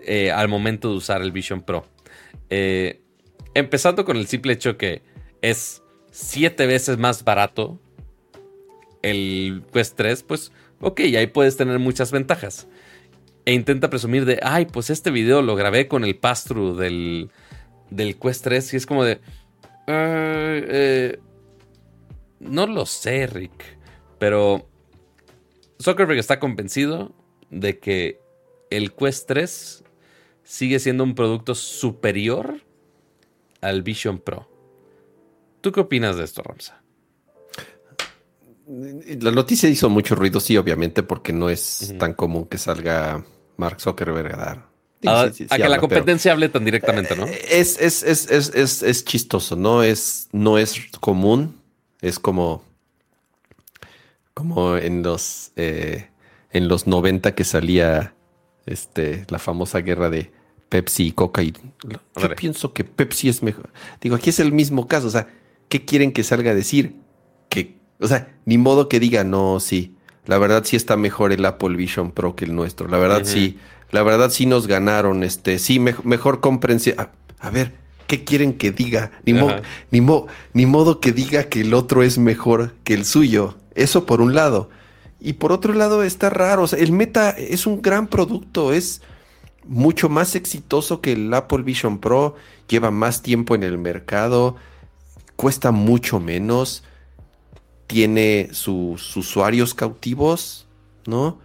eh, 0.03 0.31
al 0.31 0.47
momento 0.47 0.89
de 0.89 0.95
usar 0.95 1.21
el 1.21 1.31
Vision 1.31 1.61
Pro. 1.61 1.85
Eh, 2.49 3.01
empezando 3.53 4.05
con 4.05 4.17
el 4.17 4.27
simple 4.27 4.53
hecho 4.53 4.77
que 4.77 5.01
es 5.41 5.81
siete 6.11 6.65
veces 6.65 6.97
más 6.97 7.23
barato 7.23 7.79
el 9.01 9.63
Quest 9.73 9.95
3, 9.95 10.23
pues 10.23 10.51
ok, 10.79 10.99
ahí 10.99 11.27
puedes 11.27 11.57
tener 11.57 11.79
muchas 11.79 12.11
ventajas 12.11 12.67
e 13.45 13.53
intenta 13.53 13.89
presumir 13.89 14.25
de, 14.25 14.39
ay, 14.43 14.65
pues 14.65 14.89
este 14.89 15.11
video 15.11 15.41
lo 15.41 15.55
grabé 15.55 15.87
con 15.87 16.03
el 16.03 16.15
pass-through 16.15 16.77
del, 16.77 17.31
del 17.89 18.17
Quest 18.17 18.43
3 18.43 18.73
y 18.73 18.77
es 18.77 18.85
como 18.85 19.03
de, 19.03 19.19
eh, 19.87 21.19
no 22.39 22.67
lo 22.67 22.85
sé, 22.85 23.27
Rick, 23.27 23.77
pero 24.19 24.69
Zuckerberg 25.81 26.19
está 26.19 26.39
convencido 26.39 27.15
de 27.49 27.79
que 27.79 28.19
el 28.69 28.93
Quest 28.93 29.27
3 29.27 29.83
sigue 30.43 30.79
siendo 30.79 31.03
un 31.03 31.15
producto 31.15 31.55
superior 31.55 32.61
al 33.61 33.83
Vision 33.83 34.19
Pro. 34.19 34.49
¿Tú 35.61 35.71
qué 35.71 35.79
opinas 35.79 36.17
de 36.17 36.23
esto, 36.23 36.41
Ramsa? 36.43 36.80
La 39.19 39.31
noticia 39.31 39.67
hizo 39.67 39.89
mucho 39.89 40.15
ruido, 40.15 40.39
sí, 40.39 40.55
obviamente, 40.55 41.03
porque 41.03 41.33
no 41.33 41.49
es 41.49 41.93
tan 41.99 42.13
común 42.13 42.45
que 42.45 42.57
salga 42.57 43.25
Mark 43.57 43.81
Zuckerberg 43.81 44.33
a 44.33 44.37
dar. 44.37 44.69
a, 45.49 45.57
que 45.57 45.67
la 45.67 45.77
competencia 45.77 46.31
hable 46.31 46.47
tan 46.47 46.63
directamente, 46.63 47.15
¿no? 47.17 47.27
Eh, 47.27 47.41
es, 47.49 47.81
es, 47.81 48.03
es, 48.03 48.83
es, 48.83 49.05
chistoso, 49.05 49.57
¿no? 49.57 49.83
Es, 49.83 50.29
no 50.31 50.57
es 50.57 50.79
común. 51.01 51.59
Es 51.99 52.17
como, 52.17 52.63
como 54.33 54.77
en 54.77 55.03
los, 55.03 55.51
eh, 55.57 56.07
en 56.51 56.69
los 56.69 56.87
90 56.87 57.35
que 57.35 57.43
salía 57.43 58.13
este, 58.65 59.25
la 59.27 59.39
famosa 59.39 59.79
guerra 59.79 60.09
de 60.09 60.31
Pepsi 60.69 61.07
y 61.07 61.11
Coca. 61.11 61.43
Y 61.43 61.53
yo 61.83 62.35
pienso 62.37 62.71
que 62.71 62.85
Pepsi 62.85 63.27
es 63.27 63.43
mejor. 63.43 63.69
Digo, 63.99 64.15
aquí 64.15 64.29
es 64.29 64.39
el 64.39 64.53
mismo 64.53 64.87
caso. 64.87 65.07
O 65.07 65.11
sea, 65.11 65.27
¿qué 65.67 65.83
quieren 65.83 66.13
que 66.13 66.23
salga 66.23 66.51
a 66.51 66.55
decir? 66.55 66.95
Que 67.49 67.80
o 68.01 68.07
sea, 68.07 68.33
ni 68.45 68.57
modo 68.57 68.89
que 68.89 68.99
diga, 68.99 69.23
no, 69.23 69.59
sí. 69.59 69.95
La 70.25 70.37
verdad 70.37 70.63
sí 70.65 70.75
está 70.75 70.97
mejor 70.97 71.31
el 71.31 71.45
Apple 71.45 71.75
Vision 71.75 72.11
Pro 72.11 72.35
que 72.35 72.45
el 72.45 72.55
nuestro. 72.55 72.87
La 72.87 72.97
verdad 72.97 73.21
sí. 73.23 73.57
La 73.91 74.03
verdad 74.03 74.29
sí 74.29 74.45
nos 74.45 74.67
ganaron. 74.67 75.23
Este, 75.23 75.59
sí, 75.59 75.79
mejor 75.79 76.39
comprensión. 76.39 76.95
A, 77.39 77.49
ver, 77.49 77.73
¿qué 78.07 78.23
quieren 78.23 78.53
que 78.53 78.71
diga? 78.71 79.11
Ni, 79.25 79.33
ni, 79.33 80.05
ni 80.53 80.65
modo 80.65 80.99
que 80.99 81.11
diga 81.11 81.45
que 81.45 81.61
el 81.61 81.73
otro 81.73 82.03
es 82.03 82.17
mejor 82.17 82.73
que 82.83 82.93
el 82.93 83.05
suyo. 83.05 83.55
Eso 83.75 84.05
por 84.05 84.21
un 84.21 84.33
lado. 84.33 84.69
Y 85.19 85.33
por 85.33 85.51
otro 85.51 85.73
lado 85.73 86.03
está 86.03 86.29
raro. 86.29 86.63
O 86.63 86.67
sea, 86.67 86.79
el 86.79 86.91
Meta 86.91 87.31
es 87.31 87.67
un 87.67 87.81
gran 87.81 88.07
producto. 88.07 88.73
Es 88.73 89.01
mucho 89.65 90.07
más 90.07 90.35
exitoso 90.35 91.01
que 91.01 91.13
el 91.13 91.33
Apple 91.33 91.63
Vision 91.63 91.99
Pro. 91.99 92.35
Lleva 92.67 92.89
más 92.91 93.21
tiempo 93.21 93.55
en 93.55 93.63
el 93.63 93.77
mercado. 93.77 94.55
Cuesta 95.35 95.71
mucho 95.71 96.19
menos 96.19 96.83
tiene 97.91 98.47
sus 98.53 99.17
usuarios 99.17 99.73
cautivos, 99.73 100.65
¿no? 101.05 101.39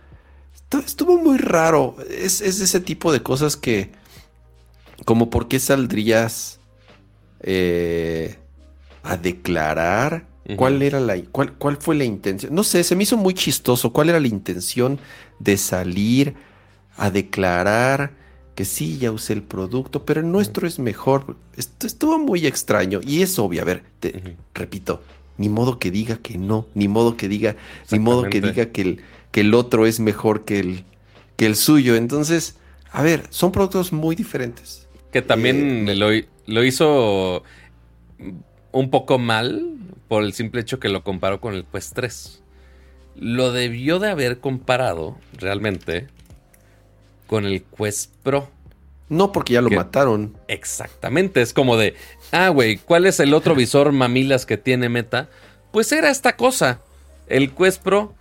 Estuvo 0.71 1.19
muy 1.19 1.39
raro. 1.39 1.97
Es, 2.09 2.41
ese 2.41 2.79
tipo 2.79 3.13
de 3.13 3.21
cosas 3.21 3.57
que, 3.57 3.91
como 5.05 5.29
por 5.29 5.49
qué 5.49 5.59
saldrías 5.59 6.61
eh, 7.41 8.37
a 9.03 9.17
declarar. 9.17 10.29
¿Cuál 10.55 10.83
era 10.83 11.01
la 11.01 11.21
cuál, 11.33 11.55
cuál 11.55 11.79
fue 11.79 11.97
la 11.97 12.05
intención? 12.05 12.55
No 12.55 12.63
sé, 12.63 12.85
se 12.85 12.95
me 12.95 13.03
hizo 13.03 13.17
muy 13.17 13.35
chistoso. 13.35 13.93
¿Cuál 13.93 14.11
era 14.11 14.21
la 14.21 14.29
intención 14.29 15.01
de 15.41 15.57
salir 15.57 16.37
a 16.97 17.11
declarar 17.11 18.13
que 18.55 18.65
sí, 18.65 18.99
ya 18.99 19.11
usé 19.11 19.33
el 19.33 19.43
producto, 19.43 20.05
pero 20.05 20.21
el 20.21 20.31
nuestro 20.31 20.69
es 20.69 20.79
mejor? 20.79 21.37
Esto 21.57 21.89
estuvo 21.89 22.21
muy 22.21 22.47
extraño 22.47 23.01
y 23.03 23.23
es 23.23 23.37
obvio. 23.41 23.63
A 23.63 23.65
ver, 23.65 23.83
te, 23.99 24.37
repito, 24.55 25.03
ni 25.39 25.49
modo 25.49 25.79
que 25.79 25.91
diga 25.91 26.17
que 26.17 26.39
no, 26.39 26.67
ni 26.75 26.89
modo 26.89 27.17
que 27.17 27.29
diga, 27.29 27.57
ni 27.91 27.99
modo 27.99 28.29
que 28.29 28.41
diga 28.41 28.67
que 28.67 28.83
el, 28.83 29.01
que 29.31 29.41
el 29.43 29.55
otro 29.55 29.87
es 29.87 30.01
mejor 30.01 30.45
que 30.45 30.59
el, 30.59 30.85
que 31.37 31.47
el 31.47 31.57
suyo. 31.57 31.97
Entonces, 31.97 32.57
a 32.91 33.03
ver, 33.03 33.25
son 33.31 33.53
productos 33.53 33.93
muy 33.93 34.17
diferentes. 34.17 34.89
Que 35.13 35.23
también 35.23 35.89
eh, 35.89 36.27
lo, 36.47 36.65
hizo 36.65 37.43
un 38.73 38.91
poco 38.91 39.19
mal 39.19 39.77
por 40.09 40.23
el 40.23 40.33
simple 40.33 40.61
hecho 40.61 40.79
que 40.79 40.89
lo 40.89 41.05
comparó 41.05 41.41
con 41.41 41.55
el 41.55 41.65
Quest 41.65 41.95
3. 41.95 42.43
Lo 43.17 43.53
debió 43.53 43.99
de 43.99 44.11
haber 44.11 44.41
comparado 44.41 45.17
realmente 45.39 46.07
con 47.27 47.45
el 47.45 47.63
Quest 47.63 48.13
Pro. 48.23 48.51
No, 49.09 49.33
porque 49.33 49.53
ya 49.55 49.63
lo 49.63 49.71
mataron. 49.71 50.37
Exactamente, 50.49 51.41
es 51.41 51.53
como 51.53 51.77
de, 51.77 51.95
ah, 52.33 52.49
güey, 52.49 52.77
¿cuál 52.77 53.07
es 53.07 53.21
el 53.21 53.35
otro 53.35 53.55
visor 53.57 53.93
mamilas 53.93 54.47
que 54.47 54.57
tiene 54.57 54.89
Meta? 54.89 55.29
Pues 55.73 55.93
era 55.93 56.11
esta 56.11 56.37
cosa, 56.37 56.81
el 57.27 57.53
Quest 57.53 57.83
Pro, 57.83 58.15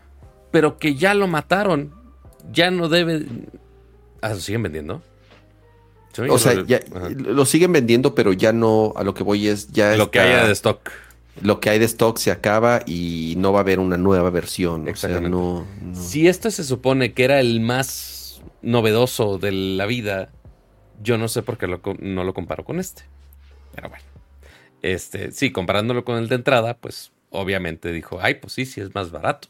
pero 0.51 0.77
que 0.77 0.95
ya 0.95 1.13
lo 1.13 1.27
mataron. 1.27 1.93
Ya 2.51 2.71
no 2.71 2.89
debe... 2.89 3.25
Ah, 4.21 4.29
¿lo 4.29 4.39
siguen 4.39 4.63
vendiendo? 4.63 5.01
O 6.29 6.37
sea, 6.37 6.63
ya, 6.65 6.79
lo 7.09 7.45
siguen 7.45 7.73
vendiendo, 7.73 8.15
pero 8.15 8.31
ya 8.31 8.53
no, 8.53 8.93
a 8.95 9.03
lo 9.03 9.13
que 9.13 9.23
voy 9.23 9.47
es 9.47 9.71
ya... 9.71 9.97
Lo 9.97 10.11
que 10.11 10.19
haya 10.19 10.45
de 10.45 10.53
stock. 10.53 10.91
Lo 11.41 11.59
que 11.59 11.69
hay 11.69 11.79
de 11.79 11.85
stock 11.85 12.17
se 12.17 12.31
acaba 12.31 12.81
y 12.85 13.33
no 13.37 13.51
va 13.51 13.59
a 13.59 13.61
haber 13.61 13.79
una 13.79 13.97
nueva 13.97 14.29
versión. 14.29 14.87
O 14.87 14.95
sea, 14.95 15.19
no, 15.19 15.65
Si 15.93 16.29
esto 16.29 16.49
se 16.51 16.63
supone 16.63 17.13
que 17.13 17.25
era 17.25 17.41
el 17.41 17.59
más 17.59 18.41
novedoso 18.61 19.37
de 19.37 19.51
la 19.51 19.85
vida 19.85 20.29
yo 21.01 21.17
no 21.17 21.27
sé 21.27 21.41
por 21.41 21.57
qué 21.57 21.67
no 21.67 22.23
lo 22.23 22.33
comparo 22.33 22.63
con 22.63 22.79
este. 22.79 23.03
Pero 23.75 23.89
bueno. 23.89 24.05
Este, 24.81 25.31
sí, 25.31 25.51
comparándolo 25.51 26.05
con 26.05 26.17
el 26.17 26.29
de 26.29 26.35
entrada, 26.35 26.77
pues 26.77 27.11
obviamente 27.29 27.91
dijo, 27.91 28.19
ay, 28.21 28.35
pues 28.35 28.53
sí, 28.53 28.65
sí 28.65 28.81
es 28.81 28.93
más 28.93 29.11
barato. 29.11 29.49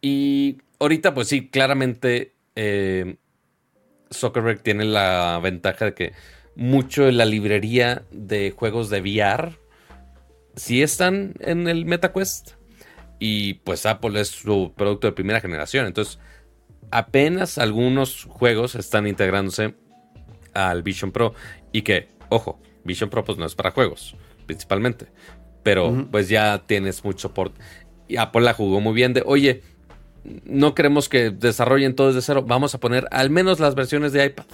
Y 0.00 0.58
ahorita, 0.80 1.14
pues 1.14 1.28
sí, 1.28 1.48
claramente 1.48 2.34
eh, 2.56 3.16
Zuckerberg 4.12 4.62
tiene 4.62 4.84
la 4.84 5.40
ventaja 5.42 5.86
de 5.86 5.94
que 5.94 6.12
mucho 6.56 7.04
de 7.04 7.12
la 7.12 7.24
librería 7.24 8.04
de 8.10 8.50
juegos 8.50 8.90
de 8.90 9.00
VR 9.00 9.52
sí 10.56 10.82
están 10.82 11.34
en 11.40 11.68
el 11.68 11.84
MetaQuest. 11.84 12.52
Y 13.18 13.54
pues 13.54 13.86
Apple 13.86 14.20
es 14.20 14.28
su 14.28 14.72
producto 14.76 15.06
de 15.06 15.12
primera 15.12 15.40
generación. 15.40 15.86
Entonces, 15.86 16.18
apenas 16.90 17.58
algunos 17.58 18.24
juegos 18.24 18.74
están 18.74 19.06
integrándose 19.06 19.74
al 20.52 20.82
Vision 20.82 21.12
Pro 21.12 21.34
y 21.72 21.82
que, 21.82 22.08
ojo, 22.28 22.60
Vision 22.84 23.10
Pro 23.10 23.24
pues 23.24 23.38
no 23.38 23.46
es 23.46 23.54
para 23.54 23.70
juegos, 23.70 24.16
principalmente, 24.46 25.06
pero 25.62 26.06
pues 26.10 26.28
ya 26.28 26.62
tienes 26.66 27.04
mucho 27.04 27.28
soporte. 27.28 27.60
Y 28.08 28.16
Apple 28.16 28.42
la 28.42 28.54
jugó 28.54 28.80
muy 28.80 28.94
bien 28.94 29.14
de, 29.14 29.22
oye, 29.24 29.62
no 30.44 30.74
queremos 30.74 31.08
que 31.08 31.30
desarrollen 31.30 31.94
todo 31.94 32.08
desde 32.08 32.22
cero, 32.22 32.44
vamos 32.46 32.74
a 32.74 32.80
poner 32.80 33.06
al 33.10 33.30
menos 33.30 33.60
las 33.60 33.74
versiones 33.74 34.12
de 34.12 34.26
iPad. 34.26 34.46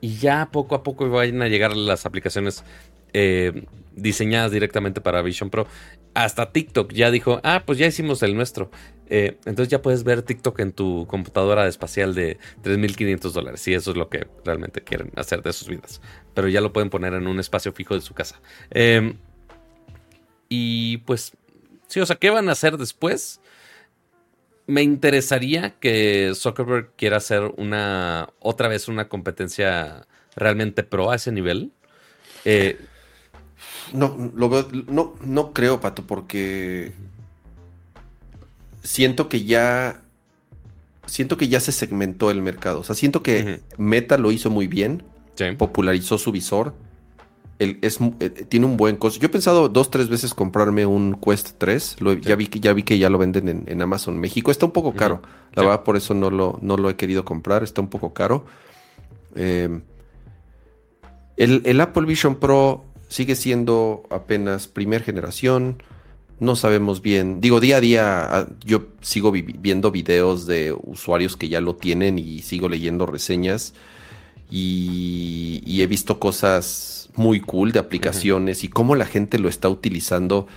Y 0.00 0.16
ya 0.16 0.48
poco 0.50 0.74
a 0.74 0.82
poco 0.82 1.08
vayan 1.10 1.42
a 1.42 1.48
llegar 1.48 1.76
las 1.76 2.06
aplicaciones 2.06 2.64
eh, 3.12 3.66
diseñadas 3.94 4.50
directamente 4.50 5.00
para 5.00 5.22
Vision 5.22 5.50
Pro. 5.50 5.66
Hasta 6.14 6.50
TikTok 6.50 6.92
ya 6.92 7.10
dijo, 7.10 7.40
ah, 7.44 7.62
pues 7.64 7.78
ya 7.78 7.86
hicimos 7.86 8.22
el 8.22 8.34
nuestro. 8.34 8.70
Eh, 9.14 9.36
entonces 9.44 9.68
ya 9.68 9.82
puedes 9.82 10.04
ver 10.04 10.22
TikTok 10.22 10.58
en 10.60 10.72
tu 10.72 11.06
computadora 11.06 11.68
espacial 11.68 12.14
de 12.14 12.38
3.500 12.62 13.32
dólares. 13.32 13.60
Si 13.60 13.74
eso 13.74 13.90
es 13.90 13.96
lo 13.98 14.08
que 14.08 14.26
realmente 14.42 14.80
quieren 14.80 15.12
hacer 15.16 15.42
de 15.42 15.52
sus 15.52 15.68
vidas. 15.68 16.00
Pero 16.32 16.48
ya 16.48 16.62
lo 16.62 16.72
pueden 16.72 16.88
poner 16.88 17.12
en 17.12 17.26
un 17.26 17.38
espacio 17.38 17.74
fijo 17.74 17.94
de 17.94 18.00
su 18.00 18.14
casa. 18.14 18.40
Em, 18.70 19.18
y 20.48 20.96
pues, 20.98 21.32
sí, 21.88 22.00
o 22.00 22.06
sea, 22.06 22.16
¿qué 22.16 22.30
van 22.30 22.48
a 22.48 22.52
hacer 22.52 22.78
después? 22.78 23.42
Me 24.66 24.80
interesaría 24.80 25.74
que 25.78 26.32
Zuckerberg 26.34 26.92
quiera 26.96 27.18
hacer 27.18 27.52
una, 27.58 28.30
otra 28.40 28.68
vez 28.68 28.88
una 28.88 29.10
competencia 29.10 30.06
realmente 30.36 30.84
pro 30.84 31.10
a 31.10 31.16
ese 31.16 31.32
nivel. 31.32 31.70
Eh, 32.46 32.78
no, 33.92 34.32
lo 34.34 34.48
veo, 34.48 34.66
no, 34.88 35.16
no 35.22 35.52
creo, 35.52 35.82
Pato, 35.82 36.06
porque 36.06 36.92
siento 38.82 39.28
que 39.28 39.44
ya. 39.44 40.02
Siento 41.06 41.36
que 41.36 41.48
ya 41.48 41.60
se 41.60 41.72
segmentó 41.72 42.30
el 42.30 42.42
mercado. 42.42 42.80
O 42.80 42.84
sea, 42.84 42.94
siento 42.94 43.22
que 43.22 43.60
Meta 43.76 44.18
lo 44.18 44.30
hizo 44.30 44.50
muy 44.50 44.66
bien. 44.66 45.02
Popularizó 45.58 46.16
su 46.16 46.30
visor. 46.30 46.74
es, 47.58 47.98
eh, 48.20 48.30
tiene 48.48 48.66
un 48.66 48.76
buen 48.76 48.96
costo. 48.96 49.18
Yo 49.18 49.26
he 49.26 49.30
pensado 49.30 49.68
dos, 49.68 49.90
tres 49.90 50.08
veces 50.08 50.32
comprarme 50.32 50.86
un 50.86 51.18
Quest 51.20 51.56
3. 51.58 51.96
ya, 52.20 52.36
vi 52.36 52.46
que, 52.46 52.60
ya 52.60 52.72
vi 52.72 52.84
que 52.84 52.98
ya 52.98 53.10
lo 53.10 53.18
venden 53.18 53.64
en, 53.66 53.82
Amazon 53.82 54.18
México. 54.18 54.52
Está 54.52 54.66
un 54.66 54.72
poco 54.72 54.94
caro. 54.94 55.22
La 55.54 55.62
verdad, 55.64 55.82
por 55.82 55.96
eso 55.96 56.14
no 56.14 56.30
lo, 56.30 56.58
no 56.62 56.76
lo 56.76 56.88
he 56.88 56.94
querido 56.94 57.24
comprar. 57.24 57.64
Está 57.64 57.80
un 57.80 57.88
poco 57.88 58.14
caro. 58.14 58.44
Eh, 59.34 59.80
el, 61.36 61.62
el 61.64 61.80
Apple 61.80 62.06
Vision 62.06 62.36
Pro 62.36 62.84
sigue 63.08 63.34
siendo 63.34 64.04
apenas 64.10 64.68
primer 64.68 65.02
generación. 65.02 65.82
No 66.42 66.56
sabemos 66.56 67.02
bien. 67.02 67.40
Digo, 67.40 67.60
día 67.60 67.76
a 67.76 67.80
día 67.80 68.24
ah, 68.24 68.48
yo 68.64 68.88
sigo 69.00 69.30
viendo 69.30 69.92
videos 69.92 70.44
de 70.44 70.72
usuarios 70.72 71.36
que 71.36 71.48
ya 71.48 71.60
lo 71.60 71.76
tienen 71.76 72.18
y 72.18 72.40
sigo 72.40 72.68
leyendo 72.68 73.06
reseñas. 73.06 73.74
Y, 74.50 75.80
he 75.80 75.86
visto 75.86 76.18
cosas 76.18 77.10
muy 77.14 77.40
cool 77.40 77.70
de 77.70 77.78
aplicaciones 77.78 78.64
y 78.64 78.68
cómo 78.68 78.96
la 78.96 79.06
gente 79.06 79.38
lo 79.38 79.48
está 79.48 79.68
utilizando. 79.68 80.48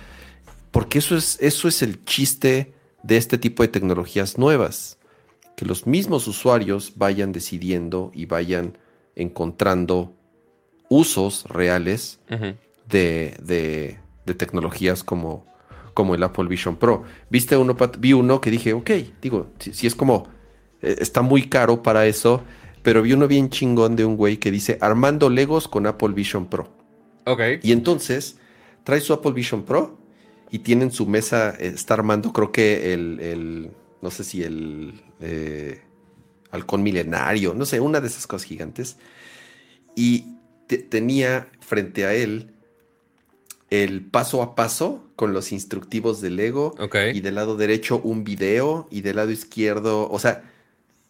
Porque 0.72 0.98
eso 0.98 1.16
es, 1.16 1.38
eso 1.40 1.68
es 1.68 1.82
el 1.82 2.04
chiste 2.04 2.74
de 3.04 3.16
este 3.16 3.38
tipo 3.38 3.62
de 3.62 3.68
tecnologías 3.68 4.38
nuevas. 4.38 4.98
Que 5.56 5.66
los 5.66 5.86
mismos 5.86 6.26
usuarios 6.26 6.94
vayan 6.96 7.30
decidiendo 7.30 8.10
y 8.12 8.26
vayan 8.26 8.76
encontrando 9.14 10.16
usos 10.88 11.44
reales 11.44 12.18
de, 12.88 14.00
tecnologías 14.36 15.04
como, 15.04 15.46
como 15.96 16.14
el 16.14 16.22
Apple 16.22 16.46
Vision 16.46 16.76
Pro. 16.76 17.04
Viste 17.30 17.56
uno, 17.56 17.74
vi 17.98 18.12
uno 18.12 18.38
que 18.38 18.50
dije, 18.50 18.74
ok, 18.74 18.90
digo, 19.22 19.50
si, 19.58 19.86
es 19.86 19.94
como, 19.94 20.28
eh, 20.82 20.96
está 21.00 21.22
muy 21.22 21.48
caro 21.48 21.82
para 21.82 22.06
eso, 22.06 22.42
pero 22.82 23.00
vi 23.00 23.14
uno 23.14 23.26
bien 23.26 23.48
chingón 23.48 23.96
de 23.96 24.04
un 24.04 24.14
güey 24.14 24.36
que 24.36 24.50
dice, 24.50 24.76
armando 24.82 25.30
Legos 25.30 25.68
con 25.68 25.86
Apple 25.86 26.10
Vision 26.10 26.50
Pro. 26.50 26.68
Ok. 27.24 27.40
Y 27.62 27.72
entonces, 27.72 28.36
trae 28.84 29.00
su 29.00 29.14
Apple 29.14 29.32
Vision 29.32 29.64
Pro 29.64 29.98
y 30.50 30.58
tiene 30.58 30.84
en 30.84 30.92
su 30.92 31.06
mesa, 31.06 31.54
eh, 31.58 31.72
está 31.74 31.94
armando, 31.94 32.30
creo 32.30 32.52
que 32.52 32.92
el, 32.92 33.70
no 34.02 34.10
sé 34.10 34.22
si 34.22 34.42
el 34.42 35.02
eh, 35.20 35.80
halcón 36.50 36.82
milenario, 36.82 37.54
no 37.54 37.64
sé, 37.64 37.80
una 37.80 38.02
de 38.02 38.08
esas 38.08 38.26
cosas 38.26 38.46
gigantes. 38.46 38.98
Y 39.94 40.36
tenía 40.90 41.48
frente 41.60 42.04
a 42.04 42.12
él 42.12 42.52
el 43.70 44.04
paso 44.04 44.42
a 44.42 44.54
paso 44.54 45.04
con 45.16 45.32
los 45.32 45.52
instructivos 45.52 46.20
de 46.20 46.30
Lego. 46.30 46.74
Y 47.14 47.20
del 47.20 47.34
lado 47.34 47.56
derecho 47.56 48.00
un 48.02 48.24
video 48.24 48.86
y 48.90 49.00
del 49.00 49.16
lado 49.16 49.30
izquierdo, 49.30 50.10
o 50.10 50.18
sea, 50.18 50.44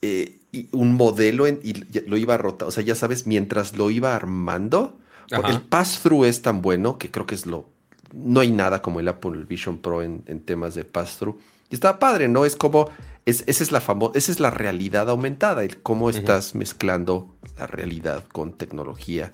eh, 0.03 0.39
un 0.73 0.95
modelo 0.95 1.47
y 1.49 1.85
lo 2.07 2.17
iba 2.17 2.35
a 2.35 2.39
rotar. 2.39 2.69
O 2.69 2.71
sea, 2.71 2.83
ya 2.83 2.95
sabes, 2.95 3.27
mientras 3.27 3.77
lo 3.77 3.91
iba 3.91 4.15
armando, 4.15 4.99
el 5.31 5.61
pass-through 5.63 6.25
es 6.25 6.43
tan 6.43 6.63
bueno 6.63 6.99
que 6.99 7.11
creo 7.11 7.27
que 7.27 7.35
es 7.35 7.47
lo... 7.47 7.69
No 8.15 8.41
hay 8.41 8.51
nada 8.51 8.81
como 8.81 9.01
el 9.01 9.09
Apple 9.09 9.45
Vision 9.47 9.79
Pro 9.79 10.03
en, 10.03 10.23
temas 10.45 10.75
de 10.75 10.85
pass-through. 10.85 11.39
Y 11.69 11.75
está 11.75 11.99
padre, 11.99 12.29
¿no? 12.29 12.45
Es 12.45 12.57
como... 12.57 12.91
Es, 13.27 13.43
esa, 13.49 13.65
es 13.65 13.73
la 13.73 13.83
esa 14.15 14.31
es 14.31 14.39
la 14.39 14.51
realidad 14.51 15.11
aumentada, 15.11 15.65
el 15.65 15.83
cómo 15.83 16.11
estás 16.11 16.55
mezclando 16.55 17.35
la 17.59 17.67
realidad 17.67 18.23
con 18.31 18.53
tecnología 18.53 19.33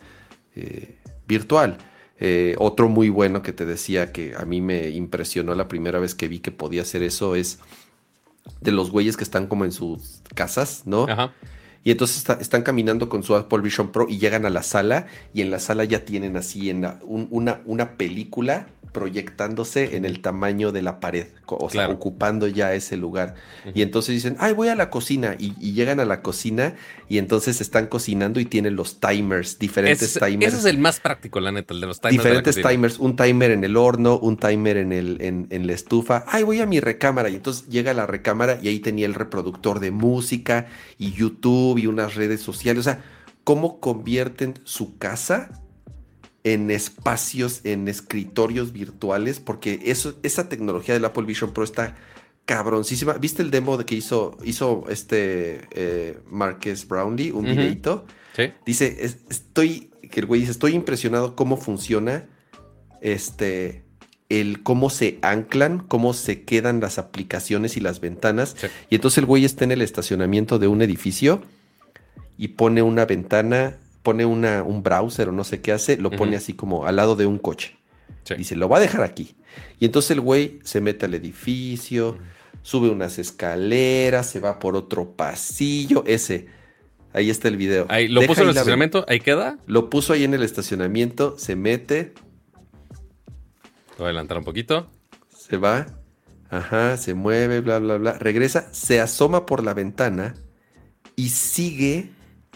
eh, 0.57 0.97
virtual. 1.28 1.77
Eh, 2.24 2.55
otro 2.61 2.89
muy 2.89 3.09
bueno 3.09 3.43
que 3.43 3.53
te 3.53 3.66
decía 3.66 4.12
que 4.12 4.35
a 4.36 4.44
mí 4.44 4.61
me 4.61 4.90
impresionó 4.90 5.57
la 5.57 5.66
primera 5.66 5.99
vez 5.99 6.15
que 6.15 6.28
vi 6.28 6.39
que 6.39 6.53
podía 6.53 6.82
hacer 6.82 7.03
eso 7.03 7.35
es 7.35 7.59
de 8.61 8.70
los 8.70 8.93
güeyes 8.93 9.16
que 9.16 9.24
están 9.24 9.49
como 9.49 9.65
en 9.65 9.73
sus 9.73 10.23
casas, 10.32 10.82
¿no? 10.86 11.09
Y 11.85 11.91
entonces 11.91 12.25
están 12.41 12.63
caminando 12.63 13.09
con 13.09 13.23
su 13.23 13.35
Apple 13.35 13.61
Vision 13.61 13.91
Pro 13.91 14.07
y 14.09 14.19
llegan 14.19 14.47
a 14.47 14.51
la 14.51 14.63
sala 14.63 15.07
y 15.35 15.43
en 15.43 15.51
la 15.51 15.59
sala 15.59 15.85
ya 15.85 16.05
tienen 16.05 16.37
así 16.37 16.71
en 16.71 16.87
una, 17.03 17.61
una 17.65 17.97
película 17.97 18.69
proyectándose 18.93 19.97
en 19.97 20.05
el 20.05 20.21
tamaño 20.21 20.71
de 20.71 20.83
la 20.83 21.01
pared, 21.01 21.27
o 21.47 21.71
sea, 21.71 21.89
ocupando 21.89 22.47
ya 22.47 22.75
ese 22.75 22.97
lugar. 22.97 23.35
Y 23.75 23.83
entonces 23.83 24.15
dicen, 24.15 24.37
ay, 24.39 24.53
voy 24.53 24.69
a 24.69 24.77
la 24.77 24.91
cocina. 24.91 25.35
Y, 25.39 25.53
llegan 25.73 26.01
a 26.01 26.05
la 26.05 26.21
cocina 26.21 26.75
y 27.09 27.17
entonces 27.17 27.63
están 27.63 27.87
cocinando 27.87 28.41
y 28.41 28.45
tienen 28.45 28.77
los 28.77 29.01
timers, 29.01 29.59
diferentes 29.59 30.15
timers. 30.15 30.53
Ese 30.53 30.59
es 30.59 30.65
el 30.67 30.79
más 30.79 31.01
práctico, 31.01 31.41
la 31.41 31.51
neta, 31.51 31.73
el 31.73 31.81
de 31.81 31.87
los 31.87 32.01
timers. 32.01 32.23
Diferentes 32.23 32.57
timers, 32.57 32.99
un 32.99 33.17
timer 33.17 33.51
en 33.51 33.65
el 33.65 33.77
horno, 33.77 34.19
un 34.19 34.37
timer 34.37 34.77
en, 34.77 34.93
el, 34.93 35.17
en, 35.23 35.47
en 35.51 35.67
la 35.67 35.73
estufa. 35.73 36.25
Ay, 36.29 36.43
voy 36.43 36.61
a 36.61 36.67
mi 36.67 36.79
recámara. 36.81 37.31
Y 37.31 37.37
entonces 37.37 37.67
llega 37.69 37.93
a 37.93 37.95
la 37.95 38.07
recámara 38.07 38.59
y 38.61 38.69
ahí 38.69 38.81
tenía 38.81 39.07
el 39.07 39.15
reproductor 39.15 39.81
de 39.81 39.91
música 39.91 40.67
y 40.99 41.13
YouTube 41.13 41.72
y 41.78 41.86
unas 41.86 42.15
redes 42.15 42.40
sociales. 42.40 42.81
O 42.81 42.85
sea, 42.85 43.05
cómo 43.44 43.81
convierten 43.81 44.55
su 44.65 44.99
casa 44.99 45.62
en 46.44 46.70
espacios, 46.70 47.61
en 47.65 47.89
escritorios 47.89 48.73
virtuales, 48.73 49.40
porque 49.40 49.81
eso, 49.85 50.19
esa 50.23 50.49
tecnología 50.49 50.94
del 50.94 51.05
Apple 51.05 51.24
Vision 51.24 51.53
Pro 51.53 51.65
está 51.65 51.97
cabroncísima. 52.44 53.15
¿Viste 53.15 53.43
el 53.43 53.51
demo 53.51 53.77
de 53.77 53.85
que 53.85 53.94
hizo, 53.94 54.36
hizo 54.44 54.85
este 54.89 55.69
eh, 55.73 56.19
Marques 56.28 56.86
Brownlee, 56.89 57.31
un 57.31 57.44
videito? 57.44 58.07
Dice, 58.66 59.05
estoy, 59.31 59.90
que 60.11 60.20
el 60.20 60.27
güey 60.27 60.40
dice, 60.40 60.53
estoy 60.53 60.74
impresionado 60.74 61.36
cómo 61.36 61.57
funciona 61.57 62.28
este, 63.01 63.85
el 64.28 64.62
cómo 64.62 64.90
se 64.90 65.19
anclan, 65.23 65.81
cómo 65.81 66.15
se 66.15 66.43
quedan 66.43 66.81
las 66.81 66.99
aplicaciones 66.99 67.77
y 67.77 67.81
las 67.81 68.01
ventanas. 68.01 68.57
Y 68.90 68.97
entonces 68.97 69.19
el 69.19 69.27
güey 69.27 69.44
está 69.44 69.65
en 69.65 69.73
el 69.73 69.82
estacionamiento 69.82 70.59
de 70.59 70.69
un 70.69 70.82
edificio 70.82 71.43
y 72.43 72.48
pone 72.48 72.82
una 72.82 73.05
ventana 73.06 73.78
pone 74.02 74.24
una, 74.24 74.62
un 74.62 74.82
browser 74.82 75.28
o 75.28 75.32
no 75.32 75.44
sé 75.44 75.60
qué 75.60 75.73
hace, 75.73 75.97
lo 75.97 76.10
pone 76.10 76.36
así 76.36 76.55
como 76.55 76.86
al 76.86 76.97
lado 76.97 77.16
de 77.16 77.27
un 77.27 77.39
coche. 77.39 77.78
Dice, 78.36 78.56
lo 78.56 78.69
va 78.69 78.78
a 78.78 78.81
dejar 78.81 79.02
aquí. 79.02 79.35
Y 79.78 79.85
entonces 79.85 80.12
el 80.12 80.20
güey 80.20 80.59
se 80.64 80.81
mete 80.81 81.06
al 81.06 81.14
edificio, 81.14 82.19
sube 82.62 82.89
unas 82.89 83.19
escaleras, 83.19 84.28
se 84.28 84.40
va 84.40 84.59
por 84.59 84.77
otro 84.77 85.12
pasillo. 85.12 86.05
Ese, 86.06 86.47
ahí 87.12 87.31
está 87.31 87.48
el 87.48 87.56
video. 87.56 87.86
Ahí, 87.89 88.09
¿Lo 88.09 88.23
puso 88.23 88.40
en 88.40 88.48
el 88.48 88.51
estacionamiento? 88.51 89.05
¿Ahí 89.09 89.20
queda? 89.20 89.59
Lo 89.66 89.90
puso 89.90 90.12
ahí 90.12 90.24
en 90.24 90.35
el 90.35 90.43
estacionamiento, 90.43 91.39
se 91.39 91.56
mete. 91.56 92.14
Voy 93.98 94.06
a 94.06 94.09
adelantar 94.09 94.39
un 94.39 94.44
poquito. 94.44 94.90
Se 95.36 95.56
va, 95.56 95.86
ajá, 96.51 96.97
se 96.97 97.14
mueve, 97.14 97.60
bla, 97.60 97.78
bla, 97.78 97.98
bla. 97.98 98.12
Regresa, 98.14 98.73
se 98.73 99.01
asoma 99.01 99.47
por 99.47 99.62
la 99.62 99.74
ventana 99.74 100.35
y 101.16 101.28
sigue 101.28 102.10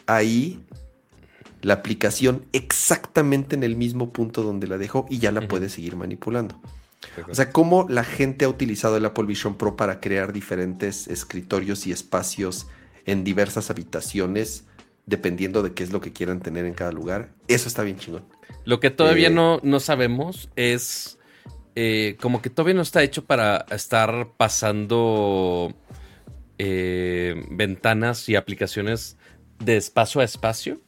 ahí 0.06 0.60
la 1.62 1.74
aplicación 1.74 2.44
exactamente 2.52 3.56
en 3.56 3.64
el 3.64 3.76
mismo 3.76 4.12
punto 4.12 4.42
donde 4.42 4.66
la 4.66 4.78
dejó 4.78 5.06
y 5.10 5.18
ya 5.18 5.32
la 5.32 5.46
puede 5.48 5.68
seguir 5.68 5.96
manipulando. 5.96 6.60
O 7.28 7.34
sea, 7.34 7.50
cómo 7.50 7.86
la 7.88 8.04
gente 8.04 8.44
ha 8.44 8.48
utilizado 8.48 8.96
el 8.96 9.04
Apple 9.04 9.26
Vision 9.26 9.56
Pro 9.56 9.76
para 9.76 10.00
crear 10.00 10.32
diferentes 10.32 11.08
escritorios 11.08 11.86
y 11.86 11.92
espacios 11.92 12.66
en 13.04 13.24
diversas 13.24 13.70
habitaciones, 13.70 14.64
dependiendo 15.06 15.62
de 15.62 15.72
qué 15.72 15.82
es 15.84 15.92
lo 15.92 16.00
que 16.00 16.12
quieran 16.12 16.40
tener 16.40 16.66
en 16.66 16.74
cada 16.74 16.92
lugar. 16.92 17.30
Eso 17.48 17.68
está 17.68 17.82
bien 17.82 17.98
chingón. 17.98 18.24
Lo 18.64 18.80
que 18.80 18.90
todavía 18.90 19.28
eh, 19.28 19.32
no, 19.32 19.60
no, 19.62 19.80
sabemos 19.80 20.50
es 20.56 21.18
eh, 21.74 22.16
como 22.20 22.42
que 22.42 22.50
todavía 22.50 22.74
no 22.74 22.82
está 22.82 23.02
hecho 23.02 23.24
para 23.24 23.66
estar 23.70 24.32
pasando 24.36 25.74
eh, 26.58 27.44
ventanas 27.50 28.28
y 28.28 28.36
aplicaciones 28.36 29.16
de 29.58 29.76
espacio 29.76 30.20
a 30.20 30.24
espacio. 30.24 30.80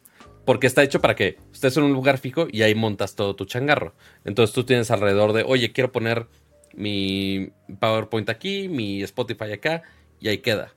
Porque 0.45 0.67
está 0.67 0.83
hecho 0.83 1.01
para 1.01 1.15
que 1.15 1.37
estés 1.53 1.77
en 1.77 1.83
un 1.83 1.93
lugar 1.93 2.17
fijo 2.17 2.47
y 2.51 2.63
ahí 2.63 2.75
montas 2.75 3.15
todo 3.15 3.37
tu 3.37 3.45
changarro. 3.45 3.95
Entonces 4.25 4.55
tú 4.55 4.65
tienes 4.65 4.91
alrededor 4.91 5.35
de, 5.35 5.43
oye, 5.43 5.73
quiero 5.73 5.93
poner 5.93 6.27
mi 6.75 7.51
PowerPoint 7.81 8.31
aquí, 8.31 8.69
mi 8.69 9.03
Spotify 9.03 9.53
acá, 9.53 9.83
y 10.21 10.29
ahí 10.29 10.39
queda. 10.39 10.75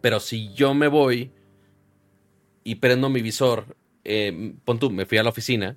Pero 0.00 0.20
si 0.20 0.52
yo 0.54 0.72
me 0.72 0.86
voy 0.86 1.32
y 2.62 2.76
prendo 2.76 3.08
mi 3.08 3.22
visor, 3.22 3.76
eh, 4.04 4.54
pon 4.64 4.78
tú, 4.78 4.90
me 4.90 5.04
fui 5.04 5.18
a 5.18 5.24
la 5.24 5.30
oficina, 5.30 5.76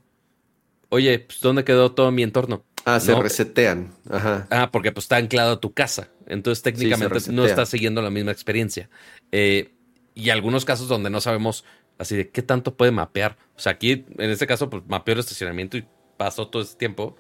oye, 0.90 1.20
pues, 1.20 1.40
¿dónde 1.40 1.64
quedó 1.64 1.94
todo 1.94 2.12
mi 2.12 2.22
entorno? 2.22 2.64
Ah, 2.86 3.00
se 3.00 3.12
No. 3.12 3.22
resetean. 3.22 3.94
Ajá. 4.10 4.48
Ah, 4.52 4.70
porque 4.72 4.92
pues 4.92 5.06
está 5.06 5.18
anclado 5.18 5.54
a 5.54 5.60
tu 5.60 5.74
casa. 5.74 6.10
Entonces 6.28 6.62
técnicamente 6.64 7.32
no 7.32 7.46
estás 7.46 7.70
siguiendo 7.70 8.02
la 8.02 8.10
misma 8.10 8.32
experiencia. 8.32 8.90
Eh, 9.32 9.74
y 10.16 10.30
algunos 10.30 10.66
casos 10.66 10.88
donde 10.88 11.10
no 11.10 11.22
sabemos 11.22 11.64
así 11.98 12.16
de 12.16 12.30
qué 12.30 12.42
tanto 12.42 12.76
puede 12.76 12.92
mapear. 12.92 13.38
O 13.56 13.60
sea, 13.60 13.74
aquí 13.74 14.06
en 14.18 14.30
este 14.30 14.48
caso 14.48 14.70
pues 14.70 14.84
mapeó 14.88 15.14
el 15.14 15.20
estacionamiento 15.20 15.78
y 15.78 15.86
pasó 16.18 16.48
todo 16.48 16.62
ese 16.62 16.76
tiempo 16.76 17.16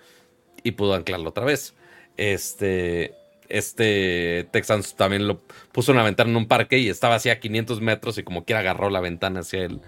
y 0.63 0.71
pudo 0.71 0.93
anclarlo 0.95 1.29
otra 1.29 1.45
vez. 1.45 1.75
Este, 2.17 3.13
este 3.47 4.47
Texans 4.51 4.95
también 4.95 5.27
lo 5.27 5.41
puso 5.71 5.91
una 5.91 6.03
ventana 6.03 6.29
en 6.29 6.37
un 6.37 6.47
parque 6.47 6.79
y 6.79 6.89
estaba 6.89 7.15
así 7.15 7.29
a 7.29 7.39
500 7.39 7.81
metros 7.81 8.17
y 8.17 8.23
como 8.23 8.45
quiera 8.45 8.61
agarró 8.61 8.89
la 8.89 9.01
ventana 9.01 9.41
hacia 9.41 9.65
él. 9.65 9.81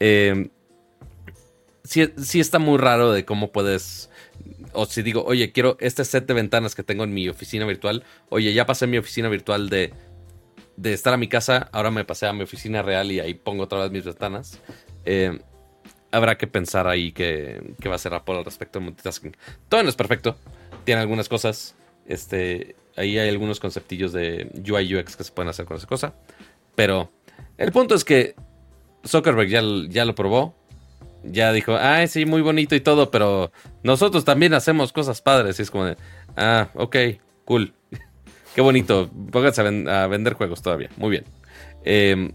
Eh, 0.00 0.50
sí, 1.84 2.08
sí 2.16 2.40
está 2.40 2.58
muy 2.58 2.78
raro 2.78 3.12
de 3.12 3.24
cómo 3.24 3.52
puedes 3.52 4.10
o 4.72 4.86
si 4.86 5.02
digo, 5.02 5.24
oye, 5.24 5.52
quiero 5.52 5.76
este 5.80 6.04
set 6.04 6.26
de 6.26 6.34
ventanas 6.34 6.74
que 6.74 6.82
tengo 6.82 7.04
en 7.04 7.14
mi 7.14 7.28
oficina 7.28 7.64
virtual. 7.64 8.04
Oye, 8.28 8.52
ya 8.52 8.66
pasé 8.66 8.86
mi 8.86 8.98
oficina 8.98 9.28
virtual 9.28 9.70
de, 9.70 9.92
de 10.76 10.92
estar 10.92 11.14
a 11.14 11.16
mi 11.16 11.28
casa, 11.28 11.68
ahora 11.72 11.90
me 11.90 12.04
pasé 12.04 12.26
a 12.26 12.32
mi 12.32 12.42
oficina 12.42 12.82
real 12.82 13.10
y 13.10 13.20
ahí 13.20 13.34
pongo 13.34 13.64
otra 13.64 13.80
vez 13.80 13.90
mis 13.90 14.04
ventanas. 14.04 14.60
Eh, 15.04 15.38
habrá 16.12 16.36
que 16.36 16.46
pensar 16.46 16.86
ahí 16.86 17.12
qué 17.12 17.74
va 17.86 17.92
a 17.92 17.96
hacer 17.96 18.14
Apple 18.14 18.38
al 18.38 18.44
respecto 18.44 18.78
de 18.78 18.84
multitasking. 18.86 19.36
Todo 19.68 19.82
no 19.82 19.88
es 19.88 19.96
perfecto, 19.96 20.36
tiene 20.84 21.00
algunas 21.00 21.28
cosas. 21.28 21.74
Este, 22.06 22.76
ahí 22.96 23.18
hay 23.18 23.28
algunos 23.28 23.58
conceptillos 23.58 24.12
de 24.12 24.50
UI 24.68 24.94
UX 24.94 25.16
que 25.16 25.24
se 25.24 25.32
pueden 25.32 25.48
hacer 25.48 25.66
con 25.66 25.76
esa 25.76 25.86
cosa. 25.86 26.14
Pero 26.74 27.10
el 27.58 27.72
punto 27.72 27.94
es 27.94 28.04
que 28.04 28.34
Zuckerberg 29.06 29.48
ya, 29.48 29.62
ya 29.88 30.04
lo 30.04 30.14
probó 30.14 30.54
ya 31.32 31.52
dijo, 31.52 31.76
ay, 31.76 32.08
sí, 32.08 32.24
muy 32.26 32.40
bonito 32.42 32.74
y 32.74 32.80
todo, 32.80 33.10
pero 33.10 33.52
nosotros 33.82 34.24
también 34.24 34.54
hacemos 34.54 34.92
cosas 34.92 35.22
padres. 35.22 35.58
Y 35.58 35.62
es 35.62 35.70
como 35.70 35.84
de, 35.84 35.96
ah, 36.36 36.68
ok, 36.74 36.96
cool. 37.44 37.74
Qué 38.56 38.62
bonito. 38.62 39.10
Pónganse 39.30 39.60
a, 39.60 39.64
ven- 39.64 39.86
a 39.86 40.06
vender 40.06 40.32
juegos 40.32 40.62
todavía. 40.62 40.88
Muy 40.96 41.10
bien. 41.10 41.24
Eh, 41.84 42.32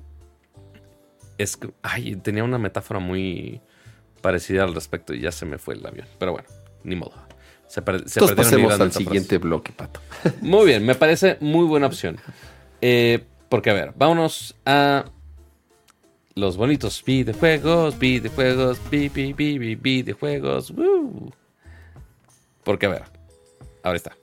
es 1.40 1.58
que, 1.58 1.72
ay, 1.82 2.16
tenía 2.18 2.44
una 2.44 2.60
metáfora 2.60 3.00
muy 3.00 3.60
parecida 4.22 4.64
al 4.64 4.76
respecto 4.76 5.16
y 5.16 5.22
ya 5.22 5.32
se 5.32 5.48
me 5.48 5.58
fue 5.58 5.74
el 5.74 5.84
avión. 5.84 6.06
Pero 6.20 6.34
bueno, 6.34 6.48
ni 6.84 6.96
modo. 6.96 7.14
Se, 7.68 7.82
per- 7.82 8.08
se 8.08 8.20
Entonces 8.20 8.36
pasemos 8.38 8.80
al 8.80 8.92
siguiente 8.92 9.40
bloque, 9.40 9.72
Pato. 9.72 10.00
Muy 10.42 10.68
bien, 10.68 10.86
me 10.86 10.94
parece 10.94 11.38
muy 11.40 11.66
buena 11.66 11.88
opción. 11.88 12.18
Eh, 12.82 13.24
porque, 13.50 13.72
a 13.72 13.74
ver, 13.74 13.94
vámonos 13.96 14.56
a 14.64 15.06
los 16.36 16.56
bonitos 16.56 17.04
videojuegos, 17.04 17.98
videojuegos, 17.98 18.80
vi, 18.92 19.10
vi, 19.10 19.34
vi, 19.34 19.58
vi, 19.58 19.74
videojuegos. 19.76 20.70
woo. 20.70 21.32
Porque, 22.64 22.86
a 22.86 22.90
ver, 22.90 23.04
ahora 23.84 23.98
está. 23.98 24.16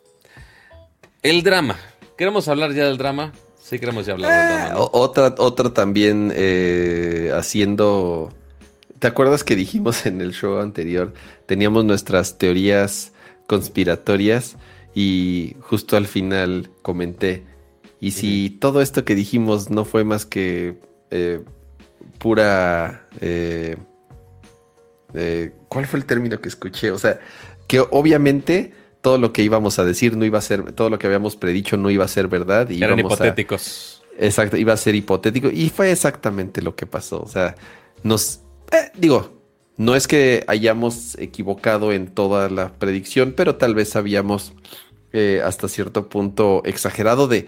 El 1.22 1.42
drama. 1.42 1.76
¿Queremos 2.16 2.48
hablar 2.48 2.72
ya 2.72 2.86
del 2.86 2.98
drama? 2.98 3.32
Sí, 3.60 3.78
queremos 3.78 4.06
ya 4.06 4.14
hablar 4.14 4.30
del 4.30 4.56
drama. 4.56 4.74
¿no? 4.74 4.80
O- 4.84 5.00
Otra, 5.02 5.34
otra 5.38 5.72
también 5.72 6.32
eh, 6.34 7.32
haciendo. 7.34 8.32
¿Te 8.98 9.06
acuerdas 9.06 9.44
que 9.44 9.54
dijimos 9.56 10.06
en 10.06 10.20
el 10.20 10.32
show 10.32 10.58
anterior? 10.58 11.12
Teníamos 11.46 11.84
nuestras 11.84 12.38
teorías 12.38 13.12
conspiratorias 13.46 14.56
y 14.94 15.56
justo 15.60 15.96
al 15.96 16.06
final 16.06 16.70
comenté. 16.82 17.44
Y 18.00 18.12
si 18.12 18.50
todo 18.50 18.80
esto 18.80 19.04
que 19.04 19.14
dijimos 19.14 19.70
no 19.70 19.84
fue 19.84 20.04
más 20.04 20.24
que 20.24 20.78
eh, 21.10 21.40
pura. 22.18 23.06
eh, 23.20 23.76
eh, 25.14 25.52
¿Cuál 25.68 25.86
fue 25.86 25.98
el 26.00 26.06
término 26.06 26.40
que 26.40 26.48
escuché? 26.48 26.90
O 26.90 26.98
sea, 26.98 27.18
que 27.66 27.80
obviamente 27.80 28.72
todo 29.00 29.18
lo 29.18 29.32
que 29.32 29.42
íbamos 29.42 29.78
a 29.78 29.84
decir 29.84 30.16
no 30.16 30.24
iba 30.24 30.38
a 30.38 30.42
ser, 30.42 30.72
todo 30.72 30.90
lo 30.90 30.98
que 30.98 31.06
habíamos 31.06 31.36
predicho 31.36 31.76
no 31.76 31.90
iba 31.90 32.04
a 32.04 32.08
ser 32.08 32.28
verdad. 32.28 32.68
Y 32.70 32.82
Eran 32.82 32.98
a- 32.98 33.00
hipotéticos. 33.02 34.02
Exacto, 34.18 34.56
iba 34.56 34.72
a 34.72 34.76
ser 34.76 34.94
hipotético 34.96 35.48
y 35.48 35.70
fue 35.70 35.92
exactamente 35.92 36.60
lo 36.62 36.74
que 36.74 36.86
pasó. 36.86 37.22
O 37.22 37.28
sea, 37.28 37.54
nos 38.02 38.40
eh, 38.72 38.90
digo, 38.96 39.40
no 39.76 39.94
es 39.94 40.08
que 40.08 40.42
hayamos 40.48 41.16
equivocado 41.18 41.92
en 41.92 42.08
toda 42.08 42.48
la 42.50 42.72
predicción, 42.72 43.32
pero 43.36 43.54
tal 43.56 43.76
vez 43.76 43.94
habíamos 43.94 44.54
eh, 45.12 45.40
hasta 45.44 45.68
cierto 45.68 46.08
punto 46.08 46.62
exagerado 46.64 47.28
de, 47.28 47.46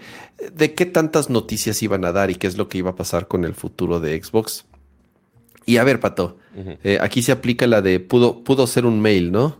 de 0.53 0.73
qué 0.73 0.85
tantas 0.85 1.29
noticias 1.29 1.83
iban 1.83 2.05
a 2.05 2.13
dar 2.13 2.31
y 2.31 2.35
qué 2.35 2.47
es 2.47 2.57
lo 2.57 2.69
que 2.69 2.77
iba 2.77 2.91
a 2.91 2.95
pasar 2.95 3.27
con 3.27 3.43
el 3.43 3.53
futuro 3.53 3.99
de 3.99 4.21
Xbox. 4.23 4.65
Y 5.65 5.77
a 5.77 5.83
ver, 5.83 5.99
Pato, 5.99 6.37
eh, 6.83 6.97
aquí 7.01 7.21
se 7.21 7.31
aplica 7.33 7.67
la 7.67 7.81
de 7.81 7.99
pudo, 7.99 8.43
pudo 8.43 8.65
ser 8.65 8.85
un 8.85 8.99
mail, 9.01 9.31
¿no? 9.31 9.59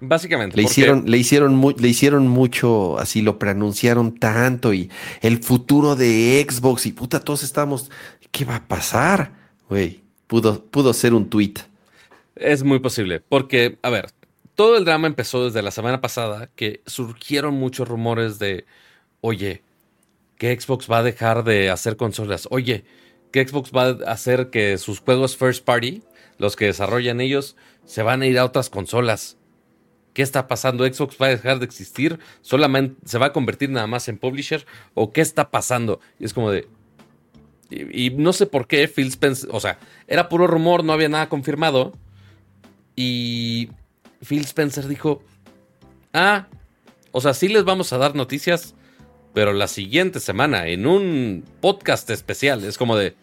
Básicamente. 0.00 0.56
Le 0.56 0.62
hicieron, 0.62 1.04
le 1.10 1.18
hicieron, 1.18 1.54
mu- 1.54 1.74
le 1.76 1.88
hicieron 1.88 2.26
mucho, 2.26 2.98
así 2.98 3.20
lo 3.20 3.38
pronunciaron 3.38 4.14
tanto 4.18 4.72
y 4.72 4.90
el 5.20 5.42
futuro 5.42 5.94
de 5.94 6.44
Xbox 6.48 6.86
y 6.86 6.92
puta, 6.92 7.20
todos 7.20 7.42
estábamos, 7.42 7.90
¿qué 8.30 8.44
va 8.44 8.56
a 8.56 8.66
pasar? 8.68 9.32
Güey, 9.68 10.00
pudo, 10.26 10.64
pudo 10.64 10.92
ser 10.94 11.12
un 11.14 11.28
tweet. 11.28 11.54
Es 12.34 12.62
muy 12.62 12.78
posible, 12.78 13.20
porque, 13.20 13.78
a 13.82 13.90
ver, 13.90 14.10
todo 14.54 14.78
el 14.78 14.84
drama 14.84 15.06
empezó 15.06 15.44
desde 15.44 15.62
la 15.62 15.70
semana 15.70 16.00
pasada, 16.00 16.48
que 16.56 16.80
surgieron 16.86 17.54
muchos 17.54 17.86
rumores 17.86 18.38
de, 18.38 18.64
oye, 19.20 19.62
que 20.38 20.58
Xbox 20.58 20.90
va 20.90 20.98
a 20.98 21.02
dejar 21.02 21.44
de 21.44 21.68
hacer 21.68 21.96
consolas, 21.96 22.48
oye, 22.50 22.84
que 23.30 23.46
Xbox 23.46 23.70
va 23.76 23.88
a 24.06 24.12
hacer 24.12 24.48
que 24.50 24.78
sus 24.78 25.00
juegos 25.00 25.36
first 25.36 25.64
party, 25.64 26.02
los 26.38 26.56
que 26.56 26.64
desarrollan 26.66 27.20
ellos, 27.20 27.56
se 27.84 28.02
van 28.02 28.22
a 28.22 28.26
ir 28.26 28.38
a 28.38 28.44
otras 28.46 28.70
consolas. 28.70 29.36
¿Qué 30.12 30.22
está 30.22 30.48
pasando? 30.48 30.84
¿Xbox 30.84 31.16
va 31.20 31.26
a 31.26 31.30
dejar 31.30 31.58
de 31.58 31.64
existir? 31.64 32.18
¿Solamente 32.40 32.96
se 33.04 33.18
va 33.18 33.26
a 33.26 33.32
convertir 33.32 33.70
nada 33.70 33.86
más 33.86 34.08
en 34.08 34.18
publisher? 34.18 34.66
¿O 34.94 35.12
qué 35.12 35.20
está 35.20 35.50
pasando? 35.50 36.00
Y 36.18 36.24
es 36.24 36.34
como 36.34 36.50
de, 36.50 36.68
y, 37.70 38.06
y 38.06 38.10
no 38.10 38.32
sé 38.32 38.46
por 38.46 38.66
qué 38.66 38.88
Phil 38.88 39.08
Spencer, 39.08 39.48
o 39.52 39.60
sea, 39.60 39.78
era 40.08 40.28
puro 40.28 40.46
rumor, 40.46 40.84
no 40.84 40.92
había 40.92 41.08
nada 41.08 41.28
confirmado. 41.28 41.92
Y 42.96 43.70
Phil 44.26 44.42
Spencer 44.42 44.88
dijo, 44.88 45.22
ah, 46.12 46.48
o 47.12 47.20
sea, 47.20 47.34
sí 47.34 47.48
les 47.48 47.64
vamos 47.64 47.92
a 47.92 47.98
dar 47.98 48.14
noticias, 48.14 48.74
pero 49.32 49.52
la 49.52 49.68
siguiente 49.68 50.20
semana 50.20 50.66
en 50.68 50.86
un 50.86 51.44
podcast 51.60 52.10
especial. 52.10 52.64
Es 52.64 52.78
como 52.78 52.96
de, 52.96 53.14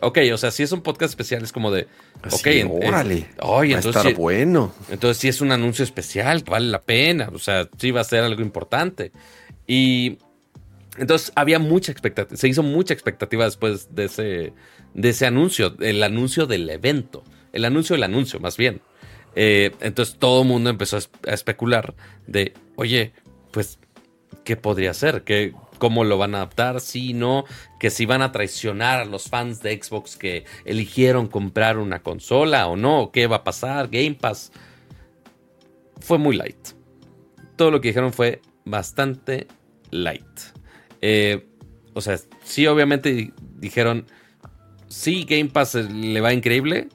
ok, 0.00 0.18
o 0.32 0.36
sea, 0.38 0.50
si 0.50 0.62
es 0.62 0.72
un 0.72 0.80
podcast 0.82 1.10
especial, 1.12 1.42
es 1.42 1.52
como 1.52 1.70
de, 1.70 1.86
Así, 2.22 2.36
ok, 2.36 2.46
en- 2.46 2.70
en- 2.82 2.88
órale, 2.88 3.26
oye, 3.40 3.72
va 3.74 3.80
a 3.80 3.82
estar 3.82 4.06
sí- 4.06 4.14
bueno. 4.14 4.72
entonces 4.90 5.18
sí 5.18 5.28
es 5.28 5.40
un 5.40 5.52
anuncio 5.52 5.84
especial, 5.84 6.42
vale 6.46 6.66
la 6.68 6.80
pena, 6.80 7.30
o 7.32 7.38
sea, 7.38 7.68
sí 7.78 7.90
va 7.90 8.00
a 8.00 8.04
ser 8.04 8.22
algo 8.24 8.42
importante. 8.42 9.12
Y 9.66 10.18
entonces 10.98 11.32
había 11.36 11.58
mucha 11.58 11.92
expectativa, 11.92 12.36
se 12.36 12.48
hizo 12.48 12.62
mucha 12.62 12.92
expectativa 12.94 13.44
después 13.44 13.94
de 13.94 14.04
ese, 14.06 14.52
de 14.94 15.08
ese 15.08 15.26
anuncio, 15.26 15.76
el 15.80 16.02
anuncio 16.02 16.46
del 16.46 16.68
evento, 16.68 17.22
el 17.52 17.64
anuncio 17.64 17.94
del 17.94 18.02
anuncio 18.02 18.40
más 18.40 18.56
bien. 18.56 18.80
Eh, 19.36 19.70
entonces 19.80 20.16
todo 20.18 20.42
el 20.42 20.48
mundo 20.48 20.70
empezó 20.70 20.96
a 20.96 21.32
especular 21.32 21.94
de, 22.26 22.52
oye, 22.74 23.12
pues, 23.52 23.78
¿qué 24.42 24.56
podría 24.56 24.92
ser? 24.92 25.22
¿Qué, 25.22 25.52
¿Cómo 25.80 26.04
lo 26.04 26.16
van 26.16 26.36
a 26.36 26.38
adaptar? 26.38 26.80
Sí, 26.80 27.12
no, 27.12 27.44
que 27.80 27.90
si 27.90 28.06
van 28.06 28.22
a 28.22 28.30
traicionar 28.30 29.00
a 29.00 29.04
los 29.04 29.24
fans 29.28 29.60
de 29.60 29.82
Xbox 29.82 30.16
que 30.16 30.44
eligieron 30.64 31.26
comprar 31.26 31.78
una 31.78 32.04
consola 32.04 32.68
o 32.68 32.76
no, 32.76 33.10
¿qué 33.12 33.26
va 33.26 33.36
a 33.36 33.44
pasar? 33.44 33.88
Game 33.88 34.14
Pass. 34.14 34.52
Fue 35.98 36.18
muy 36.18 36.36
light. 36.36 36.68
Todo 37.56 37.72
lo 37.72 37.80
que 37.80 37.88
dijeron 37.88 38.12
fue 38.12 38.40
bastante 38.64 39.48
light. 39.90 40.24
Eh, 41.00 41.48
o 41.94 42.00
sea, 42.00 42.18
sí, 42.44 42.66
obviamente 42.66 43.12
di- 43.12 43.32
dijeron, 43.56 44.06
sí, 44.86 45.24
Game 45.28 45.50
Pass 45.50 45.74
eh, 45.74 45.82
le 45.90 46.20
va 46.20 46.32
increíble. 46.32 46.88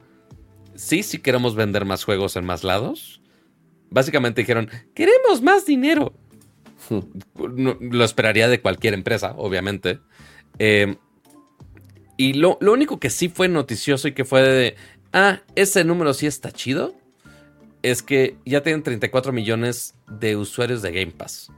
Sí, 0.76 1.04
sí 1.04 1.20
queremos 1.20 1.56
vender 1.56 1.86
más 1.86 2.04
juegos 2.04 2.36
en 2.36 2.46
más 2.46 2.64
lados. 2.64 3.22
Básicamente 3.90 4.42
dijeron, 4.42 4.70
queremos 4.94 5.42
más 5.42 5.66
dinero. 5.66 6.14
No- 6.90 7.78
lo 7.80 8.04
esperaría 8.04 8.48
de 8.48 8.62
cualquier 8.62 8.94
empresa, 8.94 9.34
obviamente. 9.38 10.00
Eh, 10.60 10.96
y 12.18 12.34
lo, 12.34 12.58
lo 12.62 12.72
único 12.74 13.00
que 13.00 13.10
sí 13.10 13.30
fue 13.30 13.48
noticioso 13.48 14.08
y 14.08 14.14
que 14.14 14.26
fue 14.26 14.42
de, 14.42 14.76
ah, 15.14 15.42
ese 15.56 15.84
número 15.84 16.14
sí 16.14 16.28
está 16.28 16.52
chido, 16.52 16.96
es 17.82 18.02
que 18.02 18.38
ya 18.46 18.64
tienen 18.64 18.84
34 18.84 19.32
millones 19.34 19.96
de 20.08 20.36
usuarios 20.38 20.82
de 20.82 20.92
Game 20.92 21.12
Pass. 21.12 21.52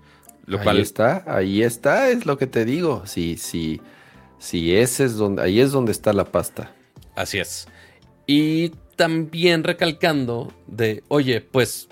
Lo 0.45 0.58
ahí 0.58 0.64
cual 0.64 0.80
está, 0.80 1.24
ahí 1.28 1.62
está, 1.62 2.10
es 2.10 2.26
lo 2.26 2.38
que 2.38 2.48
te 2.48 2.66
digo. 2.66 3.04
Sí, 3.06 3.38
sí, 3.38 3.82
sí, 4.40 4.76
ese 4.76 5.06
es 5.06 5.16
donde, 5.16 5.41
ahí 5.44 5.60
es 5.60 5.72
donde 5.72 5.91
está 5.91 6.12
la 6.14 6.26
pasta. 6.26 6.74
Así 7.16 7.38
es. 7.38 7.68
Y 8.26 8.70
también 8.95 9.64
recalcando 9.64 10.54
de, 10.68 11.04
oye, 11.08 11.41
pues, 11.41 11.88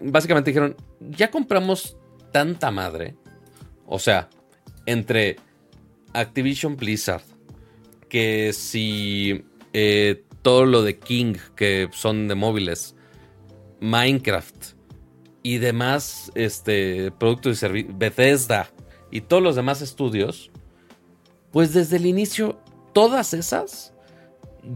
básicamente 0.00 0.50
dijeron, 0.50 0.76
ya 1.00 1.30
compramos 1.30 1.96
tanta 2.32 2.70
madre. 2.70 3.16
O 3.86 3.98
sea, 3.98 4.28
entre 4.86 5.36
Activision 6.12 6.76
Blizzard, 6.76 7.22
que 8.08 8.52
si 8.52 9.44
eh, 9.72 10.24
todo 10.42 10.64
lo 10.64 10.82
de 10.82 10.98
King, 10.98 11.34
que 11.54 11.88
son 11.92 12.28
de 12.28 12.34
móviles, 12.34 12.94
Minecraft 13.80 14.74
y 15.42 15.58
demás 15.58 16.32
este, 16.34 17.12
productos 17.12 17.52
y 17.52 17.56
servicios, 17.56 17.98
Bethesda 17.98 18.70
y 19.10 19.20
todos 19.22 19.42
los 19.42 19.56
demás 19.56 19.82
estudios, 19.82 20.50
pues 21.52 21.72
desde 21.72 21.96
el 21.96 22.06
inicio 22.06 22.58
todas 22.92 23.34
esas 23.34 23.92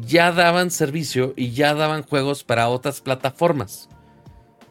ya 0.01 0.32
daban 0.32 0.70
servicio 0.70 1.35
y 1.36 1.51
ya 1.51 1.74
daban 1.74 2.02
juegos 2.02 2.44
para 2.44 2.69
otras 2.69 3.01
plataformas. 3.01 3.89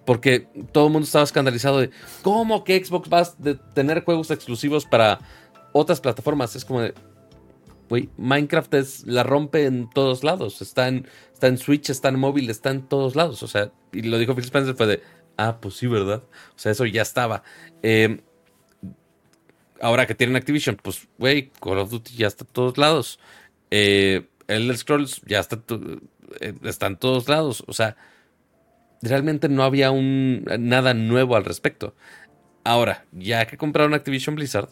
Porque 0.05 0.47
todo 0.71 0.87
el 0.87 0.93
mundo 0.93 1.05
estaba 1.05 1.23
escandalizado 1.23 1.79
de 1.79 1.91
cómo 2.21 2.63
que 2.63 2.83
Xbox 2.83 3.09
va 3.11 3.19
a 3.19 3.73
tener 3.73 4.03
juegos 4.03 4.31
exclusivos 4.31 4.85
para 4.85 5.19
otras 5.73 6.01
plataformas. 6.01 6.55
Es 6.55 6.65
como 6.65 6.81
de, 6.81 6.93
güey, 7.89 8.09
Minecraft 8.17 8.73
es, 8.73 9.05
la 9.05 9.23
rompe 9.23 9.65
en 9.65 9.89
todos 9.89 10.23
lados. 10.23 10.61
Está 10.61 10.87
en, 10.87 11.07
está 11.33 11.47
en 11.47 11.57
Switch, 11.57 11.89
está 11.89 12.09
en 12.09 12.19
móvil, 12.19 12.49
está 12.49 12.71
en 12.71 12.81
todos 12.87 13.15
lados. 13.15 13.43
O 13.43 13.47
sea, 13.47 13.71
y 13.91 14.01
lo 14.03 14.17
dijo 14.17 14.33
Phil 14.33 14.45
Spencer, 14.45 14.75
fue 14.75 14.87
de, 14.87 15.03
ah, 15.37 15.59
pues 15.61 15.75
sí, 15.75 15.87
¿verdad? 15.87 16.23
O 16.55 16.59
sea, 16.59 16.71
eso 16.71 16.85
ya 16.85 17.01
estaba. 17.01 17.43
Eh, 17.83 18.21
ahora 19.81 20.05
que 20.05 20.15
tienen 20.15 20.35
Activision, 20.35 20.77
pues, 20.81 21.07
güey, 21.17 21.51
Call 21.59 21.79
of 21.79 21.89
Duty 21.89 22.15
ya 22.15 22.27
está 22.27 22.45
en 22.45 22.51
todos 22.51 22.77
lados. 22.77 23.19
Eh, 23.71 24.27
el 24.47 24.75
Scrolls 24.77 25.21
ya 25.25 25.39
está, 25.39 25.61
eh, 26.39 26.53
está 26.63 26.87
en 26.87 26.97
todos 26.97 27.27
lados. 27.27 27.63
O 27.67 27.73
sea, 27.73 27.97
realmente 29.01 29.49
no 29.49 29.63
había 29.63 29.91
un, 29.91 30.45
nada 30.59 30.93
nuevo 30.93 31.35
al 31.35 31.45
respecto. 31.45 31.95
Ahora, 32.63 33.05
ya 33.11 33.45
que 33.47 33.57
compraron 33.57 33.93
Activision 33.93 34.35
Blizzard, 34.35 34.69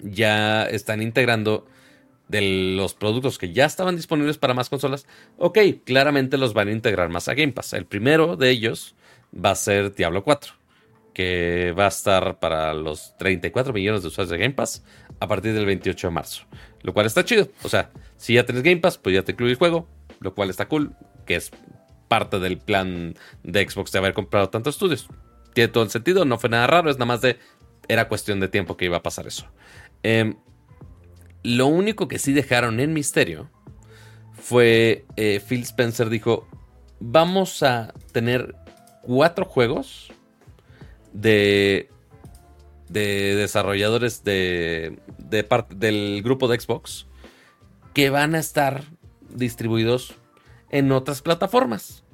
ya 0.00 0.64
están 0.64 1.02
integrando 1.02 1.66
de 2.28 2.74
los 2.76 2.94
productos 2.94 3.38
que 3.38 3.52
ya 3.52 3.64
estaban 3.64 3.96
disponibles 3.96 4.38
para 4.38 4.54
más 4.54 4.68
consolas. 4.68 5.06
Ok, 5.36 5.58
claramente 5.84 6.38
los 6.38 6.54
van 6.54 6.68
a 6.68 6.72
integrar 6.72 7.08
más 7.08 7.28
a 7.28 7.34
Game 7.34 7.52
Pass. 7.52 7.72
El 7.72 7.86
primero 7.86 8.36
de 8.36 8.50
ellos 8.50 8.94
va 9.34 9.50
a 9.50 9.56
ser 9.56 9.94
Diablo 9.94 10.22
4, 10.22 10.52
que 11.12 11.74
va 11.76 11.86
a 11.86 11.88
estar 11.88 12.38
para 12.38 12.72
los 12.74 13.16
34 13.18 13.72
millones 13.72 14.02
de 14.02 14.08
usuarios 14.08 14.30
de 14.30 14.38
Game 14.38 14.54
Pass 14.54 14.84
a 15.18 15.26
partir 15.26 15.54
del 15.54 15.66
28 15.66 16.06
de 16.06 16.12
marzo. 16.12 16.44
Lo 16.82 16.94
cual 16.94 17.06
está 17.06 17.24
chido. 17.24 17.48
O 17.62 17.68
sea, 17.68 17.90
si 18.16 18.34
ya 18.34 18.44
tienes 18.44 18.62
Game 18.62 18.78
Pass, 18.78 18.96
pues 18.96 19.14
ya 19.14 19.22
te 19.22 19.32
incluye 19.32 19.52
el 19.52 19.58
juego, 19.58 19.88
lo 20.20 20.34
cual 20.34 20.50
está 20.50 20.68
cool, 20.68 20.94
que 21.26 21.36
es 21.36 21.50
parte 22.10 22.40
del 22.40 22.58
plan 22.58 23.14
de 23.44 23.70
Xbox 23.70 23.92
de 23.92 23.98
haber 23.98 24.14
comprado 24.14 24.50
tantos 24.50 24.74
estudios. 24.74 25.06
Tiene 25.54 25.68
todo 25.68 25.84
el 25.84 25.90
sentido, 25.90 26.24
no 26.24 26.38
fue 26.38 26.50
nada 26.50 26.66
raro, 26.66 26.90
es 26.90 26.96
nada 26.96 27.06
más 27.06 27.20
de. 27.20 27.38
Era 27.86 28.08
cuestión 28.08 28.40
de 28.40 28.48
tiempo 28.48 28.76
que 28.76 28.86
iba 28.86 28.96
a 28.96 29.02
pasar 29.02 29.28
eso. 29.28 29.46
Em, 30.02 30.34
lo 31.44 31.68
único 31.68 32.08
que 32.08 32.18
sí 32.18 32.32
dejaron 32.32 32.80
en 32.80 32.92
misterio 32.92 33.48
fue 34.34 35.04
eh, 35.16 35.40
Phil 35.48 35.62
Spencer 35.62 36.10
dijo: 36.10 36.48
Vamos 36.98 37.62
a 37.62 37.94
tener 38.12 38.56
cuatro 39.02 39.44
juegos 39.44 40.12
de, 41.12 41.90
de 42.88 43.36
desarrolladores 43.36 44.24
de, 44.24 44.98
de 45.18 45.44
parte 45.44 45.76
del 45.76 46.22
grupo 46.24 46.48
de 46.48 46.58
Xbox 46.58 47.06
que 47.94 48.10
van 48.10 48.34
a 48.34 48.40
estar 48.40 48.82
distribuidos 49.32 50.14
en 50.70 50.92
otras 50.92 51.22
plataformas. 51.22 52.04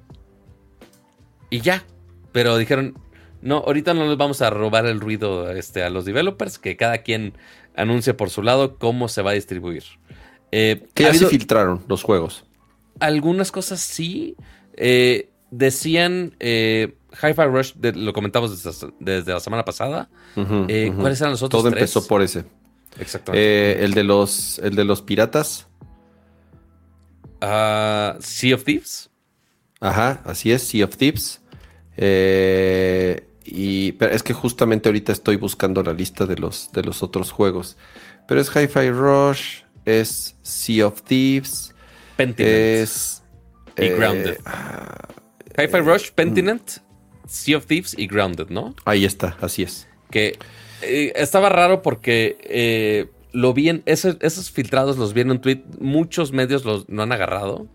Y 1.50 1.60
ya. 1.60 1.84
Pero 2.32 2.56
dijeron, 2.58 2.98
no, 3.40 3.58
ahorita 3.58 3.94
no 3.94 4.06
les 4.06 4.16
vamos 4.16 4.42
a 4.42 4.50
robar 4.50 4.86
el 4.86 5.00
ruido 5.00 5.50
este, 5.50 5.82
a 5.82 5.90
los 5.90 6.04
developers, 6.04 6.58
que 6.58 6.76
cada 6.76 6.98
quien 6.98 7.34
anuncie 7.76 8.14
por 8.14 8.30
su 8.30 8.42
lado 8.42 8.76
cómo 8.78 9.08
se 9.08 9.22
va 9.22 9.30
a 9.30 9.34
distribuir. 9.34 9.84
Eh, 10.52 10.86
que 10.94 11.04
ya 11.04 11.14
se 11.14 11.26
filtraron 11.28 11.84
los 11.88 12.02
juegos. 12.02 12.44
Algunas 13.00 13.52
cosas 13.52 13.80
sí. 13.80 14.36
Eh, 14.76 15.30
decían 15.50 16.34
eh, 16.40 16.96
Hi-Fi 17.22 17.44
Rush, 17.44 17.74
lo 17.94 18.12
comentamos 18.12 18.62
desde, 19.00 19.32
la 19.32 19.40
semana 19.40 19.64
pasada. 19.64 20.08
Eh, 20.68 20.92
¿Cuáles 20.98 21.20
eran 21.20 21.32
los 21.32 21.42
otros? 21.42 21.62
Todo 21.62 21.68
empezó 21.72 22.06
por 22.06 22.22
ese. 22.22 22.44
Exactamente. 22.98 23.84
el, 23.84 23.92
de 23.92 24.04
los, 24.04 24.58
el 24.58 24.74
de 24.74 24.84
los 24.84 25.02
piratas. 25.02 25.65
Uh, 27.42 28.20
sea 28.20 28.54
of 28.54 28.64
Thieves. 28.64 29.10
Ajá, 29.80 30.22
así 30.24 30.52
es, 30.52 30.62
Sea 30.62 30.84
of 30.84 30.96
Thieves. 30.96 31.40
Eh, 31.96 33.26
y 33.44 33.92
pero 33.92 34.12
es 34.12 34.22
que 34.22 34.32
justamente 34.32 34.88
ahorita 34.88 35.12
estoy 35.12 35.36
buscando 35.36 35.82
la 35.82 35.92
lista 35.92 36.26
de 36.26 36.36
los, 36.36 36.70
de 36.72 36.82
los 36.82 37.02
otros 37.02 37.30
juegos. 37.30 37.76
Pero 38.26 38.40
es 38.40 38.48
Hi-Fi 38.48 38.90
Rush, 38.90 39.62
es 39.84 40.36
Sea 40.42 40.86
of 40.86 41.02
Thieves, 41.02 41.74
Pentinent 42.16 42.54
es 42.54 43.22
y 43.76 43.84
eh, 43.84 43.94
Grounded. 43.94 44.38
Ah, 44.44 45.08
Hi-Fi 45.58 45.80
Rush, 45.80 46.10
Pentinent, 46.12 46.78
Sea 47.26 47.58
of 47.58 47.66
Thieves 47.66 47.94
y 47.96 48.06
Grounded, 48.06 48.48
¿no? 48.48 48.74
Ahí 48.84 49.04
está, 49.04 49.36
así 49.40 49.62
es. 49.62 49.86
Que 50.10 50.38
eh, 50.82 51.12
estaba 51.14 51.48
raro 51.48 51.82
porque 51.82 53.08
lo 53.36 53.52
vi 53.52 53.68
en, 53.68 53.82
esos, 53.84 54.50
filtrados 54.50 54.96
los 54.96 55.12
vi 55.12 55.20
en 55.20 55.30
un 55.30 55.40
tweet, 55.42 55.62
muchos 55.78 56.32
medios 56.32 56.64
los 56.64 56.88
no 56.88 57.02
han 57.02 57.12
agarrado. 57.12 57.66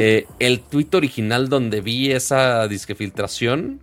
Eh, 0.00 0.26
el 0.40 0.58
tweet 0.58 0.88
original 0.94 1.48
donde 1.48 1.80
vi 1.80 2.10
esa 2.10 2.66
disque 2.66 2.96
filtración 2.96 3.78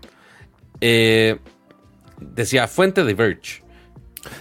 eh, 0.82 1.38
decía 2.20 2.68
fuente 2.68 3.06
de 3.06 3.14
Verge. 3.14 3.64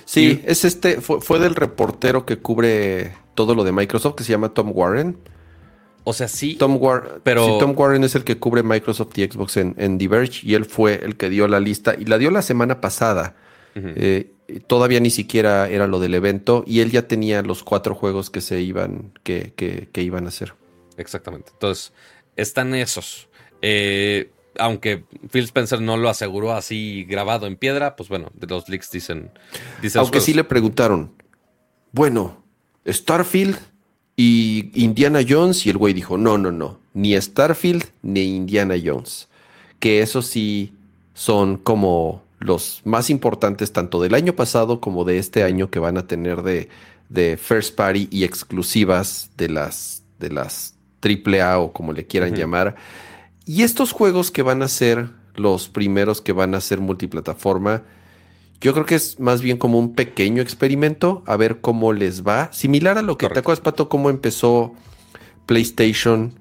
Sí, 0.05 0.43
es 0.45 0.65
este, 0.65 1.01
fue, 1.01 1.39
del 1.39 1.55
reportero 1.55 2.27
que 2.27 2.39
cubre 2.39 3.13
todo 3.37 3.55
lo 3.55 3.63
de 3.63 3.71
Microsoft, 3.71 4.17
que 4.17 4.25
se 4.25 4.33
llama 4.33 4.49
Tom 4.49 4.73
Warren. 4.75 5.17
O 6.03 6.13
sea, 6.13 6.27
sí. 6.27 6.57
Tom, 6.57 6.79
Warren, 6.81 7.21
pero... 7.23 7.59
Tom 7.59 7.75
Warren 7.77 8.03
es 8.03 8.17
el 8.17 8.25
que 8.25 8.37
cubre 8.37 8.65
Microsoft 8.65 9.17
y 9.17 9.25
Xbox 9.25 9.59
en, 9.59 9.77
en 9.79 9.97
Diverge 9.97 10.41
y 10.43 10.55
él 10.55 10.65
fue 10.65 11.01
el 11.05 11.17
que 11.17 11.29
dio 11.29 11.47
la 11.47 11.61
lista 11.61 11.95
y 11.97 12.07
la 12.07 12.19
dio 12.19 12.33
la 12.33 12.43
semana 12.43 12.81
pasada. 12.81 13.37
Eh, 13.77 14.34
todavía 14.67 15.01
ni 15.01 15.11
siquiera 15.11 15.69
era 15.69 15.87
lo 15.87 16.01
del 16.01 16.15
evento 16.15 16.65
y 16.67 16.81
él 16.81 16.91
ya 16.91 17.09
tenía 17.09 17.43
los 17.43 17.63
cuatro 17.63 17.95
juegos 17.95 18.31
que 18.31 18.41
se 18.41 18.61
iban, 18.61 19.13
que, 19.23 19.53
que, 19.55 20.03
iban 20.03 20.27
a 20.27 20.29
hacer. 20.29 20.55
Exactamente. 20.97 21.51
Entonces, 21.53 21.93
están 22.37 22.75
esos. 22.75 23.29
Eh, 23.63 24.31
aunque 24.59 25.05
Phil 25.31 25.45
Spencer 25.45 25.81
no 25.81 25.97
lo 25.97 26.09
aseguró 26.09 26.53
así 26.53 27.05
grabado 27.05 27.47
en 27.47 27.57
piedra, 27.57 27.97
pues 27.97 28.09
bueno, 28.09 28.31
de 28.35 28.47
los 28.47 28.69
leaks 28.69 28.91
dicen. 28.91 29.31
aunque 29.97 30.21
sí 30.21 30.35
le 30.35 30.45
preguntaron, 30.45 31.13
bueno, 31.93 32.45
Starfield 32.87 33.59
y 34.17 34.71
Indiana 34.75 35.21
Jones, 35.27 35.67
y 35.67 35.71
el 35.71 35.79
güey 35.79 35.95
dijo, 35.95 36.19
no, 36.19 36.39
no, 36.39 36.53
no, 36.53 36.79
ni 36.93 37.21
Starfield 37.21 37.85
ni 38.03 38.23
Indiana 38.23 38.75
Jones. 38.83 39.29
Que 39.81 40.03
eso 40.03 40.23
sí 40.23 40.73
son 41.15 41.57
como 41.57 42.24
los 42.39 42.83
más 42.85 43.11
importantes 43.11 43.73
tanto 43.73 44.01
del 44.01 44.15
año 44.15 44.35
pasado 44.35 44.81
como 44.81 45.05
de 45.05 45.19
este 45.19 45.45
año 45.45 45.71
que 45.71 45.79
van 45.79 45.97
a 45.97 46.07
tener 46.07 46.43
de, 46.43 46.69
de 47.09 47.37
first 47.37 47.75
party 47.75 48.09
y 48.11 48.25
exclusivas 48.25 49.31
de 49.37 49.49
las 49.49 50.03
de 50.19 50.31
las 50.31 50.75
AAA 51.03 51.59
o 51.59 51.73
como 51.73 51.93
le 51.93 52.07
quieran 52.07 52.35
llamar. 52.35 52.77
Y 53.47 53.63
estos 53.63 53.93
juegos 53.93 54.31
que 54.31 54.43
van 54.43 54.63
a 54.63 54.69
ser 54.69 55.11
los 55.35 55.69
primeros 55.69 56.21
que 56.21 56.33
van 56.33 56.55
a 56.55 56.61
ser 56.61 56.81
multiplataforma, 56.81 57.83
yo 58.61 58.73
creo 58.73 58.87
que 58.87 58.95
es 58.95 59.21
más 59.21 59.43
bien 59.43 59.59
como 59.59 59.79
un 59.79 59.95
pequeño 59.95 60.41
experimento, 60.41 61.23
a 61.27 61.37
ver 61.37 61.61
cómo 61.61 61.93
les 61.93 62.27
va. 62.27 62.51
Similar 62.53 62.97
a 62.97 63.03
lo 63.03 63.19
que 63.19 63.29
te 63.29 63.41
acuerdas, 63.41 63.61
Pato, 63.61 63.89
cómo 63.89 64.09
empezó 64.09 64.73
PlayStation 65.47 66.39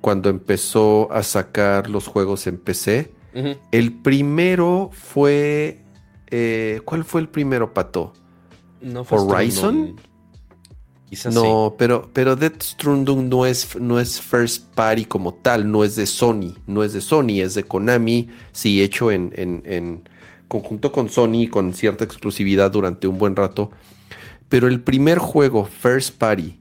cuando 0.00 0.30
empezó 0.30 1.12
a 1.12 1.22
sacar 1.22 1.88
los 1.88 2.08
juegos 2.08 2.46
en 2.46 2.56
PC 2.56 3.12
el 3.32 3.92
primero 3.92 4.90
fue. 4.92 5.80
Eh, 6.30 6.80
¿Cuál 6.84 7.04
fue 7.04 7.20
el 7.20 7.28
primero, 7.28 7.74
Pato? 7.74 8.12
No 8.80 9.02
Horizon. 9.08 9.96
no, 11.32 11.74
pero, 11.76 12.10
pero 12.12 12.36
Death 12.36 12.62
Stranding 12.62 13.28
no 13.28 13.46
es, 13.46 13.76
no 13.78 13.98
es 14.00 14.20
first 14.20 14.72
party 14.74 15.04
como 15.04 15.34
tal, 15.34 15.70
no 15.70 15.84
es 15.84 15.96
de 15.96 16.06
Sony, 16.06 16.54
no 16.66 16.82
es 16.82 16.92
de 16.92 17.00
Sony, 17.00 17.40
es 17.42 17.54
de 17.54 17.64
Konami, 17.64 18.28
sí, 18.52 18.82
hecho 18.82 19.10
en, 19.10 19.32
en, 19.36 20.08
conjunto 20.48 20.92
con 20.92 21.08
Sony, 21.08 21.48
con 21.50 21.74
cierta 21.74 22.04
exclusividad 22.04 22.70
durante 22.70 23.06
un 23.06 23.18
buen 23.18 23.36
rato. 23.36 23.70
Pero 24.48 24.66
el 24.66 24.80
primer 24.80 25.18
juego 25.18 25.64
first 25.64 26.16
party 26.16 26.60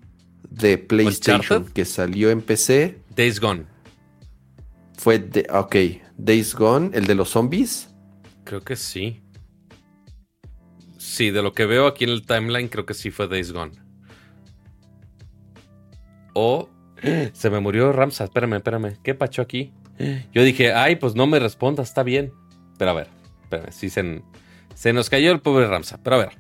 de 0.50 0.78
PlayStation 0.78 1.66
que 1.66 1.86
salió 1.86 2.30
en 2.30 2.42
PC. 2.42 3.00
Days 3.16 3.40
Gone. 3.40 3.66
Fue 4.98 5.18
de. 5.18 5.48
Ok, 5.52 5.76
Days 6.20 6.54
Gone, 6.54 6.92
el 6.94 7.08
de 7.08 7.16
los 7.16 7.30
zombies? 7.30 7.96
Creo 8.44 8.62
que 8.62 8.76
sí. 8.76 9.24
Sí, 10.98 11.32
de 11.32 11.42
lo 11.42 11.54
que 11.54 11.66
veo 11.66 11.88
aquí 11.88 12.04
en 12.04 12.10
el 12.10 12.26
timeline, 12.26 12.68
creo 12.68 12.86
que 12.86 12.94
sí 12.94 13.10
fue 13.10 13.30
Days 13.30 13.54
Gone. 13.54 13.72
O 16.34 16.70
se 17.34 17.50
me 17.50 17.62
murió 17.62 17.94
Ramsa. 17.94 18.26
Espérame, 18.26 18.56
espérame. 18.56 18.98
¿Qué 19.02 19.16
pacho 19.16 19.42
aquí? 19.42 19.74
Yo 20.34 20.44
dije, 20.44 20.74
ay, 20.74 20.98
pues 20.98 21.16
no 21.16 21.26
me 21.26 21.40
responda, 21.40 21.84
está 21.84 22.04
bien. 22.04 22.34
Pero 22.78 22.92
a 22.92 22.96
ver, 22.96 23.08
espérame, 23.44 23.72
sí 23.72 23.90
se, 23.90 24.22
se 24.76 24.92
nos 24.92 25.10
cayó 25.10 25.32
el 25.32 25.40
pobre 25.40 25.68
Ramsa. 25.68 26.00
Pero 26.04 26.18
a 26.18 26.20
ver. 26.20 26.32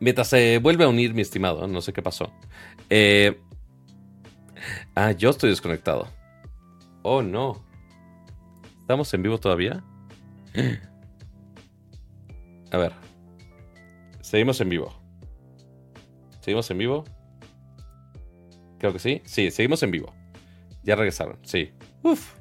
Mientras 0.00 0.28
se 0.28 0.58
vuelve 0.58 0.84
a 0.84 0.88
unir, 0.88 1.14
mi 1.14 1.22
estimado, 1.22 1.66
no 1.66 1.80
sé 1.80 1.92
qué 1.92 2.02
pasó. 2.02 2.32
Eh, 2.90 3.40
ah, 4.94 5.10
yo 5.10 5.30
estoy 5.30 5.50
desconectado. 5.50 6.06
Oh, 7.02 7.22
no. 7.22 7.67
¿Estamos 8.88 9.12
en 9.12 9.22
vivo 9.22 9.36
todavía? 9.36 9.84
A 12.72 12.78
ver. 12.78 12.90
Seguimos 14.22 14.62
en 14.62 14.70
vivo. 14.70 14.98
¿Seguimos 16.40 16.70
en 16.70 16.78
vivo? 16.78 17.04
Creo 18.78 18.94
que 18.94 18.98
sí. 18.98 19.20
Sí, 19.26 19.50
seguimos 19.50 19.82
en 19.82 19.90
vivo. 19.90 20.14
Ya 20.84 20.96
regresaron, 20.96 21.38
sí. 21.42 21.70
Uf. 22.02 22.32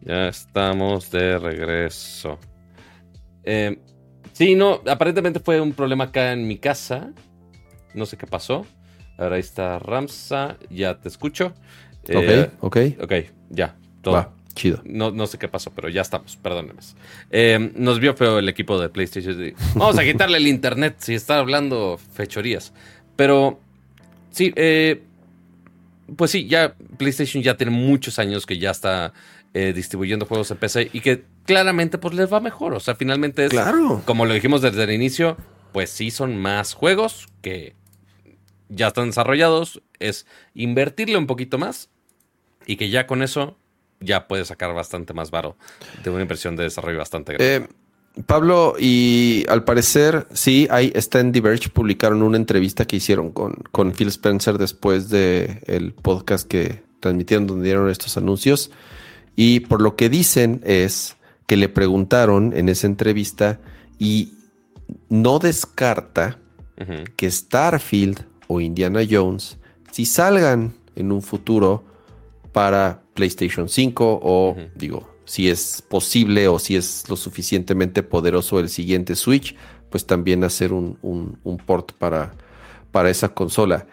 Ya 0.00 0.26
estamos 0.26 1.12
de 1.12 1.38
regreso. 1.38 2.40
Eh, 3.44 3.78
sí, 4.32 4.56
no, 4.56 4.80
aparentemente 4.88 5.38
fue 5.38 5.60
un 5.60 5.74
problema 5.74 6.04
acá 6.06 6.32
en 6.32 6.48
mi 6.48 6.58
casa. 6.58 7.12
No 7.94 8.04
sé 8.04 8.16
qué 8.16 8.26
pasó. 8.26 8.66
Ahora 9.16 9.36
ahí 9.36 9.42
está 9.42 9.78
Ramsa, 9.78 10.56
ya 10.70 10.98
te 10.98 11.06
escucho. 11.06 11.54
Eh, 12.08 12.50
ok, 12.58 12.64
ok. 12.64 13.04
Ok, 13.04 13.12
ya. 13.50 13.76
Todo. 14.02 14.14
Va, 14.16 14.36
chido. 14.56 14.82
No, 14.84 15.12
no 15.12 15.26
sé 15.28 15.38
qué 15.38 15.46
pasó, 15.46 15.70
pero 15.70 15.88
ya 15.88 16.00
estamos, 16.02 16.36
perdónenme. 16.36 16.80
Eh, 17.30 17.70
nos 17.76 18.00
vio 18.00 18.14
feo 18.14 18.40
el 18.40 18.48
equipo 18.48 18.80
de 18.80 18.88
PlayStation. 18.88 19.36
Vamos 19.76 19.98
a 19.98 20.02
quitarle 20.04 20.38
el 20.38 20.48
internet 20.48 20.96
si 20.98 21.14
está 21.14 21.38
hablando 21.38 22.00
fechorías. 22.14 22.72
Pero 23.14 23.60
sí, 24.32 24.52
eh, 24.56 25.02
pues 26.16 26.32
sí, 26.32 26.46
ya 26.48 26.74
PlayStation 26.96 27.42
ya 27.42 27.56
tiene 27.56 27.70
muchos 27.70 28.18
años 28.18 28.44
que 28.46 28.58
ya 28.58 28.70
está 28.72 29.12
eh, 29.54 29.72
distribuyendo 29.72 30.26
juegos 30.26 30.50
en 30.50 30.56
PC 30.56 30.90
y 30.92 31.00
que 31.00 31.24
claramente 31.44 31.98
pues 31.98 32.14
les 32.14 32.32
va 32.32 32.40
mejor. 32.40 32.74
O 32.74 32.80
sea, 32.80 32.94
finalmente 32.96 33.44
es, 33.44 33.50
Claro. 33.50 34.02
como 34.04 34.26
lo 34.26 34.34
dijimos 34.34 34.60
desde 34.62 34.82
el 34.84 34.90
inicio, 34.90 35.36
pues 35.72 35.90
sí 35.90 36.10
son 36.10 36.36
más 36.36 36.74
juegos 36.74 37.28
que 37.42 37.74
ya 38.68 38.88
están 38.88 39.06
desarrollados. 39.06 39.80
Es 39.98 40.26
invertirle 40.54 41.16
un 41.16 41.26
poquito 41.26 41.56
más 41.58 41.88
y 42.66 42.76
que 42.76 42.90
ya 42.90 43.06
con 43.06 43.22
eso 43.22 43.56
ya 44.00 44.28
puedes 44.28 44.48
sacar 44.48 44.74
bastante 44.74 45.14
más 45.14 45.30
varo 45.30 45.56
de 46.02 46.10
una 46.10 46.22
inversión 46.22 46.56
de 46.56 46.64
desarrollo 46.64 46.98
bastante 46.98 47.34
grande. 47.34 47.56
Eh, 47.56 47.68
Pablo, 48.24 48.76
y 48.78 49.44
al 49.48 49.64
parecer, 49.64 50.26
sí, 50.32 50.66
ahí 50.70 50.90
está 50.94 51.20
en 51.20 51.32
Diverge, 51.32 51.68
publicaron 51.68 52.22
una 52.22 52.38
entrevista 52.38 52.86
que 52.86 52.96
hicieron 52.96 53.30
con, 53.30 53.52
con 53.72 53.92
Phil 53.92 54.08
Spencer 54.08 54.56
después 54.56 55.10
del 55.10 55.60
el 55.66 55.92
podcast 55.92 56.48
que 56.48 56.82
transmitieron 57.00 57.46
donde 57.46 57.66
dieron 57.66 57.90
estos 57.90 58.16
anuncios. 58.16 58.70
Y 59.36 59.60
por 59.60 59.82
lo 59.82 59.96
que 59.96 60.08
dicen 60.08 60.62
es 60.64 61.16
que 61.46 61.56
le 61.56 61.68
preguntaron 61.68 62.54
en 62.56 62.70
esa 62.70 62.86
entrevista 62.86 63.60
y 63.98 64.32
no 65.08 65.38
descarta 65.38 66.38
que 67.16 67.30
Starfield 67.30 68.24
o 68.48 68.60
Indiana 68.60 69.00
Jones, 69.08 69.58
si 69.92 70.04
salgan 70.04 70.74
en 70.94 71.12
un 71.12 71.22
futuro 71.22 71.84
para 72.56 73.02
PlayStation 73.12 73.68
5 73.68 74.18
o 74.22 74.56
digo, 74.76 75.10
si 75.26 75.50
es 75.50 75.82
posible 75.82 76.48
o 76.48 76.58
si 76.58 76.74
es 76.74 77.04
lo 77.10 77.16
suficientemente 77.16 78.02
poderoso 78.02 78.58
el 78.60 78.70
siguiente 78.70 79.14
Switch, 79.14 79.54
pues 79.90 80.06
también 80.06 80.42
hacer 80.42 80.72
un, 80.72 80.96
un- 81.02 81.38
un 81.44 81.58
port 81.58 81.92
para, 81.92 82.32
para 82.92 83.10
esa 83.10 83.28
consola. 83.34 83.86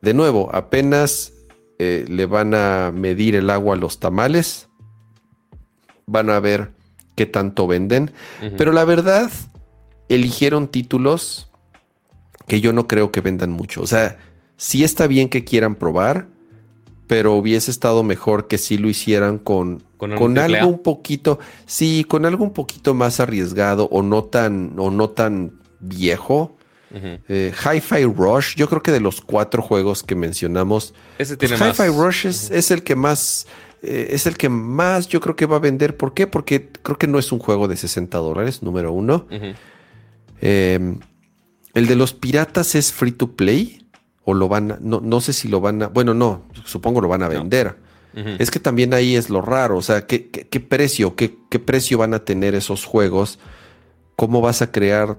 De 0.00 0.14
nuevo, 0.14 0.48
apenas 0.54 1.34
eh, 1.78 2.06
le 2.08 2.24
van 2.24 2.54
a 2.54 2.92
medir 2.94 3.34
el 3.34 3.50
agua 3.50 3.74
a 3.74 3.78
los 3.78 4.00
tamales, 4.00 4.70
van 6.06 6.30
a 6.30 6.40
ver 6.40 6.70
qué 7.14 7.26
tanto 7.26 7.66
venden, 7.66 8.10
pero 8.56 8.72
la 8.72 8.86
verdad, 8.86 9.30
eligieron 10.08 10.68
títulos 10.68 11.50
que 12.46 12.62
yo 12.62 12.72
no 12.72 12.86
creo 12.88 13.12
que 13.12 13.20
vendan 13.20 13.50
mucho. 13.50 13.82
O 13.82 13.86
sea, 13.86 14.16
sí 14.56 14.82
está 14.82 15.06
bien 15.06 15.28
que 15.28 15.44
quieran 15.44 15.74
probar, 15.74 16.28
pero 17.08 17.34
hubiese 17.34 17.70
estado 17.70 18.04
mejor 18.04 18.46
que 18.46 18.58
sí 18.58 18.78
lo 18.78 18.88
hicieran 18.88 19.38
con, 19.38 19.82
Con 19.96 20.38
algo 20.38 20.68
un 20.68 20.82
poquito, 20.82 21.40
sí, 21.66 22.04
con 22.06 22.26
algo 22.26 22.44
un 22.44 22.52
poquito 22.52 22.94
más 22.94 23.18
arriesgado 23.18 23.88
o 23.90 24.02
no 24.02 24.24
tan, 24.24 24.74
o 24.76 24.92
no 24.92 25.10
tan 25.10 25.58
viejo. 25.80 26.54
Eh, 26.90 27.52
Hi-Fi 27.52 28.04
Rush, 28.04 28.54
yo 28.56 28.68
creo 28.68 28.82
que 28.82 28.92
de 28.92 29.00
los 29.00 29.20
cuatro 29.20 29.62
juegos 29.62 30.02
que 30.02 30.14
mencionamos, 30.14 30.94
Ese 31.18 31.36
pues 31.36 31.50
tiene. 31.50 31.70
Hi-Fi 31.70 31.88
Rush 31.88 32.26
es, 32.26 32.50
es 32.50 32.70
el 32.70 32.82
que 32.82 32.94
más, 32.94 33.46
eh, 33.82 34.08
es 34.10 34.26
el 34.26 34.36
que 34.36 34.48
más 34.48 35.08
yo 35.08 35.20
creo 35.20 35.34
que 35.34 35.46
va 35.46 35.56
a 35.56 35.60
vender. 35.60 35.96
¿Por 35.96 36.14
qué? 36.14 36.26
Porque 36.26 36.68
creo 36.82 36.98
que 36.98 37.06
no 37.06 37.18
es 37.18 37.32
un 37.32 37.38
juego 37.38 37.68
de 37.68 37.76
60 37.76 38.16
dólares, 38.18 38.62
número 38.62 38.92
uno. 38.92 39.26
Eh, 40.40 40.96
el 41.74 41.86
de 41.86 41.96
los 41.96 42.12
piratas 42.12 42.74
es 42.74 42.92
free 42.92 43.12
to 43.12 43.32
play 43.32 43.87
o 44.30 44.34
lo 44.34 44.46
van 44.46 44.72
a, 44.72 44.78
no, 44.80 45.00
no 45.00 45.20
sé 45.22 45.32
si 45.32 45.48
lo 45.48 45.60
van 45.62 45.82
a, 45.84 45.86
bueno, 45.88 46.12
no, 46.12 46.42
supongo 46.66 47.00
lo 47.00 47.08
van 47.08 47.22
a 47.22 47.28
No. 47.28 47.34
vender. 47.40 47.76
Es 48.38 48.50
que 48.50 48.58
también 48.58 48.92
ahí 48.94 49.14
es 49.16 49.30
lo 49.30 49.40
raro, 49.40 49.76
o 49.76 49.82
sea, 49.82 50.06
¿qué, 50.06 50.28
qué- 50.28 50.46
qué 50.48 50.58
precio, 50.60 51.14
qué, 51.14 51.36
qué 51.48 51.58
precio 51.60 51.98
van 51.98 52.12
a 52.14 52.24
tener 52.24 52.54
esos 52.56 52.84
juegos? 52.84 53.38
¿Cómo 54.16 54.40
vas 54.40 54.60
a 54.60 54.70
crear 54.72 55.16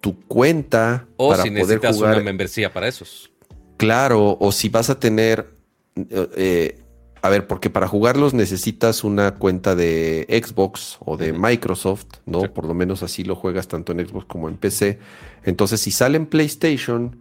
tu 0.00 0.18
cuenta 0.28 1.06
o 1.16 1.30
para 1.30 1.42
si 1.42 1.50
poder 1.50 1.62
necesitas 1.66 1.96
jugar? 1.96 2.14
una 2.14 2.22
membresía 2.24 2.72
para 2.72 2.86
esos. 2.88 3.30
Claro, 3.76 4.36
o 4.40 4.52
si 4.52 4.68
vas 4.68 4.88
a 4.88 5.00
tener, 5.00 5.50
eh, 5.96 6.28
eh, 6.36 6.78
a 7.22 7.28
ver, 7.28 7.48
porque 7.48 7.70
para 7.70 7.88
jugarlos 7.88 8.34
necesitas 8.34 9.02
una 9.02 9.34
cuenta 9.34 9.74
de 9.74 10.24
Xbox 10.30 10.98
o 11.00 11.16
de. 11.16 11.32
Microsoft, 11.32 12.06
¿no? 12.24 12.42
Sí. 12.42 12.48
Por 12.54 12.66
lo 12.66 12.74
menos 12.74 13.02
así 13.02 13.24
lo 13.24 13.34
juegas 13.34 13.66
tanto 13.66 13.90
en 13.92 14.06
Xbox 14.06 14.26
como 14.26 14.48
en 14.48 14.56
PC. 14.56 15.00
Entonces, 15.44 15.80
si 15.80 15.90
sale 15.90 16.16
en 16.16 16.26
PlayStation 16.26 17.18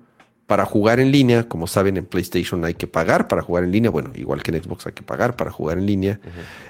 para 0.48 0.66
jugar 0.66 1.00
en 1.02 1.12
línea, 1.12 1.48
como 1.48 1.68
saben, 1.68 1.98
en 1.98 2.06
PlayStation 2.06 2.64
hay 2.64 2.74
que 2.74 2.88
pagar 2.88 3.28
para 3.28 3.42
jugar 3.42 3.66
en 3.66 3.72
línea. 3.72 3.92
Bueno, 3.92 4.12
igual 4.16 4.42
que 4.42 4.52
en 4.52 4.64
Xbox 4.64 4.88
hay 4.88 4.94
que 4.94 5.04
pagar 5.04 5.36
para 5.36 5.52
jugar 5.52 5.78
en 5.78 5.86
línea. 5.86 6.20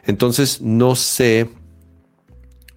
Entonces, 0.06 0.62
no 0.62 0.96
sé 0.96 1.48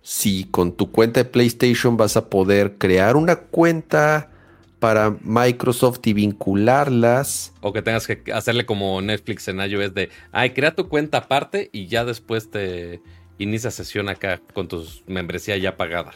si 0.03 0.45
con 0.45 0.73
tu 0.77 0.91
cuenta 0.93 1.21
de 1.21 1.25
PlayStation 1.25 1.97
vas 1.97 2.17
a 2.17 2.29
poder 2.29 2.77
crear 2.77 3.17
una 3.17 3.37
cuenta 3.37 4.31
para 4.79 5.17
Microsoft 5.23 6.01
y 6.05 6.13
vincularlas. 6.13 7.53
O 7.61 7.73
que 7.73 7.81
tengas 7.83 8.07
que 8.07 8.23
hacerle 8.33 8.67
como 8.67 9.01
Netflix 9.01 9.49
en 9.49 9.61
iOS 9.61 9.95
de, 9.95 10.11
ay, 10.33 10.51
crea 10.51 10.75
tu 10.75 10.89
cuenta 10.89 11.19
aparte 11.19 11.71
y 11.73 11.87
ya 11.87 12.05
después 12.05 12.51
te 12.51 13.01
inicia 13.39 13.71
sesión 13.71 14.09
acá 14.11 14.41
con 14.53 14.69
tu 14.69 14.87
membresía 15.07 15.57
ya 15.57 15.77
pagada. 15.77 16.13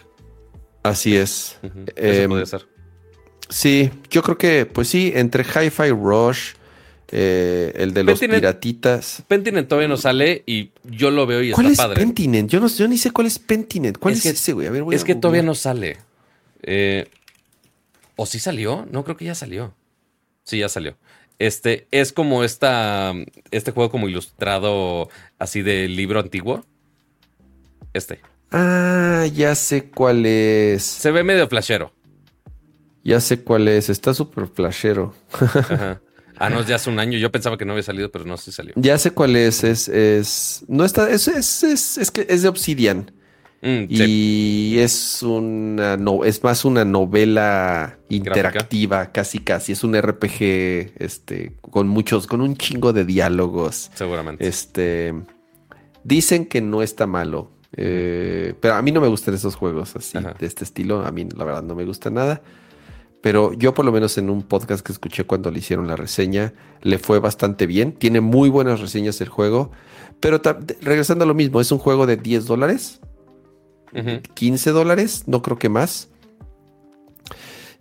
Así 0.82 1.16
es. 1.16 1.58
Eso 1.62 2.22
Em, 2.22 2.28
podría 2.28 2.46
ser. 2.46 2.73
Sí, 3.54 3.88
yo 4.10 4.22
creo 4.24 4.36
que, 4.36 4.66
pues 4.66 4.88
sí, 4.88 5.12
entre 5.14 5.44
Hi-Fi 5.44 5.90
Rush, 5.90 6.54
eh, 7.12 7.72
el 7.76 7.94
de 7.94 8.02
los 8.02 8.20
Pentiment- 8.20 8.34
piratitas. 8.34 9.22
Pentiment 9.28 9.68
todavía 9.68 9.86
no 9.88 9.96
sale 9.96 10.42
y 10.44 10.70
yo 10.82 11.12
lo 11.12 11.24
veo 11.24 11.40
y 11.40 11.52
¿Cuál 11.52 11.66
está 11.66 11.84
es 11.84 11.88
padre. 11.88 12.00
Pentiment? 12.04 12.50
Yo, 12.50 12.58
no, 12.58 12.66
yo 12.66 12.88
ni 12.88 12.98
sé 12.98 13.12
cuál 13.12 13.28
es 13.28 13.38
Pentiment. 13.38 13.96
¿Cuál 13.98 14.14
Es 14.14 14.18
es, 14.18 14.22
que- 14.24 14.28
ese, 14.30 14.52
güey? 14.54 14.66
A 14.66 14.70
ver, 14.72 14.82
voy 14.82 14.96
Es 14.96 15.02
a 15.02 15.06
que 15.06 15.14
todavía 15.14 15.44
no 15.44 15.54
sale. 15.54 15.98
Eh, 16.62 17.06
¿O 18.16 18.26
sí 18.26 18.40
salió? 18.40 18.88
No, 18.90 19.04
creo 19.04 19.16
que 19.16 19.24
ya 19.26 19.36
salió. 19.36 19.72
Sí, 20.42 20.58
ya 20.58 20.68
salió. 20.68 20.96
Este 21.38 21.86
es 21.92 22.12
como 22.12 22.42
esta, 22.42 23.12
este 23.52 23.70
juego 23.70 23.90
como 23.90 24.08
ilustrado 24.08 25.08
así 25.38 25.62
de 25.62 25.86
libro 25.88 26.18
antiguo. 26.18 26.64
Este. 27.92 28.18
Ah, 28.50 29.26
ya 29.32 29.54
sé 29.54 29.84
cuál 29.90 30.26
es. 30.26 30.82
Se 30.82 31.12
ve 31.12 31.22
medio 31.22 31.46
flashero. 31.48 31.92
Ya 33.04 33.20
sé 33.20 33.42
cuál 33.42 33.68
es. 33.68 33.90
Está 33.90 34.14
súper 34.14 34.46
flashero. 34.48 35.14
Ajá. 35.68 36.00
Ah, 36.36 36.50
no, 36.50 36.62
ya 36.64 36.76
hace 36.76 36.90
un 36.90 36.98
año. 36.98 37.18
Yo 37.18 37.30
pensaba 37.30 37.56
que 37.56 37.64
no 37.64 37.72
había 37.72 37.84
salido, 37.84 38.10
pero 38.10 38.24
no, 38.24 38.36
sí 38.36 38.50
salió. 38.50 38.72
Ya 38.76 38.98
sé 38.98 39.12
cuál 39.12 39.36
es. 39.36 39.62
Es, 39.62 39.88
es, 39.88 40.64
no 40.68 40.84
está, 40.84 41.08
es, 41.10 41.28
es, 41.28 41.62
es, 41.62 41.98
es 41.98 42.10
que 42.10 42.26
es 42.28 42.42
de 42.42 42.48
Obsidian. 42.48 43.12
Mm, 43.62 43.84
sí. 43.88 44.04
Y 44.74 44.78
es 44.80 45.22
una 45.22 45.96
no, 45.96 46.24
es 46.24 46.42
más 46.42 46.64
una 46.64 46.84
novela 46.84 47.98
interactiva, 48.08 49.12
casi 49.12 49.38
casi. 49.38 49.72
Es 49.72 49.84
un 49.84 49.94
RPG, 50.00 50.94
este, 50.98 51.54
con 51.70 51.88
muchos, 51.88 52.26
con 52.26 52.40
un 52.40 52.56
chingo 52.56 52.92
de 52.92 53.04
diálogos. 53.04 53.90
Seguramente. 53.94 54.46
Este 54.46 55.14
dicen 56.02 56.46
que 56.46 56.60
no 56.60 56.82
está 56.82 57.06
malo. 57.06 57.52
eh, 57.76 58.54
pero 58.60 58.74
a 58.74 58.82
mí 58.82 58.92
no 58.92 59.00
me 59.00 59.08
gustan 59.08 59.34
esos 59.34 59.54
juegos 59.56 59.96
así, 59.96 60.18
Ajá. 60.18 60.34
de 60.38 60.46
este 60.46 60.64
estilo. 60.64 61.04
A 61.06 61.10
mí, 61.12 61.26
la 61.36 61.44
verdad, 61.44 61.62
no 61.62 61.74
me 61.74 61.84
gusta 61.84 62.10
nada. 62.10 62.42
Pero 63.24 63.54
yo, 63.54 63.72
por 63.72 63.86
lo 63.86 63.90
menos 63.90 64.18
en 64.18 64.28
un 64.28 64.42
podcast 64.42 64.84
que 64.84 64.92
escuché 64.92 65.24
cuando 65.24 65.50
le 65.50 65.58
hicieron 65.58 65.88
la 65.88 65.96
reseña, 65.96 66.52
le 66.82 66.98
fue 66.98 67.20
bastante 67.20 67.66
bien. 67.66 67.92
Tiene 67.92 68.20
muy 68.20 68.50
buenas 68.50 68.80
reseñas 68.80 69.18
el 69.22 69.30
juego. 69.30 69.70
Pero 70.20 70.42
regresando 70.82 71.24
a 71.24 71.26
lo 71.26 71.32
mismo, 71.32 71.58
es 71.62 71.72
un 71.72 71.78
juego 71.78 72.04
de 72.04 72.18
10 72.18 72.44
dólares. 72.44 73.00
Ujú. 73.94 74.20
15 74.34 74.72
dólares, 74.72 75.24
no 75.26 75.40
creo 75.40 75.58
que 75.58 75.70
más. 75.70 76.10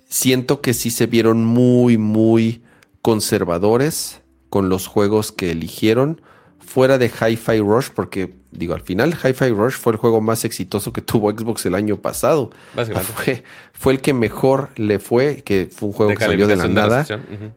Siento 0.06 0.62
que 0.62 0.74
sí 0.74 0.92
se 0.92 1.08
vieron 1.08 1.44
muy, 1.44 1.98
muy 1.98 2.64
conservadores 3.02 4.22
con 4.50 4.70
los 4.70 4.88
juegos 4.88 5.34
que 5.34 5.52
eligieron. 5.52 6.22
Fuera 6.66 6.98
de 6.98 7.08
Hi-Fi 7.08 7.60
Rush, 7.60 7.90
porque 7.94 8.34
digo, 8.52 8.74
al 8.74 8.82
final 8.82 9.14
Hi-Fi 9.14 9.50
Rush 9.50 9.74
fue 9.74 9.94
el 9.94 9.98
juego 9.98 10.22
más 10.22 10.46
exitoso 10.46 10.94
que 10.94 11.02
tuvo 11.04 11.32
Xbox 11.32 11.66
el 11.66 11.76
año 11.76 11.98
pasado. 11.98 12.52
Fue, 13.16 13.44
fue 13.74 13.94
el 13.94 14.02
que 14.02 14.14
mejor 14.14 14.70
le 14.76 15.00
fue, 15.00 15.44
que 15.44 15.70
fue 15.72 15.90
un 15.90 15.94
juego 15.94 16.14
que 16.14 16.24
salió 16.24 16.48
de 16.48 16.56
la 16.56 16.68
nada. 16.68 17.06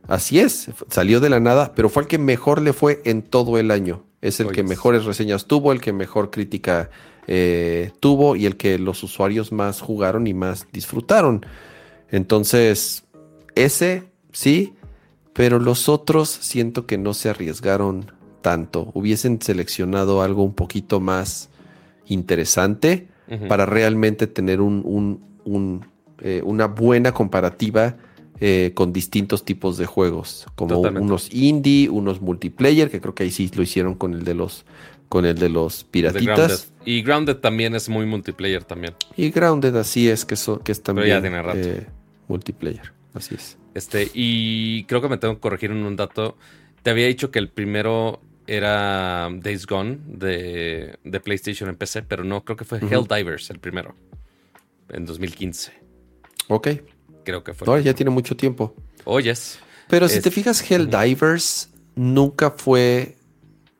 Así 0.09 0.41
es, 0.41 0.71
salió 0.89 1.21
de 1.21 1.31
la 1.31 1.41
nada, 1.41 1.73
pero 1.75 1.89
fue 1.89 2.03
el 2.03 2.09
que 2.09 2.19
mejor 2.19 2.61
le 2.61 2.73
fue 2.73 3.01
en 3.05 3.23
todo 3.23 3.59
el 3.59 3.71
año. 3.71 4.05
Es 4.21 4.41
el 4.41 4.51
que 4.51 4.63
mejores 4.63 5.05
reseñas 5.05 5.47
tuvo, 5.47 5.73
el 5.73 5.81
que 5.81 5.93
mejor 5.93 6.31
crítica 6.31 6.91
eh, 7.29 7.93
tuvo 8.01 8.37
y 8.37 8.47
el 8.47 8.57
que 8.57 8.79
los 8.79 9.03
usuarios 9.03 9.53
más 9.53 9.81
jugaron 9.81 10.27
y 10.27 10.35
más 10.35 10.67
disfrutaron. 10.73 11.45
Entonces, 12.11 13.05
ese 13.55 14.05
sí, 14.33 14.75
pero 15.33 15.59
los 15.59 15.89
otros 15.89 16.29
siento 16.29 16.87
que 16.87 16.99
no 16.99 17.15
se 17.15 17.29
arriesgaron 17.29 18.13
tanto. 18.47 18.93
Hubiesen 18.95 19.43
seleccionado 19.43 20.23
algo 20.23 20.45
un 20.45 20.55
poquito 20.55 21.01
más 21.01 21.49
interesante 22.07 23.09
para 23.49 23.67
realmente 23.67 24.29
tener 24.29 24.61
un, 24.61 25.21
eh, 26.23 26.43
una 26.45 26.67
buena 26.69 27.11
comparativa 27.11 27.97
eh, 28.39 28.71
con 28.75 28.93
distintos 28.93 29.45
tipos 29.45 29.79
de 29.79 29.87
juegos, 29.87 30.47
como 30.55 30.79
unos 30.79 31.35
indie, 31.35 31.89
unos 31.89 32.21
multiplayer, 32.21 32.89
que 32.89 33.01
creo 33.01 33.17
que 33.17 33.25
ahí 33.25 33.33
sí 33.33 33.51
lo 33.53 33.65
hicieron 33.65 33.97
con 33.97 34.15
el 34.15 34.23
de 34.23 34.35
los 34.35 34.65
con 35.09 35.27
el 35.27 35.37
de 35.37 35.49
los 35.49 35.83
piratitas. 35.83 36.73
Y 36.85 37.03
Grounded 37.03 37.39
también 37.39 37.75
es 37.75 37.89
muy 37.89 38.07
multiplayer 38.07 38.63
también. 38.63 38.95
Y 39.17 39.31
Grounded 39.31 39.75
así 39.75 40.09
es 40.09 40.25
que, 40.25 40.37
que 40.63 40.71
es 40.71 40.85
también 40.85 41.25
eh, 41.25 41.87
multiplayer. 42.29 42.93
Así 43.13 43.35
es. 43.35 43.59
Este, 43.75 44.09
y 44.15 44.85
creo 44.85 45.03
que 45.03 45.09
me 45.09 45.19
tengo 45.19 45.35
que 45.35 45.41
corregir 45.41 45.73
en 45.73 45.85
un 45.85 45.97
dato. 45.97 46.37
Te 46.85 46.91
había 46.91 47.09
dicho 47.09 47.33
que 47.33 47.41
el 47.41 47.49
primero 47.49 48.21
era 48.47 49.29
Days 49.33 49.67
Gone 49.67 49.99
de, 50.07 50.99
PlayStation 51.25 51.69
en 51.69 51.77
PC, 51.77 52.03
pero 52.03 52.25
no, 52.25 52.45
creo 52.45 52.57
que 52.57 52.65
fue 52.65 52.79
Helldivers 52.79 53.51
el 53.51 53.59
primero, 53.59 53.95
en 54.89 55.07
2015. 55.07 55.73
Ok. 56.49 56.69
Creo 57.25 57.43
que 57.43 57.55
fue. 57.55 57.67
No, 57.67 57.79
ya 57.79 57.95
tiene 57.95 58.11
mucho 58.11 58.37
tiempo. 58.37 58.75
Oyes. 59.05 59.59
Pero 59.89 60.09
si 60.09 60.21
te 60.21 60.31
fijas, 60.31 60.69
Helldivers 60.69 61.71
nunca 61.95 62.51
fue 62.51 63.17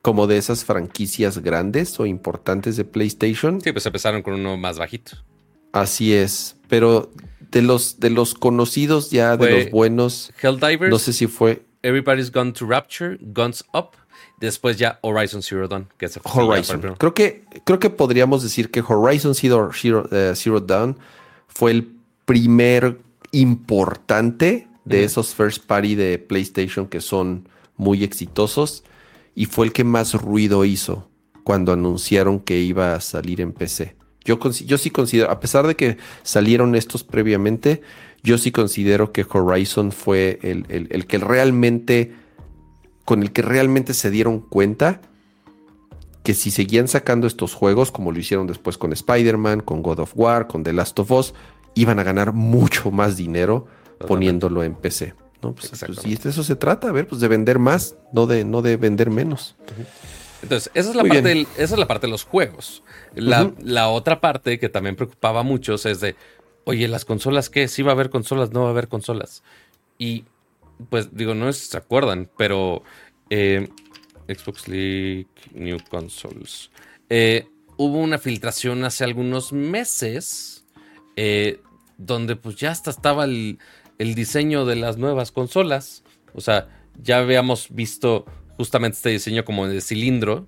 como 0.01 0.27
de 0.27 0.37
esas 0.37 0.63
franquicias 0.63 1.39
grandes 1.39 1.99
o 1.99 2.05
importantes 2.05 2.77
de 2.77 2.85
PlayStation. 2.85 3.61
Sí, 3.61 3.71
pues 3.71 3.85
empezaron 3.85 4.21
con 4.21 4.33
uno 4.33 4.57
más 4.57 4.77
bajito. 4.79 5.17
Así 5.73 6.13
es, 6.13 6.55
pero 6.69 7.11
de 7.51 7.61
los, 7.61 7.99
de 7.99 8.09
los 8.09 8.33
conocidos 8.33 9.11
ya, 9.11 9.37
de 9.37 9.63
los 9.63 9.71
buenos. 9.71 10.31
Helldivers. 10.41 10.89
No 10.89 10.99
sé 10.99 11.13
si 11.13 11.27
fue. 11.27 11.63
Everybody's 11.83 12.31
Gone 12.31 12.51
to 12.53 12.65
Rapture, 12.65 13.17
Guns 13.21 13.63
Up, 13.73 13.91
Después 14.39 14.77
ya 14.77 14.99
Horizon 15.01 15.41
Zero 15.41 15.67
Dawn, 15.67 15.87
que 15.97 16.05
es 16.05 16.19
Horizon. 16.23 16.95
Creo 16.97 17.13
que, 17.13 17.43
creo 17.63 17.79
que 17.79 17.89
podríamos 17.89 18.43
decir 18.43 18.69
que 18.69 18.83
Horizon 18.87 19.33
Zero, 19.33 19.71
eh, 20.11 20.33
Zero, 20.35 20.59
Dawn 20.59 20.97
fue 21.47 21.71
el 21.71 21.91
primer 22.25 22.99
importante 23.31 24.67
de 24.85 25.03
esos 25.03 25.33
first 25.33 25.65
party 25.65 25.95
de 25.95 26.19
PlayStation 26.19 26.87
que 26.87 27.01
son 27.01 27.49
muy 27.77 28.03
exitosos 28.03 28.83
y 29.33 29.45
fue 29.45 29.65
el 29.65 29.73
que 29.73 29.83
más 29.83 30.13
ruido 30.13 30.65
hizo 30.65 31.09
cuando 31.43 31.73
anunciaron 31.73 32.39
que 32.39 32.59
iba 32.59 32.93
a 32.93 33.01
salir 33.01 33.41
en 33.41 33.53
PC. 33.53 33.95
Yo, 34.23 34.39
yo 34.65 34.77
sí 34.77 34.89
considero, 34.91 35.31
a 35.31 35.39
pesar 35.39 35.65
de 35.65 35.75
que 35.75 35.97
salieron 36.23 36.75
estos 36.75 37.03
previamente, 37.03 37.81
yo 38.21 38.37
sí 38.37 38.51
considero 38.51 39.11
que 39.13 39.25
Horizon 39.27 39.91
fue 39.91 40.39
el, 40.43 40.65
el, 40.69 40.87
el 40.91 41.07
que 41.07 41.17
realmente 41.17 42.13
con 43.07 43.23
el 43.23 43.31
que 43.31 43.41
realmente 43.41 43.93
se 43.93 44.11
dieron 44.11 44.41
cuenta 44.41 44.99
que 46.23 46.33
si 46.33 46.51
seguían 46.51 46.89
sacando 46.89 47.25
estos 47.25 47.53
juegos, 47.53 47.89
como 47.89 48.11
lo 48.11 48.19
hicieron 48.19 48.47
después 48.47 48.77
con 48.77 48.91
Spider-Man, 48.91 49.61
con 49.61 49.81
God 49.81 49.99
of 49.99 50.11
War, 50.13 50.47
con 50.47 50.61
The 50.61 50.73
Last 50.73 50.99
of 50.99 51.09
Us, 51.11 51.33
iban 51.73 51.99
a 51.99 52.03
ganar 52.03 52.33
mucho 52.33 52.91
más 52.91 53.15
dinero 53.15 53.65
poniéndolo 54.09 54.61
en 54.61 54.75
PC. 54.75 55.13
¿no? 55.41 55.55
Pues, 55.55 55.71
pues, 55.85 56.05
y 56.05 56.15
de 56.17 56.29
eso 56.31 56.43
se 56.43 56.57
trata, 56.57 56.89
a 56.89 56.91
ver, 56.91 57.07
pues 57.07 57.21
de 57.21 57.29
vender 57.29 57.59
más, 57.59 57.95
no 58.11 58.27
de, 58.27 58.43
no 58.43 58.61
de 58.61 58.75
vender 58.75 59.09
menos. 59.09 59.55
Entonces, 60.41 60.69
esa 60.73 60.89
es, 60.89 60.95
la 60.97 61.05
parte 61.05 61.47
esa 61.55 61.75
es 61.75 61.79
la 61.79 61.87
parte 61.87 62.07
de 62.07 62.11
los 62.11 62.25
juegos. 62.25 62.83
La, 63.15 63.53
la, 63.63 63.87
otra 63.87 64.19
parte 64.19 64.59
que 64.59 64.67
también 64.67 64.97
preocupaba 64.97 65.39
a 65.39 65.43
muchos 65.43 65.85
es 65.85 66.01
de, 66.01 66.17
oye, 66.65 66.89
¿las 66.89 67.05
consolas 67.05 67.49
qué? 67.49 67.69
¿Sí 67.69 67.83
va 67.83 67.91
a 67.91 67.95
haber 67.95 68.09
consolas? 68.09 68.51
¿No 68.51 68.63
va 68.63 68.67
a 68.67 68.71
haber 68.71 68.89
consolas? 68.89 69.43
Y 69.97 70.25
pues 70.89 71.15
digo, 71.15 71.33
no 71.33 71.51
se 71.51 71.77
acuerdan, 71.77 72.29
pero 72.37 72.83
eh, 73.29 73.67
Xbox 74.27 74.67
League 74.67 75.27
New 75.53 75.77
Consoles. 75.89 76.71
Eh, 77.09 77.47
hubo 77.77 77.97
una 77.97 78.17
filtración 78.17 78.83
hace 78.83 79.03
algunos 79.03 79.53
meses 79.53 80.65
eh, 81.15 81.61
donde 81.97 82.35
pues 82.35 82.55
ya 82.57 82.71
hasta 82.71 82.91
estaba 82.91 83.25
el, 83.25 83.59
diseño 83.97 84.65
de 84.65 84.75
las 84.75 84.97
nuevas 84.97 85.31
consolas. 85.31 86.03
O 86.33 86.41
sea, 86.41 86.67
ya 87.01 87.19
habíamos 87.19 87.69
visto 87.71 88.25
justamente 88.57 88.97
este 88.97 89.09
diseño 89.09 89.45
como 89.45 89.67
de 89.67 89.81
cilindro. 89.81 90.45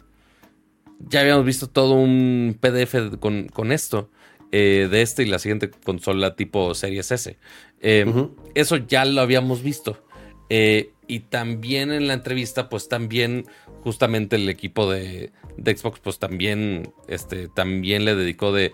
Ya 0.99 1.21
habíamos 1.21 1.45
visto 1.45 1.67
todo 1.67 1.93
un 1.93 2.57
PDF 2.59 3.17
con, 3.19 3.47
con 3.47 3.71
esto. 3.71 4.09
de 4.51 5.01
este 5.01 5.23
y 5.23 5.27
la 5.27 5.39
siguiente 5.39 5.71
consola 5.71 6.35
tipo 6.35 6.75
Series 6.75 7.11
S. 7.11 7.37
Eso 7.79 8.77
ya 8.77 9.05
lo 9.05 9.21
habíamos 9.21 9.63
visto. 9.63 10.03
Eh, 10.49 10.91
y 11.07 11.21
también 11.21 11.91
en 11.91 12.07
la 12.07 12.13
entrevista, 12.13 12.69
pues 12.69 12.87
también 12.87 13.45
justamente 13.83 14.35
el 14.35 14.49
equipo 14.49 14.89
de, 14.91 15.31
Xbox, 15.57 15.99
pues 15.99 16.19
también, 16.19 16.93
este, 17.07 17.47
también 17.47 18.05
le 18.05 18.15
dedicó 18.15 18.51
de, 18.51 18.73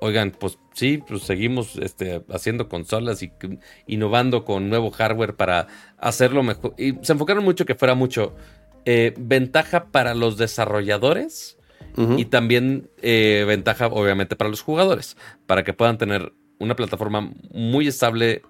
oigan, 0.00 0.30
pues 0.30 0.58
sí, 0.72 1.02
pues 1.06 1.22
seguimos 1.22 1.76
este, 1.76 2.22
haciendo 2.30 2.68
consolas 2.68 3.22
y 3.22 3.32
innovando 3.86 4.44
con 4.44 4.68
nuevo 4.70 4.90
hardware 4.90 5.34
para 5.34 5.66
hacerlo 5.98 6.42
mejor. 6.42 6.74
Y 6.78 6.94
se 7.02 7.12
enfocaron 7.12 7.44
mucho 7.44 7.66
que 7.66 7.74
fuera 7.74 7.94
mucho 7.94 8.36
eh, 8.84 9.14
ventaja 9.18 9.86
para 9.86 10.14
los 10.14 10.36
desarrolladores 10.36 11.56
y 12.16 12.26
también 12.26 12.88
eh, 13.02 13.44
ventaja, 13.44 13.88
obviamente, 13.88 14.36
para 14.36 14.48
los 14.48 14.62
jugadores, 14.62 15.16
para 15.46 15.64
que 15.64 15.72
puedan 15.72 15.98
tener 15.98 16.32
una 16.60 16.76
plataforma 16.76 17.32
muy 17.50 17.88
estable 17.88 18.42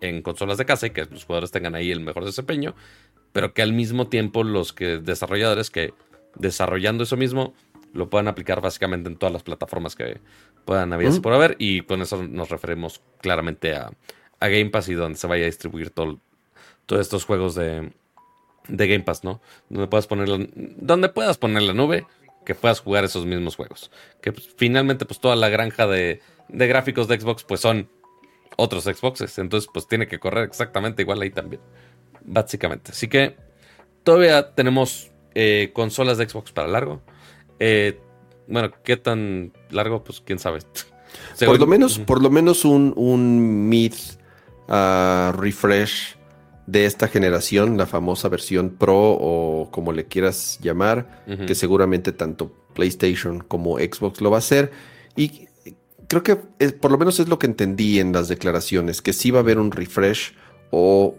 en 0.00 0.22
consolas 0.22 0.58
de 0.58 0.64
casa 0.64 0.86
y 0.86 0.90
que 0.90 1.04
los 1.06 1.24
jugadores 1.24 1.50
tengan 1.50 1.74
ahí 1.74 1.90
el 1.90 2.00
mejor 2.00 2.24
desempeño, 2.24 2.74
pero 3.32 3.52
que 3.52 3.62
al 3.62 3.72
mismo 3.72 4.08
tiempo 4.08 4.44
los 4.44 4.72
que 4.72 4.98
desarrolladores 4.98 5.70
que 5.70 5.92
desarrollando 6.36 7.04
eso 7.04 7.16
mismo 7.16 7.54
lo 7.92 8.08
puedan 8.08 8.28
aplicar 8.28 8.60
básicamente 8.60 9.08
en 9.08 9.16
todas 9.16 9.32
las 9.32 9.42
plataformas 9.42 9.96
que 9.96 10.20
puedan 10.64 10.92
haber 10.92 11.20
por 11.22 11.32
haber 11.32 11.56
y 11.58 11.80
con 11.82 12.02
eso 12.02 12.22
nos 12.22 12.50
referimos 12.50 13.00
claramente 13.20 13.74
a, 13.74 13.90
Game 14.40 14.70
Pass 14.70 14.88
y 14.88 14.94
donde 14.94 15.18
se 15.18 15.26
vaya 15.26 15.44
a 15.44 15.46
distribuir 15.46 15.90
todo, 15.90 16.20
todos 16.86 17.02
estos 17.02 17.24
juegos 17.24 17.54
de, 17.54 17.90
Game 18.68 19.00
Pass, 19.00 19.24
¿no? 19.24 19.40
Donde 19.68 19.88
puedas 19.88 20.06
poner 20.06 20.28
la, 20.28 20.46
donde 20.54 21.08
puedas 21.08 21.38
poner 21.38 21.62
la 21.62 21.72
nube 21.72 22.06
que 22.44 22.54
puedas 22.54 22.80
jugar 22.80 23.04
esos 23.04 23.26
mismos 23.26 23.56
juegos. 23.56 23.90
Que 24.20 24.30
pues, 24.30 24.48
finalmente 24.56 25.06
pues 25.06 25.18
toda 25.18 25.34
la 25.34 25.48
granja 25.48 25.86
de, 25.86 26.20
de 26.48 26.66
gráficos 26.66 27.08
de 27.08 27.18
Xbox 27.18 27.42
pues 27.44 27.60
son 27.60 27.88
otros 28.58 28.84
Xboxes. 28.84 29.38
Entonces, 29.38 29.70
pues 29.72 29.86
tiene 29.86 30.06
que 30.06 30.18
correr 30.18 30.44
exactamente 30.44 31.02
igual 31.02 31.22
ahí 31.22 31.30
también. 31.30 31.62
Básicamente. 32.24 32.92
Así 32.92 33.08
que 33.08 33.36
todavía 34.02 34.54
tenemos 34.54 35.10
eh, 35.34 35.70
consolas 35.72 36.18
de 36.18 36.28
Xbox 36.28 36.52
para 36.52 36.68
largo. 36.68 37.00
Eh, 37.60 38.00
bueno, 38.48 38.70
¿qué 38.82 38.96
tan 38.96 39.52
largo? 39.70 40.02
Pues 40.02 40.20
quién 40.20 40.38
sabe. 40.38 40.60
por 41.46 41.58
lo 41.58 41.66
menos, 41.66 41.98
por 42.00 42.20
lo 42.20 42.30
menos 42.30 42.64
un, 42.64 42.92
un 42.96 43.68
mid 43.68 43.94
ah, 44.68 45.32
refresh 45.38 46.16
de 46.66 46.84
esta 46.84 47.08
generación, 47.08 47.78
la 47.78 47.86
famosa 47.86 48.28
versión 48.28 48.70
Pro 48.70 49.12
o 49.12 49.70
como 49.70 49.92
le 49.92 50.04
quieras 50.04 50.58
llamar, 50.60 51.24
que 51.46 51.54
seguramente 51.54 52.12
tanto 52.12 52.52
PlayStation 52.74 53.40
como 53.40 53.78
Xbox 53.78 54.20
lo 54.20 54.30
va 54.30 54.36
a 54.36 54.40
hacer. 54.40 54.70
Y 55.16 55.47
creo 56.08 56.22
que 56.22 56.36
por 56.72 56.90
lo 56.90 56.98
menos 56.98 57.20
es 57.20 57.28
lo 57.28 57.38
que 57.38 57.46
entendí 57.46 58.00
en 58.00 58.12
las 58.12 58.28
declaraciones, 58.28 59.00
que 59.02 59.12
sí 59.12 59.30
va 59.30 59.38
a 59.38 59.42
haber 59.42 59.58
un 59.58 59.70
refresh 59.70 60.32
o 60.70 61.14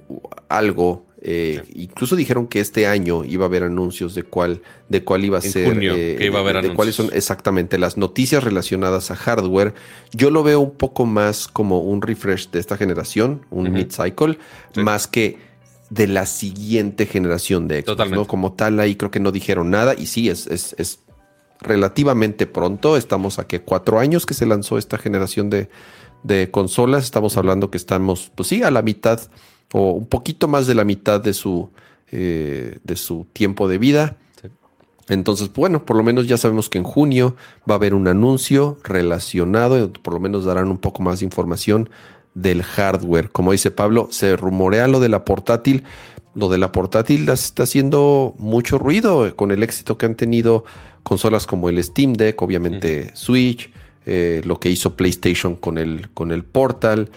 algo. 0.49 1.05
Eh, 1.21 1.63
incluso 1.75 2.15
dijeron 2.15 2.47
que 2.47 2.61
este 2.61 2.87
año 2.87 3.25
iba 3.25 3.43
a 3.43 3.47
haber 3.47 3.63
anuncios 3.63 4.15
de 4.15 4.23
cuál, 4.23 4.61
de 4.87 5.03
cuál 5.03 5.25
iba 5.25 5.37
a 5.37 5.41
ser, 5.41 5.77
eh, 5.83 6.15
que 6.17 6.25
iba 6.25 6.39
a 6.39 6.41
haber 6.41 6.61
de 6.61 6.73
cuáles 6.73 6.95
son 6.95 7.09
exactamente 7.13 7.77
las 7.77 7.97
noticias 7.97 8.43
relacionadas 8.43 9.11
a 9.11 9.15
hardware. 9.15 9.73
Yo 10.11 10.31
lo 10.31 10.43
veo 10.43 10.61
un 10.61 10.71
poco 10.71 11.05
más 11.05 11.47
como 11.47 11.79
un 11.79 12.01
refresh 12.01 12.49
de 12.51 12.59
esta 12.59 12.77
generación, 12.77 13.45
un 13.49 13.71
mid-cycle, 13.71 14.39
más 14.75 15.07
que 15.07 15.37
de 15.89 16.07
la 16.07 16.25
siguiente 16.25 17.05
generación 17.05 17.67
de 17.67 17.81
Xbox, 17.81 18.11
¿no? 18.11 18.25
Como 18.25 18.53
tal, 18.53 18.79
ahí 18.79 18.95
creo 18.95 19.11
que 19.11 19.19
no 19.19 19.31
dijeron 19.31 19.69
nada 19.71 19.95
y 19.97 20.05
sí, 20.05 20.29
es, 20.29 20.47
es, 20.47 20.73
es 20.77 20.99
relativamente 21.61 22.47
pronto. 22.47 22.97
Estamos 22.97 23.39
a 23.39 23.47
que 23.47 23.61
cuatro 23.61 23.99
años 23.99 24.25
que 24.25 24.33
se 24.33 24.45
lanzó 24.45 24.77
esta 24.77 24.97
generación 24.97 25.49
de, 25.49 25.69
consolas. 26.51 27.03
Estamos 27.03 27.37
hablando 27.37 27.71
que 27.71 27.77
estamos, 27.77 28.31
pues 28.35 28.49
sí, 28.49 28.63
a 28.63 28.71
la 28.71 28.81
mitad 28.81 29.21
o 29.71 29.91
un 29.91 30.07
poquito 30.07 30.47
más 30.47 30.67
de 30.67 30.75
la 30.75 30.83
mitad 30.83 31.21
de 31.21 31.33
su 31.33 31.69
eh, 32.11 32.79
de 32.83 32.95
su 32.95 33.27
tiempo 33.33 33.67
de 33.67 33.77
vida. 33.77 34.17
Entonces, 35.09 35.51
bueno, 35.53 35.85
por 35.85 35.95
lo 35.95 36.03
menos 36.03 36.27
ya 36.27 36.37
sabemos 36.37 36.69
que 36.69 36.77
en 36.77 36.83
junio 36.83 37.35
va 37.69 37.75
a 37.75 37.77
haber 37.77 37.93
un 37.93 38.07
anuncio 38.07 38.77
relacionado, 38.83 39.91
por 39.93 40.13
lo 40.13 40.19
menos 40.19 40.45
darán 40.45 40.69
un 40.69 40.77
poco 40.77 41.01
más 41.01 41.19
de 41.19 41.25
información 41.25 41.89
del 42.35 42.63
hardware. 42.63 43.31
Como 43.31 43.51
dice 43.51 43.71
Pablo, 43.71 44.07
se 44.11 44.35
rumorea 44.35 44.87
lo 44.87 44.99
de 44.99 45.09
la 45.09 45.25
portátil. 45.25 45.83
Lo 46.35 46.47
de 46.47 46.59
la 46.59 46.71
portátil 46.71 47.27
está 47.29 47.63
haciendo 47.63 48.35
mucho 48.37 48.77
ruido 48.77 49.35
con 49.35 49.51
el 49.51 49.63
éxito 49.63 49.97
que 49.97 50.05
han 50.05 50.15
tenido 50.15 50.63
consolas 51.03 51.45
como 51.45 51.69
el 51.69 51.83
Steam 51.83 52.13
Deck, 52.13 52.41
obviamente 52.41 53.11
Switch, 53.13 53.71
eh, 54.05 54.41
lo 54.45 54.59
que 54.59 54.69
hizo 54.69 54.95
PlayStation 54.95 55.55
con 55.55 55.77
el, 55.77 56.09
con 56.13 56.31
el 56.31 56.43
Portal. 56.43 57.09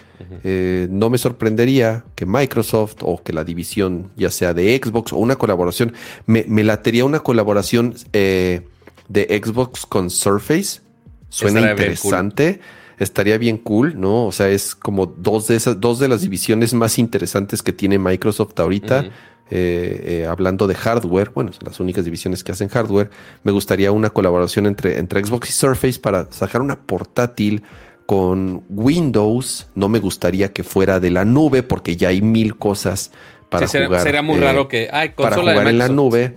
Eh, 0.43 0.87
no 0.89 1.09
me 1.09 1.17
sorprendería 1.17 2.05
que 2.15 2.25
Microsoft 2.25 2.97
o 3.01 3.21
que 3.23 3.33
la 3.33 3.43
división, 3.43 4.11
ya 4.15 4.29
sea 4.29 4.53
de 4.53 4.79
Xbox 4.83 5.13
o 5.13 5.17
una 5.17 5.35
colaboración, 5.35 5.93
me, 6.25 6.45
me 6.47 6.63
latería 6.63 7.05
una 7.05 7.19
colaboración 7.19 7.95
eh, 8.13 8.61
de 9.07 9.41
Xbox 9.43 9.85
con 9.85 10.09
Surface. 10.09 10.81
Suena 11.29 11.71
interesante. 11.71 12.59
Estaría 12.99 13.37
bien 13.39 13.57
cool, 13.57 13.99
¿no? 13.99 14.27
O 14.27 14.31
sea, 14.31 14.49
es 14.49 14.75
como 14.75 15.07
dos 15.07 15.47
de 15.47 15.55
esas, 15.55 15.81
dos 15.81 15.97
de 15.97 16.07
las 16.07 16.21
divisiones 16.21 16.73
más 16.75 16.99
interesantes 16.99 17.63
que 17.63 17.73
tiene 17.73 17.97
Microsoft 17.97 18.59
ahorita. 18.59 19.09
Eh, 19.49 20.21
eh, 20.21 20.25
hablando 20.25 20.67
de 20.67 20.73
hardware, 20.73 21.31
bueno, 21.31 21.51
son 21.51 21.63
las 21.65 21.79
únicas 21.79 22.05
divisiones 22.05 22.43
que 22.43 22.53
hacen 22.53 22.69
hardware, 22.69 23.09
me 23.43 23.51
gustaría 23.51 23.91
una 23.91 24.09
colaboración 24.09 24.65
entre, 24.65 24.97
entre 24.97 25.23
Xbox 25.23 25.49
y 25.49 25.51
Surface 25.51 25.99
para 25.99 26.31
sacar 26.31 26.61
una 26.61 26.79
portátil 26.79 27.63
con 28.05 28.63
Windows. 28.69 29.67
No 29.75 29.89
me 29.89 29.99
gustaría 29.99 30.53
que 30.53 30.63
fuera 30.63 30.99
de 30.99 31.11
la 31.11 31.25
nube 31.25 31.61
porque 31.61 31.95
ya 31.97 32.09
hay 32.09 32.21
mil 32.21 32.57
cosas 32.57 33.11
para 33.49 33.67
jugar. 33.67 34.01
Sería 34.01 34.21
muy 34.21 34.39
raro 34.39 34.67
que 34.67 34.89
hay 34.91 35.09
para 35.09 35.35
jugar 35.35 35.67
en 35.67 35.77
la 35.77 35.89
nube. 35.89 36.35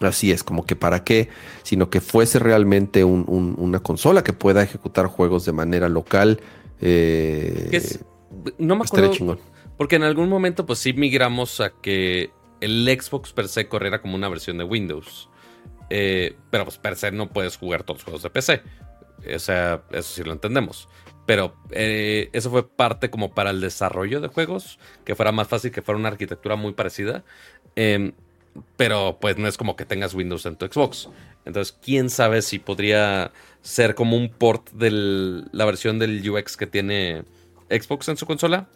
Así 0.00 0.32
es, 0.32 0.42
como 0.42 0.66
que 0.66 0.74
para 0.74 1.04
qué, 1.04 1.28
sino 1.62 1.88
que 1.88 2.00
fuese 2.00 2.40
realmente 2.40 3.04
una 3.04 3.78
consola 3.78 4.24
que 4.24 4.32
pueda 4.32 4.62
ejecutar 4.62 5.06
juegos 5.06 5.44
de 5.46 5.52
manera 5.52 5.88
local. 5.88 6.40
Eh, 6.80 7.80
no 8.58 8.74
me 8.74 8.82
acuerdo. 8.82 9.12
Chingón 9.12 9.51
porque 9.82 9.96
en 9.96 10.04
algún 10.04 10.28
momento, 10.28 10.64
pues 10.64 10.78
sí 10.78 10.92
migramos 10.92 11.60
a 11.60 11.70
que 11.70 12.30
el 12.60 12.86
Xbox 12.86 13.32
per 13.32 13.48
se 13.48 13.66
corriera 13.66 14.00
como 14.00 14.14
una 14.14 14.28
versión 14.28 14.56
de 14.56 14.62
Windows. 14.62 15.28
Eh, 15.90 16.36
pero 16.50 16.62
pues 16.62 16.78
per 16.78 16.94
se 16.94 17.10
no 17.10 17.30
puedes 17.30 17.56
jugar 17.56 17.82
todos 17.82 17.98
los 17.98 18.04
juegos 18.04 18.22
de 18.22 18.30
PC. 18.30 18.62
O 19.34 19.38
sea, 19.40 19.82
eso 19.90 20.14
sí 20.14 20.22
lo 20.22 20.30
entendemos. 20.30 20.88
Pero 21.26 21.56
eh, 21.72 22.30
eso 22.32 22.48
fue 22.48 22.68
parte 22.68 23.10
como 23.10 23.34
para 23.34 23.50
el 23.50 23.60
desarrollo 23.60 24.20
de 24.20 24.28
juegos, 24.28 24.78
que 25.04 25.16
fuera 25.16 25.32
más 25.32 25.48
fácil, 25.48 25.72
que 25.72 25.82
fuera 25.82 25.98
una 25.98 26.10
arquitectura 26.10 26.54
muy 26.54 26.74
parecida. 26.74 27.24
Em, 27.74 28.12
pero 28.76 29.18
pues 29.20 29.36
no 29.36 29.48
es 29.48 29.56
como 29.56 29.74
que 29.74 29.84
tengas 29.84 30.14
Windows 30.14 30.46
en 30.46 30.54
tu 30.54 30.64
Xbox. 30.66 31.08
Entonces, 31.44 31.76
quién 31.82 32.08
sabe 32.08 32.42
si 32.42 32.60
podría 32.60 33.32
ser 33.62 33.96
como 33.96 34.16
un 34.16 34.28
port 34.28 34.70
de 34.70 35.42
la 35.50 35.64
versión 35.64 35.98
del 35.98 36.30
UX 36.30 36.56
que 36.56 36.68
tiene 36.68 37.24
Xbox 37.68 38.08
en 38.10 38.16
su 38.16 38.26
consola. 38.26 38.68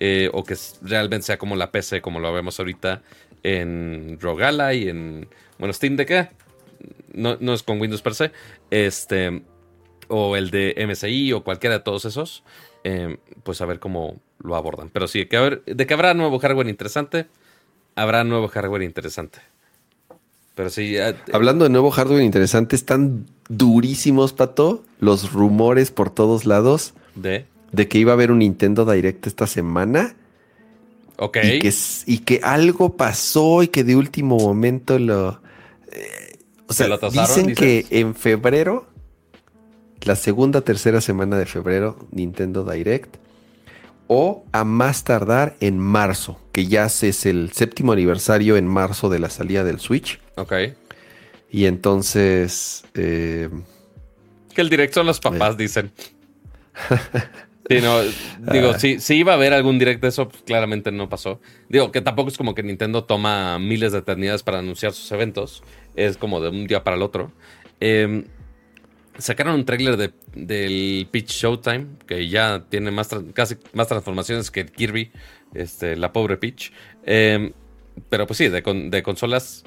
Eh, 0.00 0.30
o 0.32 0.44
que 0.44 0.56
realmente 0.82 1.26
sea 1.26 1.38
como 1.38 1.56
la 1.56 1.72
PC, 1.72 2.00
como 2.00 2.20
lo 2.20 2.32
vemos 2.32 2.58
ahorita 2.60 3.02
en 3.42 4.18
Rogala 4.20 4.72
y 4.74 4.88
en, 4.88 5.28
bueno, 5.58 5.72
Steam 5.72 5.96
de 5.96 6.06
qué? 6.06 6.28
No, 7.12 7.36
no, 7.40 7.52
es 7.52 7.64
con 7.64 7.80
Windows 7.80 8.02
per 8.02 8.14
se, 8.14 8.30
este, 8.70 9.42
o 10.06 10.36
el 10.36 10.50
de 10.50 10.86
MSI 10.88 11.32
o 11.32 11.42
cualquiera 11.42 11.78
de 11.78 11.82
todos 11.82 12.04
esos, 12.04 12.44
em, 12.84 13.16
pues 13.42 13.60
a 13.60 13.66
ver 13.66 13.80
cómo 13.80 14.20
lo 14.38 14.54
abordan. 14.54 14.88
Pero 14.90 15.08
sí, 15.08 15.26
que 15.26 15.60
de 15.66 15.86
que 15.86 15.94
habrá 15.94 16.14
nuevo 16.14 16.38
hardware 16.38 16.68
interesante, 16.68 17.26
habrá 17.96 18.22
nuevo 18.22 18.46
hardware 18.46 18.82
interesante. 18.82 19.40
Pero 20.54 20.70
sí. 20.70 20.96
Hablando 21.32 21.64
de 21.64 21.70
nuevo 21.70 21.90
hardware 21.90 22.22
interesante, 22.22 22.76
están 22.76 23.26
durísimos, 23.48 24.32
Pato, 24.32 24.84
los 25.00 25.32
rumores 25.32 25.90
por 25.90 26.10
todos 26.10 26.46
lados. 26.46 26.94
De 27.14 27.46
de 27.72 27.88
que 27.88 27.98
iba 27.98 28.12
a 28.12 28.14
haber 28.14 28.30
un 28.30 28.38
Nintendo 28.38 28.84
Direct 28.84 29.26
esta 29.26 29.46
semana. 29.46 30.14
Ok. 31.16 31.38
Y 31.42 31.58
que, 31.58 31.74
y 32.06 32.18
que 32.18 32.40
algo 32.42 32.96
pasó 32.96 33.62
y 33.62 33.68
que 33.68 33.84
de 33.84 33.96
último 33.96 34.38
momento 34.38 34.98
lo. 34.98 35.40
Eh, 35.92 36.38
o 36.66 36.72
sea, 36.72 36.88
dicen 37.10 37.54
que 37.54 37.86
en 37.90 38.14
febrero, 38.14 38.86
la 40.02 40.16
segunda, 40.16 40.60
tercera 40.60 41.00
semana 41.00 41.38
de 41.38 41.46
febrero, 41.46 41.98
Nintendo 42.12 42.64
Direct. 42.64 43.16
O 44.10 44.46
a 44.52 44.64
más 44.64 45.04
tardar 45.04 45.56
en 45.60 45.78
marzo, 45.78 46.40
que 46.52 46.66
ya 46.66 46.86
es 46.86 47.26
el 47.26 47.52
séptimo 47.52 47.92
aniversario 47.92 48.56
en 48.56 48.66
marzo 48.66 49.10
de 49.10 49.18
la 49.18 49.28
salida 49.28 49.64
del 49.64 49.80
Switch. 49.80 50.18
Ok. 50.36 50.54
Y 51.50 51.66
entonces. 51.66 52.84
Eh, 52.94 53.50
que 54.54 54.62
el 54.62 54.70
direct 54.70 54.94
son 54.94 55.06
los 55.06 55.20
papás, 55.20 55.54
eh. 55.54 55.56
dicen. 55.58 55.92
Sí, 57.68 57.80
no, 57.82 58.00
digo, 58.52 58.70
ah. 58.70 58.78
si, 58.78 59.14
iba 59.14 59.32
a 59.32 59.34
haber 59.34 59.52
algún 59.52 59.78
direct 59.78 60.00
de 60.00 60.08
eso, 60.08 60.28
pues 60.28 60.42
claramente 60.42 60.90
no 60.90 61.08
pasó. 61.08 61.40
Digo, 61.68 61.92
que 61.92 62.00
tampoco 62.00 62.30
es 62.30 62.38
como 62.38 62.54
que 62.54 62.62
Nintendo 62.62 63.04
toma 63.04 63.58
miles 63.58 63.92
de 63.92 63.98
eternidades 63.98 64.42
para 64.42 64.60
anunciar 64.60 64.92
sus 64.92 65.12
eventos. 65.12 65.62
Es 65.94 66.16
como 66.16 66.40
de 66.40 66.48
un 66.48 66.66
día 66.66 66.82
para 66.82 66.96
el 66.96 67.02
otro. 67.02 67.30
Em, 67.80 68.24
sacaron 69.18 69.54
un 69.54 69.64
tráiler 69.66 69.96
de, 69.98 70.12
del 70.34 71.08
Peach 71.10 71.28
Showtime, 71.28 71.86
que 72.06 72.28
ya 72.28 72.64
tiene 72.70 72.90
más 72.90 73.10
casi 73.34 73.56
más 73.74 73.88
transformaciones 73.88 74.50
que 74.50 74.64
Kirby, 74.64 75.12
este, 75.52 75.96
la 75.96 76.12
pobre 76.12 76.38
Peach. 76.38 76.72
Em, 77.04 77.52
pero 78.08 78.26
pues 78.26 78.38
sí, 78.38 78.48
de, 78.48 78.62
de, 78.62 79.02
consolas, 79.02 79.64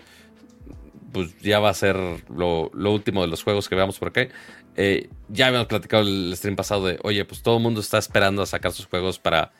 pues 1.12 1.38
ya 1.42 1.60
va 1.60 1.70
a 1.70 1.74
ser 1.74 1.98
lo, 2.30 2.72
lo 2.74 2.92
último 2.94 3.22
de 3.22 3.28
los 3.28 3.44
juegos 3.44 3.70
que 3.70 3.76
veamos 3.76 4.00
por 4.00 4.08
acá. 4.08 4.28
Eh, 4.76 5.10
ya 5.30 5.48
habíamos 5.48 5.68
platicado 5.68 6.04
el 6.04 6.34
stream 6.36 6.56
pasado 6.56 6.86
de, 6.88 7.00
oye, 7.04 7.26
pues 7.26 7.42
todo 7.42 7.58
el 7.58 7.64
mundo 7.64 7.82
está 7.82 7.98
esperando 7.98 8.42
a 8.42 8.46
sacar 8.46 8.72
sus 8.72 8.86
juegos 8.86 9.20
para 9.20 9.52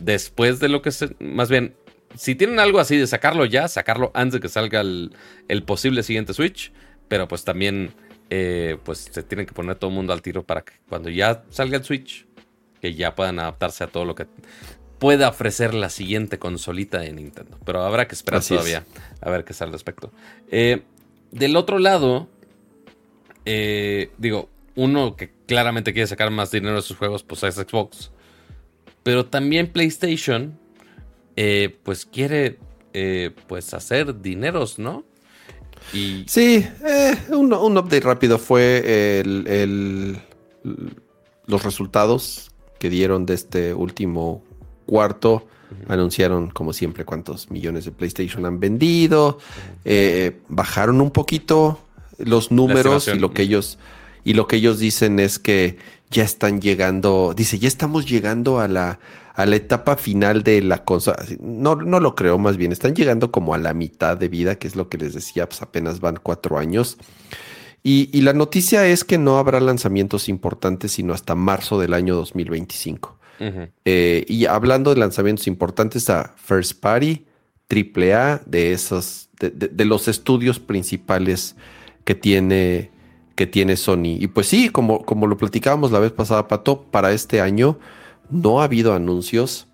después 0.00 0.60
de 0.60 0.68
lo 0.68 0.82
que 0.82 0.92
se... 0.92 1.14
Más 1.18 1.48
bien, 1.48 1.74
si 2.14 2.34
tienen 2.34 2.58
algo 2.60 2.80
así 2.80 2.96
de 2.96 3.06
sacarlo 3.06 3.44
ya, 3.44 3.68
sacarlo 3.68 4.10
antes 4.14 4.34
de 4.34 4.40
que 4.40 4.48
salga 4.48 4.80
el, 4.80 5.12
posible 5.64 6.02
siguiente 6.02 6.34
Switch, 6.34 6.72
pero 7.08 7.28
pues 7.28 7.44
también 7.44 7.92
eh, 8.30 8.76
pues 8.84 9.08
se 9.10 9.22
tienen 9.22 9.46
que 9.46 9.52
poner 9.52 9.76
todo 9.76 9.90
el 9.90 9.96
mundo 9.96 10.12
al 10.12 10.22
tiro 10.22 10.42
para 10.42 10.62
que 10.62 10.72
cuando 10.88 11.08
ya 11.08 11.44
salga 11.50 11.78
el 11.78 11.84
Switch, 11.84 12.26
que 12.80 12.94
ya 12.94 13.14
puedan 13.14 13.38
adaptarse 13.38 13.84
a 13.84 13.86
todo 13.86 14.04
lo 14.04 14.14
que 14.14 14.26
pueda 14.98 15.28
ofrecer 15.28 15.72
la 15.72 15.88
siguiente 15.88 16.38
consolita 16.38 16.98
de 16.98 17.12
Nintendo. 17.12 17.58
Pero 17.64 17.82
habrá 17.82 18.06
que 18.06 18.14
esperar 18.14 18.44
todavía 18.44 18.84
a 19.20 19.30
ver 19.30 19.44
qué 19.44 19.54
sale 19.54 19.68
al 19.68 19.72
respecto. 19.72 20.12
Eh, 20.50 20.82
del 21.30 21.56
otro 21.56 21.78
lado, 21.78 22.28
eh, 23.44 24.10
digo, 24.18 24.48
uno 24.76 25.16
que 25.16 25.30
claramente 25.46 25.92
quiere 25.92 26.06
sacar 26.06 26.30
más 26.30 26.50
dinero 26.50 26.76
de 26.76 26.82
sus 26.82 26.96
juegos, 26.96 27.22
pues 27.22 27.42
es 27.42 27.54
Xbox. 27.56 28.10
Pero 29.02 29.26
también 29.26 29.68
PlayStation, 29.68 30.58
eh, 31.36 31.76
pues 31.82 32.04
quiere, 32.04 32.58
eh, 32.92 33.30
pues 33.48 33.72
hacer 33.74 34.20
dineros, 34.20 34.78
¿no? 34.78 35.04
Y... 35.92 36.24
Sí, 36.28 36.66
un, 37.30 37.52
update 37.52 38.00
rápido 38.00 38.38
fue 38.38 39.22
los 41.46 41.64
resultados 41.64 42.50
que 42.78 42.90
dieron 42.90 43.26
de 43.26 43.34
este 43.34 43.74
último 43.74 44.44
cuarto. 44.86 45.48
Anunciaron, 45.88 46.50
como 46.50 46.72
siempre, 46.72 47.04
cuántos 47.04 47.50
millones 47.50 47.86
de 47.86 47.92
PlayStation 47.92 48.44
han 48.44 48.60
vendido. 48.60 49.38
bajaron 50.48 51.00
un 51.00 51.10
poquito 51.10 51.80
los 52.24 52.50
números 52.50 53.08
y 53.08 53.18
lo 53.18 53.32
que 53.32 53.42
ellos 53.42 53.78
y 54.24 54.34
lo 54.34 54.46
que 54.46 54.56
ellos 54.56 54.78
dicen 54.78 55.18
es 55.18 55.38
que 55.38 55.78
ya 56.10 56.24
están 56.24 56.60
llegando, 56.60 57.34
dice, 57.36 57.58
ya 57.58 57.68
estamos 57.68 58.06
llegando 58.06 58.60
a 58.60 58.68
la 58.68 58.98
a 59.34 59.46
la 59.46 59.56
etapa 59.56 59.96
final 59.96 60.42
de 60.42 60.60
la 60.60 60.84
cosa. 60.84 61.16
No, 61.40 61.76
no 61.76 61.98
lo 62.00 62.14
creo, 62.14 62.38
más 62.38 62.56
bien 62.56 62.72
están 62.72 62.94
llegando 62.94 63.30
como 63.30 63.54
a 63.54 63.58
la 63.58 63.72
mitad 63.72 64.18
de 64.18 64.28
vida, 64.28 64.56
que 64.56 64.68
es 64.68 64.76
lo 64.76 64.88
que 64.88 64.98
les 64.98 65.14
decía, 65.14 65.48
pues 65.48 65.62
apenas 65.62 66.00
van 66.00 66.18
cuatro 66.22 66.58
años. 66.58 66.98
Y, 67.82 68.20
la 68.20 68.34
noticia 68.34 68.86
es 68.86 69.04
que 69.04 69.16
no 69.16 69.38
habrá 69.38 69.58
lanzamientos 69.58 70.28
importantes 70.28 70.92
sino 70.92 71.14
hasta 71.14 71.34
marzo 71.34 71.80
del 71.80 71.94
año 71.94 72.14
2025. 72.14 73.18
Eh, 73.86 74.26
y 74.28 74.44
hablando 74.44 74.92
de 74.92 75.00
lanzamientos 75.00 75.46
importantes 75.46 76.10
a 76.10 76.34
First 76.36 76.78
Party, 76.78 77.24
AAA, 77.70 78.42
de 78.44 78.72
esos, 78.72 79.30
de 79.40 79.84
los 79.86 80.08
estudios 80.08 80.58
principales 80.58 81.56
que 82.10 82.16
tiene, 82.16 82.90
que 83.36 83.46
tiene 83.46 83.76
Sony. 83.76 84.18
Y 84.18 84.26
pues 84.26 84.48
sí, 84.48 84.68
como, 84.68 85.04
como 85.04 85.28
lo 85.28 85.36
platicábamos 85.36 85.92
la 85.92 86.00
vez 86.00 86.10
pasada, 86.10 86.48
Pato, 86.48 86.82
para 86.82 87.12
este 87.12 87.40
año 87.40 87.78
no 88.30 88.60
ha 88.60 88.64
habido 88.64 88.94
anuncios. 88.94 89.68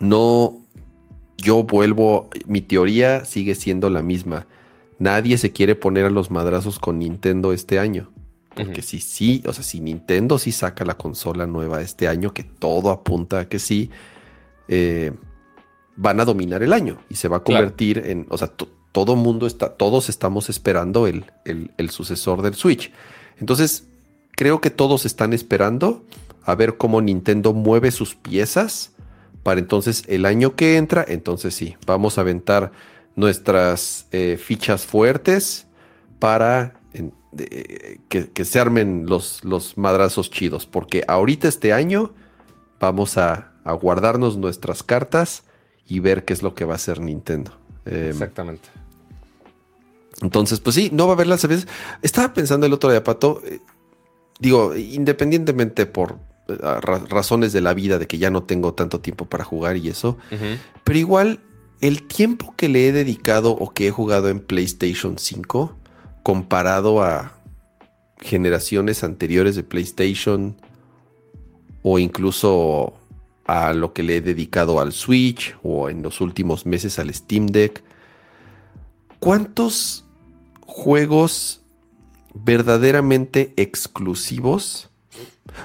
No, 0.00 0.58
yo 1.36 1.62
vuelvo, 1.62 2.28
mi 2.46 2.62
teoría 2.62 3.24
sigue 3.24 3.54
siendo 3.54 3.90
la 3.90 4.02
misma. 4.02 4.48
Nadie 4.98 5.38
se 5.38 5.52
quiere 5.52 5.76
poner 5.76 6.06
a 6.06 6.10
los 6.10 6.32
madrazos 6.32 6.80
con 6.80 6.98
Nintendo 6.98 7.52
este 7.52 7.78
año. 7.78 8.10
Porque 8.56 8.82
si 8.82 8.98
sí, 8.98 9.40
o 9.46 9.52
sea, 9.52 9.62
si 9.62 9.78
Nintendo 9.78 10.40
sí 10.40 10.50
saca 10.50 10.84
la 10.84 10.96
consola 10.96 11.46
nueva 11.46 11.80
este 11.80 12.08
año, 12.08 12.34
que 12.34 12.42
todo 12.42 12.90
apunta 12.90 13.38
a 13.38 13.48
que 13.48 13.60
sí, 13.60 13.88
eh, 14.66 15.12
van 15.94 16.18
a 16.18 16.24
dominar 16.24 16.64
el 16.64 16.72
año 16.72 16.98
y 17.08 17.14
se 17.14 17.28
va 17.28 17.36
a 17.36 17.44
convertir 17.44 17.98
en, 18.04 18.26
o 18.30 18.36
sea, 18.36 18.50
todo 18.96 19.14
mundo 19.14 19.46
está, 19.46 19.74
todos 19.74 20.08
estamos 20.08 20.48
esperando 20.48 21.06
el, 21.06 21.26
el, 21.44 21.90
sucesor 21.90 22.40
del 22.40 22.54
Switch. 22.54 22.90
Entonces, 23.38 23.84
creo 24.30 24.62
que 24.62 24.70
todos 24.70 25.04
están 25.04 25.34
esperando 25.34 26.02
a 26.42 26.54
ver 26.54 26.78
cómo 26.78 27.02
Nintendo 27.02 27.52
mueve 27.52 27.90
sus 27.90 28.14
piezas 28.14 28.92
para 29.42 29.60
entonces 29.60 30.02
el 30.08 30.24
año 30.24 30.56
que 30.56 30.78
entra, 30.78 31.04
entonces 31.06 31.54
sí, 31.54 31.76
vamos 31.86 32.16
a 32.16 32.22
aventar 32.22 32.72
nuestras 33.16 34.06
eh, 34.12 34.38
fichas 34.42 34.86
fuertes 34.86 35.66
para 36.18 36.80
que, 38.08 38.44
se 38.46 38.58
armen 38.58 39.04
los, 39.04 39.44
los 39.44 39.76
madrazos 39.76 40.30
chidos, 40.30 40.64
porque 40.64 41.04
ahorita 41.06 41.48
este 41.48 41.74
año 41.74 42.14
vamos 42.80 43.18
a, 43.18 43.52
guardarnos 43.82 44.38
nuestras 44.38 44.82
cartas 44.82 45.42
y 45.86 45.98
ver 45.98 46.24
qué 46.24 46.32
es 46.32 46.42
lo 46.42 46.54
que 46.54 46.64
va 46.64 46.72
a 46.72 46.76
hacer 46.76 46.98
Nintendo. 46.98 47.52
Em, 47.84 48.08
Exactamente. 48.08 48.70
Entonces, 50.22 50.60
pues 50.60 50.74
sí, 50.76 50.90
no 50.92 51.06
va 51.06 51.12
a 51.12 51.14
haber 51.14 51.26
las 51.26 51.46
veces. 51.46 51.68
Estaba 52.02 52.32
pensando 52.32 52.66
el 52.66 52.72
otro 52.72 52.90
día, 52.90 53.04
Pato, 53.04 53.42
eh, 53.44 53.60
digo, 54.38 54.74
independientemente 54.74 55.86
por 55.86 56.18
eh, 56.48 56.54
razones 57.08 57.52
de 57.52 57.60
la 57.60 57.74
vida, 57.74 57.98
de 57.98 58.06
que 58.06 58.18
ya 58.18 58.30
no 58.30 58.42
tengo 58.44 58.74
tanto 58.74 59.00
tiempo 59.00 59.26
para 59.26 59.44
jugar 59.44 59.76
y 59.76 59.88
eso, 59.88 60.16
pero 60.84 60.98
igual 60.98 61.40
el 61.80 62.06
tiempo 62.06 62.54
que 62.56 62.68
le 62.68 62.88
he 62.88 62.92
dedicado 62.92 63.50
o 63.52 63.72
que 63.72 63.88
he 63.88 63.90
jugado 63.90 64.28
en 64.28 64.40
PlayStation 64.40 65.18
5 65.18 65.76
comparado 66.22 67.02
a 67.02 67.36
generaciones 68.20 69.04
anteriores 69.04 69.56
de 69.56 69.62
PlayStation 69.62 70.56
o 71.82 71.98
incluso 71.98 72.94
a 73.44 73.72
lo 73.72 73.92
que 73.92 74.02
le 74.02 74.16
he 74.16 74.20
dedicado 74.20 74.80
al 74.80 74.92
Switch 74.92 75.56
o 75.62 75.88
en 75.90 76.02
los 76.02 76.20
últimos 76.20 76.66
meses 76.66 76.98
al 76.98 77.12
Steam 77.12 77.46
Deck. 77.46 77.84
¿Cuántos 79.20 80.05
juegos 80.66 81.62
verdaderamente 82.34 83.54
exclusivos? 83.56 84.90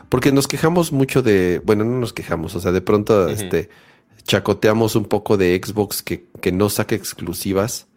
Porque 0.08 0.32
nos 0.32 0.48
quejamos 0.48 0.92
mucho 0.92 1.22
de, 1.22 1.62
bueno, 1.66 1.84
no 1.84 2.00
nos 2.00 2.14
quejamos, 2.14 2.56
o 2.56 2.62
sea, 2.62 2.72
de 2.72 2.82
pronto 2.82 3.28
este, 3.28 3.70
chacoteamos 4.24 4.96
un 4.96 5.06
poco 5.06 5.36
de 5.36 5.60
Xbox 5.62 6.02
que, 6.02 6.28
que 6.40 6.52
no 6.52 6.70
saca 6.70 6.96
exclusivas 6.96 7.88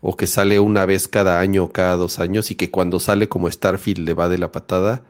o 0.00 0.16
que 0.16 0.26
sale 0.26 0.58
una 0.58 0.86
vez 0.86 1.06
cada 1.06 1.38
año 1.38 1.64
o 1.64 1.72
cada 1.72 1.96
dos 1.96 2.18
años 2.18 2.50
y 2.50 2.56
que 2.56 2.70
cuando 2.70 2.98
sale 2.98 3.28
como 3.28 3.50
Starfield 3.50 4.06
le 4.06 4.14
va 4.14 4.28
de 4.28 4.38
la 4.38 4.50
patada. 4.50 5.02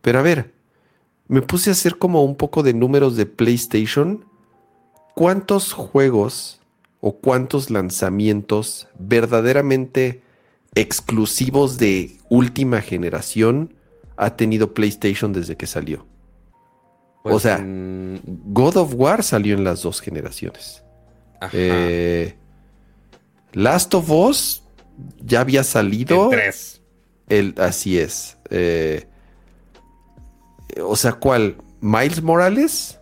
Pero 0.00 0.18
a 0.18 0.22
ver, 0.22 0.52
me 1.28 1.42
puse 1.42 1.70
a 1.70 1.74
hacer 1.74 1.98
como 1.98 2.24
un 2.24 2.36
poco 2.36 2.62
de 2.62 2.72
números 2.72 3.16
de 3.16 3.26
PlayStation. 3.26 4.24
¿Cuántos 5.14 5.72
juegos 5.72 6.60
o 7.00 7.16
cuántos 7.16 7.70
lanzamientos 7.70 8.88
verdaderamente 8.98 10.22
exclusivos 10.74 11.78
de 11.78 12.18
última 12.28 12.80
generación 12.80 13.74
ha 14.16 14.36
tenido 14.36 14.74
PlayStation 14.74 15.32
desde 15.32 15.56
que 15.56 15.66
salió? 15.66 16.06
o 17.22 17.30
pues, 17.30 17.42
sea, 17.42 17.58
mm, 17.58 18.20
God 18.46 18.76
of 18.76 18.94
War 18.94 19.22
salió 19.22 19.54
en 19.54 19.64
las 19.64 19.82
dos 19.82 20.00
generaciones. 20.00 20.82
Eh, 21.52 22.34
Last 23.52 23.94
of 23.94 24.10
Us 24.10 24.62
ya 25.18 25.40
había 25.40 25.64
salido. 25.64 26.24
En 26.24 26.30
tres. 26.30 26.82
El, 27.28 27.54
así 27.58 27.98
es. 27.98 28.38
Eh, 28.50 29.06
o 30.82 30.96
sea, 30.96 31.12
¿cuál? 31.12 31.56
¿Miles 31.80 32.22
Morales? 32.22 32.98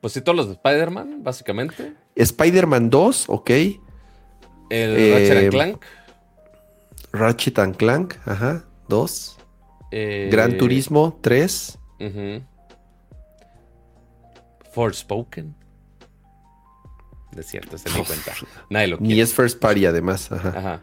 Pues 0.00 0.14
sí, 0.14 0.20
todos 0.20 0.36
los 0.36 0.46
de 0.48 0.54
Spider-Man, 0.54 1.22
básicamente. 1.22 1.92
Spider-Man 2.14 2.90
2, 2.90 3.24
ok. 3.28 3.50
El 4.70 5.12
Ratchet 5.12 5.44
eh, 5.44 5.48
Clank. 5.50 5.84
Ratchet 7.12 7.58
and 7.58 7.76
Clank, 7.76 8.16
ajá, 8.24 8.64
2. 8.88 9.38
Eh, 9.92 10.28
Gran 10.30 10.56
Turismo 10.56 11.18
3. 11.20 11.78
Uh 12.00 12.40
Forspoken. 14.72 15.54
De 17.32 17.42
cierto, 17.42 17.76
se 17.78 17.90
me 17.90 18.04
cuenta. 18.04 18.32
Nadie 18.70 18.88
lo 18.88 18.98
quiere. 18.98 19.14
Ni 19.14 19.20
es 19.20 19.34
first 19.34 19.60
party, 19.60 19.86
además. 19.86 20.30
Ajá. 20.32 20.80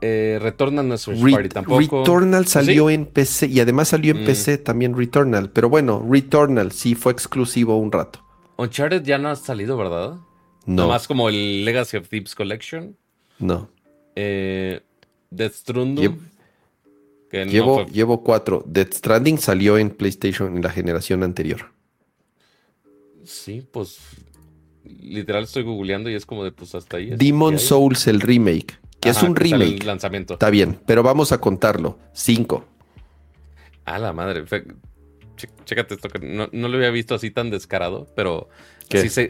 Eh, 0.00 0.38
Returnal 0.40 0.86
no 0.86 0.94
es 0.94 1.04
first 1.04 1.22
party 1.22 1.48
tampoco. 1.48 2.00
Returnal 2.00 2.46
salió 2.46 2.90
en 2.90 3.06
PC 3.06 3.46
y 3.46 3.60
además 3.60 3.88
salió 3.88 4.14
en 4.14 4.22
mm. 4.22 4.26
PC 4.26 4.58
también 4.58 4.96
Returnal. 4.96 5.50
Pero 5.50 5.68
bueno, 5.68 6.04
Returnal 6.08 6.72
sí 6.72 6.94
fue 6.94 7.12
exclusivo 7.12 7.76
un 7.76 7.90
rato. 7.90 8.24
Uncharted 8.56 9.02
ya 9.02 9.18
no 9.18 9.30
ha 9.30 9.36
salido, 9.36 9.76
¿verdad? 9.76 10.16
No. 10.66 10.88
más 10.88 11.08
como 11.08 11.28
el 11.28 11.64
Legacy 11.64 11.96
of 11.96 12.08
Thieves 12.08 12.34
Collection. 12.34 12.96
No. 13.38 13.70
Eh, 14.14 14.82
Death 15.30 15.52
Stranding. 15.52 16.18
Llevo, 17.30 17.86
llevo 17.86 18.22
cuatro. 18.22 18.64
Death 18.66 18.94
Stranding 18.94 19.38
salió 19.38 19.78
en 19.78 19.90
PlayStation 19.90 20.56
en 20.56 20.62
la 20.62 20.70
generación 20.70 21.22
anterior. 21.22 21.70
Sí, 23.24 23.62
pues 23.70 23.98
literal 24.84 25.44
estoy 25.44 25.62
googleando 25.62 26.08
y 26.10 26.14
es 26.14 26.24
como 26.24 26.44
de 26.44 26.52
pues 26.52 26.74
hasta 26.74 26.96
ahí. 26.96 27.10
Demon 27.10 27.58
Souls, 27.58 28.06
el 28.06 28.20
remake, 28.20 28.78
que 29.00 29.10
es 29.10 29.22
un 29.22 29.36
remake. 29.36 29.84
lanzamiento. 29.84 30.34
Está 30.34 30.50
bien, 30.50 30.78
pero 30.86 31.02
vamos 31.02 31.32
a 31.32 31.38
contarlo. 31.38 31.98
Cinco. 32.12 32.64
A 33.84 33.98
la 33.98 34.12
madre. 34.12 34.44
chécate 35.64 35.94
esto, 35.94 36.08
que 36.08 36.18
no, 36.18 36.48
lo 36.50 36.76
había 36.76 36.90
visto 36.90 37.14
así 37.14 37.30
tan 37.30 37.50
descarado, 37.50 38.06
pero 38.14 38.48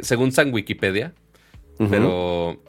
según 0.03 0.33
San 0.33 0.53
Wikipedia. 0.53 1.15
Pero. 1.91 2.63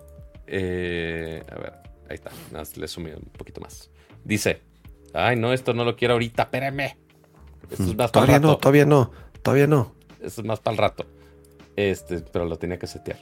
Eh, 0.51 1.43
a 1.51 1.55
ver, 1.59 1.73
ahí 2.09 2.15
está. 2.15 2.31
le 2.79 2.87
sumé 2.87 3.15
un 3.15 3.29
poquito 3.37 3.61
más. 3.61 3.89
Dice: 4.23 4.61
Ay, 5.13 5.35
no, 5.35 5.53
esto 5.53 5.73
no 5.73 5.85
lo 5.85 5.95
quiero 5.95 6.13
ahorita, 6.15 6.43
espérame. 6.43 6.97
Esto 7.69 7.83
es 7.83 7.95
más 7.95 8.11
todavía 8.11 8.39
no, 8.39 8.57
todavía 8.57 8.85
no, 8.85 9.11
todavía 9.41 9.67
no. 9.67 9.95
Esto 10.21 10.41
es 10.41 10.47
más 10.47 10.59
para 10.59 10.73
el 10.73 10.77
rato. 10.79 11.05
Este, 11.75 12.19
pero 12.19 12.45
lo 12.45 12.57
tenía 12.57 12.77
que 12.77 12.87
setear. 12.87 13.19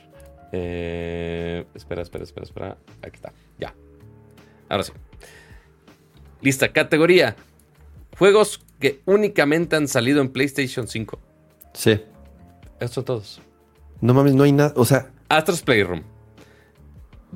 Eh, 0.52 1.66
espera, 1.76 2.02
espera, 2.02 2.24
espera, 2.24 2.46
espera. 2.46 2.78
Aquí 3.02 3.16
está. 3.16 3.34
Ya. 3.60 3.76
Ahora 4.70 4.84
sí. 4.84 4.94
Lista. 6.42 6.72
Categoría. 6.72 7.36
Juegos 8.18 8.66
que 8.80 9.02
únicamente 9.06 9.76
han 9.76 9.88
salido 9.88 10.22
en 10.22 10.30
PlayStation 10.30 10.88
5. 10.88 11.20
Sí. 11.74 12.02
Estos 12.80 13.06
todos. 13.06 13.42
No 14.02 14.14
mames, 14.14 14.34
no 14.34 14.44
hay 14.44 14.52
nada. 14.52 14.74
O 14.76 14.86
sea. 14.86 15.12
Astros 15.30 15.62
Playroom. 15.62 16.04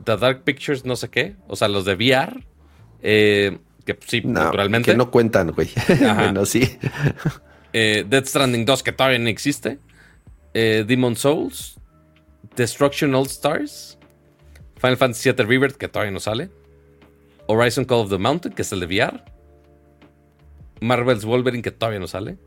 The 0.04 0.18
Dark 0.18 0.44
Pictures, 0.44 0.86
no 0.86 0.96
sé 0.96 1.10
qué. 1.10 1.36
O 1.48 1.56
sea, 1.56 1.68
los 1.68 1.86
de 1.86 1.96
VR. 1.96 2.44
Eh, 3.02 3.58
que 3.86 3.98
sí, 4.06 4.22
naturalmente. 4.24 4.92
Que 4.92 4.98
no 4.98 5.12
cuentan, 5.12 5.52
güey. 5.52 5.70
bueno, 6.00 6.46
sí. 6.46 6.78
Eh, 7.74 8.06
Dead 8.08 8.26
Stranding 8.26 8.66
2, 8.66 8.84
que 8.84 8.92
todavía 8.92 9.20
no 9.20 9.30
existe 9.30 9.80
eh, 10.54 10.84
Demon 10.88 11.16
Souls, 11.16 11.80
Destruction 12.56 13.16
All 13.16 13.26
Stars, 13.28 13.98
Final 14.78 14.98
Fantasy 14.98 15.32
VII 15.32 15.46
Rebirth, 15.46 15.78
que 15.78 15.88
todavía 15.88 16.12
no 16.12 16.20
sale, 16.20 16.50
Horizon 17.48 17.86
Call 17.86 18.00
of 18.00 18.10
the 18.10 18.18
Mountain, 18.18 18.54
que 18.54 18.62
es 18.62 18.72
el 18.72 18.82
de 18.82 18.86
VR, 18.88 19.24
Marvel's 20.82 21.26
Wolverine, 21.26 21.64
que 21.64 21.72
todavía 21.72 22.00
no 22.00 22.08
sale, 22.08 22.38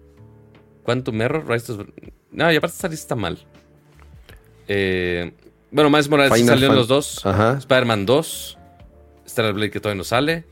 Quantum 0.82 1.20
Error, 1.22 1.48
Rise 1.48 1.72
of... 1.72 1.88
No, 2.30 2.52
y 2.52 2.56
aparte 2.56 2.74
esta 2.74 2.88
está 2.88 3.14
mal. 3.14 3.38
Eh, 4.68 5.32
bueno, 5.74 5.90
Miles 5.90 6.08
Morales 6.08 6.46
salió 6.46 6.68
en 6.68 6.76
los 6.76 6.86
dos. 6.86 7.24
Spider-Man 7.58 8.06
2. 8.06 8.58
Stellar 9.28 9.54
Blade 9.54 9.72
que 9.72 9.80
todavía 9.80 9.98
no 9.98 10.04
sale. 10.04 10.44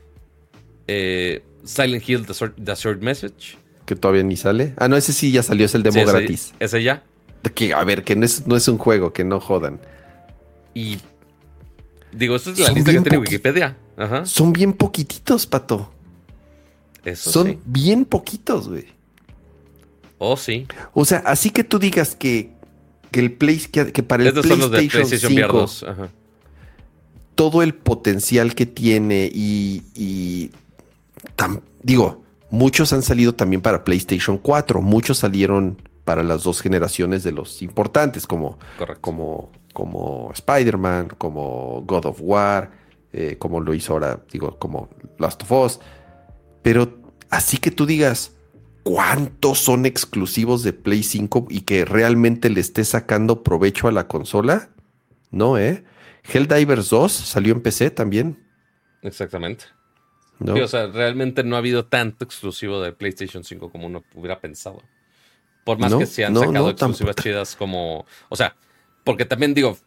Eh, 0.85 1.41
Silent 1.63 2.07
Hill, 2.07 2.25
The 2.25 2.75
Short, 2.75 3.01
Message. 3.01 3.57
Que 3.85 3.95
todavía 3.95 4.23
ni 4.23 4.35
sale. 4.35 4.73
Ah, 4.75 4.89
no, 4.89 4.97
ese 4.97 5.13
sí 5.13 5.31
ya 5.31 5.41
salió, 5.41 5.65
es 5.65 5.75
el 5.75 5.83
demo 5.83 6.05
gratis. 6.05 6.53
Ese 6.59 6.83
ya. 6.83 7.03
Que, 7.55 7.73
a 7.73 7.81
ver, 7.85 8.03
que 8.03 8.17
no 8.17 8.25
es, 8.25 8.45
no 8.47 8.57
es 8.57 8.67
un 8.67 8.77
juego, 8.77 9.13
que 9.13 9.23
no 9.23 9.39
jodan. 9.39 9.79
Y. 10.73 10.97
Digo, 12.11 12.35
esto 12.35 12.51
es 12.51 12.59
la 12.59 12.71
lista 12.71 12.91
que 12.91 12.99
tiene 12.99 13.17
Wikipedia. 13.19 13.77
Ajá. 13.95 14.25
Son 14.25 14.51
bien 14.51 14.73
poquititos, 14.73 15.47
pato. 15.47 15.89
Eso 17.05 17.31
Son 17.31 17.61
bien 17.63 18.03
poquitos, 18.03 18.67
güey. 18.67 18.87
Oh, 20.17 20.35
sí. 20.35 20.67
O 20.93 21.05
sea, 21.05 21.19
así 21.25 21.49
que 21.49 21.63
tú 21.63 21.79
digas 21.79 22.13
que, 22.13 22.52
que 23.13 23.19
el 23.19 23.31
Play, 23.31 23.59
que, 23.59 23.85
para 24.03 24.23
el 24.23 24.33
PlayStation, 24.33 25.07
5, 25.07 25.67
todo 27.35 27.61
el 27.61 27.75
potencial 27.75 28.55
que 28.55 28.65
tiene 28.65 29.29
y, 29.31 29.83
y 29.95 30.49
digo, 31.83 32.23
muchos 32.49 32.91
han 32.91 33.03
salido 33.03 33.35
también 33.35 33.61
para 33.61 33.83
PlayStation 33.83 34.39
4, 34.39 34.81
muchos 34.81 35.19
salieron 35.19 35.77
para 36.03 36.23
las 36.23 36.43
dos 36.43 36.59
generaciones 36.59 37.23
de 37.23 37.31
los 37.31 37.61
importantes, 37.61 38.25
como, 38.25 38.57
como, 38.99 39.51
como 39.73 40.31
Spider-Man, 40.33 41.09
como 41.17 41.83
God 41.85 42.07
of 42.07 42.17
War, 42.19 42.71
eh, 43.13 43.37
como 43.37 43.61
lo 43.61 43.75
hizo 43.75 43.93
ahora, 43.93 44.19
digo, 44.31 44.57
como 44.57 44.89
Last 45.19 45.43
of 45.43 45.51
Us. 45.51 45.79
Pero 46.63 46.97
así 47.29 47.57
que 47.57 47.69
tú 47.69 47.85
digas, 47.85 48.31
¿cuántos 48.83 49.59
son 49.59 49.85
exclusivos 49.85 50.63
de 50.63 50.73
Play 50.73 51.03
5 51.03 51.47
y 51.49 51.61
que 51.61 51.85
realmente 51.85 52.49
le 52.49 52.59
esté 52.61 52.83
sacando 52.83 53.43
provecho 53.43 53.87
a 53.87 53.91
la 53.91 54.07
consola? 54.07 54.69
No, 55.31 55.57
¿eh? 55.57 55.83
Helldivers 56.23 56.89
2 56.89 57.11
salió 57.11 57.53
en 57.53 57.61
PC 57.61 57.91
también. 57.91 58.37
Exactamente. 59.01 59.65
¿no? 60.39 60.55
Sí, 60.55 60.61
o 60.61 60.67
sea, 60.67 60.87
realmente 60.87 61.43
no 61.43 61.55
ha 61.55 61.59
habido 61.59 61.85
tanto 61.85 62.25
exclusivo 62.25 62.81
de 62.81 62.91
PlayStation 62.91 63.43
5 63.43 63.69
como 63.71 63.87
uno 63.87 64.03
hubiera 64.15 64.39
pensado. 64.39 64.81
Por 65.63 65.79
más 65.79 65.91
No, 65.91 65.99
que 65.99 66.05
se 66.05 66.25
han 66.25 66.33
no, 66.33 66.41
sacado 66.41 66.69
exclusivas 66.69 67.15
chidas 67.15 67.55
como. 67.55 68.05
O 68.29 68.35
sea, 68.35 68.55
porque 69.03 69.25
también 69.25 69.53
digo, 69.53 69.77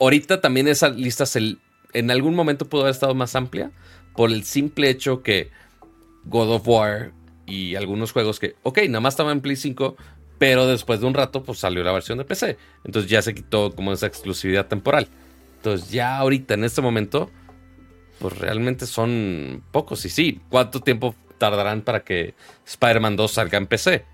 ahorita 0.00 0.40
también 0.40 0.66
esa 0.68 0.88
lista 0.88 1.24
se- 1.26 1.56
en 1.92 2.10
algún 2.10 2.34
momento 2.34 2.68
pudo 2.68 2.82
haber 2.82 2.92
estado 2.94 3.14
más 3.14 3.34
amplia 3.36 3.70
por 4.16 4.30
el 4.30 4.42
simple 4.44 4.90
hecho 4.90 5.22
que 5.22 5.50
God 6.24 6.54
of 6.54 6.66
War 6.68 7.12
y 7.50 7.74
algunos 7.76 8.12
juegos 8.12 8.38
que, 8.38 8.54
ok, 8.62 8.78
nada 8.88 9.00
más 9.00 9.14
estaban 9.14 9.32
en 9.32 9.40
Play 9.40 9.56
5, 9.56 9.96
pero 10.38 10.66
después 10.66 11.00
de 11.00 11.06
un 11.06 11.14
rato, 11.14 11.42
pues 11.42 11.58
salió 11.58 11.82
la 11.84 11.92
versión 11.92 12.18
de 12.18 12.24
PC. 12.24 12.56
Entonces 12.84 13.10
ya 13.10 13.20
se 13.22 13.34
quitó 13.34 13.74
como 13.74 13.92
esa 13.92 14.06
exclusividad 14.06 14.66
temporal. 14.66 15.08
Entonces 15.56 15.90
ya 15.90 16.16
ahorita, 16.18 16.54
en 16.54 16.64
este 16.64 16.80
momento, 16.80 17.30
pues 18.18 18.38
realmente 18.38 18.86
son 18.86 19.62
pocos. 19.70 20.04
Y 20.04 20.08
sí, 20.08 20.40
¿cuánto 20.48 20.80
tiempo 20.80 21.14
tardarán 21.38 21.82
para 21.82 22.04
que 22.04 22.34
Spider-Man 22.66 23.16
2 23.16 23.30
salga 23.32 23.58
en 23.58 23.66
PC? 23.66 24.04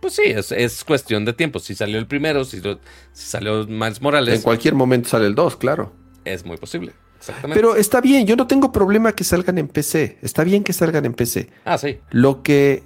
Pues 0.00 0.14
sí, 0.16 0.22
es, 0.26 0.52
es 0.52 0.84
cuestión 0.84 1.24
de 1.24 1.32
tiempo. 1.32 1.58
Si 1.60 1.74
salió 1.74 1.98
el 1.98 2.06
primero, 2.06 2.44
si, 2.44 2.60
lo- 2.60 2.78
si 3.12 3.26
salió 3.26 3.66
Miles 3.66 4.02
Morales, 4.02 4.34
En 4.34 4.42
cualquier 4.42 4.74
momento 4.74 5.08
sale 5.08 5.26
el 5.26 5.34
2, 5.34 5.56
claro. 5.56 5.94
es 6.26 6.44
muy 6.44 6.58
posible. 6.58 6.92
Exactamente. 7.28 7.58
Pero 7.60 7.76
está 7.76 8.00
bien, 8.02 8.26
yo 8.26 8.36
no 8.36 8.46
tengo 8.46 8.70
problema 8.70 9.12
que 9.12 9.24
salgan 9.24 9.56
en 9.56 9.68
PC. 9.68 10.18
Está 10.20 10.44
bien 10.44 10.62
que 10.62 10.72
salgan 10.74 11.06
en 11.06 11.14
PC. 11.14 11.48
ah, 11.64 11.78
sí. 11.78 11.98
Lo 12.10 12.42
que, 12.42 12.82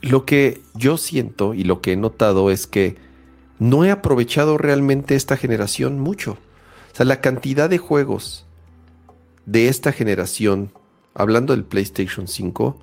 lo 0.00 0.24
que 0.24 0.62
yo 0.74 0.96
siento 0.96 1.52
y 1.52 1.64
lo 1.64 1.82
que 1.82 1.92
he 1.92 1.96
notado 1.96 2.50
es 2.50 2.66
que 2.66 2.96
no 3.58 3.84
he 3.84 3.90
aprovechado 3.90 4.56
realmente 4.56 5.14
esta 5.14 5.36
generación 5.36 6.00
mucho. 6.00 6.38
O 6.92 6.96
sea, 6.96 7.04
la 7.04 7.20
cantidad 7.20 7.68
de 7.68 7.76
juegos 7.76 8.46
de 9.44 9.68
esta 9.68 9.92
generación, 9.92 10.72
hablando 11.14 11.54
del 11.54 11.64
PlayStation 11.64 12.26
5, 12.28 12.78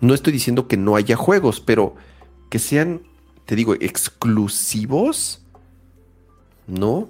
no 0.00 0.14
estoy 0.14 0.32
diciendo 0.32 0.68
que 0.68 0.76
no 0.76 0.94
haya 0.94 1.16
juegos, 1.16 1.60
pero 1.60 1.96
que 2.48 2.60
sean, 2.60 3.02
te 3.44 3.56
digo, 3.56 3.74
exclusivos, 3.80 5.42
no. 6.68 7.08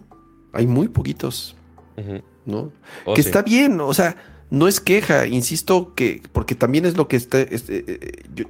Hay 0.52 0.66
muy 0.66 0.88
poquitos, 0.88 1.54
Ujú. 1.98 2.22
¿No? 2.46 2.72
Oh, 3.04 3.14
que 3.14 3.22
sí. 3.22 3.28
está 3.28 3.42
bien, 3.42 3.80
o 3.80 3.92
sea, 3.92 4.16
no 4.50 4.68
es 4.68 4.80
queja, 4.80 5.26
insisto 5.26 5.94
que, 5.94 6.22
porque 6.32 6.54
también 6.54 6.86
es 6.86 6.96
lo 6.96 7.08
que 7.08 7.16
está, 7.16 7.40
es- 7.40 7.68
eh, 7.68 7.84
eh, 7.86 8.22
yo, 8.34 8.44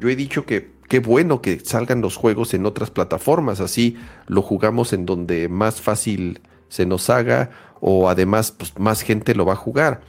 yo 0.00 0.08
he 0.08 0.16
dicho 0.16 0.44
que 0.44 0.72
qué 0.88 0.98
bueno 0.98 1.40
que 1.40 1.60
salgan 1.60 2.00
los 2.00 2.16
juegos 2.16 2.54
en 2.54 2.66
otras 2.66 2.90
plataformas, 2.90 3.60
así 3.60 3.96
lo 4.26 4.42
jugamos 4.42 4.92
en 4.92 5.06
donde 5.06 5.48
más 5.48 5.80
fácil 5.80 6.40
se 6.68 6.86
nos 6.86 7.08
haga 7.10 7.50
o 7.80 8.08
además 8.08 8.50
pues, 8.52 8.78
más 8.78 9.02
gente 9.02 9.34
lo 9.34 9.46
va 9.46 9.52
a 9.54 9.56
jugar. 9.56 10.00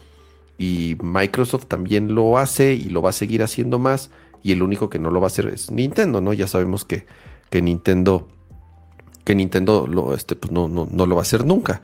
Y 0.57 0.95
Microsoft 1.01 1.65
también 1.65 2.15
lo 2.15 2.37
hace 2.37 2.73
y 2.73 2.85
lo 2.85 3.01
va 3.01 3.09
a 3.09 3.13
seguir 3.13 3.43
haciendo 3.43 3.77
más 3.77 4.09
y 4.41 4.53
el 4.53 4.63
único 4.63 4.89
que 4.89 4.99
no 4.99 5.11
lo 5.11 5.19
va 5.19 5.27
a 5.27 5.27
hacer 5.27 5.47
es 5.47 5.69
Nintendo, 5.69 6.21
¿no? 6.21 6.31
Ya 6.31 6.47
sabemos 6.47 6.85
que, 6.85 7.05
que 7.49 7.61
Nintendo 7.61 8.29
que 9.25 9.35
Nintendo 9.35 9.87
lo, 9.87 10.13
este, 10.13 10.35
pues 10.35 10.51
no, 10.53 10.67
no, 10.69 10.87
no 10.89 11.05
lo 11.05 11.15
va 11.15 11.21
a 11.21 11.23
hacer 11.23 11.45
nunca. 11.45 11.81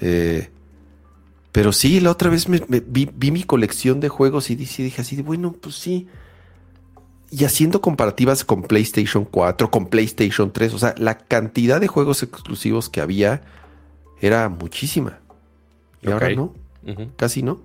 Eh, 0.00 0.48
pero 1.52 1.72
sí, 1.72 2.00
la 2.00 2.10
otra 2.10 2.30
vez 2.30 2.48
me, 2.48 2.62
me 2.68 2.80
vi, 2.80 3.08
vi 3.12 3.30
mi 3.30 3.42
colección 3.42 4.00
de 4.00 4.08
juegos 4.08 4.50
y 4.50 4.56
dije, 4.56 4.82
dije 4.82 5.02
así, 5.02 5.16
de, 5.16 5.22
bueno, 5.22 5.52
pues 5.52 5.76
sí. 5.76 6.06
Y 7.30 7.44
haciendo 7.44 7.80
comparativas 7.80 8.44
con 8.44 8.62
PlayStation 8.62 9.24
4, 9.24 9.70
con 9.70 9.86
PlayStation 9.86 10.52
3, 10.52 10.74
o 10.74 10.78
sea, 10.78 10.94
la 10.98 11.18
cantidad 11.18 11.80
de 11.80 11.86
juegos 11.86 12.22
exclusivos 12.22 12.88
que 12.88 13.00
había 13.00 13.42
era 14.20 14.48
muchísima. 14.48 15.20
Y 16.00 16.10
ahora 16.10 16.30
no, 16.30 16.54
casi 17.16 17.42
no. 17.42 17.60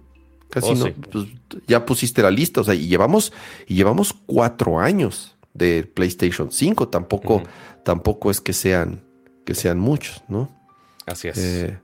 Casi 0.49 0.69
Oh, 0.69 0.75
no. 0.75 0.85
sí. 0.85 0.91
Pues, 1.11 1.25
ya 1.67 1.85
pusiste 1.85 2.21
la 2.21 2.29
lista, 2.29 2.61
o 2.61 2.63
sea, 2.63 2.75
y 2.75 2.87
llevamos, 2.87 3.33
y 3.67 3.75
llevamos 3.75 4.13
cuatro 4.25 4.79
años 4.79 5.35
de 5.53 5.83
PlayStation 5.83 6.51
5. 6.51 6.89
Tampoco, 6.89 7.43
tampoco 7.83 8.29
es 8.29 8.39
que 8.39 8.53
sean, 8.53 9.03
que 9.45 9.55
sean 9.55 9.79
muchos, 9.79 10.23
¿no? 10.27 10.49
Así 11.05 11.27
es. 11.27 11.37
Eh, 11.37 11.79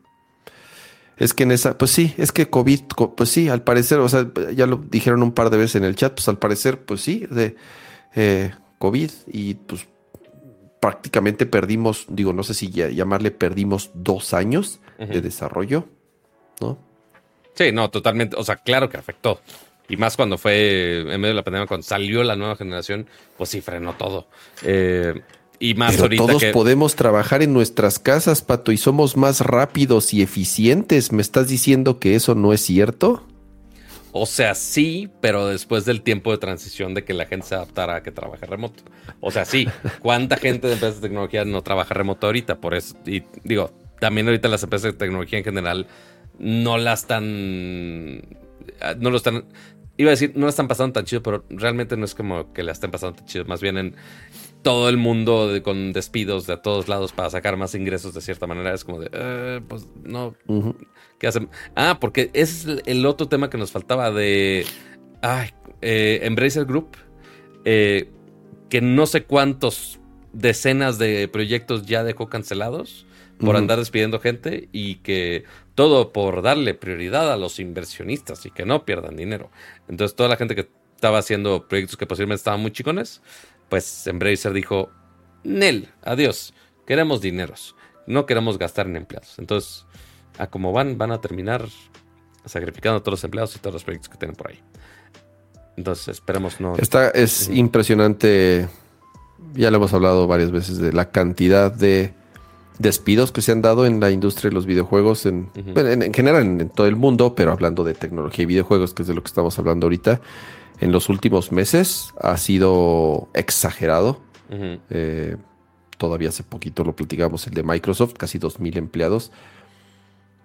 es 1.20 1.34
que 1.36 1.44
en 1.44 1.52
esa, 1.52 1.78
pues 1.78 1.92
sí, 1.92 2.14
es 2.18 2.32
que 2.32 2.50
COVID, 2.50 2.82
co- 2.96 3.16
pues 3.16 3.30
sí, 3.30 3.50
al 3.50 3.62
parecer, 3.64 4.00
o 4.00 4.10
sea, 4.10 4.26
ya 4.56 4.66
lo 4.66 4.78
dijeron 4.78 5.22
un 5.22 5.32
par 5.34 5.50
de 5.52 5.58
veces 5.58 5.76
en 5.76 5.84
el 5.84 5.96
chat, 5.96 6.14
pues 6.16 6.28
al 6.30 6.40
parecer, 6.40 6.80
pues 6.84 7.02
sí, 7.02 7.28
de 7.30 7.56
eh, 8.16 8.52
COVID 8.80 9.12
y 9.28 9.54
pues 9.56 9.86
prácticamente 10.80 11.46
perdimos, 11.46 12.06
digo, 12.10 12.32
no 12.34 12.44
sé 12.44 12.54
si 12.54 12.70
ya- 12.70 12.90
llamarle 12.90 13.32
perdimos 13.32 13.92
dos 13.94 14.34
años 14.34 14.80
de 14.98 15.22
desarrollo, 15.22 15.86
¿no? 16.62 16.78
Sí, 17.54 17.72
no, 17.72 17.90
totalmente. 17.90 18.36
O 18.38 18.44
sea, 18.44 18.56
claro 18.58 18.90
que 18.90 18.98
afectó. 18.98 19.42
Y 19.90 19.98
más 19.98 20.16
cuando 20.16 20.38
fue 20.38 21.00
en 21.00 21.08
medio 21.20 21.30
de 21.30 21.34
la 21.34 21.44
pandemia, 21.44 21.68
cuando 21.68 21.84
salió 21.86 22.24
la 22.24 22.36
nueva 22.36 22.56
generación, 22.56 23.08
pues 23.38 23.50
sí 23.50 23.60
frenó 23.62 23.94
todo. 23.94 24.28
Eh, 24.64 25.22
y 25.60 25.74
más 25.74 25.92
Pero 25.92 26.04
ahorita 26.04 26.26
todos 26.26 26.42
que. 26.42 26.52
podemos 26.52 26.96
trabajar 26.96 27.42
en 27.42 27.54
nuestras 27.54 28.00
casas, 28.00 28.42
Pato, 28.42 28.72
y 28.72 28.78
somos 28.78 29.18
más 29.18 29.42
rápidos 29.42 30.14
y 30.14 30.22
eficientes. 30.22 31.12
¿Me 31.12 31.22
estás 31.22 31.50
diciendo 31.50 32.00
que 32.00 32.16
eso 32.16 32.36
no 32.36 32.54
es 32.54 32.62
cierto? 32.62 33.26
O 34.12 34.26
sea, 34.26 34.56
sí, 34.56 35.10
pero 35.22 35.48
después 35.48 35.86
del 35.86 36.02
tiempo 36.02 36.32
de 36.32 36.40
transición 36.40 36.94
de 36.94 37.04
que 37.04 37.14
la 37.14 37.26
gente 37.26 37.48
se 37.48 37.56
adaptara 37.56 37.98
a 37.98 38.04
que 38.04 38.12
trabaje 38.12 38.46
remoto. 38.46 38.84
O 39.20 39.30
sea, 39.30 39.46
sí, 39.46 39.68
¿cuánta 40.02 40.38
gente 40.38 40.68
de 40.68 40.74
empresas 40.74 41.02
de 41.02 41.08
tecnología 41.08 41.46
no 41.46 41.62
trabaja 41.62 41.94
remoto 41.94 42.26
ahorita? 42.26 42.60
Por 42.60 42.74
eso, 42.74 42.96
y 43.06 43.24
digo, 43.44 43.72
también 44.00 44.28
ahorita 44.28 44.48
las 44.48 44.64
empresas 44.64 44.94
de 44.94 44.98
tecnología 44.98 45.38
en 45.38 45.46
general 45.46 45.88
no 46.40 46.78
la 46.78 46.94
están. 46.94 48.22
No 48.98 49.12
lo 49.12 49.18
están. 49.18 49.46
Iba 49.98 50.10
a 50.10 50.12
decir, 50.12 50.32
no 50.36 50.46
la 50.46 50.50
están 50.50 50.68
pasando 50.68 50.94
tan 50.94 51.06
chido, 51.06 51.22
pero 51.22 51.44
realmente 51.50 51.98
no 51.98 52.06
es 52.06 52.16
como 52.16 52.52
que 52.54 52.64
la 52.64 52.72
estén 52.72 52.90
pasando 52.90 53.18
tan 53.18 53.26
chido. 53.26 53.46
Más 53.46 53.62
bien 53.62 53.78
en 53.78 53.96
todo 54.62 54.90
el 54.90 54.98
mundo 54.98 55.48
de- 55.52 55.62
con 55.64 55.94
despidos 55.94 56.46
de 56.48 56.58
todos 56.58 56.88
lados 56.88 57.14
para 57.14 57.30
sacar 57.30 57.56
más 57.58 57.76
ingresos 57.76 58.14
de 58.14 58.22
cierta 58.22 58.46
manera. 58.48 58.74
Es 58.74 58.84
como 58.84 59.00
de, 59.00 59.10
eh, 59.12 59.62
pues 59.68 59.88
no. 60.04 60.36
¿Qué 61.18 61.28
hacen? 61.28 61.50
Ah, 61.76 61.98
porque 62.00 62.30
ese 62.34 62.74
es 62.74 62.82
el- 62.86 63.06
otro 63.06 63.28
tema 63.28 63.50
que 63.50 63.58
nos 63.58 63.72
faltaba 63.72 64.12
de. 64.12 64.66
Ay, 65.22 65.50
eh, 65.82 66.20
Embracer 66.24 66.66
Group. 66.66 66.98
eh, 67.66 68.10
que 68.70 68.80
no 68.82 69.06
sé 69.06 69.24
cuántos 69.24 70.00
decenas 70.32 70.98
de 70.98 71.28
proyectos 71.28 71.86
ya 71.86 72.04
dejó 72.06 72.30
cancelados 72.30 73.06
por 73.40 73.56
andar 73.58 73.80
despidiendo 73.80 74.20
gente 74.20 74.70
y 74.72 74.96
que 74.96 75.44
todo 75.76 76.14
por 76.14 76.42
darle 76.42 76.74
prioridad 76.74 77.32
a 77.32 77.38
los 77.38 77.60
inversionistas 77.60 78.46
y 78.46 78.52
que 78.52 78.66
no 78.66 78.86
pierdan 78.86 79.16
dinero. 79.18 79.50
Entonces, 79.88 80.16
toda 80.16 80.30
la 80.30 80.36
gente 80.38 80.56
que 80.56 80.70
estaba 80.96 81.18
haciendo 81.18 81.68
proyectos 81.68 81.98
que 81.98 82.06
posiblemente 82.06 82.40
estaban 82.40 82.60
muy 82.62 82.72
chicones, 82.72 83.22
pues 83.70 84.08
Embracer 84.08 84.54
dijo: 84.54 84.90
Nel, 85.44 85.90
adiós, 86.04 86.54
queremos 86.86 87.22
dineros, 87.22 87.76
no 88.08 88.26
queremos 88.26 88.58
gastar 88.58 88.88
en 88.88 88.98
empleados. 88.98 89.38
Entonces, 89.38 89.86
a 90.38 90.48
como 90.48 90.72
van, 90.72 90.98
van 90.98 91.12
a 91.12 91.22
terminar 91.22 91.68
sacrificando 92.46 92.98
a 92.98 93.00
todos 93.02 93.20
los 93.20 93.24
empleados 93.24 93.56
y 93.56 93.60
todos 93.60 93.74
los 93.74 93.84
proyectos 93.84 94.10
que 94.10 94.18
tienen 94.18 94.36
por 94.36 94.50
ahí. 94.50 94.60
Entonces, 95.78 96.08
esperemos 96.10 96.60
no. 96.60 96.76
Esta 96.76 97.10
es 97.10 97.50
impresionante. 97.50 98.68
Ya 99.54 99.72
lo 99.72 99.78
hemos 99.78 99.94
hablado 99.94 100.28
varias 100.28 100.52
veces 100.52 100.78
de 100.78 100.92
la 100.92 101.12
cantidad 101.12 101.72
de 101.72 102.14
despidos 102.80 103.32
que 103.32 103.42
se 103.42 103.52
han 103.52 103.62
dado 103.62 103.86
en 103.86 104.00
la 104.00 104.10
industria 104.10 104.50
de 104.50 104.56
los 104.56 104.66
videojuegos, 104.66 105.26
en, 105.26 105.50
en 105.56 106.14
general 106.14 106.42
en, 106.42 106.62
en 106.62 106.70
todo 106.70 106.88
el 106.88 106.96
mundo, 106.96 107.36
pero 107.36 107.52
hablando 107.52 107.84
de 107.84 107.94
tecnología 107.94 108.44
y 108.44 108.46
videojuegos, 108.46 108.94
que 108.94 109.04
es 109.04 109.08
de 109.08 109.14
lo 109.14 109.22
que 109.22 109.28
estamos 109.28 109.58
hablando 109.60 109.86
ahorita, 109.86 110.22
en 110.80 110.92
los 110.92 111.10
últimos 111.10 111.52
meses 111.52 112.14
ha 112.22 112.38
sido 112.38 113.30
exagerado. 113.34 114.20
Eh, 114.90 115.36
todavía 115.98 116.30
hace 116.30 116.44
poquito 116.44 116.84
lo 116.84 116.96
platicamos, 116.96 117.46
el 117.48 117.54
de 117.54 117.64
Microsoft, 117.64 118.14
casi 118.14 118.40
2.000 118.40 118.78
empleados. 118.78 119.32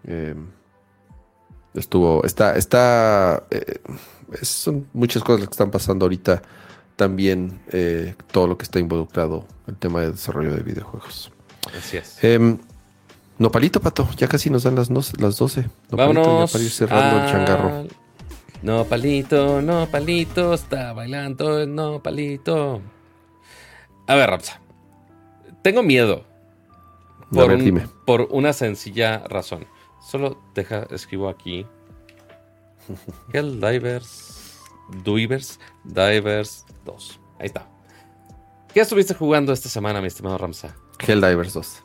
Eh, 0.06 0.34
estuvo, 1.74 2.24
está, 2.24 2.56
está, 2.56 3.44
eh, 3.50 3.78
son 4.42 4.88
muchas 4.92 5.22
cosas 5.22 5.40
las 5.40 5.48
que 5.48 5.54
están 5.54 5.70
pasando 5.70 6.04
ahorita. 6.04 6.42
También 6.96 7.60
todo 8.30 8.46
lo 8.46 8.56
que 8.56 8.62
está 8.62 8.78
involucrado 8.78 9.46
el 9.66 9.74
tema 9.76 10.00
de 10.02 10.12
desarrollo 10.12 10.54
de 10.54 10.62
videojuegos. 10.62 11.32
Así 11.76 11.96
es. 11.96 12.22
Em, 12.22 12.56
Nopalito, 13.36 13.80
Pato, 13.80 14.08
ya 14.16 14.28
casi 14.28 14.48
nos 14.48 14.62
dan 14.62 14.76
las, 14.76 14.90
nos- 14.90 15.18
las 15.20 15.36
12. 15.36 15.62
Nopalito, 15.90 15.96
Vámonos. 16.22 16.50
Ya 16.50 16.52
para 16.52 16.64
ir 16.64 16.70
cerrando 16.70 17.24
el 17.24 17.30
changarro. 17.32 17.86
No, 18.64 18.84
palito, 18.86 19.60
no, 19.60 19.86
palito, 19.90 20.54
está 20.54 20.94
bailando 20.94 21.60
el 21.60 21.74
no, 21.74 22.02
palito. 22.02 22.80
A 24.06 24.14
ver, 24.14 24.30
Ramsa. 24.30 24.58
Tengo 25.60 25.82
miedo. 25.82 26.24
Por, 27.30 27.48
ver, 27.48 27.58
un- 27.58 27.64
dime. 27.66 27.88
por 28.06 28.22
una 28.30 28.54
sencilla 28.54 29.18
razón. 29.28 29.66
Solo 30.00 30.38
deja, 30.54 30.86
escribo 30.90 31.28
aquí. 31.28 31.66
Helldivers. 33.34 34.58
Divers. 35.04 35.60
Divers 35.84 36.64
2. 36.86 37.20
Ahí 37.40 37.46
está. 37.46 37.68
¿Qué 38.72 38.80
estuviste 38.80 39.12
jugando 39.12 39.52
esta 39.52 39.68
semana, 39.68 40.00
mi 40.00 40.06
estimado 40.06 40.38
Ramsa? 40.38 40.74
Helldivers 41.06 41.52
2. 41.52 41.82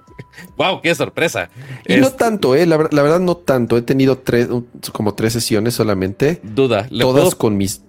wow, 0.56 0.80
qué 0.80 0.94
sorpresa. 0.94 1.50
Y 1.86 1.96
no 1.96 2.10
tanto, 2.10 2.54
eh, 2.54 2.66
la, 2.66 2.76
verdad 2.76 3.20
no 3.20 3.36
tanto. 3.36 3.76
He 3.76 3.82
tenido 3.82 4.18
tres, 4.18 4.48
como 4.92 5.14
tres 5.14 5.32
sesiones 5.32 5.74
solamente. 5.74 6.40
Duda, 6.42 6.88
todas 6.88 7.34
con 7.34 7.56
mis. 7.56 7.82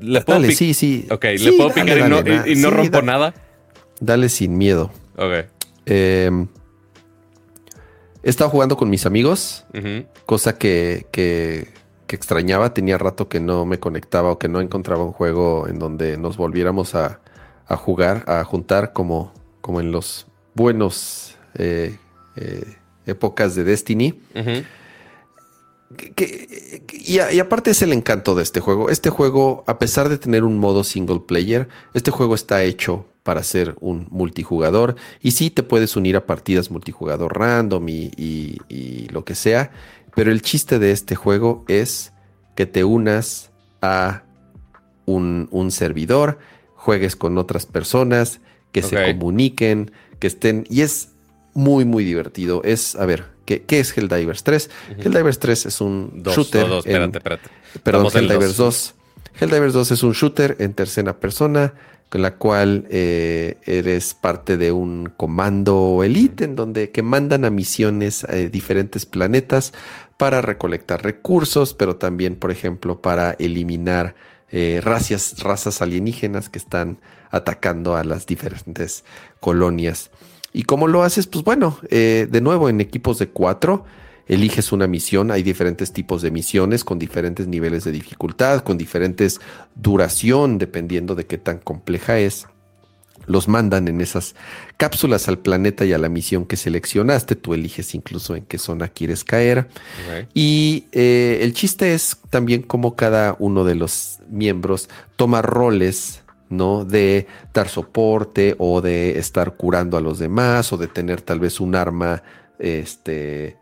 ¿Le 0.00 0.20
puedo 0.20 0.40
dale, 0.40 0.54
sí, 0.54 0.74
sí. 0.74 1.06
Ok, 1.10 1.24
¿le 1.24 1.52
puedo 1.52 1.70
picar 1.70 2.46
y 2.46 2.54
no, 2.56 2.70
rompo 2.70 3.02
nada? 3.02 3.34
Dale 4.00 4.28
sin 4.28 4.56
miedo. 4.56 4.90
Ok. 5.16 5.46
Eh, 5.86 6.30
he 8.22 8.30
estado 8.30 8.50
jugando 8.50 8.76
con 8.76 8.88
mis 8.90 9.06
amigos, 9.06 9.64
cosa 10.26 10.56
que, 10.56 11.06
que, 11.10 11.68
extrañaba. 12.08 12.74
Tenía 12.74 12.98
rato 12.98 13.28
que 13.28 13.40
no 13.40 13.66
me 13.66 13.78
conectaba 13.78 14.30
o 14.32 14.38
que 14.38 14.48
no 14.48 14.60
encontraba 14.60 15.04
un 15.04 15.12
juego 15.12 15.68
en 15.68 15.78
donde 15.78 16.16
nos 16.16 16.36
volviéramos 16.36 16.94
a, 16.94 17.20
jugar, 17.68 18.24
a 18.26 18.42
juntar 18.44 18.92
como, 18.92 19.32
como 19.60 19.80
en 19.80 19.92
los 19.92 20.26
buenos 20.54 21.29
eh, 21.54 21.96
eh, 22.36 22.76
épocas 23.06 23.54
de 23.54 23.64
Destiny. 23.64 24.20
y, 26.92 27.18
aparte 27.18 27.70
es 27.72 27.82
el 27.82 27.92
encanto 27.92 28.34
de 28.34 28.42
este 28.42 28.60
juego. 28.60 28.90
Este 28.90 29.10
juego, 29.10 29.64
a 29.66 29.78
pesar 29.78 30.08
de 30.08 30.18
tener 30.18 30.44
un 30.44 30.58
modo 30.58 30.84
single 30.84 31.20
player, 31.26 31.68
este 31.94 32.10
juego 32.10 32.34
está 32.34 32.62
hecho 32.62 33.06
para 33.22 33.42
ser 33.42 33.76
un 33.80 34.06
multijugador. 34.10 34.96
Y 35.20 35.32
sí 35.32 35.50
te 35.50 35.62
puedes 35.62 35.96
unir 35.96 36.16
a 36.16 36.26
partidas 36.26 36.70
multijugador 36.70 37.38
random 37.38 37.88
y, 37.88 39.08
lo 39.10 39.24
que 39.24 39.34
sea. 39.34 39.70
Pero 40.14 40.32
el 40.32 40.42
chiste 40.42 40.78
de 40.78 40.92
este 40.92 41.14
juego 41.14 41.64
es 41.68 42.12
que 42.56 42.66
te 42.66 42.84
unas 42.84 43.50
a 43.82 44.24
un, 45.06 45.70
servidor, 45.70 46.38
juegues 46.74 47.16
con 47.16 47.38
otras 47.38 47.66
personas, 47.66 48.40
que 48.72 48.82
se 48.82 49.12
comuniquen, 49.12 49.92
que 50.18 50.26
estén. 50.26 50.64
Y 50.68 50.82
es 50.82 51.09
muy, 51.60 51.84
muy 51.84 52.04
divertido. 52.04 52.62
Es, 52.64 52.96
a 52.96 53.06
ver, 53.06 53.26
¿qué, 53.44 53.64
es 53.68 53.96
Helldivers 53.96 54.42
3? 54.42 54.70
Helldivers 54.98 55.38
3 55.38 55.66
es 55.66 55.80
un 55.80 56.22
shooter. 56.24 56.66
espérate, 56.78 57.18
espérate. 57.18 57.48
Perdón, 57.82 58.08
Helldivers 58.12 58.56
2. 58.56 58.94
Helldivers 59.40 59.72
2 59.72 59.90
es 59.92 60.02
un 60.02 60.12
shooter 60.12 60.56
en 60.58 60.74
tercera 60.74 61.18
persona 61.18 61.74
con 62.10 62.22
la 62.22 62.34
cual 62.34 62.86
eh, 62.90 63.58
eres 63.64 64.14
parte 64.14 64.56
de 64.56 64.72
un 64.72 65.12
comando 65.16 66.02
elite 66.02 66.44
en 66.44 66.56
donde 66.56 66.90
que 66.90 67.02
mandan 67.02 67.44
a 67.44 67.50
misiones 67.50 68.24
a 68.24 68.34
diferentes 68.34 69.06
planetas 69.06 69.72
para 70.16 70.42
recolectar 70.42 71.04
recursos, 71.04 71.72
pero 71.72 71.96
también, 71.96 72.34
por 72.34 72.50
ejemplo, 72.50 73.00
para 73.00 73.36
eliminar 73.38 74.16
eh, 74.50 74.80
razas, 74.82 75.36
razas 75.38 75.80
alienígenas 75.80 76.48
que 76.48 76.58
están 76.58 76.98
atacando 77.30 77.96
a 77.96 78.02
las 78.02 78.26
diferentes 78.26 79.04
colonias. 79.38 80.10
¿Y 80.52 80.64
cómo 80.64 80.88
lo 80.88 81.02
haces? 81.02 81.26
Pues 81.26 81.44
bueno, 81.44 81.78
eh, 81.90 82.26
de 82.30 82.40
nuevo 82.40 82.68
en 82.68 82.80
equipos 82.80 83.18
de 83.18 83.28
cuatro 83.28 83.84
eliges 84.30 84.70
una 84.70 84.86
misión, 84.86 85.32
hay 85.32 85.42
diferentes 85.42 85.92
tipos 85.92 86.22
de 86.22 86.30
misiones 86.30 86.84
con 86.84 87.00
diferentes 87.00 87.48
niveles 87.48 87.82
de 87.82 87.90
dificultad, 87.90 88.60
con 88.60 88.78
diferentes 88.78 89.40
duración, 89.74 90.58
dependiendo 90.58 91.16
de 91.16 91.26
qué 91.26 91.36
tan 91.36 91.58
compleja 91.58 92.18
es. 92.20 92.46
Los 93.26 93.48
mandan 93.48 93.88
en 93.88 94.00
esas 94.00 94.36
cápsulas 94.76 95.28
al 95.28 95.38
planeta 95.38 95.84
y 95.84 95.92
a 95.92 95.98
la 95.98 96.08
misión 96.08 96.46
que 96.46 96.56
seleccionaste. 96.56 97.34
Tú 97.36 97.54
eliges 97.54 97.94
incluso 97.94 98.36
en 98.36 98.44
qué 98.44 98.56
zona 98.56 98.88
quieres 98.88 99.24
caer. 99.24 99.68
Y 100.32 100.86
eh, 100.92 101.40
el 101.42 101.52
chiste 101.52 101.92
es 101.92 102.16
también 102.30 102.62
cómo 102.62 102.96
cada 102.96 103.36
uno 103.38 103.64
de 103.64 103.74
los 103.74 104.20
miembros 104.28 104.88
toma 105.16 105.42
roles 105.42 106.22
¿no? 106.50 106.84
De 106.84 107.26
dar 107.54 107.68
soporte 107.68 108.54
o 108.58 108.80
de 108.82 109.18
estar 109.18 109.56
curando 109.56 109.96
a 109.96 110.00
los 110.00 110.18
demás 110.18 110.72
o 110.72 110.76
de 110.76 110.88
tener 110.88 111.22
tal 111.22 111.40
vez 111.40 111.60
un 111.60 111.74
arma 111.74 112.22
este, 112.58 113.56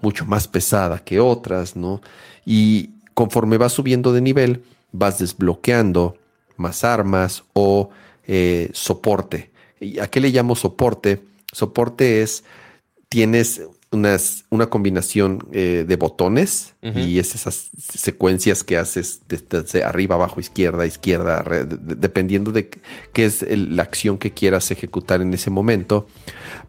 mucho 0.00 0.24
más 0.26 0.46
pesada 0.46 0.98
que 0.98 1.18
otras, 1.18 1.74
¿no? 1.74 2.00
Y 2.44 2.90
conforme 3.14 3.58
vas 3.58 3.72
subiendo 3.72 4.12
de 4.12 4.20
nivel, 4.20 4.62
vas 4.92 5.18
desbloqueando 5.18 6.16
más 6.56 6.84
armas 6.84 7.44
o 7.54 7.90
eh, 8.26 8.70
soporte. 8.72 9.50
¿Y 9.80 9.98
¿A 9.98 10.08
qué 10.08 10.20
le 10.20 10.30
llamo 10.30 10.54
soporte? 10.54 11.22
Soporte 11.50 12.22
es, 12.22 12.44
tienes 13.08 13.62
unas, 13.92 14.44
una 14.50 14.66
combinación 14.66 15.46
eh, 15.52 15.84
de 15.86 15.96
botones 15.96 16.74
y 16.82 17.18
es 17.18 17.34
esas 17.34 17.70
secuencias 17.78 18.64
que 18.64 18.76
haces 18.76 19.22
desde, 19.28 19.84
arriba, 19.84 20.16
abajo, 20.16 20.40
izquierda, 20.40 20.84
izquierda, 20.84 21.44
dependiendo 21.44 22.50
de 22.50 22.70
qué 23.12 23.24
es 23.24 23.44
la 23.48 23.84
acción 23.84 24.18
que 24.18 24.32
quieras 24.32 24.70
ejecutar 24.70 25.20
en 25.20 25.32
ese 25.32 25.50
momento, 25.50 26.08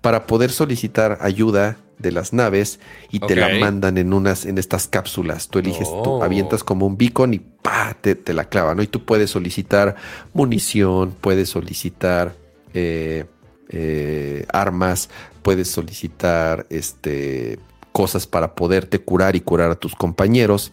para 0.01 0.27
poder 0.27 0.51
solicitar 0.51 1.17
ayuda 1.21 1.77
de 1.97 2.11
las 2.11 2.33
naves 2.33 2.79
y 3.09 3.19
te 3.19 3.35
la 3.35 3.49
mandan 3.57 3.97
en 3.97 4.13
unas, 4.13 4.45
en 4.45 4.57
estas 4.57 4.87
cápsulas. 4.87 5.47
Tú 5.47 5.59
eliges, 5.59 5.87
tú 5.87 6.11
oh. 6.11 6.23
avientas 6.23 6.63
como 6.63 6.85
un 6.85 6.97
beacon 6.97 7.33
y 7.33 7.39
¡pa! 7.39 7.97
Te, 7.99 8.33
la 8.33 8.45
clavan, 8.45 8.77
¿no? 8.77 8.83
Y 8.83 8.87
tú 8.87 9.05
puedes 9.05 9.31
solicitar 9.31 9.95
munición, 10.33 11.15
puedes 11.19 11.49
solicitar 11.49 12.35
eh, 12.73 13.25
eh, 13.69 14.45
armas, 14.51 15.09
puedes 15.43 15.69
solicitar 15.69 16.65
este, 16.69 17.59
cosas 17.91 18.25
para 18.25 18.55
poderte 18.55 18.99
curar 18.99 19.35
y 19.35 19.41
curar 19.41 19.71
a 19.71 19.75
tus 19.75 19.95
compañeros. 19.95 20.71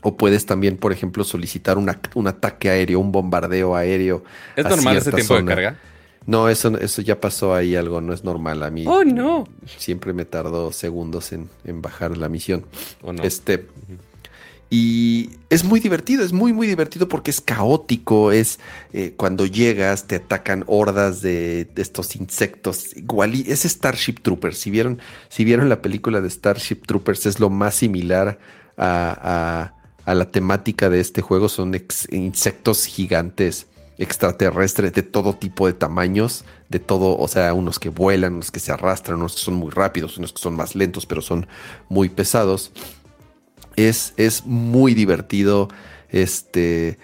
O 0.00 0.16
puedes 0.16 0.46
también, 0.46 0.76
por 0.76 0.92
ejemplo, 0.92 1.24
solicitar 1.24 1.76
un 1.76 2.28
ataque 2.28 2.70
aéreo, 2.70 3.00
un 3.00 3.10
bombardeo 3.10 3.74
aéreo. 3.74 4.22
¿Es 4.54 4.64
normal 4.64 4.96
ese 4.96 5.10
tiempo 5.10 5.34
de 5.34 5.44
carga? 5.44 5.78
No, 6.28 6.50
eso, 6.50 6.78
eso 6.78 7.00
ya 7.00 7.18
pasó 7.18 7.54
ahí 7.54 7.74
algo, 7.74 8.02
no 8.02 8.12
es 8.12 8.22
normal. 8.22 8.62
A 8.62 8.70
mí 8.70 8.84
oh, 8.86 9.02
no. 9.02 9.48
siempre 9.78 10.12
me 10.12 10.26
tardó 10.26 10.72
segundos 10.72 11.32
en, 11.32 11.48
bajar 11.80 12.18
la 12.18 12.28
misión. 12.28 12.66
Oh, 13.02 13.14
no. 13.14 13.22
Este. 13.22 13.66
Y 14.70 15.30
es 15.48 15.64
muy 15.64 15.80
divertido, 15.80 16.22
es 16.22 16.32
muy, 16.32 16.52
muy 16.52 16.66
divertido 16.66 17.08
porque 17.08 17.30
es 17.30 17.40
caótico. 17.40 18.32
Es 18.32 18.58
eh, 18.92 19.14
cuando 19.16 19.46
llegas, 19.46 20.06
te 20.06 20.16
atacan 20.16 20.64
hordas 20.66 21.22
de, 21.22 21.68
estos 21.76 22.16
insectos. 22.16 22.94
Igual, 22.96 23.34
es 23.34 23.62
Starship 23.64 24.16
Troopers. 24.22 24.58
Si 24.58 24.70
vieron, 24.70 25.00
si 25.30 25.44
vieron 25.44 25.68
la 25.68 25.80
película 25.80 26.20
de 26.20 26.28
Starship 26.28 26.82
Troopers, 26.86 27.24
es 27.26 27.40
lo 27.40 27.48
más 27.48 27.76
similar 27.76 28.38
a, 28.76 29.72
a, 30.04 30.14
la 30.14 30.30
temática 30.30 30.90
de 30.90 31.00
este 31.00 31.22
juego. 31.22 31.48
Son 31.48 31.74
insectos 32.10 32.84
gigantes 32.84 33.66
extraterrestres 33.98 34.92
de 34.92 35.02
todo 35.02 35.34
tipo 35.34 35.66
de 35.66 35.72
tamaños, 35.72 36.44
de 36.68 36.78
todo, 36.78 37.18
o 37.18 37.26
sea, 37.26 37.52
unos 37.52 37.78
que 37.80 37.88
vuelan, 37.88 38.34
unos 38.34 38.52
que 38.52 38.60
se 38.60 38.70
arrastran, 38.70 39.18
unos 39.18 39.34
que 39.34 39.40
son 39.40 39.54
muy 39.54 39.70
rápidos, 39.70 40.18
unos 40.18 40.32
que 40.32 40.40
son 40.40 40.54
más 40.54 40.76
lentos, 40.76 41.04
pero 41.04 41.20
son 41.20 41.48
muy 41.88 42.08
pesados. 42.08 42.70
Es, 43.78 44.14
es 44.16 44.44
muy 44.44 44.94
divertido. 44.94 45.68
Este. 46.10 46.98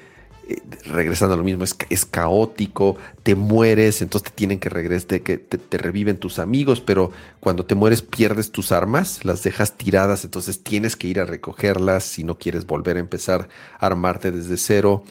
Eh, 0.46 0.60
regresando 0.84 1.34
a 1.34 1.38
lo 1.38 1.44
mismo, 1.44 1.64
es, 1.64 1.74
es, 1.88 2.04
caótico, 2.04 2.98
te 3.22 3.34
mueres, 3.34 4.02
entonces 4.02 4.30
te 4.30 4.36
tienen 4.36 4.58
que 4.58 4.68
regresar, 4.68 5.22
que 5.22 5.38
te, 5.38 5.78
reviven 5.78 6.18
tus 6.18 6.38
amigos, 6.38 6.82
pero 6.82 7.12
cuando 7.40 7.64
te 7.64 7.74
mueres 7.74 8.02
pierdes 8.02 8.52
tus 8.52 8.70
armas, 8.70 9.24
las 9.24 9.42
dejas 9.42 9.78
tiradas, 9.78 10.22
entonces 10.22 10.62
tienes 10.62 10.96
que 10.96 11.08
ir 11.08 11.18
a 11.18 11.24
recogerlas 11.24 12.04
si 12.04 12.24
no 12.24 12.36
quieres 12.36 12.66
volver 12.66 12.98
a 12.98 13.00
empezar 13.00 13.48
a 13.78 13.86
armarte 13.86 14.32
desde 14.32 14.58
cero. 14.58 15.02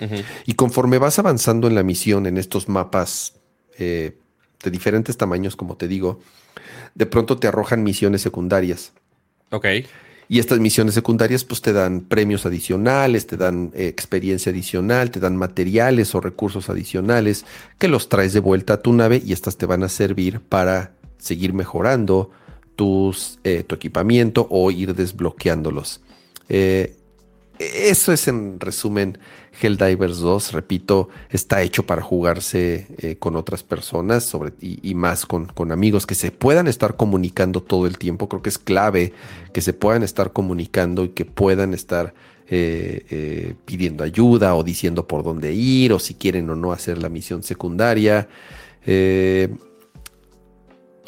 Y 0.45 0.53
conforme 0.53 0.99
vas 0.99 1.17
avanzando 1.17 1.67
en 1.67 1.73
la 1.73 1.81
misión, 1.81 2.27
en 2.27 2.37
estos 2.37 2.69
mapas 2.69 3.33
eh, 3.79 4.15
de 4.63 4.71
diferentes 4.71 5.17
tamaños, 5.17 5.55
como 5.55 5.77
te 5.77 5.87
digo, 5.87 6.19
de 6.93 7.07
pronto 7.07 7.39
te 7.39 7.47
arrojan 7.47 7.81
misiones 7.81 8.21
secundarias. 8.21 8.93
Ok. 9.49 9.65
Y 10.29 10.39
estas 10.39 10.59
misiones 10.59 10.93
secundarias 10.93 11.43
pues 11.43 11.61
te 11.61 11.73
dan 11.73 12.01
premios 12.01 12.45
adicionales, 12.45 13.27
te 13.27 13.37
dan 13.37 13.71
eh, 13.73 13.87
experiencia 13.87 14.51
adicional, 14.51 15.11
te 15.11 15.19
dan 15.19 15.35
materiales 15.35 16.15
o 16.15 16.21
recursos 16.21 16.69
adicionales 16.69 17.45
que 17.77 17.87
los 17.87 18.09
traes 18.09 18.33
de 18.33 18.39
vuelta 18.39 18.75
a 18.75 18.81
tu 18.81 18.93
nave 18.93 19.21
y 19.23 19.33
estas 19.33 19.57
te 19.57 19.65
van 19.65 19.83
a 19.83 19.89
servir 19.89 20.39
para 20.39 20.93
seguir 21.17 21.53
mejorando 21.53 22.31
tus, 22.75 23.39
eh, 23.43 23.63
tu 23.63 23.75
equipamiento 23.75 24.47
o 24.49 24.71
ir 24.71 24.95
desbloqueándolos. 24.95 26.01
Eh, 26.49 26.95
eso 27.73 28.11
es 28.11 28.27
en 28.27 28.59
resumen 28.59 29.17
Helldivers 29.61 30.19
2, 30.19 30.51
repito, 30.53 31.09
está 31.29 31.61
hecho 31.61 31.85
para 31.85 32.01
jugarse 32.01 32.87
eh, 32.97 33.17
con 33.17 33.35
otras 33.35 33.63
personas 33.63 34.23
sobre, 34.23 34.53
y, 34.59 34.95
más 34.95 35.25
con, 35.25 35.45
con, 35.45 35.71
amigos 35.71 36.05
que 36.07 36.15
se 36.15 36.31
puedan 36.31 36.67
estar 36.67 36.95
comunicando 36.95 37.61
todo 37.61 37.85
el 37.85 37.97
tiempo. 37.97 38.27
Creo 38.27 38.41
que 38.41 38.49
es 38.49 38.57
clave 38.57 39.13
que 39.53 39.61
se 39.61 39.73
puedan 39.73 40.03
estar 40.03 40.33
comunicando 40.33 41.03
y 41.03 41.09
que 41.09 41.25
puedan 41.25 41.73
estar 41.73 42.13
eh, 42.49 43.05
eh, 43.09 43.55
pidiendo 43.65 44.03
ayuda 44.03 44.55
o 44.55 44.63
diciendo 44.63 45.07
por 45.07 45.23
dónde 45.23 45.53
ir 45.53 45.93
o 45.93 45.99
si 45.99 46.15
quieren 46.15 46.49
o 46.49 46.55
no 46.55 46.71
hacer 46.71 46.97
la 46.97 47.09
misión 47.09 47.43
secundaria. 47.43 48.27
se 48.83 49.49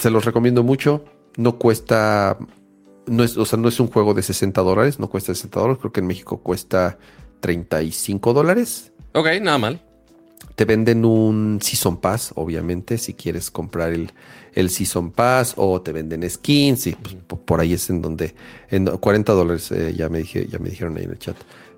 los 0.04 0.24
recomiendo 0.24 0.64
mucho. 0.64 1.04
No 1.38 1.58
cuesta 1.58 2.38
no 3.08 3.24
es, 3.24 3.38
o 3.38 3.46
sea, 3.46 3.60
no 3.60 3.68
es 3.68 3.80
un 3.80 3.88
juego 3.88 4.14
de 4.14 4.22
60 4.22 4.62
dólares, 4.62 5.00
no 5.00 5.10
cuesta 5.10 5.34
60 5.34 5.60
dólares, 5.60 5.80
creo 5.82 5.92
que 5.92 6.00
en 6.00 6.08
México 6.08 6.40
cuesta 6.40 6.98
35 7.40 8.34
dólares. 8.34 8.92
Ok, 9.14 9.28
nada 9.42 9.58
mal. 9.58 9.82
te 10.56 10.66
venden 10.66 11.06
un 11.06 11.60
Season 11.62 11.98
Pass, 11.98 12.32
obviamente, 12.36 12.98
si 12.98 13.14
quieres 13.14 13.52
comprar 13.52 13.94
el, 13.94 14.12
el 14.56 14.70
Season 14.70 15.12
Pass 15.12 15.54
o 15.58 15.82
te 15.82 15.92
venden 15.92 16.28
skins 16.28 16.88
y 16.88 16.94
pues, 16.94 17.42
por 17.44 17.60
ahí 17.60 17.74
es 17.74 17.90
en 17.90 18.02
donde 18.02 18.34
en 18.70 18.86
40 18.86 19.34
dólares 19.34 19.72
eh, 19.72 19.94
ya 19.96 20.10
me 20.10 20.20
dije 20.20 20.48
ya 20.48 20.58
me 20.58 20.70
dijeron 20.70 20.98
ahí 20.98 21.04
en 21.04 21.12
el 21.12 21.20
chat 21.20 21.36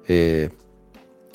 eh, 0.08 0.52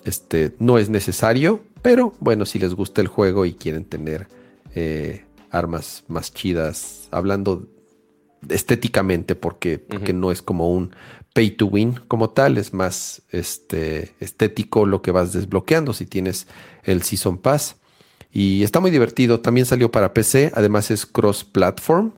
este 0.04 0.54
no 0.60 0.78
es 0.78 0.88
necesario 0.88 1.60
pero 1.82 2.14
bueno 2.20 2.46
si 2.46 2.58
les 2.58 2.74
gusta 2.74 3.00
el 3.00 3.08
juego 3.08 3.44
y 3.44 3.54
quieren 3.54 3.84
tener 3.84 4.28
eh, 4.74 5.24
armas 5.50 6.04
más 6.06 6.32
chidas 6.32 7.08
hablando 7.10 7.66
estéticamente 8.48 9.34
porque, 9.34 9.78
porque 9.78 10.12
no 10.12 10.32
es 10.32 10.42
como 10.42 10.72
un 10.72 10.94
pay 11.32 11.50
to 11.52 11.66
win 11.66 11.98
como 12.08 12.30
tal 12.30 12.58
es 12.58 12.74
más 12.74 13.22
este 13.30 14.14
estético 14.20 14.84
lo 14.84 15.00
que 15.00 15.12
vas 15.12 15.32
desbloqueando 15.32 15.94
si 15.94 16.04
tienes 16.04 16.46
el 16.84 17.02
season 17.02 17.38
pass 17.38 17.76
y 18.32 18.62
está 18.62 18.80
muy 18.80 18.90
divertido. 18.90 19.40
También 19.40 19.66
salió 19.66 19.90
para 19.90 20.14
PC, 20.14 20.52
además 20.54 20.90
es 20.90 21.04
cross-platform. 21.04 22.12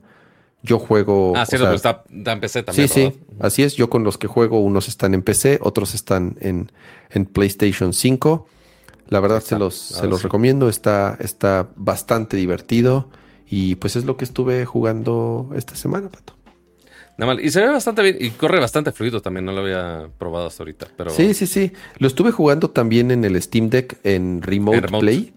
Yo 0.63 0.79
juego. 0.79 1.33
Ah, 1.35 1.45
cierto, 1.45 1.71
está, 1.73 2.03
en 2.09 2.39
PC 2.39 2.63
también. 2.63 2.87
Sí, 2.87 3.11
sí, 3.11 3.19
así 3.39 3.63
es. 3.63 3.75
Yo 3.75 3.89
con 3.89 4.03
los 4.03 4.17
que 4.17 4.27
juego, 4.27 4.61
unos 4.61 4.87
están 4.87 5.13
en 5.13 5.21
PC, 5.21 5.59
otros 5.61 5.93
están 5.93 6.37
en, 6.39 6.71
en 7.11 7.25
PlayStation 7.25 7.93
5. 7.93 8.47
La 9.09 9.19
verdad 9.19 9.41
se 9.41 9.59
los, 9.59 9.75
se 9.75 10.07
los 10.07 10.23
recomiendo. 10.23 10.69
Está, 10.69 11.17
está 11.19 11.67
bastante 11.75 12.37
divertido. 12.37 13.09
Y 13.49 13.75
pues 13.75 13.95
es 13.95 14.05
lo 14.05 14.17
que 14.17 14.25
estuve 14.25 14.65
jugando 14.65 15.51
esta 15.55 15.75
semana, 15.75 16.09
Pato. 16.09 16.35
Nada 17.17 17.33
mal. 17.33 17.43
Y 17.43 17.49
se 17.49 17.61
ve 17.61 17.67
bastante 17.67 18.01
bien. 18.01 18.17
Y 18.19 18.31
corre 18.31 18.59
bastante 18.59 18.91
fluido 18.91 19.21
también. 19.21 19.45
No 19.45 19.51
lo 19.51 19.61
había 19.61 20.09
probado 20.17 20.47
hasta 20.47 20.63
ahorita. 20.63 20.87
Pero... 20.97 21.11
Sí, 21.11 21.33
sí, 21.33 21.47
sí. 21.47 21.71
Lo 21.97 22.07
estuve 22.07 22.31
jugando 22.31 22.69
también 22.69 23.11
en 23.11 23.23
el 23.23 23.41
Steam 23.41 23.69
Deck 23.69 23.97
en 24.03 24.41
Remote, 24.41 24.87
Play 24.99 25.33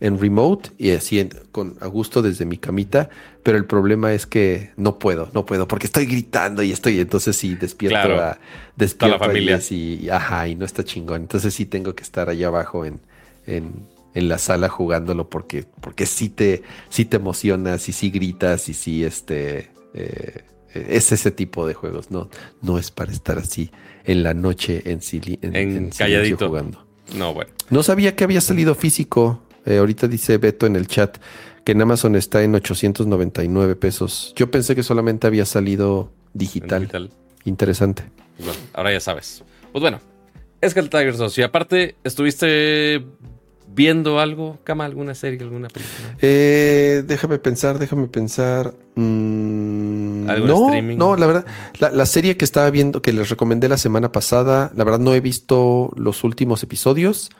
en 0.00 0.18
remote 0.18 0.70
y 0.76 0.90
así 0.90 1.26
con 1.52 1.76
a 1.80 1.86
gusto 1.86 2.20
desde 2.20 2.44
mi 2.44 2.58
camita, 2.58 3.08
pero 3.42 3.56
el 3.56 3.64
problema 3.64 4.12
es 4.12 4.26
que 4.26 4.72
no 4.76 4.98
puedo, 4.98 5.30
no 5.32 5.46
puedo, 5.46 5.66
porque 5.66 5.86
estoy 5.86 6.06
gritando 6.06 6.62
y 6.62 6.72
estoy, 6.72 7.00
entonces 7.00 7.36
sí 7.36 7.54
despierto 7.54 8.20
a, 8.20 8.38
despierto 8.76 9.18
la 9.18 9.26
familia. 9.26 9.60
Y, 9.70 10.08
ajá, 10.10 10.48
y 10.48 10.54
no 10.54 10.64
está 10.64 10.84
chingón. 10.84 11.22
Entonces 11.22 11.54
sí 11.54 11.64
tengo 11.64 11.94
que 11.94 12.02
estar 12.02 12.28
allá 12.28 12.48
abajo 12.48 12.84
en, 12.84 13.00
en, 13.46 13.86
en 14.16 14.30
la 14.30 14.38
sala 14.38 14.70
jugándolo 14.70 15.28
porque, 15.28 15.66
porque 15.80 16.06
sí 16.06 16.30
te, 16.30 16.62
sí 16.88 17.04
te 17.04 17.18
emocionas 17.18 17.88
y 17.90 17.92
sí 17.92 18.10
gritas 18.10 18.68
y 18.70 18.74
sí 18.74 19.04
este 19.04 19.70
eh, 19.92 20.42
es 20.74 21.12
ese 21.12 21.30
tipo 21.30 21.66
de 21.66 21.74
juegos, 21.74 22.10
no, 22.10 22.30
no 22.62 22.78
es 22.78 22.90
para 22.90 23.12
estar 23.12 23.38
así 23.38 23.70
en 24.04 24.22
la 24.22 24.32
noche 24.32 24.82
en, 24.86 25.00
en, 25.42 25.54
en, 25.54 25.90
calladito 25.90 26.48
jugando. 26.48 26.86
No, 27.14 27.34
bueno. 27.34 27.50
No 27.70 27.82
sabía 27.82 28.16
que 28.16 28.24
había 28.24 28.40
salido 28.40 28.74
físico. 28.74 29.42
Eh, 29.66 29.78
ahorita 29.78 30.08
dice 30.08 30.38
Beto 30.38 30.66
en 30.66 30.76
el 30.76 30.86
chat 30.86 31.18
que 31.64 31.72
en 31.72 31.82
Amazon 31.82 32.16
está 32.16 32.42
en 32.42 32.54
899 32.54 33.76
pesos. 33.76 34.32
Yo 34.36 34.50
pensé 34.50 34.74
que 34.74 34.82
solamente 34.82 35.26
había 35.26 35.44
salido 35.44 36.12
digital. 36.32 37.10
Interesante. 37.44 38.04
Bueno, 38.38 38.58
ahora 38.72 38.92
ya 38.92 39.00
sabes. 39.00 39.42
Pues 39.72 39.80
bueno, 39.80 40.00
es 40.60 40.72
que 40.72 40.80
el 40.80 40.88
Tigers 40.88 41.18
2. 41.18 41.38
Y 41.38 41.42
aparte, 41.42 41.96
estuviste 42.04 43.04
viendo 43.76 44.18
algo, 44.18 44.58
Cama, 44.64 44.86
alguna 44.86 45.14
serie, 45.14 45.38
alguna 45.42 45.68
película? 45.68 46.16
Eh, 46.20 47.04
déjame 47.06 47.38
pensar, 47.38 47.78
déjame 47.78 48.08
pensar. 48.08 48.72
Mm, 48.94 50.24
no, 50.46 50.80
no, 50.80 51.16
la 51.16 51.26
verdad, 51.26 51.46
la, 51.78 52.06
serie 52.06 52.38
que 52.38 52.46
estaba 52.46 52.70
viendo, 52.70 53.02
que 53.02 53.12
les 53.12 53.28
recomendé 53.28 53.68
la 53.68 53.76
semana 53.76 54.10
pasada, 54.10 54.72
la 54.74 54.84
verdad 54.84 54.98
no 54.98 55.14
he 55.14 55.20
visto 55.20 55.92
los 55.96 56.24
últimos 56.24 56.62
episodios. 56.62 57.30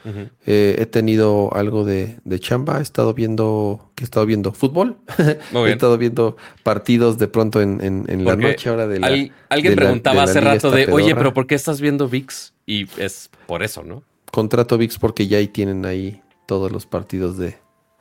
Eh, 0.45 0.77
he 0.79 0.85
tenido 0.85 1.53
algo 1.55 1.85
de, 1.85 2.19
chamba, 2.39 2.81
he 2.81 2.83
estado 2.83 3.15
viendo, 3.15 3.91
que 3.95 4.05
he 4.05 4.07
estado 4.07 4.27
viendo 4.27 4.53
fútbol. 4.53 4.99
he 5.19 5.73
estado 5.73 5.97
viendo 5.97 6.37
partidos 6.63 7.17
de 7.17 7.29
pronto 7.29 7.63
en, 7.63 8.25
la 8.25 8.37
noche 8.37 8.69
ahora 8.69 8.87
de 8.87 9.01
la. 9.01 9.09
alguien 9.49 9.75
preguntaba 9.75 10.25
hace 10.25 10.43
rato 10.43 10.71
de, 10.71 10.93
oye, 10.93 11.15
pero 11.15 11.33
¿por 11.33 11.47
qué 11.47 11.55
estás 11.55 11.81
viendo 11.81 12.09
VIX? 12.09 12.53
Y 12.67 12.87
es 12.99 13.31
por 13.47 13.63
eso, 13.63 13.83
¿no? 13.83 14.03
Contrato 14.31 14.77
VIX 14.77 14.99
porque 14.99 15.27
ya 15.27 15.39
ahí 15.39 15.49
tienen 15.49 15.87
ahí 15.87 16.21
todos 16.47 16.73
los 16.73 16.87
partidos 16.87 17.37
de, 17.37 17.59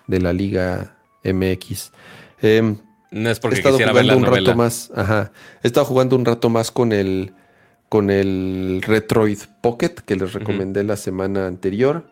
la 0.07 0.33
Liga 0.33 0.97
MX. 1.23 1.91
Em, 2.41 2.77
no 3.11 3.29
es 3.29 3.39
porque 3.39 3.55
he 3.55 3.59
estado 3.59 3.77
jugando 3.77 4.17
un 4.17 4.25
rato 4.25 4.55
más. 4.55 4.91
Ajá. 4.95 5.31
He 5.63 5.67
estado 5.67 5.85
jugando 5.85 6.15
un 6.15 6.25
rato 6.25 6.49
más 6.49 6.71
con 6.71 6.91
el 6.91 7.33
con 7.89 8.09
el 8.09 8.81
Retroid 8.85 9.39
Pocket 9.61 9.95
que 10.05 10.15
les 10.15 10.33
recomendé 10.33 10.83
la 10.83 10.97
semana 10.97 11.47
anterior. 11.47 12.11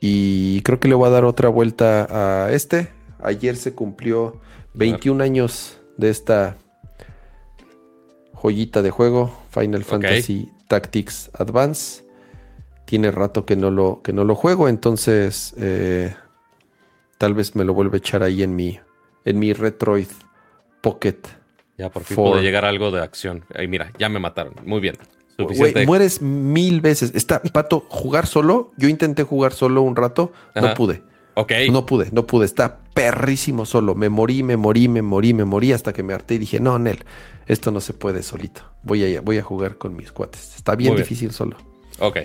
Y 0.00 0.60
creo 0.62 0.80
que 0.80 0.88
le 0.88 0.94
voy 0.94 1.06
a 1.06 1.10
dar 1.10 1.24
otra 1.24 1.48
vuelta 1.48 2.44
a 2.44 2.52
este. 2.52 2.88
Ayer 3.22 3.56
se 3.56 3.74
cumplió 3.74 4.40
21 4.74 5.22
años 5.22 5.78
de 5.96 6.10
esta 6.10 6.58
joyita 8.32 8.82
de 8.82 8.90
juego, 8.90 9.34
Final 9.50 9.84
Fantasy 9.84 10.50
Tactics 10.68 11.30
Advance 11.32 12.03
tiene 12.84 13.10
rato 13.10 13.44
que 13.44 13.56
no 13.56 13.70
lo, 13.70 14.02
que 14.02 14.12
no 14.12 14.24
lo 14.24 14.34
juego, 14.34 14.68
entonces 14.68 15.54
eh, 15.58 16.14
tal 17.18 17.34
vez 17.34 17.56
me 17.56 17.64
lo 17.64 17.74
vuelva 17.74 17.94
a 17.94 17.98
echar 17.98 18.22
ahí 18.22 18.42
en 18.42 18.54
mi, 18.54 18.78
en 19.24 19.38
mi 19.38 19.52
Retroid 19.52 20.08
Pocket. 20.80 21.18
Ya 21.78 21.90
por 21.90 22.04
fin 22.04 22.16
puede 22.16 22.42
llegar 22.42 22.64
algo 22.64 22.90
de 22.90 23.02
acción. 23.02 23.44
Ahí 23.54 23.66
mira, 23.66 23.92
ya 23.98 24.08
me 24.08 24.20
mataron. 24.20 24.54
Muy 24.64 24.80
bien. 24.80 24.96
mueres 25.86 26.22
mil 26.22 26.80
veces. 26.80 27.12
Está, 27.14 27.42
Pato, 27.42 27.84
jugar 27.88 28.26
solo. 28.26 28.70
Yo 28.76 28.88
intenté 28.88 29.24
jugar 29.24 29.52
solo 29.52 29.82
un 29.82 29.96
rato, 29.96 30.32
no 30.54 30.74
pude. 30.74 31.02
Ok. 31.34 31.52
No 31.72 31.84
pude, 31.84 32.10
no 32.12 32.28
pude. 32.28 32.44
Está 32.44 32.78
perrísimo 32.94 33.66
solo. 33.66 33.96
Me 33.96 34.08
morí, 34.08 34.44
me 34.44 34.56
morí, 34.56 34.86
me 34.86 35.02
morí, 35.02 35.34
me 35.34 35.44
morí 35.44 35.72
hasta 35.72 35.92
que 35.92 36.04
me 36.04 36.14
harté 36.14 36.34
y 36.34 36.38
dije, 36.38 36.60
no, 36.60 36.78
Nel, 36.78 37.02
esto 37.46 37.72
no 37.72 37.80
se 37.80 37.92
puede 37.92 38.22
solito. 38.22 38.60
Voy 38.84 39.16
a, 39.16 39.20
voy 39.20 39.38
a 39.38 39.42
jugar 39.42 39.76
con 39.76 39.96
mis 39.96 40.12
cuates. 40.12 40.54
Está 40.54 40.76
bien 40.76 40.94
difícil 40.94 41.32
solo. 41.32 41.56
Ok 41.98 42.18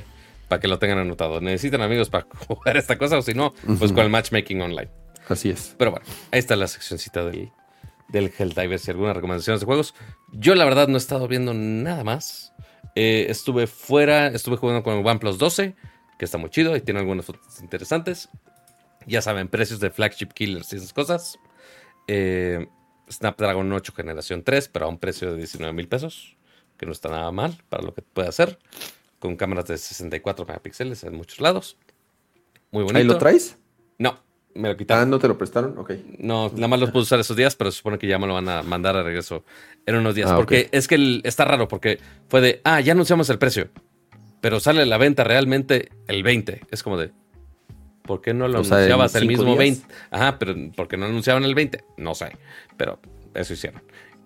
para 0.50 0.60
que 0.60 0.68
lo 0.68 0.80
tengan 0.80 0.98
anotado. 0.98 1.40
Necesitan 1.40 1.82
amigos 1.82 2.10
para 2.10 2.28
jugar 2.48 2.76
esta 2.76 2.98
cosa 2.98 3.18
o 3.18 3.22
si 3.22 3.34
no, 3.34 3.54
pues 3.78 3.94
con 3.94 4.04
el 4.04 4.10
matchmaking 4.10 4.62
online. 4.62 4.90
Así 5.30 5.50
es. 5.50 5.76
Pero 5.78 5.92
bueno, 5.92 6.06
ahí 6.32 6.40
está 6.40 6.56
la 6.58 6.68
seccioncita 6.68 7.24
del, 7.24 7.52
del 8.10 8.34
Helldivers 8.38 8.88
y 8.88 8.92
algunas 8.92 9.16
recomendaciones 9.16 9.62
de 9.62 9.66
juegos. 9.66 9.94
Yo 10.34 10.56
la 10.56 10.66
verdad 10.66 10.88
no 10.88 10.96
he 10.96 10.98
estado 10.98 11.28
viendo 11.28 11.54
nada 11.54 12.04
más. 12.04 12.52
Eh, 12.96 13.28
estuve 13.30 13.68
fuera, 13.68 14.28
estuve 14.28 14.58
jugando 14.58 14.84
con 14.84 14.98
el 14.98 15.06
OnePlus 15.06 15.38
12, 15.38 15.76
que 16.18 16.26
está 16.26 16.38
muy 16.40 16.50
chido 16.50 16.76
y 16.76 16.82
tiene 16.82 17.00
algunas 17.00 17.26
fotos 17.26 17.62
interesantes. 17.62 18.30
Ya 19.06 19.22
saben, 19.22 19.48
precios 19.48 19.80
de 19.80 19.92
flagship 19.92 20.30
killers 20.34 20.74
y 20.74 20.78
esas 20.78 20.94
cosas. 20.94 21.38
Eh, 22.08 22.68
Snapdragon 23.12 23.72
8 23.72 23.94
generación 23.94 24.44
3, 24.44 24.68
pero 24.70 24.88
a 24.88 24.90
un 24.90 24.98
precio 24.98 25.32
de 25.32 25.38
19 25.38 25.74
mil 25.74 25.88
pesos, 25.88 26.38
que 26.78 26.88
no 26.88 26.92
está 26.92 27.10
nada 27.10 27.32
mal 27.32 27.56
para 27.70 27.84
lo 27.84 27.94
que 27.94 28.02
puede 28.02 28.28
hacer 28.28 28.58
con 29.20 29.36
cámaras 29.36 29.66
de 29.68 29.78
64 29.78 30.46
megapíxeles 30.46 31.04
en 31.04 31.16
muchos 31.16 31.40
lados. 31.40 31.78
Muy 32.72 32.84
bonito. 32.84 33.00
¿Ahí 33.00 33.04
lo 33.06 33.18
traes? 33.18 33.58
No, 33.98 34.20
me 34.54 34.70
lo 34.70 34.78
quitaron. 34.78 35.04
Ah, 35.04 35.06
¿no 35.06 35.20
te 35.20 35.28
lo 35.28 35.38
prestaron? 35.38 35.78
Ok. 35.78 35.92
No, 36.18 36.50
nada 36.56 36.68
más 36.68 36.80
lo 36.80 36.92
puedo 36.92 37.04
usar 37.04 37.20
esos 37.20 37.36
días, 37.36 37.56
pero 37.56 37.72
se 37.72 37.78
supone 37.78 37.98
que 37.98 38.08
ya 38.08 38.18
me 38.18 38.28
lo 38.28 38.34
van 38.34 38.50
a 38.50 38.64
mandar 38.64 38.96
a 38.96 39.04
regreso 39.04 39.44
en 39.86 39.96
unos 39.96 40.16
días. 40.16 40.30
Ah, 40.32 40.36
porque 40.36 40.70
es 40.72 40.88
que 40.88 41.22
está 41.24 41.46
raro, 41.46 41.68
porque 41.68 42.00
fue 42.28 42.42
de, 42.42 42.62
ah, 42.64 42.80
ya 42.80 42.94
anunciamos 42.94 43.30
el 43.30 43.38
precio, 43.38 43.70
pero 44.42 44.60
sale 44.60 44.86
la 44.86 44.98
venta 44.98 45.24
realmente 45.24 45.90
el 46.08 46.24
20. 46.24 46.62
Es 46.72 46.84
como 46.84 46.98
de, 46.98 47.12
¿por 48.04 48.22
qué 48.22 48.34
no 48.34 48.48
lo 48.48 48.60
anunciabas 48.60 49.16
el 49.16 49.28
mismo 49.28 49.56
20? 49.56 49.86
Ajá, 50.12 50.40
pero 50.40 50.56
¿por 50.76 50.88
qué 50.88 50.98
no 50.98 51.06
anunciaban 51.06 51.44
el 51.44 51.56
20? 51.56 51.84
No 51.98 52.16
sé, 52.16 52.38
pero 52.78 53.00
eso 53.34 53.54
hicieron. 53.54 53.82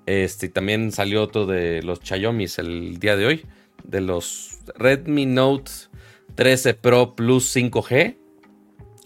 Este, 0.05 0.49
también 0.49 0.91
salió 0.91 1.23
otro 1.23 1.45
de 1.45 1.81
los 1.81 2.01
Chayomis 2.01 2.59
el 2.59 2.99
día 2.99 3.15
de 3.15 3.25
hoy 3.25 3.45
de 3.83 4.01
los 4.01 4.59
Redmi 4.75 5.25
Note 5.25 5.71
13 6.35 6.73
Pro 6.75 7.15
Plus 7.15 7.55
5G. 7.55 8.17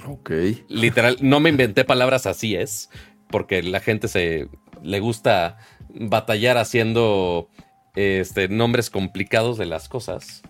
Ok. 0.07 0.31
Literal, 0.69 1.17
no 1.21 1.39
me 1.39 1.49
inventé 1.49 1.83
palabras 1.83 2.25
así 2.25 2.55
es, 2.55 2.89
porque 3.29 3.63
la 3.63 3.79
gente 3.79 4.07
se 4.07 4.49
le 4.83 4.99
gusta 4.99 5.57
batallar 5.89 6.57
haciendo 6.57 7.49
este, 7.95 8.47
nombres 8.47 8.89
complicados 8.89 9.57
de 9.57 9.65
las 9.65 9.89
cosas. 9.89 10.43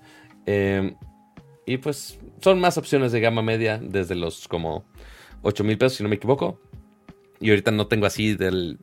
Em, 0.45 0.95
y 1.65 1.77
pues 1.77 2.19
son 2.41 2.59
más 2.59 2.77
opciones 2.77 3.11
de 3.11 3.19
gama 3.19 3.41
media 3.41 3.79
desde 3.81 4.15
los 4.15 4.47
como 4.47 4.85
8 5.41 5.63
mil 5.63 5.77
pesos, 5.77 5.97
si 5.97 6.03
no 6.03 6.09
me 6.09 6.15
equivoco. 6.15 6.59
Y 7.39 7.49
ahorita 7.49 7.71
no 7.71 7.87
tengo 7.87 8.05
así 8.05 8.35
del 8.35 8.79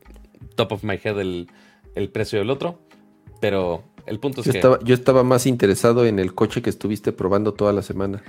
top 0.55 0.73
of 0.73 0.83
my 0.83 0.99
head 1.01 1.19
el, 1.19 1.47
el 1.95 2.09
precio 2.09 2.39
del 2.39 2.49
otro. 2.49 2.81
Pero 3.41 3.83
el 4.05 4.19
punto 4.19 4.41
es 4.41 4.47
yo 4.47 4.51
que. 4.51 4.57
Estaba, 4.59 4.79
yo 4.83 4.93
estaba 4.93 5.23
más 5.23 5.45
interesado 5.45 6.05
en 6.05 6.19
el 6.19 6.33
coche 6.33 6.61
que 6.61 6.69
estuviste 6.69 7.11
probando 7.11 7.53
toda 7.53 7.73
la 7.73 7.81
semana. 7.81 8.23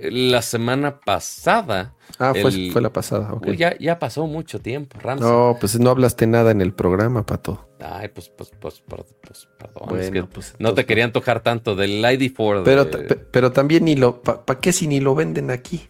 La 0.00 0.42
semana 0.42 0.98
pasada. 1.00 1.94
Ah, 2.18 2.32
fue, 2.34 2.50
la 2.80 2.92
pasada. 2.92 3.32
Okay. 3.34 3.56
Ya, 3.56 3.78
ya 3.78 3.98
pasó 3.98 4.26
mucho 4.26 4.60
tiempo, 4.60 4.98
Ramsey. 5.00 5.28
No, 5.28 5.56
pues 5.60 5.78
no 5.78 5.90
hablaste 5.90 6.26
nada 6.26 6.50
en 6.50 6.60
el 6.60 6.72
programa, 6.72 7.24
Pato. 7.24 7.68
Ay, 7.80 8.08
pues, 8.08 8.28
pues, 8.30 8.50
pues, 8.58 8.82
pues 8.88 9.48
perdón. 9.58 9.88
Bueno, 9.88 10.28
pues, 10.32 10.54
no 10.58 10.74
te 10.74 10.86
quería 10.86 11.04
antojar 11.04 11.42
tanto 11.42 11.76
del 11.76 12.02
ID4. 12.02 12.62
Pero, 12.64 12.88
pero 13.30 13.52
también 13.52 13.84
ni 13.84 13.94
lo. 13.94 14.22
¿Para 14.22 14.60
qué 14.60 14.72
si 14.72 14.88
ni 14.88 14.98
lo 14.98 15.14
venden 15.14 15.50
aquí? 15.50 15.88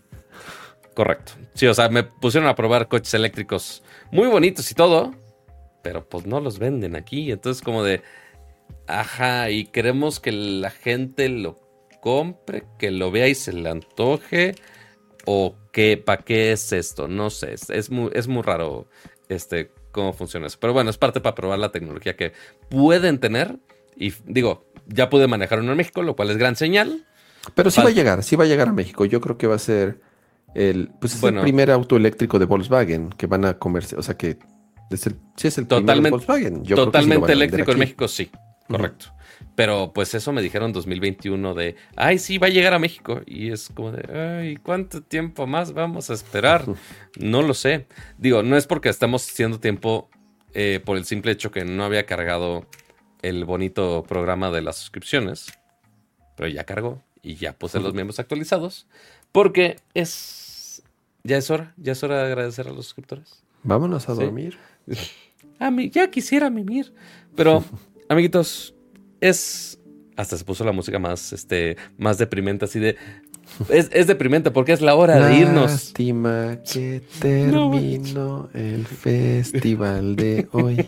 Correcto. 0.94 1.32
Sí, 1.55 1.66
o 1.66 1.74
sea, 1.74 1.89
me 1.89 2.02
pusieron 2.02 2.49
a 2.49 2.55
probar 2.55 2.89
coches 2.89 3.15
eléctricos 3.15 3.82
muy 4.10 4.28
bonitos 4.28 4.70
y 4.70 4.74
todo, 4.74 5.15
pero 5.82 6.07
pues 6.07 6.26
no 6.26 6.41
los 6.41 6.58
venden 6.58 6.97
aquí. 6.97 7.32
Entonces, 7.32 7.62
como 7.62 7.82
de, 7.82 8.02
ajá, 8.86 9.51
y 9.51 9.67
queremos 9.67 10.20
que 10.20 10.33
la 10.33 10.70
gente 10.70 11.28
lo 11.28 11.57
compre, 12.01 12.65
que 12.78 12.91
lo 12.91 13.10
vea 13.10 13.28
y 13.28 13.34
se 13.34 13.52
le 13.52 13.68
antoje, 13.68 14.55
o 15.25 15.55
que, 15.73 15.97
¿para 15.97 16.23
qué 16.23 16.52
es 16.52 16.73
esto? 16.73 17.09
No 17.09 17.31
sé, 17.31 17.55
es, 17.55 17.91
muy, 17.91 18.10
es 18.15 18.28
muy 18.28 18.42
raro 18.42 18.89
este, 19.28 19.70
cómo 19.92 20.12
funciona 20.12 20.47
eso. 20.47 20.59
Pero 20.60 20.73
bueno, 20.73 20.91
es 20.91 20.99
parte 20.99 21.20
para 21.20 21.34
probar 21.34 21.59
la 21.59 21.73
tecnología 21.73 22.17
que 22.17 22.33
pueden 22.68 23.18
tener. 23.18 23.59
Y 23.97 24.12
digo, 24.26 24.67
ya 24.86 25.10
pude 25.10 25.28
manejar 25.28 25.60
uno 25.60 25.73
en 25.73 25.78
México, 25.78 26.02
lo 26.02 26.17
cual 26.17 26.31
es 26.31 26.39
gran 26.39 26.57
señal. 26.57 27.07
Pero 27.55 27.70
sí 27.70 27.81
va 27.81 27.89
a 27.89 27.92
llegar, 27.92 28.23
sí 28.23 28.36
va 28.36 28.44
a 28.44 28.47
llegar 28.47 28.68
a 28.68 28.73
México. 28.73 29.05
Yo 29.05 29.20
creo 29.20 29.39
que 29.39 29.47
va 29.47 29.57
a 29.57 29.59
ser 29.59 30.01
el, 30.55 30.91
pues 31.01 31.15
es 31.15 31.23
el 31.23 31.41
primer 31.41 31.70
auto 31.70 31.97
eléctrico 31.97 32.39
de 32.39 32.44
Volkswagen 32.44 33.10
que 33.10 33.26
van 33.26 33.44
a 33.44 33.59
comerse, 33.59 33.97
o 33.97 34.02
sea 34.02 34.17
que 34.17 34.39
es 34.91 35.07
el, 35.07 35.17
sí 35.36 35.49
es 35.49 35.59
el 35.59 35.67
totalmente, 35.67 36.10
Volkswagen. 36.10 36.62
totalmente 36.65 37.33
eléctrico 37.33 37.73
en 37.73 37.78
México, 37.78 38.09
sí, 38.09 38.31
correcto. 38.68 39.07
Pero 39.55 39.92
pues 39.92 40.15
eso 40.15 40.32
me 40.32 40.41
dijeron 40.42 40.73
2021 40.73 41.55
de, 41.55 41.76
ay, 41.97 42.18
sí, 42.18 42.39
va 42.39 42.47
a 42.47 42.50
llegar 42.50 42.74
a 42.74 42.78
México. 42.78 43.20
Y 43.26 43.50
es 43.50 43.68
como 43.74 43.92
de, 43.92 44.41
ay, 44.41 44.57
¿cuánto 44.57 45.02
tiempo 45.02 45.47
más 45.47 45.73
vamos 45.73 46.10
a 46.10 46.15
esperar? 46.15 46.65
No 47.18 47.42
lo 47.42 47.52
sé. 47.52 47.86
Digo, 48.16 48.42
no 48.42 48.57
es 48.57 48.66
porque 48.66 48.89
estamos 48.89 49.28
haciendo 49.28 49.60
tiempo 49.60 50.08
eh, 50.55 50.81
por 50.82 50.97
el 50.97 51.05
simple 51.05 51.32
hecho 51.32 51.50
que 51.50 51.66
no 51.66 51.84
había 51.84 52.07
cargado 52.07 52.66
el 53.20 53.44
bonito 53.44 54.02
programa 54.08 54.50
de 54.50 54.62
las 54.62 54.76
suscripciones. 54.76 55.52
Pero 56.36 56.49
ya 56.49 56.65
cargó 56.65 57.02
y 57.23 57.34
ya 57.34 57.52
puse 57.52 57.81
los 57.81 57.92
miembros 57.92 58.18
actualizados. 58.18 58.86
Porque 59.31 59.76
es. 59.94 60.82
Ya 61.24 61.36
es 61.36 61.50
hora, 61.50 61.74
ya 61.76 61.92
es 61.92 62.02
hora 62.02 62.18
de 62.18 62.24
agradecer 62.24 62.66
a 62.66 62.73
los 62.73 62.86
suscriptores. 62.86 63.44
Vámonos 63.62 64.08
a 64.08 64.15
dormir. 64.15 64.58
A 65.58 65.70
mí, 65.70 65.91
ya 65.91 66.10
quisiera 66.10 66.50
mimir. 66.50 66.92
Pero, 67.36 67.65
amiguitos, 68.12 68.74
es. 69.20 69.78
Hasta 70.16 70.36
se 70.36 70.44
puso 70.44 70.65
la 70.65 70.73
música 70.73 70.99
más, 70.99 71.32
este, 71.32 71.76
más 71.97 72.18
deprimente, 72.18 72.66
así 72.66 72.78
de. 72.78 72.97
Es, 73.68 74.07
deprimente 74.07 74.50
porque 74.50 74.73
es 74.73 74.81
la 74.81 74.94
hora 74.94 75.26
de 75.26 75.36
irnos. 75.39 75.70
Lástima 75.70 76.58
que 76.62 77.02
terminó 77.20 78.49
el 78.55 78.86
festival 78.86 80.16
de 80.16 80.49
hoy. 80.52 80.86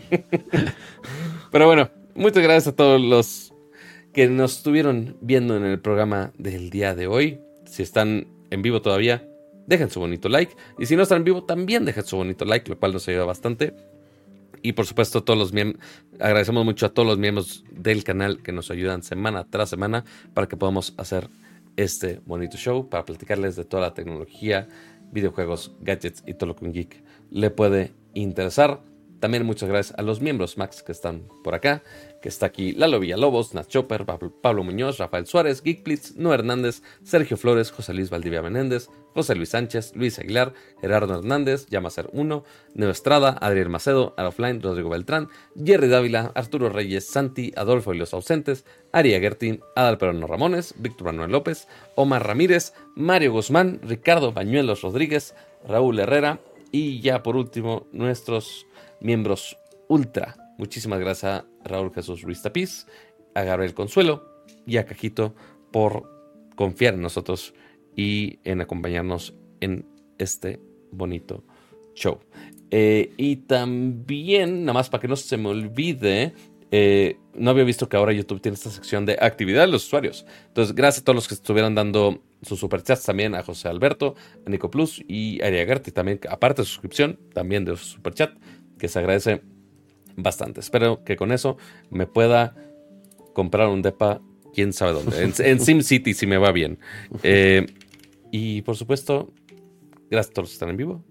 Pero 1.51 1.67
bueno, 1.67 1.89
muchas 2.15 2.43
gracias 2.43 2.67
a 2.67 2.75
todos 2.75 3.01
los 3.01 3.53
que 4.13 4.27
nos 4.27 4.57
estuvieron 4.57 5.17
viendo 5.21 5.57
en 5.57 5.65
el 5.65 5.79
programa 5.79 6.31
del 6.37 6.69
día 6.69 6.95
de 6.95 7.07
hoy. 7.07 7.39
Si 7.65 7.83
están 7.83 8.27
en 8.49 8.61
vivo 8.61 8.81
todavía, 8.81 9.27
dejen 9.67 9.89
su 9.89 9.99
bonito 9.99 10.29
like. 10.29 10.55
Y 10.79 10.85
si 10.85 10.95
no 10.95 11.03
están 11.03 11.19
en 11.19 11.23
vivo, 11.25 11.43
también 11.43 11.85
dejen 11.85 12.03
su 12.03 12.17
bonito 12.17 12.45
like, 12.45 12.69
lo 12.69 12.79
cual 12.79 12.93
nos 12.93 13.07
ayuda 13.07 13.25
bastante. 13.25 13.73
Y 14.65 14.73
por 14.73 14.87
supuesto, 14.87 15.23
todos 15.23 15.37
los 15.37 15.63
agradecemos 16.19 16.65
mucho 16.65 16.87
a 16.87 16.89
todos 16.89 17.07
los 17.07 17.19
miembros 17.19 17.63
del 17.69 18.03
canal 18.03 18.41
que 18.41 18.51
nos 18.51 18.71
ayudan 18.71 19.03
semana 19.03 19.45
tras 19.47 19.69
semana 19.69 20.05
para 20.33 20.47
que 20.47 20.57
podamos 20.57 20.95
hacer 20.97 21.29
este 21.75 22.19
bonito 22.25 22.57
show, 22.57 22.89
para 22.89 23.05
platicarles 23.05 23.55
de 23.55 23.63
toda 23.63 23.83
la 23.83 23.93
tecnología, 23.93 24.67
videojuegos, 25.11 25.75
gadgets 25.81 26.23
y 26.25 26.33
todo 26.33 26.47
lo 26.47 26.55
que 26.55 26.65
un 26.65 26.73
geek 26.73 27.03
le 27.29 27.51
puede 27.51 27.93
interesar. 28.15 28.81
También 29.19 29.45
muchas 29.45 29.69
gracias 29.69 29.99
a 29.99 30.01
los 30.01 30.19
miembros 30.19 30.57
Max 30.57 30.81
que 30.81 30.93
están 30.93 31.27
por 31.43 31.53
acá, 31.53 31.83
que 32.23 32.29
está 32.29 32.47
aquí 32.47 32.71
Lalo 32.71 32.99
Villalobos, 32.99 33.53
Nat 33.53 33.67
Chopper, 33.67 34.03
Pablo 34.41 34.63
Muñoz, 34.63 34.97
Rafael 34.97 35.27
Suárez, 35.27 35.61
Geekblitz, 35.61 36.15
Noé 36.15 36.33
Hernández, 36.33 36.81
Sergio 37.03 37.37
Flores, 37.37 37.69
José 37.69 37.93
Luis 37.93 38.09
Valdivia 38.09 38.41
Menéndez, 38.41 38.89
José 39.15 39.33
Luis 39.33 39.49
Sánchez, 39.49 39.95
Luis 39.95 40.19
Aguilar, 40.19 40.53
Gerardo 40.81 41.17
Hernández, 41.17 41.67
Yamacer 41.67 42.09
1, 42.11 42.43
Neo 42.73 42.89
Estrada, 42.89 43.37
Adriel 43.39 43.69
Macedo, 43.69 44.13
Arofline, 44.17 44.61
Rodrigo 44.61 44.89
Beltrán, 44.89 45.29
Jerry 45.55 45.87
Dávila, 45.87 46.33
Arturo 46.35 46.69
Reyes, 46.69 47.07
Santi, 47.07 47.53
Adolfo 47.55 47.93
y 47.93 47.97
los 47.97 48.13
ausentes, 48.13 48.65
Aria 48.91 49.19
Gertin, 49.21 49.61
Adalperano 49.75 50.27
Ramones, 50.27 50.75
Víctor 50.77 51.07
Manuel 51.07 51.31
López, 51.31 51.69
Omar 51.95 52.27
Ramírez, 52.27 52.73
Mario 52.95 53.31
Guzmán, 53.31 53.79
Ricardo 53.83 54.33
Bañuelos 54.33 54.81
Rodríguez, 54.81 55.33
Raúl 55.65 55.97
Herrera 55.97 56.41
y 56.71 56.99
ya 56.99 57.23
por 57.23 57.37
último 57.37 57.87
nuestros 57.93 58.67
miembros 58.99 59.57
ultra. 59.87 60.35
Muchísimas 60.57 60.99
gracias 60.99 61.43
Raúl 61.63 61.93
Jesús 61.93 62.21
Ruiz 62.21 62.41
Tapiz, 62.41 62.85
a 63.33 63.43
Gabriel 63.43 63.73
Consuelo 63.73 64.43
y 64.65 64.75
a 64.77 64.85
Cajito 64.85 65.33
por 65.71 66.03
confiar 66.55 66.95
en 66.95 67.01
nosotros 67.01 67.53
y 67.95 68.39
en 68.43 68.61
acompañarnos 68.61 69.33
en 69.61 69.85
este 70.17 70.59
bonito 70.91 71.43
show. 71.93 72.19
Eh, 72.71 73.13
y 73.17 73.37
también, 73.37 74.65
nada 74.65 74.73
más 74.73 74.89
para 74.89 75.01
que 75.01 75.07
no 75.07 75.15
se 75.15 75.37
me 75.37 75.49
olvide, 75.49 76.33
eh, 76.71 77.17
no 77.35 77.51
había 77.51 77.63
visto 77.63 77.87
que 77.87 77.95
ahora 77.95 78.11
YouTube 78.11 78.41
tiene 78.41 78.55
esta 78.55 78.69
sección 78.69 79.05
de 79.05 79.17
actividad 79.19 79.61
de 79.61 79.67
los 79.67 79.85
usuarios. 79.85 80.25
Entonces, 80.47 80.75
gracias 80.75 81.01
a 81.01 81.05
todos 81.05 81.15
los 81.15 81.27
que 81.27 81.35
estuvieran 81.35 81.75
dando 81.75 82.21
sus 82.41 82.59
superchats 82.59 83.03
también 83.03 83.35
a 83.35 83.43
José 83.43 83.67
Alberto, 83.67 84.15
a 84.45 84.49
Nico 84.49 84.69
Plus 84.69 85.03
y 85.07 85.41
a 85.41 85.47
Aria 85.47 85.65
Gerti 85.65 85.91
también, 85.91 86.19
aparte 86.29 86.61
de 86.61 86.65
su 86.65 86.73
suscripción, 86.73 87.19
también 87.33 87.65
de 87.65 87.77
su 87.77 87.85
superchat 87.85 88.31
que 88.77 88.87
se 88.87 88.99
agradece 88.99 89.41
bastante. 90.15 90.59
Espero 90.59 91.03
que 91.03 91.15
con 91.15 91.31
eso 91.31 91.57
me 91.89 92.07
pueda 92.07 92.55
comprar 93.33 93.67
un 93.67 93.81
depa, 93.81 94.21
quién 94.53 94.73
sabe 94.73 94.93
dónde, 94.93 95.21
en, 95.21 95.59
SimCity 95.59 96.13
si 96.13 96.27
me 96.27 96.37
va 96.37 96.51
bien. 96.51 96.79
Eh, 97.23 97.65
y 98.37 98.63
por 98.63 98.75
supuesto, 98.75 99.31
gracias 100.11 100.31
a 100.31 100.33
todos 100.33 100.43
los 100.43 100.49
que 100.49 100.55
están 100.55 100.69
en 100.71 100.75
vivo. 100.75 101.05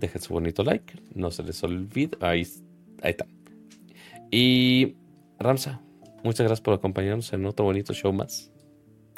Dejen 0.00 0.20
su 0.20 0.34
bonito 0.34 0.64
like, 0.64 1.00
no 1.14 1.30
se 1.30 1.44
les 1.44 1.62
olvide. 1.62 2.18
Ahí, 2.20 2.44
ahí 3.02 3.12
está. 3.12 3.24
Y 4.32 4.96
Ramsa, 5.38 5.80
muchas 6.24 6.40
gracias 6.40 6.62
por 6.62 6.74
acompañarnos 6.74 7.32
en 7.32 7.46
otro 7.46 7.66
bonito 7.66 7.94
show 7.94 8.12
más. 8.12 8.50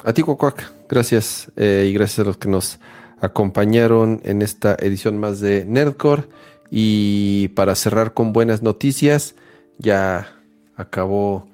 A 0.03 0.13
ti, 0.13 0.21
Cuacuac, 0.21 0.71
gracias. 0.87 1.51
Eh, 1.55 1.87
y 1.89 1.93
gracias 1.93 2.19
a 2.19 2.23
los 2.25 2.37
que 2.37 2.49
nos 2.49 2.79
acompañaron 3.19 4.21
en 4.25 4.43
esta 4.43 4.75
edición 4.75 5.17
más 5.17 5.39
de 5.39 5.65
Nerdcore. 5.65 6.25
Y 6.69 7.47
para 7.55 7.73
cerrar 7.73 8.13
con 8.13 8.31
buenas 8.31 8.61
noticias, 8.61 9.33
ya 9.79 10.35
acabó, 10.75 11.47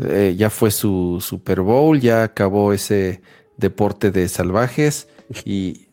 eh, 0.00 0.34
ya 0.36 0.50
fue 0.50 0.72
su 0.72 1.18
Super 1.20 1.60
Bowl, 1.60 2.00
ya 2.00 2.24
acabó 2.24 2.72
ese 2.72 3.20
deporte 3.58 4.10
de 4.10 4.26
salvajes 4.26 5.06
y 5.44 5.88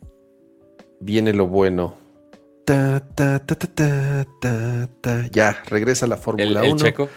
viene 1.00 1.34
lo 1.34 1.48
bueno. 1.48 1.98
ya, 5.32 5.64
regresa 5.68 6.08
la 6.08 6.18
Fórmula 6.18 6.64
1. 6.64 7.10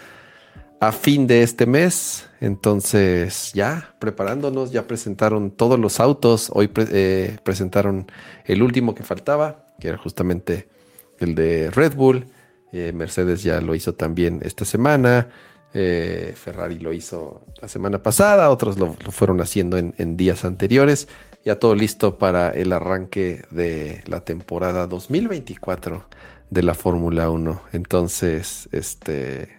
A 0.79 0.91
fin 0.91 1.25
de 1.25 1.41
este 1.41 1.65
mes, 1.65 2.29
entonces 2.39 3.51
ya 3.53 3.95
preparándonos, 3.99 4.71
ya 4.71 4.85
presentaron 4.85 5.49
todos 5.49 5.79
los 5.79 5.99
autos. 5.99 6.51
Hoy 6.53 6.69
eh, 6.75 7.37
presentaron 7.43 8.05
el 8.45 8.61
último 8.61 8.93
que 8.93 9.01
faltaba, 9.01 9.65
que 9.79 9.87
era 9.87 9.97
justamente 9.97 10.69
el 11.17 11.33
de 11.33 11.71
Red 11.71 11.95
Bull. 11.95 12.27
Eh, 12.71 12.91
Mercedes 12.93 13.41
ya 13.41 13.59
lo 13.59 13.73
hizo 13.73 13.95
también 13.95 14.39
esta 14.43 14.65
semana. 14.65 15.29
Eh, 15.73 16.33
Ferrari 16.35 16.79
lo 16.79 16.93
hizo 16.93 17.45
la 17.61 17.67
semana 17.67 18.01
pasada, 18.01 18.49
otros 18.49 18.77
lo, 18.77 18.93
fueron 18.93 19.41
haciendo 19.41 19.77
en, 19.77 20.17
días 20.17 20.45
anteriores. 20.45 21.07
Ya 21.47 21.59
todo 21.59 21.75
listo 21.75 22.17
para 22.17 22.49
el 22.49 22.73
arranque 22.73 23.45
de 23.51 24.03
la 24.05 24.19
temporada 24.19 24.85
2024 24.85 26.03
de 26.49 26.61
la 26.61 26.73
Fórmula 26.73 27.29
1. 27.29 27.61
Entonces, 27.71 28.67
este, 28.73 29.57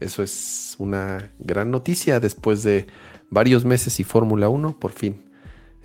eso 0.00 0.24
es 0.24 0.74
una 0.76 1.30
gran 1.38 1.70
noticia 1.70 2.18
después 2.18 2.64
de 2.64 2.88
varios 3.30 3.64
meses 3.64 4.00
y 4.00 4.02
Fórmula 4.02 4.48
1 4.48 4.80
por 4.80 4.90
fin 4.90 5.30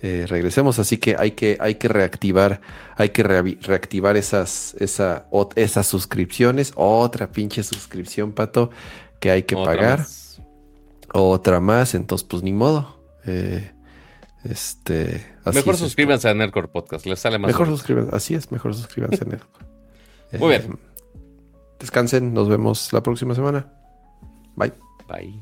eh, 0.02 0.26
regresemos. 0.28 0.80
Así 0.80 0.98
que 0.98 1.14
hay 1.16 1.30
que, 1.30 1.58
hay 1.60 1.76
que 1.76 1.86
reactivar, 1.86 2.60
hay 2.96 3.10
que 3.10 3.22
reactivar 3.22 4.16
esas, 4.16 4.74
esa, 4.80 5.28
esas 5.54 5.86
suscripciones. 5.86 6.72
Otra 6.74 7.30
pinche 7.30 7.62
suscripción, 7.62 8.32
pato, 8.32 8.70
que 9.20 9.30
hay 9.30 9.44
que 9.44 9.54
pagar. 9.54 10.04
Otra 11.12 11.60
más, 11.60 11.94
entonces, 11.94 12.26
pues 12.28 12.42
ni 12.42 12.52
modo. 12.52 12.98
Eh, 13.26 13.73
este, 14.44 15.26
mejor 15.52 15.76
suscríbanse 15.76 16.28
a 16.28 16.34
Nerdcore 16.34 16.68
Podcast, 16.68 17.06
les 17.06 17.18
sale 17.18 17.38
más. 17.38 17.48
Mejor 17.48 17.66
suscríbanse, 17.66 18.14
así 18.14 18.34
es, 18.34 18.52
mejor 18.52 18.74
suscríbanse 18.74 19.24
a 19.24 19.26
Nerdcore. 19.26 19.66
Muy 20.38 20.48
bien. 20.48 20.62
Eh, 20.62 20.76
descansen, 21.78 22.34
nos 22.34 22.48
vemos 22.48 22.92
la 22.92 23.02
próxima 23.02 23.34
semana. 23.34 23.72
Bye. 24.56 24.72
Bye. 25.08 25.40